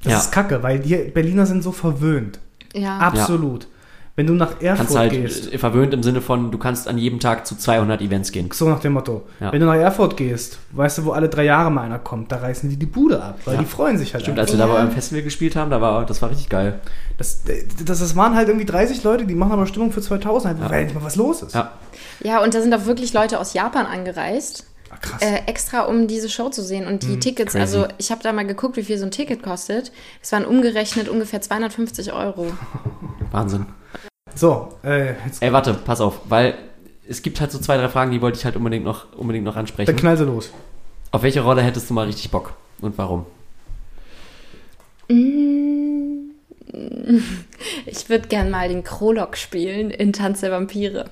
Das 0.02 0.12
Ja. 0.12 0.18
ist 0.18 0.32
kacke, 0.32 0.62
weil 0.62 0.80
die 0.80 0.94
Berliner 0.96 1.46
sind 1.46 1.62
so 1.62 1.70
verwöhnt. 1.72 2.38
Ja, 2.74 2.98
Absolut. 2.98 3.68
Wenn 4.16 4.28
du 4.28 4.34
nach 4.34 4.60
Erfurt 4.60 4.76
Kannst 4.76 4.96
halt 4.96 5.10
gehst, 5.10 5.52
verwöhnt 5.56 5.92
im 5.92 6.04
Sinne 6.04 6.20
von, 6.20 6.52
du 6.52 6.58
kannst 6.58 6.86
an 6.86 6.98
jedem 6.98 7.18
Tag 7.18 7.48
zu 7.48 7.56
200 7.56 8.00
Events 8.00 8.30
gehen. 8.30 8.48
so 8.52 8.68
nach 8.68 8.78
dem 8.78 8.92
Motto. 8.92 9.24
Ja. 9.40 9.50
Wenn 9.52 9.58
du 9.58 9.66
nach 9.66 9.74
Erfurt 9.74 10.16
gehst, 10.16 10.58
weißt 10.70 10.98
du, 10.98 11.04
wo 11.06 11.10
alle 11.10 11.28
drei 11.28 11.42
Jahre 11.44 11.68
mal 11.72 11.82
einer 11.82 11.98
kommt, 11.98 12.30
da 12.30 12.36
reißen 12.36 12.70
die 12.70 12.76
die 12.76 12.86
Bude 12.86 13.20
ab, 13.20 13.40
weil 13.44 13.54
Ja. 13.54 13.60
die 13.62 13.66
freuen 13.66 13.98
sich 13.98 14.14
halt. 14.14 14.22
Stimmt, 14.22 14.38
einfach. 14.38 14.52
als 14.52 14.60
wir 14.60 14.64
da 14.66 14.72
Ja. 14.72 14.80
beim 14.84 14.92
Festival 14.92 15.22
gespielt 15.24 15.56
haben, 15.56 15.68
da 15.72 15.80
war, 15.80 16.06
das 16.06 16.22
war 16.22 16.30
richtig 16.30 16.48
geil. 16.48 16.78
Das, 17.18 17.42
das, 17.84 17.98
das 17.98 18.14
waren 18.14 18.36
halt 18.36 18.46
irgendwie 18.46 18.66
30 18.66 19.02
Leute, 19.02 19.26
die 19.26 19.34
machen 19.34 19.50
aber 19.50 19.66
Stimmung 19.66 19.90
für 19.90 20.00
2000, 20.00 20.54
halt, 20.54 20.62
Ja. 20.62 20.70
weil 20.70 20.78
endlich 20.82 20.94
mal 20.96 21.04
was 21.04 21.16
los 21.16 21.42
ist. 21.42 21.54
Ja. 21.56 21.72
ja, 22.22 22.40
und 22.40 22.54
da 22.54 22.60
sind 22.60 22.72
auch 22.72 22.86
wirklich 22.86 23.12
Leute 23.14 23.40
aus 23.40 23.52
Japan 23.52 23.84
angereist. 23.86 24.66
Ah, 24.90 24.96
krass. 25.00 25.22
Äh, 25.22 25.40
extra 25.50 25.80
um 25.86 26.06
diese 26.06 26.28
Show 26.28 26.50
zu 26.50 26.62
sehen 26.62 26.86
und 26.86 27.02
die 27.02 27.18
Tickets, 27.18 27.54
Hm, 27.54 27.62
crazy. 27.62 27.76
also 27.78 27.88
ich 27.98 28.12
habe 28.12 28.22
da 28.22 28.32
mal 28.32 28.46
geguckt, 28.46 28.76
wie 28.76 28.84
viel 28.84 28.96
so 28.96 29.04
ein 29.06 29.10
Ticket 29.10 29.42
kostet. 29.42 29.90
Es 30.22 30.30
waren 30.30 30.44
umgerechnet 30.44 31.08
ungefähr 31.08 31.40
250 31.40 32.12
Euro. 32.12 32.46
Wahnsinn. 33.32 33.66
So, 34.34 34.72
äh, 34.82 35.14
jetzt 35.24 35.42
Ey, 35.42 35.52
warte, 35.52 35.74
pass 35.74 36.00
auf, 36.00 36.20
weil 36.28 36.54
es 37.08 37.22
gibt 37.22 37.40
halt 37.40 37.52
so 37.52 37.58
zwei, 37.58 37.76
drei 37.76 37.88
Fragen, 37.88 38.10
die 38.10 38.20
wollte 38.20 38.38
ich 38.38 38.44
halt 38.44 38.56
unbedingt 38.56 38.84
noch, 38.84 39.12
unbedingt 39.16 39.44
noch 39.44 39.56
ansprechen. 39.56 39.86
dann 39.86 39.96
knall 39.96 40.16
sie 40.16 40.24
los. 40.24 40.50
Auf 41.10 41.22
welche 41.22 41.42
Rolle 41.42 41.62
hättest 41.62 41.90
du 41.90 41.94
mal 41.94 42.06
richtig 42.06 42.30
Bock? 42.30 42.54
Und 42.80 42.98
warum? 42.98 43.26
Ich 47.86 48.08
würde 48.08 48.26
gern 48.28 48.50
mal 48.50 48.68
den 48.68 48.82
Krolok 48.82 49.36
spielen 49.36 49.90
in 49.90 50.12
Tanz 50.12 50.40
der 50.40 50.50
Vampire. 50.50 51.04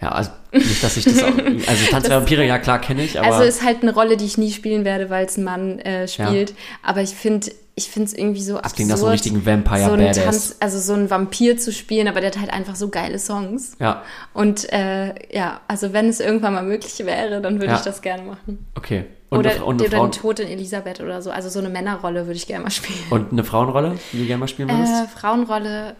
Ja, 0.00 0.10
also 0.10 0.30
nicht, 0.52 0.82
dass 0.84 0.96
ich 0.96 1.04
das 1.04 1.22
auch. 1.22 1.32
Also 1.66 1.90
Tanz 1.90 2.06
der 2.06 2.18
Vampire, 2.18 2.44
ja 2.44 2.58
klar, 2.58 2.80
kenne 2.80 3.04
ich, 3.04 3.18
aber. 3.18 3.32
also 3.32 3.42
ist 3.42 3.64
halt 3.64 3.82
eine 3.82 3.92
Rolle, 3.92 4.16
die 4.16 4.24
ich 4.24 4.38
nie 4.38 4.52
spielen 4.52 4.84
werde, 4.84 5.10
weil 5.10 5.26
es 5.26 5.36
ein 5.36 5.44
Mann 5.44 5.78
äh, 5.80 6.06
spielt. 6.06 6.54
Aber 6.82 7.00
ich 7.02 7.10
finde 7.10 7.50
ich 7.76 7.90
finde 7.90 8.08
es 8.08 8.14
irgendwie 8.14 8.42
so 8.42 8.52
das 8.54 8.62
absurd, 8.64 8.76
klingt 8.76 8.90
nach 8.90 8.96
so 8.98 9.04
einem 9.06 9.12
richtigen 9.12 9.44
Vampire 9.46 9.84
so 9.86 9.92
einen 9.92 10.06
Badass. 10.06 10.24
Tanz, 10.24 10.56
also 10.60 10.78
so 10.78 10.92
einen 10.92 11.10
Vampir 11.10 11.56
zu 11.58 11.72
spielen, 11.72 12.06
aber 12.06 12.20
der 12.20 12.30
hat 12.30 12.38
halt 12.40 12.52
einfach 12.52 12.76
so 12.76 12.88
geile 12.88 13.18
Songs. 13.18 13.72
Ja, 13.80 14.02
Und 14.32 14.72
äh, 14.72 15.14
ja, 15.36 15.60
also 15.66 15.92
wenn 15.92 16.08
es 16.08 16.20
irgendwann 16.20 16.54
mal 16.54 16.62
möglich 16.62 16.98
wäre, 17.04 17.40
dann 17.40 17.54
würde 17.60 17.72
Ja. 17.72 17.76
ich 17.78 17.82
das 17.84 18.00
gerne 18.02 18.22
machen. 18.22 18.66
okay. 18.76 19.06
Und 19.30 19.40
oder 19.40 19.50
eine, 19.50 19.64
und, 19.64 19.80
eine 19.80 19.88
oder 19.88 19.96
Frauen, 19.98 20.10
den 20.12 20.20
Tod 20.20 20.38
in 20.38 20.48
Elisabeth 20.48 21.00
oder 21.00 21.20
so. 21.20 21.32
Also 21.32 21.48
so 21.48 21.58
eine 21.58 21.68
Männerrolle 21.68 22.26
würde 22.26 22.36
ich 22.36 22.46
gerne 22.46 22.62
mal 22.64 22.70
spielen. 22.70 22.98
und 23.10 23.32
eine 23.32 23.42
Frauenrolle, 23.42 23.98
die 24.12 24.18
du 24.18 24.26
gerne 24.26 24.38
mal 24.40 24.46
spielen 24.48 24.68
würdest? 24.68 24.92
Äh, 24.92 25.08
Frauenrolle, 25.08 25.96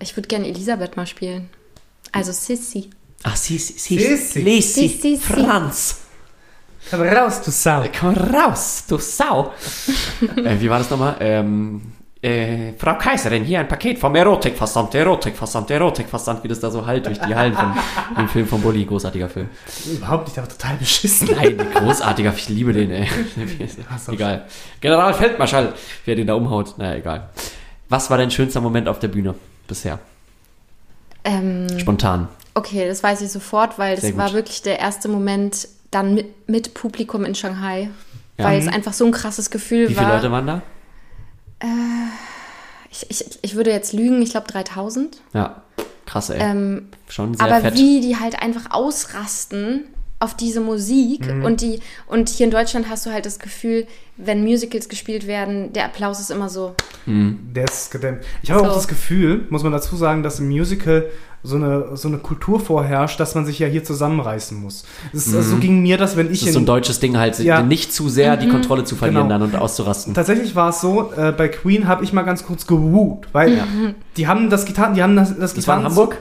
ich 0.00 0.16
würde 0.16 0.28
gerne 0.28 0.46
Elisabeth 0.46 0.96
mal 0.96 1.06
spielen. 1.08 1.48
Also 2.12 2.30
Sissy. 2.30 2.90
Ach, 3.24 3.34
sie, 3.34 3.58
Sissi. 3.58 4.40
Lisi, 4.40 4.86
Sissi. 4.88 5.18
Franz. 5.18 6.02
Komm 6.90 7.02
raus, 7.02 7.42
du 7.42 7.50
Sau. 7.50 7.84
Komm 7.98 8.14
raus, 8.14 8.84
du 8.88 8.98
Sau. 8.98 9.52
äh, 10.36 10.58
wie 10.58 10.70
war 10.70 10.78
das 10.78 10.90
nochmal? 10.90 11.16
Ähm, 11.20 11.82
äh, 12.20 12.72
Frau 12.76 12.96
Kaiserin, 12.98 13.44
hier 13.44 13.60
ein 13.60 13.68
Paket 13.68 13.98
vom 13.98 14.14
Erotikversand, 14.14 14.94
Erotikversand, 14.94 15.70
Erotikversand, 15.70 16.42
wie 16.42 16.48
das 16.48 16.58
da 16.58 16.70
so 16.70 16.84
halt 16.84 17.06
durch 17.06 17.18
die 17.20 17.34
Hallen 17.34 17.54
von 17.54 17.72
dem 18.16 18.28
Film 18.28 18.46
von 18.46 18.60
Bully, 18.60 18.84
großartiger 18.84 19.28
Film. 19.28 19.48
Überhaupt 19.86 20.26
nicht, 20.26 20.36
aber 20.38 20.48
total 20.48 20.76
beschissen. 20.76 21.28
Nein, 21.36 21.56
großartiger, 21.74 22.32
ich 22.36 22.48
liebe 22.48 22.72
den, 22.72 22.90
ey. 22.90 23.08
egal. 24.10 24.46
Generalfeldmarschall, 24.80 25.74
wer 26.06 26.16
den 26.16 26.26
da 26.26 26.34
umhaut, 26.34 26.76
naja, 26.78 26.96
egal. 26.96 27.28
Was 27.88 28.10
war 28.10 28.18
dein 28.18 28.30
schönster 28.30 28.60
Moment 28.60 28.88
auf 28.88 28.98
der 28.98 29.08
Bühne 29.08 29.34
bisher? 29.68 30.00
Ähm, 31.24 31.66
Spontan. 31.78 32.28
okay, 32.54 32.88
das 32.88 33.02
weiß 33.02 33.20
ich 33.20 33.30
sofort, 33.30 33.78
weil 33.78 33.96
das 33.96 34.16
war 34.16 34.32
wirklich 34.32 34.62
der 34.62 34.78
erste 34.80 35.08
Moment 35.08 35.68
dann 35.90 36.14
mit, 36.14 36.48
mit 36.48 36.74
Publikum 36.74 37.24
in 37.24 37.34
Shanghai. 37.34 37.90
Ja. 38.36 38.44
Weil 38.44 38.58
es 38.60 38.68
einfach 38.68 38.92
so 38.92 39.04
ein 39.04 39.10
krasses 39.12 39.50
Gefühl 39.50 39.88
Wie 39.88 39.96
war. 39.96 40.04
viele 40.04 40.16
Leute 40.16 40.30
waren 40.32 40.46
da? 40.46 40.62
ich, 42.90 43.06
ich, 43.10 43.38
ich 43.42 43.54
würde 43.56 43.70
jetzt 43.70 43.92
lügen, 43.92 44.22
ich 44.22 44.30
glaube 44.30 44.46
3000. 44.50 45.20
Ja, 45.34 45.62
krass, 46.06 46.30
ey. 46.30 46.38
Ähm, 46.40 46.88
Schon 47.08 47.34
sehr 47.34 47.46
aber 47.46 47.60
fett. 47.60 47.74
wie 47.74 48.00
die 48.00 48.16
halt 48.16 48.40
einfach 48.40 48.70
ausrasten 48.70 49.84
auf 50.20 50.34
diese 50.36 50.60
Musik 50.60 51.26
Mhm. 51.32 51.44
und 51.44 51.60
die 51.60 51.78
und 52.08 52.28
hier 52.28 52.44
in 52.46 52.50
Deutschland 52.50 52.88
hast 52.88 53.06
du 53.06 53.12
halt 53.12 53.24
das 53.24 53.38
Gefühl, 53.38 53.86
wenn 54.16 54.42
Musicals 54.42 54.88
gespielt 54.88 55.26
werden, 55.28 55.72
der 55.72 55.84
Applaus 55.84 56.18
ist 56.18 56.30
immer 56.30 56.48
so. 56.48 56.74
Der 57.06 57.64
ist 57.64 57.90
gedämmt. 57.92 58.24
Ich 58.42 58.50
habe 58.50 58.62
auch 58.62 58.68
So. 58.70 58.74
das 58.74 58.88
Gefühl, 58.88 59.46
muss 59.50 59.62
man 59.62 59.70
dazu 59.72 59.96
sagen, 59.96 60.22
dass 60.24 60.40
im 60.40 60.48
Musical 60.48 61.08
so 61.42 61.56
eine, 61.56 61.96
so 61.96 62.08
eine 62.08 62.18
Kultur 62.18 62.58
vorherrscht, 62.60 63.20
dass 63.20 63.34
man 63.34 63.46
sich 63.46 63.58
ja 63.60 63.68
hier 63.68 63.84
zusammenreißen 63.84 64.60
muss. 64.60 64.84
Das 65.12 65.26
ist, 65.26 65.34
also, 65.34 65.50
so 65.50 65.56
ging 65.58 65.80
mir 65.82 65.96
das, 65.96 66.16
wenn 66.16 66.26
ich 66.32 66.42
Mhm. 66.42 66.46
das 66.46 66.48
ist 66.48 66.52
so 66.54 66.58
ein 66.58 66.62
in, 66.62 66.66
deutsches 66.66 67.00
Ding 67.00 67.16
halt, 67.16 67.38
Ja. 67.38 67.62
nicht 67.62 67.92
zu 67.92 68.08
sehr 68.08 68.36
die 68.36 68.48
Kontrolle 68.48 68.84
zu 68.84 68.96
verlieren 68.96 69.28
Genau. 69.28 69.38
dann 69.38 69.48
und 69.54 69.56
auszurasten. 69.56 70.14
Tatsächlich 70.14 70.56
war 70.56 70.70
es 70.70 70.80
so, 70.80 71.12
äh, 71.16 71.32
bei 71.32 71.48
Queen 71.48 71.86
habe 71.86 72.02
ich 72.04 72.12
mal 72.12 72.22
ganz 72.22 72.44
kurz 72.44 72.66
gewoot, 72.66 73.28
weil 73.32 73.62
die 74.16 74.26
haben 74.26 74.50
das 74.50 74.64
Gitarren, 74.64 74.94
die 74.94 75.02
haben 75.02 75.14
das, 75.16 75.38
das 75.38 75.54
Das 75.54 75.68
war 75.68 75.76
in 75.76 75.84
Gitarren- 75.84 75.84
Hamburg? 75.96 76.18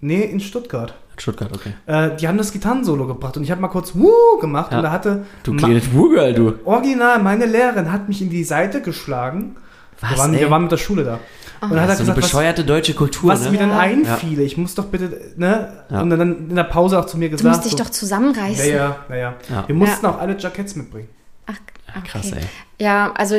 Nee, 0.00 0.22
in 0.22 0.40
Stuttgart. 0.40 0.94
Stuttgart, 1.18 1.50
okay. 1.54 1.72
Äh, 1.86 2.14
die 2.16 2.28
haben 2.28 2.36
das 2.36 2.52
Gitarrensolo 2.52 3.06
gebracht 3.06 3.36
und 3.38 3.42
ich 3.42 3.50
habe 3.50 3.60
mal 3.62 3.68
kurz 3.68 3.94
Woo 3.94 4.38
gemacht 4.40 4.70
Ja. 4.70 4.78
und 4.78 4.84
da 4.84 4.92
hatte 4.92 5.24
Du 5.42 5.56
kleines 5.56 5.92
Wugirl, 5.94 6.34
du. 6.34 6.52
original 6.66 7.22
meine 7.22 7.46
Lehrerin 7.46 7.90
hat 7.90 8.06
mich 8.06 8.20
in 8.20 8.28
die 8.28 8.44
Seite 8.44 8.82
geschlagen. 8.82 9.56
Was, 10.02 10.10
wir, 10.10 10.18
waren, 10.18 10.34
ey? 10.34 10.40
wir 10.40 10.50
waren 10.50 10.62
mit 10.62 10.72
der 10.72 10.76
Schule 10.76 11.04
da. 11.04 11.18
Und 11.60 11.70
dann 11.70 11.80
hat 11.80 11.88
er 11.88 11.96
so 11.96 12.02
eine 12.02 12.12
gesagt, 12.12 12.16
was, 12.18 12.24
bescheuerte 12.24 12.64
deutsche 12.64 12.94
Kultur, 12.94 13.30
was 13.32 13.44
ne? 13.44 13.50
mir 13.52 13.58
denn 13.58 13.70
Ja. 13.70 13.78
einfiele. 13.78 14.42
Ich 14.42 14.56
muss 14.56 14.74
doch 14.74 14.86
bitte, 14.86 15.32
ne? 15.36 15.72
Ja. 15.90 16.00
Und 16.02 16.10
dann 16.10 16.48
in 16.50 16.56
der 16.56 16.64
Pause 16.64 16.98
auch 16.98 17.06
zu 17.06 17.16
mir 17.18 17.28
Du 17.30 17.36
gesagt. 17.36 17.54
musst 17.56 17.64
dich 17.64 17.72
so, 17.72 17.78
doch 17.84 17.90
zusammenreißen. 17.90 18.68
Ja, 18.68 18.74
ja, 18.74 18.96
ja, 19.08 19.16
ja. 19.16 19.34
Ja. 19.48 19.68
Wir 19.68 19.74
mussten 19.74 20.04
auch 20.06 20.18
alle 20.18 20.36
Jackets 20.38 20.76
mitbringen. 20.76 21.08
Ach, 21.46 21.54
okay. 21.96 22.08
Krass, 22.08 22.32
ey. 22.32 22.42
Ja, 22.78 23.12
also 23.14 23.36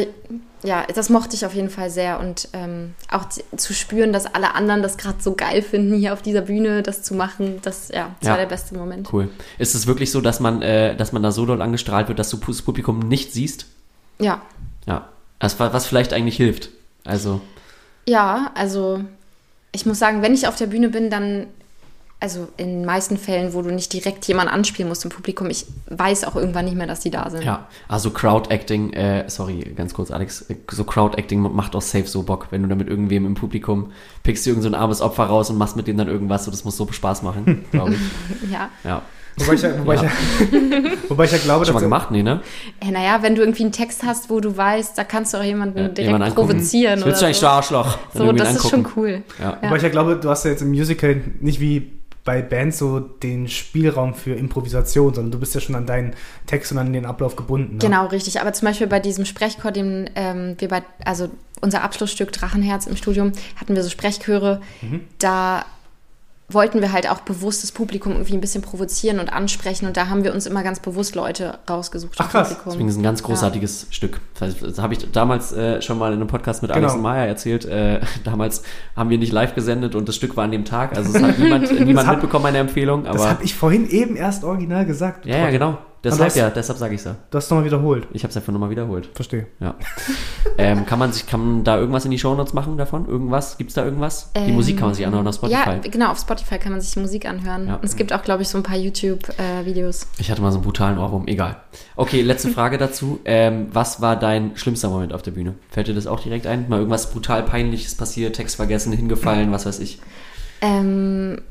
ja, 0.64 0.84
das 0.96 1.10
mochte 1.10 1.36
ich 1.36 1.46
auf 1.46 1.54
jeden 1.54 1.70
Fall 1.70 1.90
sehr 1.92 2.20
und 2.20 2.50
ähm, 2.54 2.96
auch 3.12 3.26
zu 3.30 3.74
spüren, 3.76 4.12
dass 4.12 4.26
alle 4.26 4.56
anderen 4.56 4.82
das 4.82 4.98
gerade 4.98 5.18
so 5.22 5.36
geil 5.36 5.62
finden, 5.62 5.94
hier 5.96 6.14
auf 6.14 6.24
dieser 6.24 6.42
Bühne 6.42 6.82
das 6.82 7.04
zu 7.04 7.14
machen, 7.14 7.60
das, 7.62 7.90
ja, 7.90 8.16
das 8.20 8.26
Ja. 8.28 8.32
war 8.32 8.38
der 8.40 8.48
beste 8.48 8.76
Moment. 8.76 9.12
Cool. 9.14 9.30
Ist 9.60 9.76
es 9.76 9.86
wirklich 9.86 10.12
so, 10.12 10.20
dass 10.20 10.40
man, 10.40 10.64
äh, 10.64 10.96
dass 10.96 11.12
man 11.12 11.22
da 11.22 11.32
so 11.32 11.46
doll 11.46 11.62
angestrahlt 11.62 12.08
wird, 12.08 12.18
dass 12.18 12.32
du 12.32 12.38
das 12.38 12.62
Publikum 12.64 13.00
nicht 13.00 13.34
siehst? 13.34 13.68
Ja, 14.20 14.42
Ja. 14.88 15.10
Das, 15.40 15.60
was 15.60 15.86
vielleicht 15.86 16.14
eigentlich 16.14 16.38
hilft. 16.38 16.70
Also, 17.06 17.42
ja, 18.08 18.52
also 18.56 19.02
ich 19.72 19.86
muss 19.86 20.00
sagen, 20.00 20.22
wenn 20.22 20.34
ich 20.34 20.48
auf 20.48 20.56
der 20.56 20.68
Bühne 20.68 20.90
bin, 20.90 21.10
dann, 21.10 21.48
also 22.20 22.48
in 22.58 22.68
den 22.68 22.86
meisten 22.86 23.18
Fällen, 23.18 23.54
wo 23.54 23.62
du 23.62 23.70
nicht 23.72 23.92
direkt 23.94 24.26
jemanden 24.28 24.52
anspielen 24.52 24.88
musst 24.88 25.04
im 25.04 25.12
Publikum, 25.12 25.50
ich 25.50 25.66
weiß 25.90 26.24
auch 26.24 26.36
irgendwann 26.36 26.66
nicht 26.66 26.78
mehr, 26.78 26.88
dass 26.88 27.02
die 27.02 27.12
da 27.12 27.30
sind. 27.30 27.44
ja. 27.44 27.68
Also 27.88 28.10
Crowd-Acting, 28.10 28.94
äh, 28.94 29.30
sorry, 29.30 29.60
ganz 29.76 29.94
kurz, 29.94 30.10
Alex, 30.10 30.46
so 30.72 30.84
Crowd-Acting 30.84 31.42
macht 31.54 31.76
auch 31.76 31.82
safe 31.82 32.08
so 32.08 32.24
Bock, 32.24 32.48
wenn 32.50 32.64
du 32.64 32.70
da 32.70 32.76
mit 32.76 32.88
irgendwem 32.88 33.26
im 33.26 33.36
Publikum 33.36 33.92
pickst 34.24 34.46
dir 34.46 34.52
irgend 34.52 34.64
so 34.64 34.70
ein 34.70 34.76
armes 34.76 35.02
Opfer 35.02 35.26
raus 35.26 35.50
und 35.50 35.58
machst 35.58 35.76
mit 35.76 35.88
dem 35.88 35.98
dann 35.98 36.08
irgendwas, 36.08 36.46
so 36.46 36.52
das 36.52 36.64
muss 36.64 36.78
so 36.78 36.88
Spaß 36.90 37.22
machen, 37.24 37.66
glaube 37.72 37.94
ich. 37.94 38.52
ja. 38.52 38.70
Ja. 38.84 39.02
Wobei 39.38 39.54
ich 39.54 39.62
ja, 39.62 39.80
wobei 39.80 39.96
Ja. 39.96 40.04
ich 40.04 40.52
ja, 40.52 40.90
wobei 41.10 41.26
ich 41.26 41.32
ja 41.32 41.38
glaube, 41.44 41.66
Schon 41.66 41.74
mal 41.76 41.80
dass 41.80 41.84
gemacht? 41.86 42.12
Nee, 42.12 42.24
ne? 42.24 42.42
Äh, 42.80 42.92
naja, 42.92 43.20
wenn 43.22 43.36
du 43.36 43.42
irgendwie 43.42 43.64
einen 43.64 43.72
Text 43.72 44.04
hast, 44.04 44.30
wo 44.30 44.40
du 44.40 44.56
weißt, 44.58 44.98
da 44.98 45.04
kannst 45.04 45.34
du 45.34 45.38
auch 45.38 45.44
jemanden 45.44 45.76
direkt 45.76 46.00
Jemand 46.00 46.24
angucken. 46.24 46.50
provozieren 46.50 47.02
willst 47.06 47.22
du 47.22 47.26
oder 47.26 47.28
eigentlich, 47.28 47.38
so. 47.38 47.48
Arschloch? 47.48 47.98
So, 48.14 48.32
das 48.32 48.56
ist 48.56 48.70
schon 48.70 48.88
cool. 48.96 49.22
Ja. 49.40 49.58
Wobei 49.62 49.78
ich 49.78 49.84
ja 49.84 49.90
glaube, 49.90 50.16
du 50.16 50.30
hast 50.30 50.44
ja 50.46 50.52
jetzt 50.52 50.62
im 50.62 50.70
Musical 50.70 51.22
nicht 51.40 51.60
wie 51.60 51.92
bei 52.24 52.42
Bands 52.42 52.80
so 52.80 53.00
den 53.00 53.48
Spielraum 53.48 54.14
für 54.14 54.34
Improvisation, 54.34 55.14
sondern 55.14 55.32
du 55.32 55.40
bist 55.40 55.56
ja 55.56 55.62
schon 55.62 55.76
an 55.76 55.86
deinen 55.86 56.14
Text 56.46 56.74
und 56.74 56.78
an 56.78 56.92
den 56.92 57.06
Ablauf 57.06 57.38
gebunden. 57.38 57.74
Ne? 57.76 57.80
Genau, 57.80 58.08
richtig. 58.08 58.42
Aber 58.42 58.52
zum 58.52 58.68
Beispiel 58.68 58.88
bei 58.88 59.00
diesem 59.00 59.24
Sprechchor, 59.24 59.72
den 59.72 60.10
ähm, 60.16 60.56
wir 60.58 60.68
bei, 60.68 60.84
also 61.06 61.30
unser 61.62 61.84
Abschlussstück 61.84 62.34
Drachenherz 62.34 62.86
im 62.86 62.98
Studium, 62.98 63.32
hatten 63.56 63.76
wir 63.76 63.82
so 63.84 63.90
Sprechchöre. 63.90 64.62
Mhm. 64.82 65.02
Da 65.20 65.64
wollten 66.50 66.80
wir 66.82 66.94
halt 66.94 67.10
auch 67.10 67.20
bewusst 67.22 67.62
das 67.64 67.74
Publikum 67.74 68.14
irgendwie 68.14 68.34
ein 68.34 68.40
bisschen 68.42 68.62
provozieren 68.62 69.20
und 69.20 69.28
ansprechen. 69.34 69.86
Und 69.86 69.98
da 69.98 70.08
haben 70.08 70.24
wir 70.24 70.34
uns 70.34 70.46
immer 70.46 70.64
ganz 70.64 70.80
bewusst 70.80 71.14
Leute 71.16 71.60
rausgesucht. 71.70 72.14
Ach, 72.20 72.30
krass. 72.30 72.48
Publikum. 72.50 72.72
Deswegen 72.72 72.90
ist 72.90 72.98
ein 72.98 73.04
ganz 73.04 73.22
großartiges 73.22 73.88
Stück. 73.90 74.22
Das, 74.34 74.42
heißt, 74.56 74.64
das 74.64 74.80
habe 74.80 74.94
ich 74.94 75.12
damals 75.12 75.52
äh, 75.52 75.82
schon 75.82 75.98
mal 76.00 76.14
in 76.14 76.20
einem 76.20 76.28
Podcast 76.28 76.62
mit 76.62 76.72
Alex 76.72 76.86
Genau. 76.94 76.96
und 76.96 77.02
Maya 77.02 77.26
erzählt. 77.26 77.66
Äh, 77.66 78.00
damals 78.24 78.64
haben 78.96 79.10
wir 79.10 79.18
nicht 79.18 79.34
live 79.34 79.56
gesendet 79.56 79.94
und 79.96 80.08
das 80.08 80.16
Stück 80.16 80.38
war 80.38 80.46
an 80.46 80.52
dem 80.52 80.64
Tag. 80.64 80.96
Also 80.96 81.14
es 81.18 81.22
hat 81.22 81.38
niemand, 81.38 81.70
niemand 81.86 82.08
hat- 82.08 82.16
mitbekommen, 82.18 82.44
meine 82.44 82.60
Empfehlung. 82.60 83.04
Das 83.04 83.16
Aber 83.18 83.30
habe 83.30 83.44
ich 83.44 83.54
vorhin 83.54 83.90
eben 83.90 84.16
erst 84.16 84.46
original 84.46 84.86
gesagt. 84.86 85.26
ja, 85.26 85.38
ja, 85.38 85.50
genau. 85.50 85.78
Deshalb 86.04 86.36
ja, 86.36 86.50
deshalb 86.50 86.78
sage 86.78 86.96
ich 86.96 87.04
ja. 87.04 87.16
Du 87.32 87.38
hast 87.38 87.50
nochmal 87.50 87.66
wiederholt. 87.66 88.08
Ich 88.14 88.24
habe 88.24 88.30
es 88.30 88.38
einfach 88.38 88.54
nochmal 88.54 88.70
wiederholt. 88.70 89.10
Verstehe. 89.14 89.48
Ja. 89.60 89.76
ähm, 90.58 90.86
kann 90.86 91.00
man 91.00 91.12
sich, 91.12 91.26
kann 91.26 91.40
man 91.40 91.64
da 91.64 91.78
irgendwas 91.78 92.06
in 92.06 92.12
die 92.12 92.20
Shownotes 92.20 92.54
machen 92.54 92.78
davon? 92.78 93.08
Irgendwas? 93.08 93.58
Gibt 93.58 93.72
es 93.72 93.74
da 93.76 93.84
irgendwas? 93.84 94.32
die 94.36 94.40
Ähm, 94.42 94.54
Musik 94.54 94.78
kann 94.78 94.88
man 94.90 94.96
sich 94.96 95.06
anhören 95.06 95.28
auf 95.28 95.36
Spotify. 95.36 95.70
Ja, 95.70 95.80
genau, 95.80 96.12
auf 96.12 96.20
Spotify 96.20 96.60
kann 96.60 96.72
man 96.72 96.82
sich 96.82 96.96
Musik 96.98 97.26
anhören. 97.28 97.68
Ja. 97.68 97.76
Und 97.76 97.84
es 97.84 97.96
gibt 97.96 98.14
auch, 98.14 98.22
glaube 98.24 98.44
ich, 98.44 98.48
so 98.50 98.58
ein 98.58 98.64
paar 98.64 98.78
YouTube-Videos. 98.78 100.08
Ich 100.20 100.30
hatte 100.32 100.42
mal 100.42 100.52
so 100.52 100.58
einen 100.58 100.64
brutalen 100.66 100.98
Ohrwurm, 100.98 101.28
egal. 101.28 101.58
Okay, 101.96 102.22
letzte 102.22 102.50
Frage 102.50 102.78
dazu. 102.78 103.20
Ähm, 103.26 103.68
was 103.74 104.00
war 104.02 104.16
dein 104.16 104.56
schlimmster 104.56 104.90
Moment 104.90 105.14
auf 105.14 105.24
der 105.24 105.32
Bühne? 105.32 105.56
Fällt 105.70 105.88
dir 105.88 105.96
das 105.96 106.08
auch 106.08 106.20
direkt 106.20 106.48
ein? 106.48 106.70
Mal 106.70 106.78
irgendwas 106.80 107.12
brutal 107.12 107.44
peinliches 107.44 107.96
passiert, 107.96 108.36
Text 108.36 108.56
vergessen, 108.56 108.94
hingefallen, 108.94 109.52
was 109.52 109.66
weiß 109.66 109.80
ich. 109.80 110.00
ähm, 110.62 111.42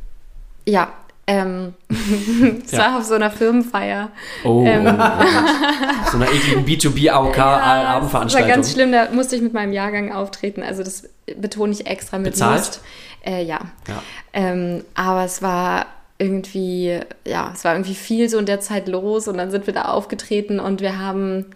ja, 0.68 0.88
ähm, 1.26 1.74
es 2.64 2.72
Ja. 2.72 2.78
war 2.78 2.98
auf 2.98 3.04
so 3.04 3.14
einer 3.14 3.30
Firmenfeier. 3.30 4.10
Oh, 4.44 4.64
Ähm. 4.66 4.86
oh, 4.86 4.90
oh. 4.90 6.10
so 6.10 6.16
einer 6.18 6.26
ekligen 6.30 6.64
Das 6.66 6.84
war 6.84 6.92
B2B-AOK-Abendveranstaltung. 6.92 8.48
ganz 8.50 8.72
schlimm, 8.72 8.92
da 8.92 9.10
musste 9.10 9.36
ich 9.36 9.42
mit 9.42 9.52
meinem 9.52 9.72
Jahrgang 9.72 10.12
auftreten. 10.12 10.62
Also 10.62 10.82
das 10.82 11.08
betone 11.36 11.72
ich 11.72 11.86
extra 11.86 12.18
mit 12.18 12.32
Bezahlt? 12.32 12.58
Lust. 12.58 12.80
Äh, 13.24 13.42
ja. 13.44 13.58
Ja. 13.88 14.02
Ähm, 14.32 14.84
aber 14.94 15.24
es 15.24 15.42
war 15.42 15.86
irgendwie, 16.18 17.00
ja, 17.26 17.50
es 17.54 17.64
war 17.64 17.74
irgendwie 17.74 17.94
viel 17.94 18.28
so 18.28 18.38
in 18.38 18.46
der 18.46 18.60
Zeit 18.60 18.88
los 18.88 19.28
und 19.28 19.36
dann 19.36 19.50
sind 19.50 19.66
wir 19.66 19.74
da 19.74 19.82
aufgetreten 19.86 20.60
und 20.60 20.80
wir 20.80 20.98
haben, 20.98 21.46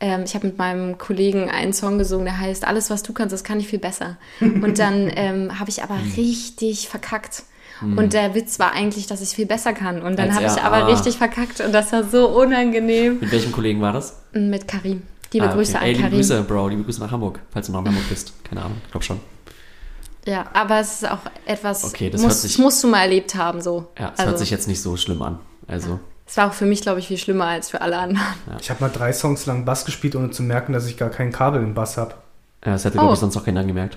ähm, 0.00 0.22
ich 0.24 0.34
habe 0.34 0.46
mit 0.48 0.58
meinem 0.58 0.98
Kollegen 0.98 1.50
einen 1.50 1.72
Song 1.72 1.98
gesungen, 1.98 2.24
der 2.24 2.40
heißt 2.40 2.66
Alles, 2.66 2.88
was 2.90 3.02
du 3.04 3.12
kannst, 3.12 3.32
das 3.32 3.44
kann 3.44 3.60
ich 3.60 3.68
viel 3.68 3.78
besser. 3.78 4.16
Und 4.40 4.78
dann 4.78 5.10
ähm, 5.14 5.60
habe 5.60 5.70
ich 5.70 5.82
aber 5.84 5.96
Hm. 5.98 6.12
richtig 6.16 6.88
verkackt. 6.88 7.42
Und 7.80 8.12
der 8.12 8.34
Witz 8.34 8.58
war 8.58 8.72
eigentlich, 8.72 9.06
dass 9.06 9.20
ich 9.20 9.30
viel 9.30 9.46
besser 9.46 9.72
kann. 9.72 10.02
Und 10.02 10.18
dann 10.18 10.34
habe 10.34 10.46
ich 10.46 10.52
er- 10.56 10.64
aber 10.64 10.84
ah. 10.84 10.86
richtig 10.86 11.16
verkackt 11.18 11.60
und 11.60 11.72
das 11.72 11.92
war 11.92 12.04
so 12.04 12.28
unangenehm. 12.28 13.18
Mit 13.20 13.30
welchem 13.32 13.52
Kollegen 13.52 13.80
war 13.80 13.92
das? 13.92 14.16
Mit 14.32 14.66
Karim. 14.68 15.02
Liebe 15.32 15.44
Ah, 15.44 15.48
okay. 15.48 15.56
Grüße 15.58 15.72
Ey, 15.76 15.80
an 15.80 15.86
liebe 15.88 16.00
Karim. 16.02 16.16
Grüße, 16.16 16.42
Bro. 16.42 16.68
Liebe 16.68 16.82
Grüße 16.84 17.00
nach 17.00 17.10
Hamburg, 17.10 17.40
falls 17.50 17.66
du 17.66 17.72
noch 17.72 17.80
in 17.80 17.88
Hamburg 17.88 18.08
bist. 18.08 18.32
Keine 18.44 18.62
Ahnung, 18.62 18.78
ich 18.84 18.90
glaube 18.90 19.04
schon. 19.04 19.20
Ja, 20.26 20.46
aber 20.52 20.80
es 20.80 20.94
ist 21.02 21.10
auch 21.10 21.20
etwas, 21.46 21.84
Okay, 21.84 22.10
das 22.10 22.20
muss, 22.20 22.32
hört 22.32 22.40
sich- 22.40 22.58
musst 22.58 22.82
du 22.84 22.88
mal 22.88 23.00
erlebt 23.02 23.34
haben, 23.34 23.60
so. 23.62 23.88
Ja, 23.98 24.10
es 24.12 24.18
also, 24.20 24.30
hört 24.30 24.38
sich 24.40 24.50
jetzt 24.50 24.68
nicht 24.68 24.82
so 24.82 24.96
schlimm 24.96 25.22
an. 25.22 25.38
Also, 25.66 26.00
Es 26.26 26.36
war 26.36 26.48
auch 26.48 26.52
für 26.52 26.66
mich, 26.66 26.82
glaube 26.82 26.98
ich, 27.00 27.08
viel 27.08 27.16
schlimmer 27.16 27.46
als 27.46 27.70
für 27.70 27.80
alle 27.80 27.96
anderen. 27.98 28.26
Ich 28.60 28.68
habe 28.70 28.80
mal 28.82 28.90
drei 28.90 29.12
Songs 29.12 29.46
lang 29.46 29.64
Bass 29.64 29.84
gespielt, 29.86 30.16
ohne 30.16 30.30
zu 30.30 30.42
merken, 30.42 30.72
dass 30.74 30.86
ich 30.86 30.96
gar 30.98 31.08
kein 31.10 31.32
Kabel 31.32 31.62
im 31.62 31.72
Bass 31.74 31.96
habe. 31.96 32.14
ja, 32.66 32.72
das 32.72 32.84
hätte, 32.84 32.98
Oh. 32.98 33.00
glaube 33.02 33.14
ich, 33.14 33.20
sonst 33.20 33.36
auch 33.36 33.44
keiner 33.44 33.64
gemerkt. 33.64 33.96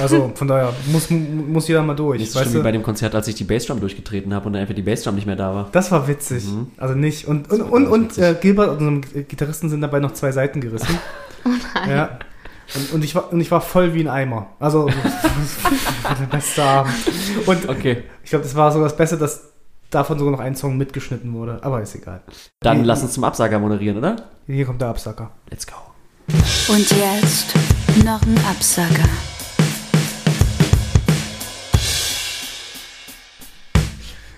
Also 0.00 0.30
von 0.34 0.46
daher 0.48 0.72
muss, 0.92 1.10
muss 1.10 1.66
jeder 1.68 1.82
mal 1.82 1.94
durch. 1.94 2.20
Nicht 2.20 2.30
so 2.32 2.38
weißt 2.38 2.46
schlimm 2.50 2.54
wie 2.54 2.58
du? 2.58 2.64
bei 2.64 2.72
dem 2.72 2.82
Konzert, 2.82 3.14
als 3.14 3.26
ich 3.28 3.34
die 3.34 3.44
Bassdrum 3.44 3.80
durchgetreten 3.80 4.32
habe 4.32 4.46
und 4.46 4.52
dann 4.52 4.62
einfach 4.62 4.74
die 4.74 4.82
Bassdrum 4.82 5.14
nicht 5.16 5.26
mehr 5.26 5.36
da 5.36 5.54
war. 5.54 5.68
Das 5.72 5.90
war 5.90 6.06
witzig. 6.08 6.44
Also 6.76 6.94
nicht. 6.94 7.26
Und, 7.26 7.50
und, 7.50 7.62
und, 7.62 7.86
und 7.88 8.18
äh, 8.18 8.36
Gilbert, 8.40 8.70
unserem 8.70 9.00
Gitarristen, 9.00 9.68
sind 9.68 9.80
dabei 9.80 9.98
noch 10.00 10.12
zwei 10.12 10.32
Seiten 10.32 10.60
gerissen. 10.60 10.98
Oh 11.44 11.50
nein. 11.74 11.90
Ja. 11.90 12.18
Und, 12.74 12.92
und, 12.94 13.04
ich 13.04 13.14
war, 13.14 13.32
und 13.32 13.40
ich 13.40 13.50
war 13.52 13.60
voll 13.60 13.94
wie 13.94 14.00
ein 14.00 14.08
Eimer. 14.08 14.48
Also, 14.58 14.88
der 16.20 16.26
beste 16.26 16.62
Abend. 16.64 16.92
Und 17.46 17.68
Okay, 17.68 18.02
ich 18.24 18.30
glaube, 18.30 18.42
das 18.44 18.56
war 18.56 18.72
so 18.72 18.82
das 18.82 18.96
Beste, 18.96 19.16
dass 19.16 19.44
davon 19.88 20.18
sogar 20.18 20.32
noch 20.32 20.40
ein 20.40 20.56
Song 20.56 20.76
mitgeschnitten 20.76 21.32
wurde. 21.32 21.60
Aber 21.62 21.80
ist 21.80 21.94
egal. 21.94 22.22
dann 22.60 22.78
Nee. 22.80 22.84
lass 22.86 23.02
uns 23.04 23.12
zum 23.12 23.22
Absager 23.22 23.60
moderieren, 23.60 23.98
oder? 23.98 24.16
Hier 24.48 24.66
kommt 24.66 24.80
der 24.82 24.88
Absacker. 24.88 25.30
Let's 25.48 25.64
go. 25.64 25.74
Und 26.68 26.90
jetzt 26.90 27.54
noch 28.04 28.20
ein 28.22 28.38
Absager. 28.50 29.08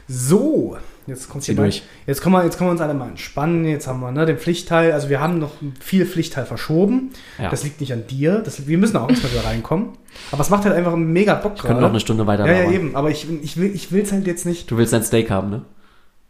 So, 0.07 0.77
jetzt 1.09 1.29
kommt 1.29 1.45
hier 1.45 1.57
durch. 1.57 1.83
jetzt 2.07 2.23
kommen 2.23 2.37
wir, 2.37 2.45
jetzt 2.45 2.59
können 2.59 2.69
wir 2.69 2.73
uns 2.73 2.81
alle 2.81 2.95
mal 2.95 3.09
entspannen. 3.09 3.65
Jetzt 3.65 3.89
haben 3.89 3.99
wir 4.01 4.13
ne, 4.13 4.25
den 4.25 4.39
Pflichtteil. 4.39 4.93
Also 4.93 5.09
wir 5.09 5.21
haben 5.21 5.41
noch 5.41 5.51
viel 5.81 6.07
Pflichtteil 6.07 6.47
verschoben. 6.47 7.11
Ja. 7.39 7.51
Das 7.51 7.65
liegt 7.65 7.81
nicht 7.81 7.93
an 7.93 8.07
dir. 8.07 8.41
Das, 8.45 8.69
wir 8.69 8.79
müssen 8.79 8.97
auch 8.97 9.09
erstmal 9.09 9.33
wieder 9.33 9.45
reinkommen. 9.45 9.91
Aber 10.31 10.43
es 10.43 10.51
macht 10.51 10.65
halt 10.65 10.77
einfach 10.77 10.95
mega 10.95 11.35
Bock 11.35 11.57
Wir 11.57 11.63
können 11.63 11.81
noch 11.81 11.91
eine 11.91 12.01
Stunde 12.01 12.27
weiter 12.27 12.47
Ja, 12.47 12.65
ja, 12.65 12.71
eben. 12.71 12.95
Aber 12.95 13.11
ich, 13.11 13.27
ich 13.43 13.57
will 13.57 13.75
ich 13.75 13.91
will's 13.91 14.13
halt 14.13 14.29
jetzt 14.29 14.47
nicht. 14.47 14.71
Du 14.71 14.77
willst 14.77 14.93
dein 14.93 15.03
Steak 15.03 15.31
haben, 15.31 15.51
ne? 15.51 15.63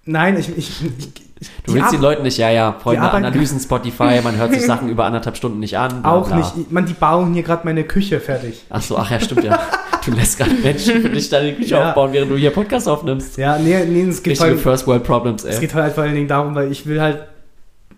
Nein, 0.04 0.38
ich, 0.38 0.48
ich, 0.56 0.84
ich 0.84 1.50
Du 1.64 1.72
willst 1.72 1.92
den 1.92 2.02
Leuten 2.02 2.22
nicht, 2.22 2.36
ja, 2.36 2.50
ja, 2.50 2.72
Freunde, 2.82 3.10
Analysen, 3.10 3.58
Spotify, 3.60 4.20
man 4.22 4.36
hört 4.36 4.52
sich 4.52 4.62
Sachen 4.66 4.90
über 4.90 5.04
anderthalb 5.06 5.36
Stunden 5.38 5.58
nicht 5.58 5.78
an. 5.78 6.02
bla, 6.02 6.12
auch 6.12 6.26
bla. 6.26 6.36
nicht. 6.36 6.52
Ich, 6.56 6.70
man, 6.70 6.84
die 6.84 6.92
bauen 6.92 7.32
hier 7.32 7.42
gerade 7.42 7.62
meine 7.64 7.84
Küche 7.84 8.20
fertig. 8.20 8.62
Ach 8.68 8.82
so, 8.82 8.98
ach 8.98 9.10
ja, 9.10 9.18
stimmt 9.20 9.44
ja. 9.44 9.58
Du 10.04 10.12
lässt 10.12 10.38
gerade 10.38 10.52
Menschen 10.52 11.02
für 11.02 11.10
dich 11.10 11.28
deine 11.28 11.54
Küche 11.54 11.74
Ja. 11.74 11.88
aufbauen, 11.90 12.12
während 12.12 12.30
du 12.30 12.36
hier 12.36 12.50
Podcast 12.50 12.88
aufnimmst. 12.88 13.36
Ja, 13.36 13.58
nee, 13.58 13.84
nee, 13.84 14.02
es 14.08 14.22
geht 14.22 14.32
Richtige 14.32 14.50
halt, 14.52 14.60
First 14.60 14.86
World 14.86 15.04
Problems, 15.04 15.44
es 15.44 15.56
ey. 15.56 15.60
geht 15.60 15.74
halt 15.74 15.92
vor 15.94 16.04
allen 16.04 16.14
Dingen 16.14 16.28
darum, 16.28 16.54
weil 16.54 16.70
ich 16.72 16.86
will 16.86 17.00
halt 17.00 17.26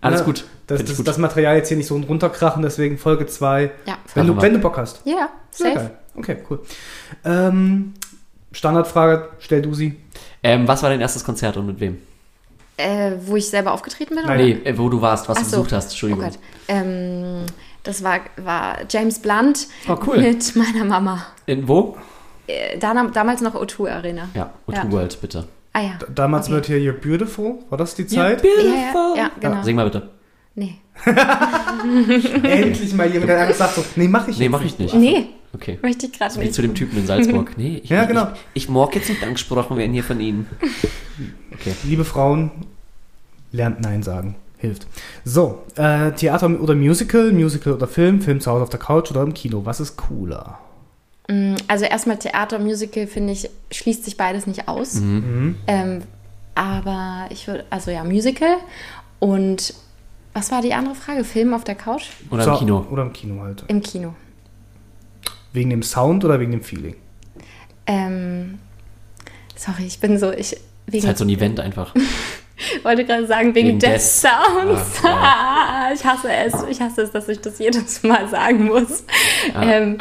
Alles 0.01 0.19
Ne? 0.21 0.25
gut. 0.25 0.45
Das, 0.67 0.83
das, 0.83 0.97
gut. 0.97 1.07
das 1.07 1.17
Material 1.17 1.55
jetzt 1.57 1.67
hier 1.69 1.77
nicht 1.77 1.87
so 1.87 1.95
runterkrachen, 1.97 2.61
deswegen 2.61 2.97
Folge 2.97 3.25
2. 3.25 3.71
Ja, 3.85 3.97
Wenn 4.15 4.27
du, 4.27 4.41
wenn 4.41 4.53
du 4.53 4.59
Bock 4.59 4.77
hast. 4.77 5.01
ja, 5.05 5.29
Sehr 5.51 5.67
safe. 5.73 5.75
geil. 5.79 5.91
Okay, 6.15 6.37
cool. 6.49 6.59
Ähm, 7.25 7.93
Standardfrage, 8.51 9.29
stell 9.39 9.61
du 9.61 9.73
sie. 9.73 9.95
Ähm, 10.43 10.67
was 10.67 10.83
war 10.83 10.89
dein 10.89 11.01
erstes 11.01 11.23
Konzert 11.23 11.57
und 11.57 11.67
mit 11.67 11.79
wem? 11.79 11.99
Äh, 12.77 13.11
wo 13.25 13.35
ich 13.35 13.47
selber 13.49 13.71
aufgetreten 13.71 14.15
bin? 14.15 14.25
Nein. 14.25 14.35
oder? 14.35 14.43
Nee, 14.45 14.51
äh, 14.65 14.77
wo 14.77 14.89
du 14.89 15.01
warst, 15.01 15.29
was 15.29 15.37
Ach 15.37 15.43
du 15.43 15.49
so. 15.49 15.57
besucht 15.57 15.73
hast. 15.73 15.85
Entschuldigung. 15.91 16.25
Oh 16.25 16.27
Gott. 16.29 16.39
Ähm, 16.67 17.45
das 17.83 18.03
war, 18.03 18.19
war 18.37 18.77
James 18.89 19.19
Blunt 19.19 19.67
Oh, 19.87 19.97
cool. 20.07 20.19
mit 20.19 20.55
meiner 20.55 20.83
Mama. 20.85 21.25
In 21.45 21.67
wo? 21.67 21.97
Äh, 22.47 22.77
da, 22.77 22.93
damals 23.13 23.41
noch 23.41 23.55
O2 23.55 23.89
Arena. 23.91 24.27
Ja, 24.33 24.51
O2 24.67 24.73
Ja. 24.75 24.91
World, 24.91 25.21
bitte. 25.21 25.47
Ah 25.73 25.81
ja. 25.81 25.99
Damals 26.13 26.47
Okay. 26.47 26.55
wird 26.55 26.65
hier 26.67 26.77
You're 26.77 26.99
Beautiful. 26.99 27.55
War 27.69 27.77
das 27.77 27.95
die 27.95 28.05
Zeit? 28.05 28.43
Ja, 28.43 28.49
ja, 28.63 29.13
ja, 29.15 29.31
genau. 29.39 29.63
Sing 29.63 29.75
mal 29.75 29.85
bitte. 29.85 30.09
Nee. 30.55 30.75
Endlich 32.43 32.93
mal 32.93 33.07
jemand, 33.09 33.29
der 33.29 33.39
einfach 33.41 33.55
sagt 33.55 33.75
so, 33.75 33.85
nee, 33.95 34.07
mach 34.07 34.27
ich 34.27 34.37
Nee, 34.37 34.43
jetzt 34.45 34.51
mach 34.51 34.63
ich 34.63 34.77
nicht. 34.79 34.93
Nee, 34.93 35.25
Okay. 35.53 35.77
möchte 35.83 36.07
ich 36.07 36.13
gerade 36.13 36.33
Wie 36.35 36.39
nicht. 36.39 36.53
zu 36.53 36.61
dem 36.63 36.73
Typen 36.75 36.97
in 36.97 37.05
Salzburg. 37.07 37.53
Nee, 37.57 37.81
ich, 37.83 37.89
Ja, 37.89 38.05
genau. 38.05 38.29
ich, 38.53 38.63
ich 38.63 38.69
mag 38.69 38.95
jetzt 38.95 39.09
nicht 39.09 39.23
angesprochen 39.23 39.77
werden 39.77 39.93
hier 39.93 40.03
von 40.03 40.19
Ihnen. 40.19 40.47
Okay. 41.53 41.73
Liebe 41.83 42.05
Frauen, 42.05 42.51
lernt 43.51 43.81
Nein 43.81 44.01
sagen. 44.03 44.35
Hilft. 44.57 44.87
So, 45.25 45.63
äh, 45.75 46.11
Theater 46.13 46.49
oder 46.61 46.73
Musical, 46.73 47.31
Musical 47.33 47.73
oder 47.73 47.87
Film, 47.87 48.21
Film 48.21 48.39
zu 48.39 48.49
Hause 48.49 48.63
auf 48.63 48.69
der 48.69 48.79
Couch 48.79 49.11
oder 49.11 49.21
im 49.21 49.33
Kino. 49.33 49.61
Was 49.65 49.79
ist 49.81 49.97
cooler? 49.97 50.57
Mm, 51.27 51.55
Also 51.67 51.85
erstmal 51.85 52.17
Theater, 52.17 52.59
Musical, 52.59 53.05
finde 53.07 53.33
ich, 53.33 53.49
schließt 53.71 54.05
sich 54.05 54.15
beides 54.17 54.47
nicht 54.47 54.67
aus. 54.69 54.95
Mhm. 55.01 55.55
Ähm, 55.67 56.01
aber 56.55 57.25
ich 57.29 57.45
würde, 57.47 57.65
also 57.69 57.91
ja, 57.91 58.03
Musical. 58.05 58.55
Und 59.19 59.73
was 60.33 60.51
war 60.51 60.61
die 60.61 60.73
andere 60.73 60.95
Frage? 60.95 61.23
Film 61.23 61.53
auf 61.53 61.63
der 61.63 61.75
Couch? 61.75 62.05
Oder 62.29 62.45
im 62.45 62.55
Kino. 62.57 62.87
Oder 62.89 63.03
im 63.03 63.13
Kino 63.13 63.41
halt. 63.41 63.63
Im 63.67 63.81
Kino. 63.81 64.15
Wegen 65.51 65.69
dem 65.69 65.83
Sound 65.83 66.25
oder 66.25 66.39
wegen 66.39 66.51
dem 66.51 66.63
Feeling? 66.63 66.95
Ähm, 67.85 68.59
sorry, 69.55 69.85
ich 69.85 69.99
bin 69.99 70.17
so, 70.17 70.31
ich 70.31 70.53
Ist 70.53 70.61
wegen, 70.87 71.07
halt 71.07 71.17
so 71.17 71.25
ein 71.25 71.29
Event 71.29 71.59
einfach. 71.59 71.93
wollte 72.83 73.05
gerade 73.05 73.27
sagen, 73.27 73.53
wegen, 73.55 73.67
Wegen 73.69 73.79
des 73.79 74.21
Sounds. 74.21 75.03
Ah, 75.03 75.91
ich 75.93 76.03
hasse 76.03 76.31
es. 76.31 76.53
Ich 76.69 76.81
hasse 76.81 77.03
es, 77.03 77.11
dass 77.11 77.27
ich 77.29 77.39
das 77.39 77.59
jedes 77.59 78.03
Mal 78.03 78.27
sagen 78.29 78.65
muss. 78.65 79.03
Ah. 79.53 79.63
Ähm, 79.63 79.97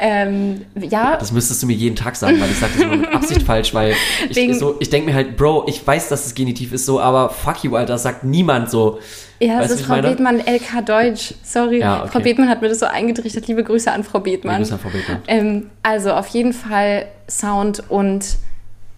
ähm, 0.00 0.62
ja, 0.80 1.16
Das 1.16 1.30
müsstest 1.30 1.62
du 1.62 1.66
mir 1.66 1.74
jeden 1.74 1.94
Tag 1.94 2.16
sagen, 2.16 2.40
weil 2.40 2.50
ich 2.50 2.58
sage 2.58 2.72
das 2.74 2.82
immer 2.82 2.96
mit 2.96 3.12
Absicht 3.14 3.42
falsch, 3.42 3.74
weil 3.74 3.94
ich, 4.28 4.36
Wegen- 4.36 4.58
so, 4.58 4.76
ich 4.80 4.88
denke 4.90 5.10
mir 5.10 5.14
halt, 5.14 5.36
Bro, 5.36 5.66
ich 5.68 5.86
weiß, 5.86 6.08
dass 6.08 6.24
das 6.24 6.34
Genitiv 6.34 6.72
ist 6.72 6.86
so, 6.86 7.00
aber 7.00 7.28
fuck 7.30 7.62
you, 7.62 7.76
Alter, 7.76 7.92
das 7.94 8.02
sagt 8.04 8.24
niemand 8.24 8.70
so. 8.70 8.98
Ja, 9.38 9.58
Weißt 9.58 9.70
es 9.70 9.76
du, 9.76 9.80
ist 9.82 9.86
Frau 9.86 9.94
meine? 9.96 10.08
Bethmann, 10.10 10.40
LK 10.40 10.84
Deutsch. 10.86 11.34
Sorry, 11.42 11.80
Ja, 11.80 12.00
okay. 12.00 12.08
Frau 12.12 12.20
Bethmann 12.20 12.48
hat 12.48 12.60
mir 12.62 12.68
das 12.68 12.78
so 12.80 12.86
eingerichtet. 12.86 13.46
Liebe 13.46 13.62
Grüße 13.64 13.90
an 13.92 14.04
Frau 14.04 14.20
Bethmann. 14.20 14.58
Grüße 14.58 14.74
an 14.74 14.80
Frau 14.80 14.90
Bethmann. 14.90 15.22
Ähm, 15.28 15.70
also 15.82 16.12
auf 16.12 16.26
jeden 16.28 16.52
Fall 16.52 17.06
Sound 17.28 17.84
und 17.90 18.36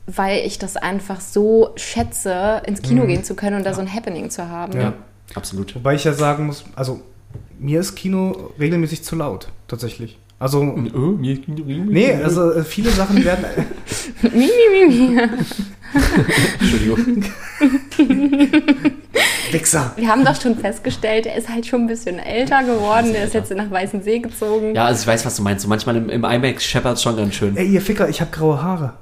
weil 0.07 0.45
ich 0.45 0.59
das 0.59 0.77
einfach 0.77 1.21
so 1.21 1.71
schätze, 1.77 2.61
ins 2.67 2.83
Kino 2.83 3.07
gehen 3.07 3.23
zu 3.23 3.35
können 3.37 3.57
und 3.57 3.65
da 3.65 3.73
so 3.73 3.81
ein 3.81 3.93
Happening 3.93 4.31
zu 4.31 4.49
haben. 4.49 4.73
Ja, 4.73 4.81
Ja. 4.83 4.93
absolut. 5.37 5.75
Wobei 5.77 5.95
ich 5.95 6.03
ja 6.05 6.13
sagen 6.13 6.47
muss, 6.47 6.65
also 6.75 7.01
mir 7.61 7.79
ist 7.79 7.95
Kino 7.95 8.51
regelmäßig 8.59 9.05
zu 9.05 9.15
laut, 9.15 9.47
tatsächlich. 9.69 10.19
Also, 10.43 10.59
Oh, 10.61 11.19
ist 11.23 11.47
nee, 11.47 12.13
also 12.15 12.51
äh, 12.51 12.65
viele 12.65 12.91
Sachen 12.91 13.25
werden. 13.25 13.45
Mi, 14.23 14.51
mi, 14.51 14.87
mi, 14.89 15.09
mi. 15.15 15.21
Entschuldigung. 16.59 17.25
Wichser! 19.53 19.93
Wir 19.95 20.09
haben 20.09 20.25
doch 20.25 20.41
schon 20.41 20.57
festgestellt, 20.57 21.27
er 21.27 21.37
ist 21.37 21.49
halt 21.49 21.65
schon 21.65 21.83
ein 21.83 21.87
bisschen 21.87 22.19
älter 22.19 22.65
geworden. 22.65 23.13
Der 23.13 23.23
ist 23.23 23.35
jetzt 23.35 23.55
nach 23.55 23.71
Weißensee 23.71 24.19
gezogen. 24.19 24.75
Ja, 24.75 24.87
also 24.87 25.03
ich 25.03 25.07
weiß, 25.07 25.25
was 25.25 25.37
du 25.37 25.43
meinst. 25.43 25.63
So 25.63 25.69
manchmal 25.69 25.95
im, 25.97 26.11
im 26.11 26.25
IMAX 26.25 26.65
scheppert 26.65 26.97
es 26.97 27.05
schon 27.05 27.17
ganz 27.17 27.35
schön. 27.35 27.57
Ey, 27.57 27.69
ihr 27.69 27.81
Ficker, 27.81 28.09
ich 28.09 28.21
habe 28.21 28.33
graue 28.33 28.61
Haare. 28.61 28.95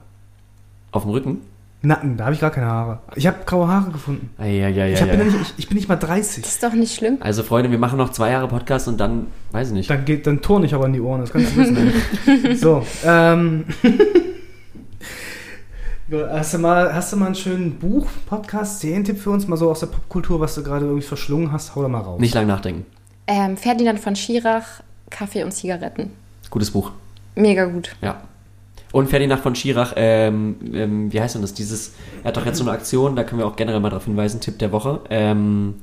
Auf 0.93 1.05
dem 1.05 1.12
Rücken? 1.12 1.38
Nacken, 1.83 2.18
da 2.18 2.24
habe 2.24 2.35
ich 2.35 2.41
gar 2.41 2.51
keine 2.51 2.66
Haare. 2.66 2.99
Ich 3.16 3.26
habe 3.26 3.39
graue 3.47 3.66
Haare 3.66 3.91
gefunden. 3.91 4.31
Ah, 4.37 4.45
ja, 4.45 4.68
ja, 4.68 4.85
ja, 4.85 4.93
ich, 4.93 5.01
hab, 5.01 5.09
ja. 5.09 5.16
bin 5.16 5.26
nicht, 5.26 5.39
ich, 5.41 5.55
ich 5.57 5.68
bin 5.68 5.76
nicht 5.76 5.89
mal 5.89 5.97
30. 5.97 6.43
Das 6.43 6.53
ist 6.53 6.62
doch 6.62 6.74
nicht 6.74 6.95
schlimm. 6.95 7.16
Also 7.20 7.43
Freunde, 7.43 7.70
wir 7.70 7.78
machen 7.78 7.97
noch 7.97 8.11
zwei 8.11 8.31
Jahre 8.33 8.49
Podcast 8.49 8.87
und 8.87 8.99
dann, 8.99 9.28
weiß 9.53 9.68
ich 9.68 9.74
nicht. 9.74 9.89
Dann, 9.89 10.05
geht, 10.05 10.26
dann 10.26 10.43
turn 10.43 10.62
ich 10.64 10.74
aber 10.74 10.87
in 10.87 10.93
die 10.93 11.01
Ohren, 11.01 11.22
das 11.22 11.33
kannst 11.33 11.57
du 11.57 11.61
wissen. 11.61 12.57
so, 12.57 12.87
ähm. 13.05 13.64
Hast 16.12 16.55
du, 16.55 16.59
mal, 16.59 16.93
hast 16.93 17.12
du 17.12 17.16
mal 17.16 17.26
einen 17.26 17.37
schönen 17.37 17.78
Buch, 17.78 18.05
Podcast, 18.26 18.81
Serientipp 18.81 19.16
für 19.16 19.31
uns, 19.31 19.47
mal 19.47 19.57
so 19.57 19.70
aus 19.70 19.78
der 19.78 19.87
Popkultur, 19.87 20.41
was 20.41 20.57
du 20.57 20.64
gerade 20.64 20.85
irgendwie 20.85 21.07
verschlungen 21.07 21.53
hast? 21.53 21.76
Hau 21.76 21.83
da 21.83 21.89
mal 21.89 22.01
raus. 22.01 22.18
Nicht 22.18 22.35
lang 22.35 22.49
nachdenken. 22.49 22.85
Ähm, 23.28 23.57
Ferdinand 23.57 24.01
von 24.01 24.16
Schirach, 24.16 24.83
Kaffee 25.09 25.45
und 25.45 25.53
Zigaretten. 25.53 26.11
Gutes 26.51 26.72
Buch. 26.72 26.91
Mega 27.37 27.64
gut. 27.66 27.95
Ja. 28.03 28.22
Und 28.93 29.09
Ferdinand 29.09 29.41
von 29.41 29.55
Schirach, 29.55 29.93
ähm, 29.97 30.57
ähm, 30.72 31.12
wie 31.12 31.20
heißt 31.20 31.36
denn 31.36 31.43
das? 31.43 31.55
Dieses, 31.55 31.93
er 32.22 32.28
hat 32.28 32.36
doch 32.36 32.47
jetzt 32.47 32.59
so 32.59 32.64
eine 32.64 32.72
Aktion, 32.72 33.14
da 33.14 33.24
können 33.24 33.41
wir 33.41 33.47
auch 33.47 33.57
generell 33.57 33.80
mal 33.80 33.91
darauf 33.91 34.07
hinweisen, 34.07 34.41
Tipp 34.41 34.59
der 34.59 34.72
Woche. 34.72 35.01
Ähm, 35.11 35.76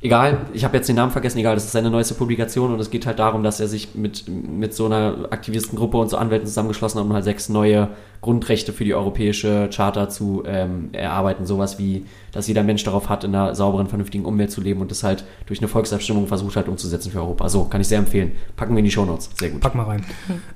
egal, 0.00 0.46
ich 0.52 0.64
habe 0.64 0.76
jetzt 0.76 0.88
den 0.88 0.96
Namen 0.96 1.10
vergessen, 1.10 1.38
egal, 1.38 1.54
das 1.54 1.64
ist 1.64 1.72
seine 1.72 1.90
neueste 1.90 2.14
Publikation 2.14 2.72
und 2.72 2.80
es 2.80 2.90
geht 2.90 3.06
halt 3.06 3.18
darum, 3.18 3.42
dass 3.42 3.60
er 3.60 3.68
sich 3.68 3.94
mit, 3.94 4.28
mit 4.28 4.74
so 4.74 4.86
einer 4.86 5.28
Aktivistengruppe 5.30 5.96
und 5.96 6.08
so 6.08 6.16
Anwälten 6.16 6.46
zusammengeschlossen 6.46 7.00
hat, 7.00 7.06
um 7.06 7.12
halt 7.12 7.24
sechs 7.24 7.48
neue 7.48 7.88
Grundrechte 8.20 8.72
für 8.72 8.84
die 8.84 8.94
europäische 8.94 9.68
Charta 9.74 10.08
zu 10.08 10.42
ähm, 10.46 10.90
erarbeiten. 10.92 11.46
Sowas 11.46 11.78
wie, 11.78 12.06
dass 12.32 12.48
jeder 12.48 12.62
Mensch 12.62 12.84
darauf 12.84 13.08
hat, 13.08 13.24
in 13.24 13.34
einer 13.34 13.54
sauberen, 13.54 13.88
vernünftigen 13.88 14.24
Umwelt 14.24 14.50
zu 14.50 14.60
leben 14.60 14.80
und 14.80 14.90
das 14.90 15.02
halt 15.02 15.24
durch 15.46 15.60
eine 15.60 15.68
Volksabstimmung 15.68 16.26
versucht 16.26 16.56
halt 16.56 16.68
umzusetzen 16.68 17.10
für 17.10 17.20
Europa. 17.20 17.48
So, 17.48 17.64
kann 17.64 17.80
ich 17.80 17.88
sehr 17.88 17.98
empfehlen. 17.98 18.32
Packen 18.56 18.74
wir 18.74 18.78
in 18.78 18.84
die 18.84 18.90
Shownotes. 18.90 19.30
Sehr 19.38 19.50
gut. 19.50 19.60
Pack 19.60 19.74
mal 19.74 19.84
rein. 19.84 20.04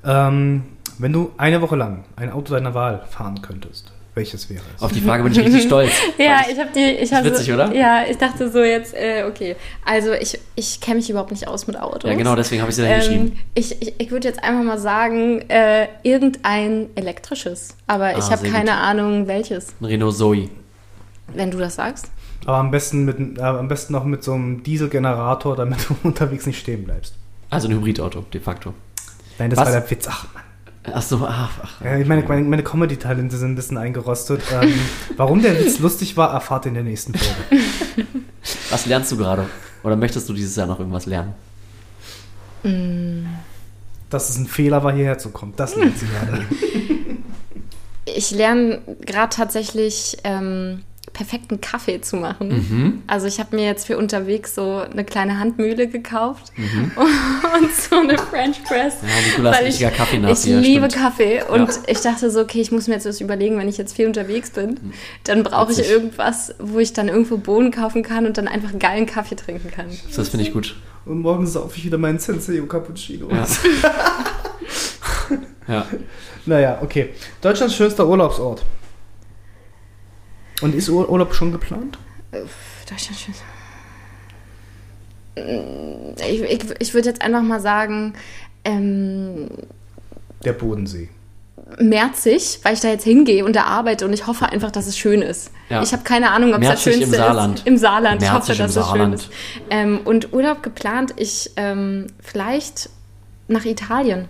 Ähm, 0.05 0.63
wenn 0.99 1.13
du 1.13 1.31
eine 1.37 1.61
Woche 1.61 1.75
lang 1.75 2.03
ein 2.15 2.31
Auto 2.31 2.53
deiner 2.53 2.73
Wahl 2.73 3.03
fahren 3.09 3.41
könntest, 3.41 3.91
welches 4.15 4.49
wäre 4.49 4.61
es? 4.75 4.81
Auf 4.81 4.91
die 4.91 5.01
Frage 5.01 5.23
bin 5.23 5.31
ich 5.31 5.39
richtig 5.39 5.63
stolz. 5.63 5.91
Ja, 6.17 6.41
Weil 6.45 6.53
ich 6.53 6.59
habe 6.59 6.69
die. 6.75 6.79
Ich 7.03 7.13
hab 7.13 7.23
witzig, 7.23 7.47
so, 7.47 7.53
oder? 7.53 7.73
Ja, 7.73 8.03
ich 8.09 8.17
dachte 8.17 8.51
so 8.51 8.63
jetzt, 8.63 8.93
äh, 8.93 9.23
okay. 9.27 9.55
Also 9.85 10.13
ich, 10.13 10.39
ich 10.55 10.79
kenne 10.81 10.97
mich 10.97 11.09
überhaupt 11.09 11.31
nicht 11.31 11.47
aus 11.47 11.65
mit 11.67 11.79
Autos. 11.79 12.09
Ja, 12.09 12.15
genau, 12.15 12.35
deswegen 12.35 12.61
habe 12.61 12.69
ich 12.69 12.75
sie 12.75 12.83
da 12.83 12.87
hingeschrieben. 12.89 13.27
Ähm, 13.33 13.39
ich 13.55 13.81
ich, 13.81 13.93
ich 13.99 14.11
würde 14.11 14.27
jetzt 14.27 14.43
einfach 14.43 14.63
mal 14.63 14.77
sagen, 14.77 15.41
äh, 15.49 15.87
irgendein 16.03 16.89
elektrisches. 16.95 17.75
Aber 17.87 18.11
ich 18.11 18.23
Ah, 18.25 18.31
habe 18.31 18.41
sehr 18.41 18.51
keine 18.51 18.71
gut. 18.71 18.79
Ahnung, 18.79 19.27
welches. 19.27 19.69
Ein 19.81 19.85
Renault 19.85 20.15
Zoe. 20.15 20.49
Wenn 21.33 21.49
du 21.51 21.57
das 21.57 21.75
sagst. 21.75 22.11
Aber 22.45 22.57
am 22.57 22.71
besten, 22.71 23.05
mit, 23.05 23.39
äh, 23.39 23.41
am 23.41 23.67
besten 23.67 23.93
noch 23.93 24.03
mit 24.03 24.23
so 24.23 24.33
einem 24.33 24.63
Dieselgenerator, 24.63 25.55
damit 25.55 25.79
du 25.89 25.95
unterwegs 26.07 26.45
nicht 26.45 26.59
stehen 26.59 26.83
bleibst. 26.83 27.15
Also 27.49 27.67
ein 27.67 27.73
Hybridauto, 27.75 28.21
de 28.33 28.41
facto. 28.41 28.73
Nein, 29.39 29.49
das 29.49 29.59
Was? 29.59 29.65
war 29.65 29.79
der 29.81 29.89
Witz. 29.89 30.07
Ach, 30.09 30.25
Mann. 30.33 30.42
Ach 30.91 31.01
so, 31.01 31.25
ach, 31.25 31.49
ach. 31.61 31.81
Ja, 31.81 31.97
ich 31.97 32.07
meine, 32.07 32.23
meine, 32.23 32.41
meine 32.43 32.63
Comedy-Talente 32.63 33.37
sind 33.37 33.51
ein 33.51 33.55
bisschen 33.55 33.77
eingerostet. 33.77 34.41
Ähm, 34.51 34.73
warum 35.17 35.41
der 35.41 35.57
Witz 35.59 35.79
lustig 35.79 36.17
war, 36.17 36.33
erfahrt 36.33 36.65
ihr 36.65 36.69
in 36.69 36.73
der 36.75 36.83
nächsten 36.83 37.13
Folge. 37.13 37.65
Was 38.69 38.85
lernst 38.85 39.11
du 39.11 39.17
gerade? 39.17 39.45
Oder 39.83 39.95
möchtest 39.95 40.27
du 40.27 40.33
dieses 40.33 40.55
Jahr 40.55 40.67
noch 40.67 40.79
irgendwas 40.79 41.05
lernen? 41.05 41.33
Dass 44.09 44.29
es 44.29 44.37
ein 44.37 44.47
Fehler 44.47 44.83
war, 44.83 44.93
hierher 44.93 45.17
zu 45.17 45.29
kommen. 45.29 45.53
Das 45.55 45.75
lernt 45.75 45.97
sie 45.97 46.07
gerade. 46.07 46.45
Ich 48.05 48.31
lerne 48.31 48.81
gerade 49.01 49.33
tatsächlich 49.33 50.17
ähm, 50.23 50.83
perfekten 51.13 51.61
Kaffee 51.61 52.01
zu 52.01 52.15
machen. 52.17 52.49
Mhm. 52.49 53.03
Also 53.07 53.27
ich 53.27 53.39
habe 53.39 53.55
mir 53.55 53.65
jetzt 53.65 53.85
für 53.87 53.97
unterwegs 53.97 54.55
so 54.55 54.77
eine 54.79 55.03
kleine 55.05 55.39
Handmühle 55.39 55.87
gekauft 55.87 56.51
Mhm. 56.57 56.91
und 56.97 57.73
so 57.73 57.95
eine 57.97 58.17
French 58.17 58.63
Press. 58.63 58.95
Ja, 59.01 59.27
Nikola 59.27 59.51
weil 59.53 59.65
richtiger 59.65 59.91
ich, 59.91 59.97
Kaffeenazi, 59.97 60.49
ich 60.49 60.55
ja, 60.55 60.59
liebe 60.59 60.89
stimmt. 60.89 61.03
Kaffee 61.03 61.43
und 61.43 61.67
Ja. 61.69 61.75
ich 61.87 61.99
dachte 62.01 62.29
so, 62.31 62.41
okay, 62.41 62.61
ich 62.61 62.71
muss 62.71 62.87
mir 62.87 62.95
jetzt 62.95 63.05
was 63.05 63.21
überlegen, 63.21 63.57
wenn 63.57 63.69
ich 63.69 63.77
jetzt 63.77 63.95
viel 63.95 64.07
unterwegs 64.07 64.49
bin, 64.49 64.79
dann 65.25 65.43
brauche 65.43 65.71
ich 65.71 65.87
irgendwas, 65.89 66.55
wo 66.59 66.79
ich 66.79 66.93
dann 66.93 67.07
irgendwo 67.09 67.37
Bohnen 67.37 67.71
kaufen 67.71 68.01
kann 68.03 68.25
und 68.25 68.37
dann 68.37 68.47
einfach 68.47 68.69
einen 68.71 68.79
geilen 68.79 69.05
Kaffee 69.05 69.35
trinken 69.35 69.69
kann. 69.71 69.87
Das 70.15 70.29
finde 70.29 70.45
ich 70.45 70.53
gut. 70.53 70.75
Und 71.05 71.19
morgen 71.19 71.45
saufe 71.45 71.77
ich 71.77 71.85
wieder 71.85 71.97
meinen 71.97 72.17
Senseo 72.19 72.65
Cappuccino. 72.65 73.29
Ja. 73.29 73.45
ja. 75.67 75.85
Naja, 76.45 76.79
okay. 76.81 77.09
Deutschlands 77.41 77.75
schönster 77.75 78.07
Urlaubsort. 78.07 78.63
Und 80.61 80.75
ist 80.75 80.89
Ur 80.89 81.09
Urlaub 81.09 81.33
schon 81.33 81.51
geplant? 81.51 81.97
Schön. 82.31 83.33
Mm, 85.35 86.15
Ich, 86.19 86.41
ich, 86.41 86.63
ich 86.79 86.93
würde 86.93 87.09
jetzt 87.09 87.21
einfach 87.21 87.41
mal 87.41 87.59
sagen, 87.59 88.13
ähm, 88.65 89.49
Der 90.43 90.53
Bodensee. 90.53 91.09
Merzig, 91.79 92.59
weil 92.63 92.73
ich 92.75 92.81
da 92.81 92.89
jetzt 92.89 93.03
hingehe 93.03 93.43
und 93.45 93.55
da 93.55 93.63
arbeite 93.63 94.05
und 94.05 94.13
ich 94.13 94.27
hoffe 94.27 94.47
einfach, 94.49 94.69
dass 94.69 94.85
es 94.85 94.97
schön 94.97 95.21
ist. 95.23 95.49
Ja. 95.69 95.81
Ich 95.81 95.91
habe 95.91 96.03
keine 96.03 96.29
Ahnung, 96.31 96.53
ob 96.53 96.61
es 96.61 96.67
das 96.67 96.85
Merzig 96.85 96.93
im 96.93 96.99
Schönste 97.01 97.17
Saarland. 97.17 97.59
ist. 97.59 97.67
Im 97.67 97.77
Saarland. 97.77 98.21
Ich 98.21 98.29
Merzig 98.31 98.49
hoffe, 98.59 98.61
im 98.61 98.67
dass 98.67 98.75
es 98.75 98.83
schön 98.85 98.93
Saarland. 98.95 99.15
ist. 99.15 99.29
Ähm, 99.69 99.99
und 100.05 100.33
Urlaub 100.33 100.61
geplant, 100.61 101.13
ich 101.17 101.51
ähm, 101.55 102.07
vielleicht 102.19 102.89
nach 103.47 103.65
Italien 103.65 104.25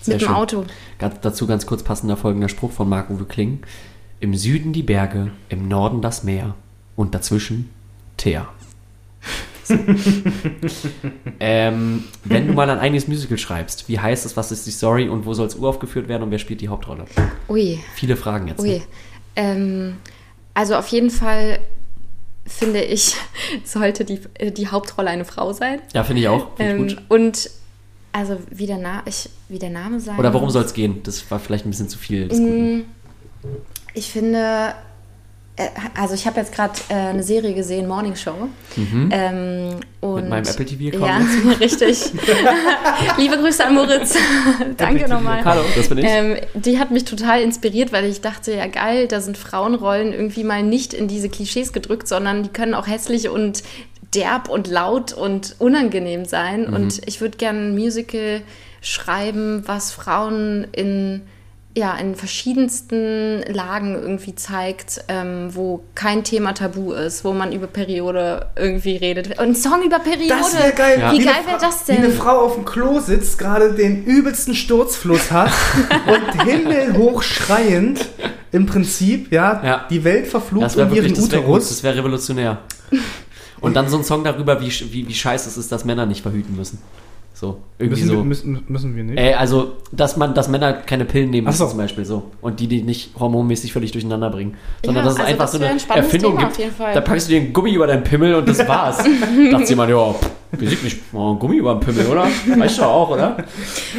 Sehr 0.00 0.14
mit 0.14 0.22
dem 0.22 0.26
schön. 0.26 0.34
Auto. 0.34 0.64
Ganz, 0.98 1.16
dazu 1.20 1.46
ganz 1.46 1.66
kurz 1.66 1.82
passender 1.84 2.16
folgender 2.16 2.48
Spruch 2.48 2.72
von 2.72 2.88
Marc-Uwe 2.88 3.26
Kling. 3.26 3.60
Im 4.20 4.34
Süden 4.34 4.72
die 4.72 4.82
Berge, 4.82 5.30
im 5.48 5.68
Norden 5.68 6.00
das 6.02 6.24
Meer 6.24 6.54
und 6.96 7.14
dazwischen 7.14 7.70
Teer. 8.16 8.48
So. 9.64 9.74
ähm, 11.40 12.04
wenn 12.24 12.46
du 12.46 12.52
mal 12.54 12.70
ein 12.70 12.78
eigenes 12.78 13.08
Musical 13.08 13.36
schreibst, 13.36 13.88
wie 13.88 13.98
heißt 13.98 14.24
es, 14.24 14.36
was 14.36 14.52
ist 14.52 14.66
die 14.66 14.70
Story 14.70 15.08
und 15.08 15.26
wo 15.26 15.34
soll 15.34 15.46
es 15.48 15.56
uraufgeführt 15.56 16.08
werden 16.08 16.22
und 16.22 16.30
wer 16.30 16.38
spielt 16.38 16.60
die 16.60 16.68
Hauptrolle? 16.68 17.04
Ui, 17.48 17.78
Viele 17.94 18.16
Fragen 18.16 18.48
jetzt. 18.48 18.60
ui. 18.60 18.68
Ne? 18.78 18.82
Ähm, 19.34 19.96
also 20.54 20.76
auf 20.76 20.86
jeden 20.88 21.10
Fall 21.10 21.58
finde 22.46 22.82
ich, 22.82 23.16
sollte 23.64 24.04
die, 24.04 24.20
äh, 24.34 24.52
die 24.52 24.68
Hauptrolle 24.68 25.10
eine 25.10 25.24
Frau 25.24 25.52
sein. 25.52 25.80
Ja, 25.94 26.04
finde 26.04 26.22
ich 26.22 26.28
auch. 26.28 26.56
Find 26.56 26.60
ich 26.60 26.66
Ähm, 26.68 26.78
gut. 26.88 27.02
und 27.08 27.50
also 28.12 28.38
wie 28.50 28.66
der, 28.66 28.78
Na 28.78 29.02
ich, 29.04 29.28
wie 29.48 29.58
der 29.58 29.70
Name 29.70 30.00
sein 30.00 30.16
Oder 30.18 30.32
worum 30.32 30.46
muss. 30.46 30.54
soll 30.54 30.64
es 30.64 30.72
gehen? 30.72 31.02
Das 31.02 31.28
war 31.30 31.38
vielleicht 31.40 31.66
ein 31.66 31.70
bisschen 31.70 31.88
zu 31.88 31.98
viel. 31.98 32.28
Ich 33.96 34.10
finde, 34.10 34.74
äh, 35.56 35.68
also 35.98 36.12
ich 36.12 36.26
habe 36.26 36.38
jetzt 36.38 36.54
gerade 36.54 36.74
äh, 36.90 36.94
eine 36.94 37.22
Serie 37.22 37.54
gesehen, 37.54 37.88
Morning 37.88 38.14
Show. 38.14 38.48
Ähm, 38.76 39.80
und 40.02 40.14
Mit 40.16 40.28
meinem 40.28 40.44
Apple 40.44 40.66
TV-Account 40.66 41.28
Ja, 41.46 41.52
richtig. 41.60 42.12
Liebe 43.16 43.38
Grüße 43.38 43.64
an 43.64 43.74
Moritz. 43.74 44.14
Danke 44.76 45.08
nochmal. 45.08 45.42
Hallo, 45.42 45.62
das 45.74 45.88
bin 45.88 45.96
ich. 45.96 46.04
Ähm, 46.06 46.36
die 46.52 46.78
hat 46.78 46.90
mich 46.90 47.06
total 47.06 47.40
inspiriert, 47.40 47.90
weil 47.90 48.04
ich 48.04 48.20
dachte, 48.20 48.52
ja 48.52 48.66
geil, 48.66 49.08
da 49.08 49.22
sind 49.22 49.38
Frauenrollen 49.38 50.12
irgendwie 50.12 50.44
mal 50.44 50.62
nicht 50.62 50.92
in 50.92 51.08
diese 51.08 51.30
Klischees 51.30 51.72
gedrückt, 51.72 52.06
sondern 52.06 52.42
die 52.42 52.50
können 52.50 52.74
auch 52.74 52.86
hässlich 52.86 53.30
und 53.30 53.62
derb 54.14 54.50
und 54.50 54.68
laut 54.68 55.14
und 55.14 55.56
unangenehm 55.58 56.26
sein. 56.26 56.66
Mhm. 56.66 56.74
Und 56.74 57.08
ich 57.08 57.22
würde 57.22 57.38
gerne 57.38 57.60
ein 57.60 57.74
Musical 57.74 58.42
schreiben, 58.82 59.62
was 59.64 59.90
Frauen 59.90 60.66
in 60.72 61.22
ja, 61.76 61.94
in 61.98 62.14
verschiedensten 62.16 63.42
Lagen 63.52 63.94
irgendwie 63.94 64.34
zeigt, 64.34 65.04
ähm, 65.08 65.50
wo 65.54 65.84
kein 65.94 66.24
Thema 66.24 66.54
tabu 66.54 66.92
ist, 66.92 67.22
wo 67.22 67.34
man 67.34 67.52
über 67.52 67.66
Periode 67.66 68.46
irgendwie 68.56 68.96
redet. 68.96 69.38
Und 69.38 69.38
ein 69.48 69.54
Song 69.54 69.82
über 69.84 69.98
Periode. 69.98 70.28
Das 70.40 70.54
wäre 70.58 70.72
geil. 70.72 70.98
Ja. 71.00 71.12
Wie 71.12 71.16
eine 71.16 71.24
geil 71.26 71.42
wäre 71.46 71.58
das 71.60 71.86
Wie 71.86 71.92
eine 71.92 72.08
denn? 72.08 72.16
Frau 72.16 72.46
auf 72.46 72.54
dem 72.54 72.64
Klo 72.64 72.98
sitzt, 73.00 73.38
gerade 73.38 73.74
den 73.74 74.04
übelsten 74.04 74.54
Sturzfluss 74.54 75.30
hat 75.30 75.52
und 76.06 76.42
himmelhoch 76.44 77.22
schreiend 77.22 78.08
im 78.52 78.64
Prinzip, 78.64 79.30
ja, 79.30 79.62
Ja. 79.62 79.86
die 79.90 80.02
Welt 80.02 80.26
verflucht 80.28 80.64
Das 80.64 80.76
wäre 80.76 80.86
um 80.88 80.94
wirklich, 80.94 81.12
ihren 81.12 81.22
das 81.22 81.24
Uterus. 81.26 81.68
das 81.68 81.82
wäre 81.82 81.96
revolutionär. 81.98 82.58
Und 83.60 83.74
dann 83.76 83.88
so 83.90 83.98
ein 83.98 84.04
Song 84.04 84.24
darüber, 84.24 84.62
wie, 84.62 84.70
wie, 84.92 85.06
wie 85.08 85.14
scheiße 85.14 85.46
es 85.48 85.58
ist, 85.58 85.70
dass 85.72 85.84
Männer 85.84 86.06
nicht 86.06 86.22
verhüten 86.22 86.56
müssen. 86.56 86.78
So, 87.38 87.58
irgendwie 87.78 88.00
Müssen, 88.00 88.08
so. 88.08 88.16
wir, 88.16 88.24
müssen, 88.24 88.64
müssen 88.66 88.96
wir 88.96 89.04
nicht. 89.04 89.18
Äh, 89.18 89.34
also, 89.34 89.72
dass 89.92 90.16
man, 90.16 90.32
dass 90.32 90.48
Männer 90.48 90.72
keine 90.72 91.04
Pillen 91.04 91.28
nehmen 91.28 91.46
müssen 91.46 91.58
so. 91.58 91.66
zum 91.66 91.76
Beispiel 91.76 92.06
so. 92.06 92.30
Und 92.40 92.60
die 92.60 92.66
die 92.66 92.80
nicht 92.80 93.10
hormonmäßig 93.20 93.74
völlig 93.74 93.92
durcheinander 93.92 94.30
bringen. 94.30 94.54
Sondern 94.82 95.04
Ja, 95.04 95.10
dass 95.10 95.18
es 95.18 95.20
also 95.20 95.32
einfach 95.32 95.44
das 95.44 95.52
so 95.52 95.58
eine 95.58 95.68
ein 95.68 96.02
Erfindung 96.02 96.30
Thema 96.32 96.40
gibt. 96.40 96.52
auf 96.52 96.58
jeden 96.58 96.74
Fall. 96.74 96.94
Da 96.94 97.02
packst 97.02 97.28
du 97.28 97.32
dir 97.34 97.42
einen 97.42 97.52
Gummi 97.52 97.74
über 97.74 97.86
deinen 97.86 98.04
Pimmel 98.04 98.36
und 98.36 98.48
das 98.48 98.66
war's. 98.66 98.96
Dachte 99.52 99.68
jemand, 99.68 99.90
ja, 99.90 100.14
wir 100.52 100.68
sind 100.70 100.82
nicht 100.82 100.98
oh, 101.12 101.34
Gummi 101.34 101.56
über 101.56 101.74
den 101.74 101.80
Pimmel, 101.80 102.06
oder? 102.06 102.26
Weißt 102.56 102.78
du 102.78 102.84
auch, 102.84 103.10
oder? 103.10 103.36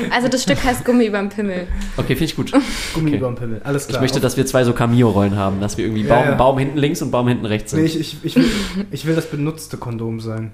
Also 0.10 0.30
das 0.30 0.42
Stück 0.42 0.64
heißt 0.64 0.84
Gummi 0.84 1.06
überm 1.06 1.30
Pimmel. 1.30 1.68
Okay, 1.96 2.16
finde 2.16 2.24
ich 2.26 2.36
gut. 2.36 2.52
Gummi 2.96 3.10
okay. 3.12 3.18
über 3.18 3.28
den 3.28 3.36
Pimmel. 3.36 3.62
Alles 3.64 3.84
Ich 3.84 3.90
klar. 3.90 4.02
möchte, 4.02 4.20
dass 4.20 4.36
wir 4.36 4.48
zwei 4.48 4.64
so 4.64 4.74
Cameo-Rollen 4.74 5.36
haben, 5.36 5.62
dass 5.62 5.78
wir 5.78 5.86
irgendwie 5.86 6.06
Ja, 6.06 6.16
Baum, 6.16 6.26
ja. 6.26 6.34
Baum 6.34 6.58
hinten 6.58 6.80
links 6.80 7.04
und 7.04 7.12
Baum 7.12 7.28
hinten 7.28 7.46
rechts 7.46 7.70
sind. 7.70 7.82
nee, 7.82 7.86
ich, 7.86 8.00
ich, 8.00 8.18
ich, 8.24 8.36
will, 8.36 8.50
ich 8.90 9.06
will 9.06 9.14
das 9.14 9.30
benutzte 9.30 9.78
Kondom 9.78 10.20
sein. 10.22 10.54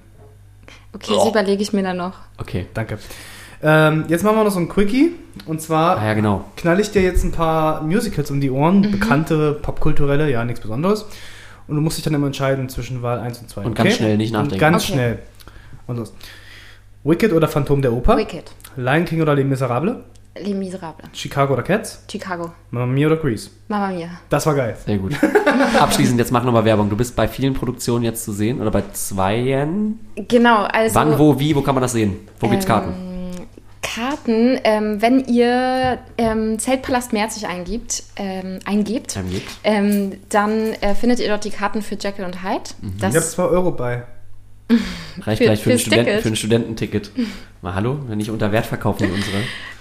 Okay, 0.94 1.12
das 1.14 1.26
überlege 1.28 1.62
ich 1.62 1.72
mir 1.72 1.82
dann 1.82 1.96
noch. 1.96 2.14
Okay. 2.38 2.66
Danke. 2.74 2.98
Ähm, 3.62 4.04
jetzt 4.08 4.22
machen 4.24 4.36
wir 4.36 4.44
noch 4.44 4.50
so 4.52 4.60
ein 4.60 4.68
Quickie. 4.68 5.12
Und 5.46 5.60
zwar 5.60 5.98
Ah 5.98 6.06
ja, 6.06 6.14
genau. 6.14 6.44
knall 6.56 6.78
ich 6.80 6.90
dir 6.90 7.02
jetzt 7.02 7.24
ein 7.24 7.32
paar 7.32 7.82
Musicals 7.82 8.30
um 8.30 8.40
die 8.40 8.50
Ohren, 8.50 8.82
bekannte, 8.90 9.52
popkulturelle, 9.54 10.30
ja, 10.30 10.44
nichts 10.44 10.60
Besonderes. 10.60 11.06
Und 11.66 11.76
du 11.76 11.80
musst 11.80 11.96
dich 11.96 12.04
dann 12.04 12.12
immer 12.14 12.26
entscheiden 12.26 12.68
zwischen 12.68 13.02
Wahl 13.02 13.18
1 13.20 13.38
und 13.38 13.48
2. 13.48 13.62
Und 13.62 13.74
ganz 13.74 13.94
schnell, 13.94 14.16
nicht 14.18 14.32
nachdenken. 14.32 14.54
Und 14.54 14.60
ganz 14.60 14.82
Okay. 14.84 14.92
schnell. 14.92 15.18
Und 15.86 15.96
los. 15.96 16.12
Wicked 17.04 17.32
oder 17.32 17.48
Phantom 17.48 17.80
der 17.82 17.92
Oper? 17.92 18.16
Wicked. 18.16 18.52
Lion 18.76 19.04
King 19.06 19.22
oder 19.22 19.34
Les 19.34 19.44
Miserables? 19.46 19.96
Les 20.36 20.52
Miserables. 20.54 21.08
Chicago 21.12 21.52
oder 21.52 21.62
Cats? 21.62 22.02
Chicago. 22.10 22.52
Mamma 22.70 22.86
Mia 22.86 23.06
oder 23.06 23.16
Grease? 23.16 23.50
Mama 23.68 23.88
Mia. 23.92 24.08
Das 24.28 24.44
war 24.46 24.54
geil. 24.54 24.76
Sehr 24.84 24.98
gut. 24.98 25.12
Abschließend, 25.80 26.18
jetzt 26.18 26.32
mach 26.32 26.42
nochmal 26.42 26.64
Werbung. 26.64 26.90
Du 26.90 26.96
bist 26.96 27.14
bei 27.14 27.28
vielen 27.28 27.54
Produktionen 27.54 28.04
jetzt 28.04 28.24
zu 28.24 28.32
sehen 28.32 28.60
oder 28.60 28.70
bei 28.72 28.82
zweien. 28.92 30.00
Genau, 30.16 30.64
also 30.64 30.94
Wann, 30.96 31.18
wo, 31.18 31.38
wie, 31.38 31.54
wo 31.54 31.60
kann 31.62 31.74
man 31.76 31.82
das 31.82 31.92
sehen? 31.92 32.16
Wo 32.40 32.48
gibt's 32.48 32.66
Karten? 32.66 32.92
Karten, 33.82 34.58
ähm, 34.64 35.00
wenn 35.00 35.24
ihr 35.26 35.98
ähm, 36.18 36.58
Zeltpalast 36.58 37.12
Merzig 37.12 37.46
eingibt, 37.46 38.02
ähm, 38.16 38.58
eingebt, 38.64 39.16
Ähm, 39.16 39.30
ähm, 39.62 40.12
dann 40.30 40.72
äh, 40.80 40.94
findet 40.96 41.20
ihr 41.20 41.28
dort 41.28 41.44
die 41.44 41.50
Karten 41.50 41.80
für 41.82 41.94
Jekyll 41.94 42.24
und 42.24 42.42
Hyde. 42.42 42.62
Mhm. 42.80 42.94
Das, 42.98 43.10
Ich 43.10 43.16
habe 43.16 43.26
2 43.26 43.42
Euro 43.44 43.70
bei. 43.70 44.02
Reicht 45.20 45.38
für- 45.38 45.44
gleich 45.44 45.62
für, 45.62 45.70
ein 45.72 45.78
Studenten, 45.78 46.22
für 46.22 46.28
ein 46.28 46.36
Studententicket. 46.36 47.10
Mal 47.62 47.74
hallo, 47.74 47.98
wenn 48.08 48.18
ich 48.18 48.30
unter 48.30 48.50
Wert 48.50 48.66
verkaufen 48.66 49.08
unsere. 49.12 49.36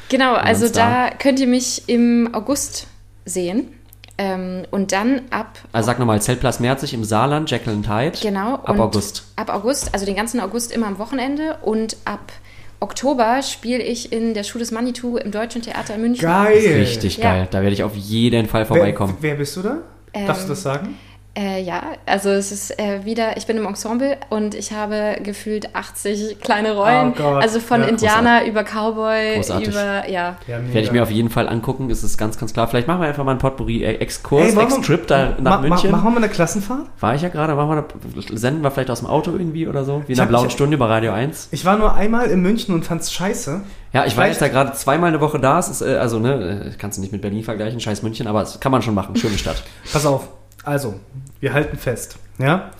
Genau, 0.09 0.33
also 0.33 0.69
da 0.69 1.09
könnt 1.17 1.39
ihr 1.39 1.47
mich 1.47 1.83
im 1.87 2.29
August 2.33 2.87
sehen. 3.25 3.69
Ähm, 4.17 4.63
und 4.69 4.91
dann 4.91 5.21
ab 5.31 5.57
Also 5.71 5.87
sag 5.87 5.97
nochmal, 5.97 6.21
Zeltplatz 6.21 6.59
Merzig 6.59 6.93
im 6.93 7.03
Saarland, 7.03 7.49
Jekyll 7.49 7.73
und 7.73 7.89
Hyde. 7.89 8.17
Genau. 8.21 8.55
Ab 8.55 8.69
und 8.69 8.79
August. 8.79 9.23
Ab 9.35 9.49
August, 9.49 9.91
also 9.93 10.05
den 10.05 10.15
ganzen 10.15 10.39
August 10.39 10.71
immer 10.71 10.85
am 10.85 10.99
Wochenende. 10.99 11.57
Und 11.63 11.97
ab 12.05 12.31
Oktober 12.79 13.41
spiele 13.41 13.81
ich 13.81 14.11
in 14.11 14.35
der 14.35 14.43
Schule 14.43 14.61
des 14.63 14.71
Manitou 14.71 15.17
im 15.17 15.31
Deutschen 15.31 15.63
Theater 15.63 15.95
in 15.95 16.01
München. 16.01 16.21
Geil. 16.21 16.75
Richtig 16.79 17.17
Ja. 17.17 17.23
geil. 17.31 17.47
Da 17.49 17.61
werde 17.61 17.73
ich 17.73 17.83
auf 17.83 17.95
jeden 17.95 18.47
Fall 18.47 18.65
vorbeikommen. 18.65 19.17
Wer, 19.19 19.31
wer 19.31 19.37
bist 19.37 19.55
du 19.55 19.61
da? 19.63 19.77
Darfst 20.13 20.43
du 20.45 20.49
das 20.49 20.61
sagen? 20.61 20.95
Äh, 21.35 21.63
ja, 21.63 21.81
also 22.05 22.29
es 22.29 22.51
ist 22.51 22.79
äh, 22.79 23.05
wieder, 23.05 23.37
ich 23.37 23.47
bin 23.47 23.57
im 23.57 23.65
Ensemble 23.65 24.17
und 24.29 24.53
ich 24.53 24.71
habe 24.71 25.17
gefühlt 25.23 25.75
80 25.75 26.39
kleine 26.39 26.75
Rollen. 26.75 27.13
Oh 27.17 27.21
Gott. 27.23 27.41
Also 27.41 27.59
von 27.59 27.81
Ja, 27.81 27.87
Indianer 27.87 28.45
über 28.45 28.63
Cowboy, 28.63 29.37
Großartig. 29.37 29.69
über, 29.69 30.07
ja. 30.07 30.35
Ja, 30.47 30.57
Werde 30.67 30.79
ich 30.81 30.91
mir 30.91 31.01
auf 31.01 31.09
jeden 31.09 31.31
Fall 31.31 31.49
angucken, 31.49 31.89
ist 31.89 32.03
es 32.03 32.19
ganz, 32.19 32.37
ganz 32.37 32.53
klar. 32.53 32.67
Vielleicht 32.67 32.87
machen 32.87 33.01
wir 33.01 33.07
einfach 33.07 33.23
mal 33.23 33.31
einen 33.31 33.39
Potpourri-Exkurs, 33.39 34.55
wir- 34.55 34.61
Ex-Trip 34.61 35.07
da 35.07 35.29
nach 35.39 35.61
Ma- 35.61 35.67
München. 35.69 35.89
Ma 35.89 35.97
machen 35.97 36.11
wir 36.13 36.17
eine 36.17 36.29
Klassenfahrt? 36.29 36.85
War 36.99 37.15
ich 37.15 37.23
ja 37.23 37.29
gerade, 37.29 37.55
machen 37.55 37.69
wir 37.69 37.81
da, 37.81 38.35
senden 38.37 38.61
wir 38.61 38.69
vielleicht 38.69 38.91
aus 38.91 38.99
dem 38.99 39.07
Auto 39.09 39.31
irgendwie 39.31 39.67
oder 39.67 39.83
so, 39.85 40.03
wie 40.05 40.11
in 40.11 40.13
Ich 40.13 40.19
einer 40.21 40.29
blauen 40.29 40.45
ich- 40.47 40.53
Stunde 40.53 40.77
bei 40.77 40.85
Radio 40.85 41.13
1. 41.13 41.47
Ich 41.49 41.65
war 41.65 41.77
nur 41.79 41.95
einmal 41.95 42.27
in 42.29 42.43
München 42.43 42.75
und 42.75 42.85
fand's 42.85 43.11
scheiße. 43.11 43.61
Ja, 43.91 44.05
ich 44.05 44.15
war 44.15 44.25
Vielleicht- 44.25 44.39
jetzt 44.39 44.41
da 44.41 44.47
gerade 44.49 44.73
zweimal 44.73 45.09
eine 45.09 45.19
Woche 45.19 45.39
da, 45.39 45.57
es 45.57 45.67
ist, 45.69 45.81
äh, 45.81 45.95
also 45.95 46.19
ne, 46.19 46.71
äh, 46.73 46.77
kannst 46.77 46.97
du 46.99 47.01
nicht 47.01 47.11
mit 47.11 47.23
Berlin 47.23 47.43
vergleichen, 47.43 47.79
scheiß 47.79 48.03
München, 48.03 48.27
aber 48.27 48.41
das 48.41 48.59
kann 48.59 48.71
man 48.71 48.83
schon 48.83 48.93
machen, 48.93 49.15
schöne 49.15 49.37
Stadt. 49.39 49.63
Pass 49.91 50.05
auf. 50.05 50.27
Also, 50.63 50.95
wir 51.39 51.53
halten 51.53 51.77
fest. 51.77 52.17
Ja? 52.37 52.71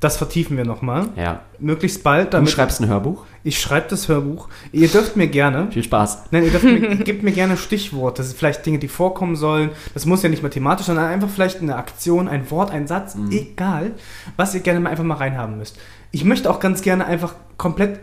Das 0.00 0.18
vertiefen 0.18 0.56
wir 0.58 0.64
nochmal. 0.66 1.08
Ja. 1.16 1.40
Möglichst 1.58 2.02
bald, 2.04 2.26
Du 2.28 2.30
damit 2.32 2.50
schreibst 2.50 2.80
ein 2.82 2.88
Hörbuch, 2.88 3.24
ich 3.44 3.58
schreibe 3.58 3.86
das 3.88 4.08
Hörbuch. 4.08 4.48
Ihr 4.70 4.88
dürft 4.88 5.16
mir 5.16 5.26
gerne, 5.26 5.68
viel 5.72 5.82
Spaß. 5.82 6.24
nein, 6.32 6.44
ihr 6.44 6.50
dürft 6.50 6.64
mir, 6.64 6.96
gebt 7.04 7.22
mir 7.22 7.32
gerne 7.32 7.56
Stichworte. 7.56 8.18
Das 8.18 8.28
sind 8.28 8.38
vielleicht 8.38 8.66
Dinge, 8.66 8.78
die 8.78 8.88
vorkommen 8.88 9.36
sollen. 9.36 9.70
Das 9.94 10.04
muss 10.04 10.22
ja 10.22 10.28
nicht 10.28 10.42
mathematisch, 10.42 10.86
sondern 10.86 11.06
einfach 11.06 11.30
vielleicht 11.30 11.62
eine 11.62 11.76
Aktion, 11.76 12.28
ein 12.28 12.50
Wort, 12.50 12.70
ein 12.72 12.86
Satz, 12.86 13.14
Mhm. 13.14 13.30
egal, 13.32 13.92
was 14.36 14.54
ihr 14.54 14.60
gerne 14.60 14.80
mal 14.80 14.90
einfach 14.90 15.04
mal 15.04 15.14
reinhaben 15.16 15.56
müsst. 15.56 15.78
Ich 16.10 16.24
möchte 16.24 16.50
auch 16.50 16.60
ganz 16.60 16.82
gerne 16.82 17.06
einfach 17.06 17.34
komplett 17.56 18.00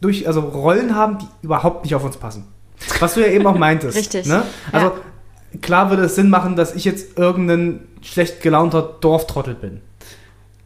durch, 0.00 0.26
also 0.26 0.40
Rollen 0.40 0.96
haben, 0.96 1.18
die 1.18 1.26
überhaupt 1.42 1.84
nicht 1.84 1.94
auf 1.94 2.04
uns 2.04 2.16
passen. 2.16 2.44
Was 2.98 3.14
du 3.14 3.20
ja 3.20 3.28
eben 3.28 3.46
auch 3.46 3.56
meintest. 3.56 3.96
Richtig. 3.96 4.26
Ne? 4.26 4.42
Also 4.72 4.88
Ja. 4.88 4.92
Klar 5.60 5.90
würde 5.90 6.04
es 6.04 6.14
Sinn 6.14 6.30
machen, 6.30 6.56
dass 6.56 6.74
ich 6.74 6.84
jetzt 6.84 7.18
irgendein 7.18 7.80
schlecht 8.02 8.42
gelaunter 8.42 8.82
Dorftrottel 9.00 9.54
bin. 9.54 9.80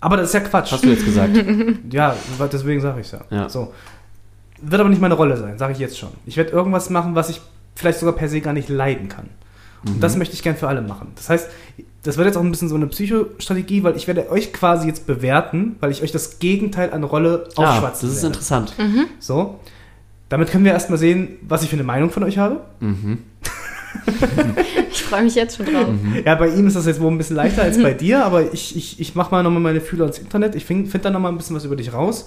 Aber 0.01 0.17
das 0.17 0.29
ist 0.29 0.35
ja 0.35 0.41
Quatsch. 0.41 0.73
Hast 0.73 0.85
du 0.85 0.89
jetzt 0.89 1.05
gesagt. 1.05 1.37
Ja, 1.93 2.15
deswegen 2.53 2.81
sage 2.81 3.01
ich 3.03 3.12
ja. 3.12 3.21
Ja. 3.31 3.49
So. 3.49 3.73
Wird 4.62 4.81
aber 4.81 4.91
nicht 4.91 5.01
meine 5.03 5.15
Rolle 5.15 5.37
sein, 5.37 5.59
sage 5.59 5.73
ich 5.73 5.79
jetzt 5.79 5.99
schon. 5.99 6.11
Ich 6.27 6.37
werde 6.37 6.51
irgendwas 6.51 6.91
machen, 6.91 7.15
was 7.15 7.29
ich 7.31 7.41
vielleicht 7.75 7.99
sogar 7.99 8.15
per 8.15 8.29
se 8.29 8.41
gar 8.41 8.53
nicht 8.53 8.69
leiden 8.69 9.09
kann. 9.09 9.27
Und 9.85 9.97
Mhm. 9.97 10.01
das 10.01 10.17
möchte 10.17 10.35
ich 10.35 10.43
gern 10.43 10.57
für 10.57 10.69
alle 10.69 10.83
machen. 10.83 11.09
Das 11.17 11.31
heißt, 11.31 11.49
das 12.03 12.17
wird 12.19 12.27
jetzt 12.27 12.37
auch 12.37 12.43
ein 12.43 12.51
bisschen 12.51 12.69
so 12.69 12.75
eine 12.77 12.87
Psychostrategie, 12.87 13.83
weil 13.83 13.97
ich 13.97 14.07
werde 14.07 14.31
euch 14.31 14.53
quasi 14.53 14.87
jetzt 14.87 15.07
bewerten, 15.07 15.77
weil 15.81 15.91
ich 15.91 16.03
euch 16.03 16.12
das 16.12 16.39
Gegenteil 16.39 16.93
an 16.93 17.05
Rolle 17.05 17.49
Ah, 17.57 17.81
das 17.81 18.03
ist 18.03 18.17
werde. 18.17 18.27
interessant. 18.29 18.75
So. 19.19 19.61
Damit 20.29 20.51
können 20.51 20.65
wir 20.65 20.73
erstmal 20.73 20.99
sehen, 20.99 21.37
was 21.43 21.62
ich 21.62 21.71
für 21.71 21.77
eine 21.77 21.83
Meinung 21.85 22.11
von 22.11 22.23
euch 22.23 22.39
habe. 22.39 22.61
Mhm. 22.81 23.19
Ich 24.93 25.03
freue 25.03 25.25
mich 25.25 25.35
jetzt 25.35 25.57
schon 25.57 25.67
drauf. 25.67 25.89
Ja, 26.25 26.35
bei 26.37 26.49
ihm 26.49 26.67
ist 26.67 26.77
das 26.77 26.87
jetzt 26.87 27.01
wohl 27.01 27.11
ein 27.11 27.19
bisschen 27.19 27.37
leichter 27.37 27.62
als 27.62 27.83
bei 27.83 27.95
dir, 27.95 28.25
aber 28.25 28.53
ich, 28.53 28.77
ich, 28.77 29.01
ich 29.01 29.15
mache 29.15 29.31
mal 29.33 29.43
nochmal 29.43 29.61
meine 29.61 29.81
Fühler 29.81 30.07
ins 30.07 30.19
Internet. 30.19 30.55
Ich 30.55 30.65
finde 30.65 30.89
find 30.89 31.05
da 31.05 31.11
nochmal 31.11 31.33
ein 31.33 31.37
bisschen 31.37 31.57
was 31.57 31.65
über 31.65 31.77
dich 31.77 31.93
raus. 31.93 32.27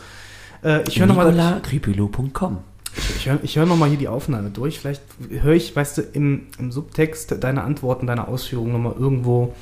Äh, 0.64 0.82
ich 0.88 1.00
höre 1.00 1.08
nochmal 1.08 1.32
NicolaCripilo.com 1.32 2.58
ich 2.96 3.28
hör, 3.28 3.40
ich 3.42 3.56
hör 3.56 3.66
noch 3.66 3.78
mal 3.78 3.90
hier 3.90 3.98
die 3.98 4.08
Aufnahme 4.08 4.50
durch. 4.50 4.80
Vielleicht 4.80 5.02
höre 5.30 5.54
ich, 5.54 5.76
weißt 5.76 5.98
du, 5.98 6.02
im, 6.02 6.48
im 6.60 6.72
Subtext 6.72 7.36
deine 7.40 7.64
Antworten, 7.64 8.08
deine 8.08 8.28
Ausführungen 8.28 8.74
nochmal 8.74 8.96
irgendwo. 8.98 9.54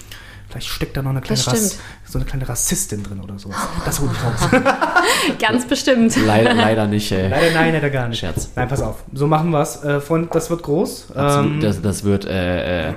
Vielleicht 0.52 0.68
steckt 0.68 0.98
da 0.98 1.02
noch 1.02 1.11
eine 1.11 1.22
kleine, 1.22 1.45
Rass, 1.48 1.80
so 2.06 2.18
eine 2.19 2.26
kleine 2.26 2.48
Rassistin 2.48 3.03
drin 3.03 3.22
oder 3.22 3.40
sowas. 3.40 3.56
Das 3.86 3.99
hol 3.99 4.10
ich 4.11 4.23
raus. 4.23 4.61
Ganz 5.40 5.65
bestimmt. 5.65 6.15
Leider, 6.26 6.53
leider 6.53 6.88
nicht, 6.88 7.11
ey. 7.11 7.30
Leider 7.30 7.53
nein, 7.53 7.73
leider 7.73 7.90
gar 7.90 8.07
nicht. 8.07 8.19
Scherz. 8.19 8.52
Nein, 8.56 8.68
pass 8.68 8.82
auf. 8.82 9.03
So 9.14 9.28
machen 9.28 9.52
wir 9.52 9.61
es. 9.61 9.84
Äh, 9.84 10.02
Freund, 10.02 10.34
das 10.36 10.49
wird 10.49 10.64
groß. 10.64 11.11
Absolut, 11.15 11.52
Ähm, 11.53 11.61
das, 11.61 11.82
das 11.82 12.03
wird 12.03 12.26
äh, 12.26 12.90
äh, 12.90 12.94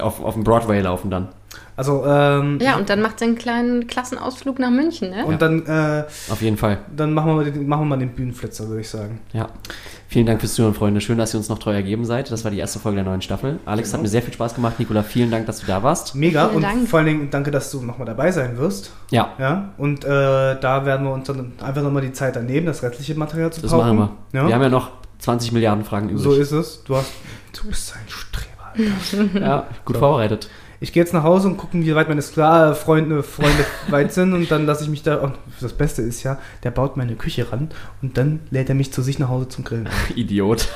auf, 0.00 0.22
auf 0.22 0.34
dem 0.34 0.44
Broadway 0.44 0.80
laufen 0.80 1.10
dann. 1.10 1.28
Also, 1.76 2.04
ähm, 2.06 2.58
Ja, 2.60 2.76
und 2.76 2.90
dann 2.90 3.00
macht 3.00 3.18
sie 3.18 3.24
einen 3.24 3.36
kleinen 3.36 3.86
Klassenausflug 3.86 4.58
nach 4.58 4.70
München, 4.70 5.10
ne? 5.10 5.24
und 5.24 5.40
dann, 5.40 5.64
äh, 5.66 6.04
Auf 6.30 6.42
jeden 6.42 6.56
Fall. 6.56 6.78
dann 6.94 7.12
machen, 7.14 7.28
wir 7.28 7.34
mal 7.36 7.44
den, 7.50 7.66
machen 7.66 7.82
wir 7.82 7.86
mal 7.86 7.98
den 7.98 8.10
Bühnenflitzer, 8.10 8.68
würde 8.68 8.82
ich 8.82 8.88
sagen. 8.88 9.20
Ja. 9.32 9.48
Vielen 10.08 10.26
Dank 10.26 10.40
fürs 10.40 10.54
Zuhören, 10.54 10.74
Freunde. 10.74 11.00
Schön, 11.00 11.18
dass 11.18 11.32
ihr 11.34 11.38
uns 11.38 11.48
noch 11.48 11.60
treu 11.60 11.72
ergeben 11.72 12.04
seid. 12.04 12.32
Das 12.32 12.42
war 12.44 12.50
die 12.50 12.58
erste 12.58 12.80
Folge 12.80 12.96
der 12.96 13.04
neuen 13.04 13.22
Staffel. 13.22 13.60
Alex, 13.64 13.94
hat 13.94 14.02
mir 14.02 14.08
sehr 14.08 14.22
viel 14.22 14.34
Spaß 14.34 14.54
gemacht. 14.56 14.80
Nikola, 14.80 15.04
vielen 15.04 15.30
Dank, 15.30 15.46
dass 15.46 15.60
du 15.60 15.66
da 15.66 15.84
warst. 15.84 16.16
Mega 16.16 16.46
Vielen 16.46 16.56
und 16.56 16.62
Dank. 16.62 16.88
vor 16.88 16.98
allen 16.98 17.06
Dingen 17.06 17.28
danke, 17.30 17.52
dass 17.52 17.70
du 17.70 17.80
nochmal 17.80 18.06
dabei 18.06 18.32
sein 18.32 18.58
wirst. 18.58 18.90
Ja, 19.10 19.34
Ja, 19.38 19.70
und 19.78 20.04
äh, 20.04 20.08
da 20.60 20.84
werden 20.84 21.06
wir 21.06 21.12
uns 21.12 21.28
dann 21.28 21.52
einfach 21.62 21.82
nochmal 21.82 22.02
die 22.02 22.12
Zeit 22.12 22.34
daneben, 22.34 22.66
das 22.66 22.82
restliche 22.82 23.14
Material 23.14 23.52
zu 23.52 23.62
das 23.62 23.70
pauken. 23.70 23.96
machen 23.96 24.10
wir. 24.32 24.40
Ja? 24.40 24.48
Wir 24.48 24.54
haben 24.56 24.62
ja 24.62 24.68
noch 24.68 24.90
20 25.20 25.52
Milliarden 25.52 25.84
Fragen 25.84 26.08
übrig. 26.08 26.24
so 26.24 26.32
ist 26.32 26.50
es. 26.50 26.82
Du, 26.82 26.96
hast, 26.96 27.12
du 27.56 27.68
bist 27.68 27.94
ein 27.94 28.08
Streber. 28.08 28.46
Alter. 28.74 29.40
ja, 29.40 29.66
gut 29.84 29.96
vorbereitet. 29.96 30.48
Ich 30.82 30.94
gehe 30.94 31.02
jetzt 31.02 31.12
nach 31.12 31.24
Hause 31.24 31.48
und 31.48 31.58
gucken, 31.58 31.84
wie 31.84 31.94
weit 31.94 32.08
meine 32.08 32.22
Skla-Freunde 32.22 33.22
Freunde 33.22 33.66
weit 33.88 34.12
sind 34.14 34.32
und 34.32 34.50
dann 34.50 34.64
lasse 34.64 34.84
ich 34.84 34.90
mich 34.90 35.02
da. 35.02 35.16
Und 35.16 35.34
das 35.60 35.74
Beste 35.74 36.00
ist 36.00 36.22
ja, 36.22 36.38
der 36.62 36.70
baut 36.70 36.96
meine 36.96 37.16
Küche 37.16 37.52
ran 37.52 37.68
und 38.00 38.16
dann 38.16 38.40
lädt 38.50 38.70
er 38.70 38.74
mich 38.74 38.92
zu 38.92 39.02
sich 39.02 39.18
nach 39.18 39.28
Hause 39.28 39.48
zum 39.48 39.64
Grillen. 39.64 39.88
Idiot. 40.14 40.68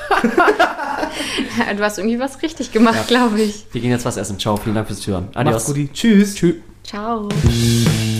Du 1.75 1.83
hast 1.83 1.97
irgendwie 1.97 2.19
was 2.19 2.41
richtig 2.43 2.71
gemacht, 2.71 3.07
glaube 3.07 3.41
ich. 3.41 3.65
Wir 3.71 3.81
gehen 3.81 3.89
jetzt 3.91 4.05
was 4.05 4.17
essen. 4.17 4.37
Ciao, 4.39 4.57
vielen 4.57 4.75
Dank 4.75 4.87
fürs 4.87 4.99
Zuhören. 4.99 5.25
Macht's 5.33 5.37
Adios. 5.37 5.65
gut. 5.73 5.93
Tschüss. 5.93 6.35
Tschüss. 6.35 6.55
Ciao. 6.83 7.27
Tschüss. 7.29 7.87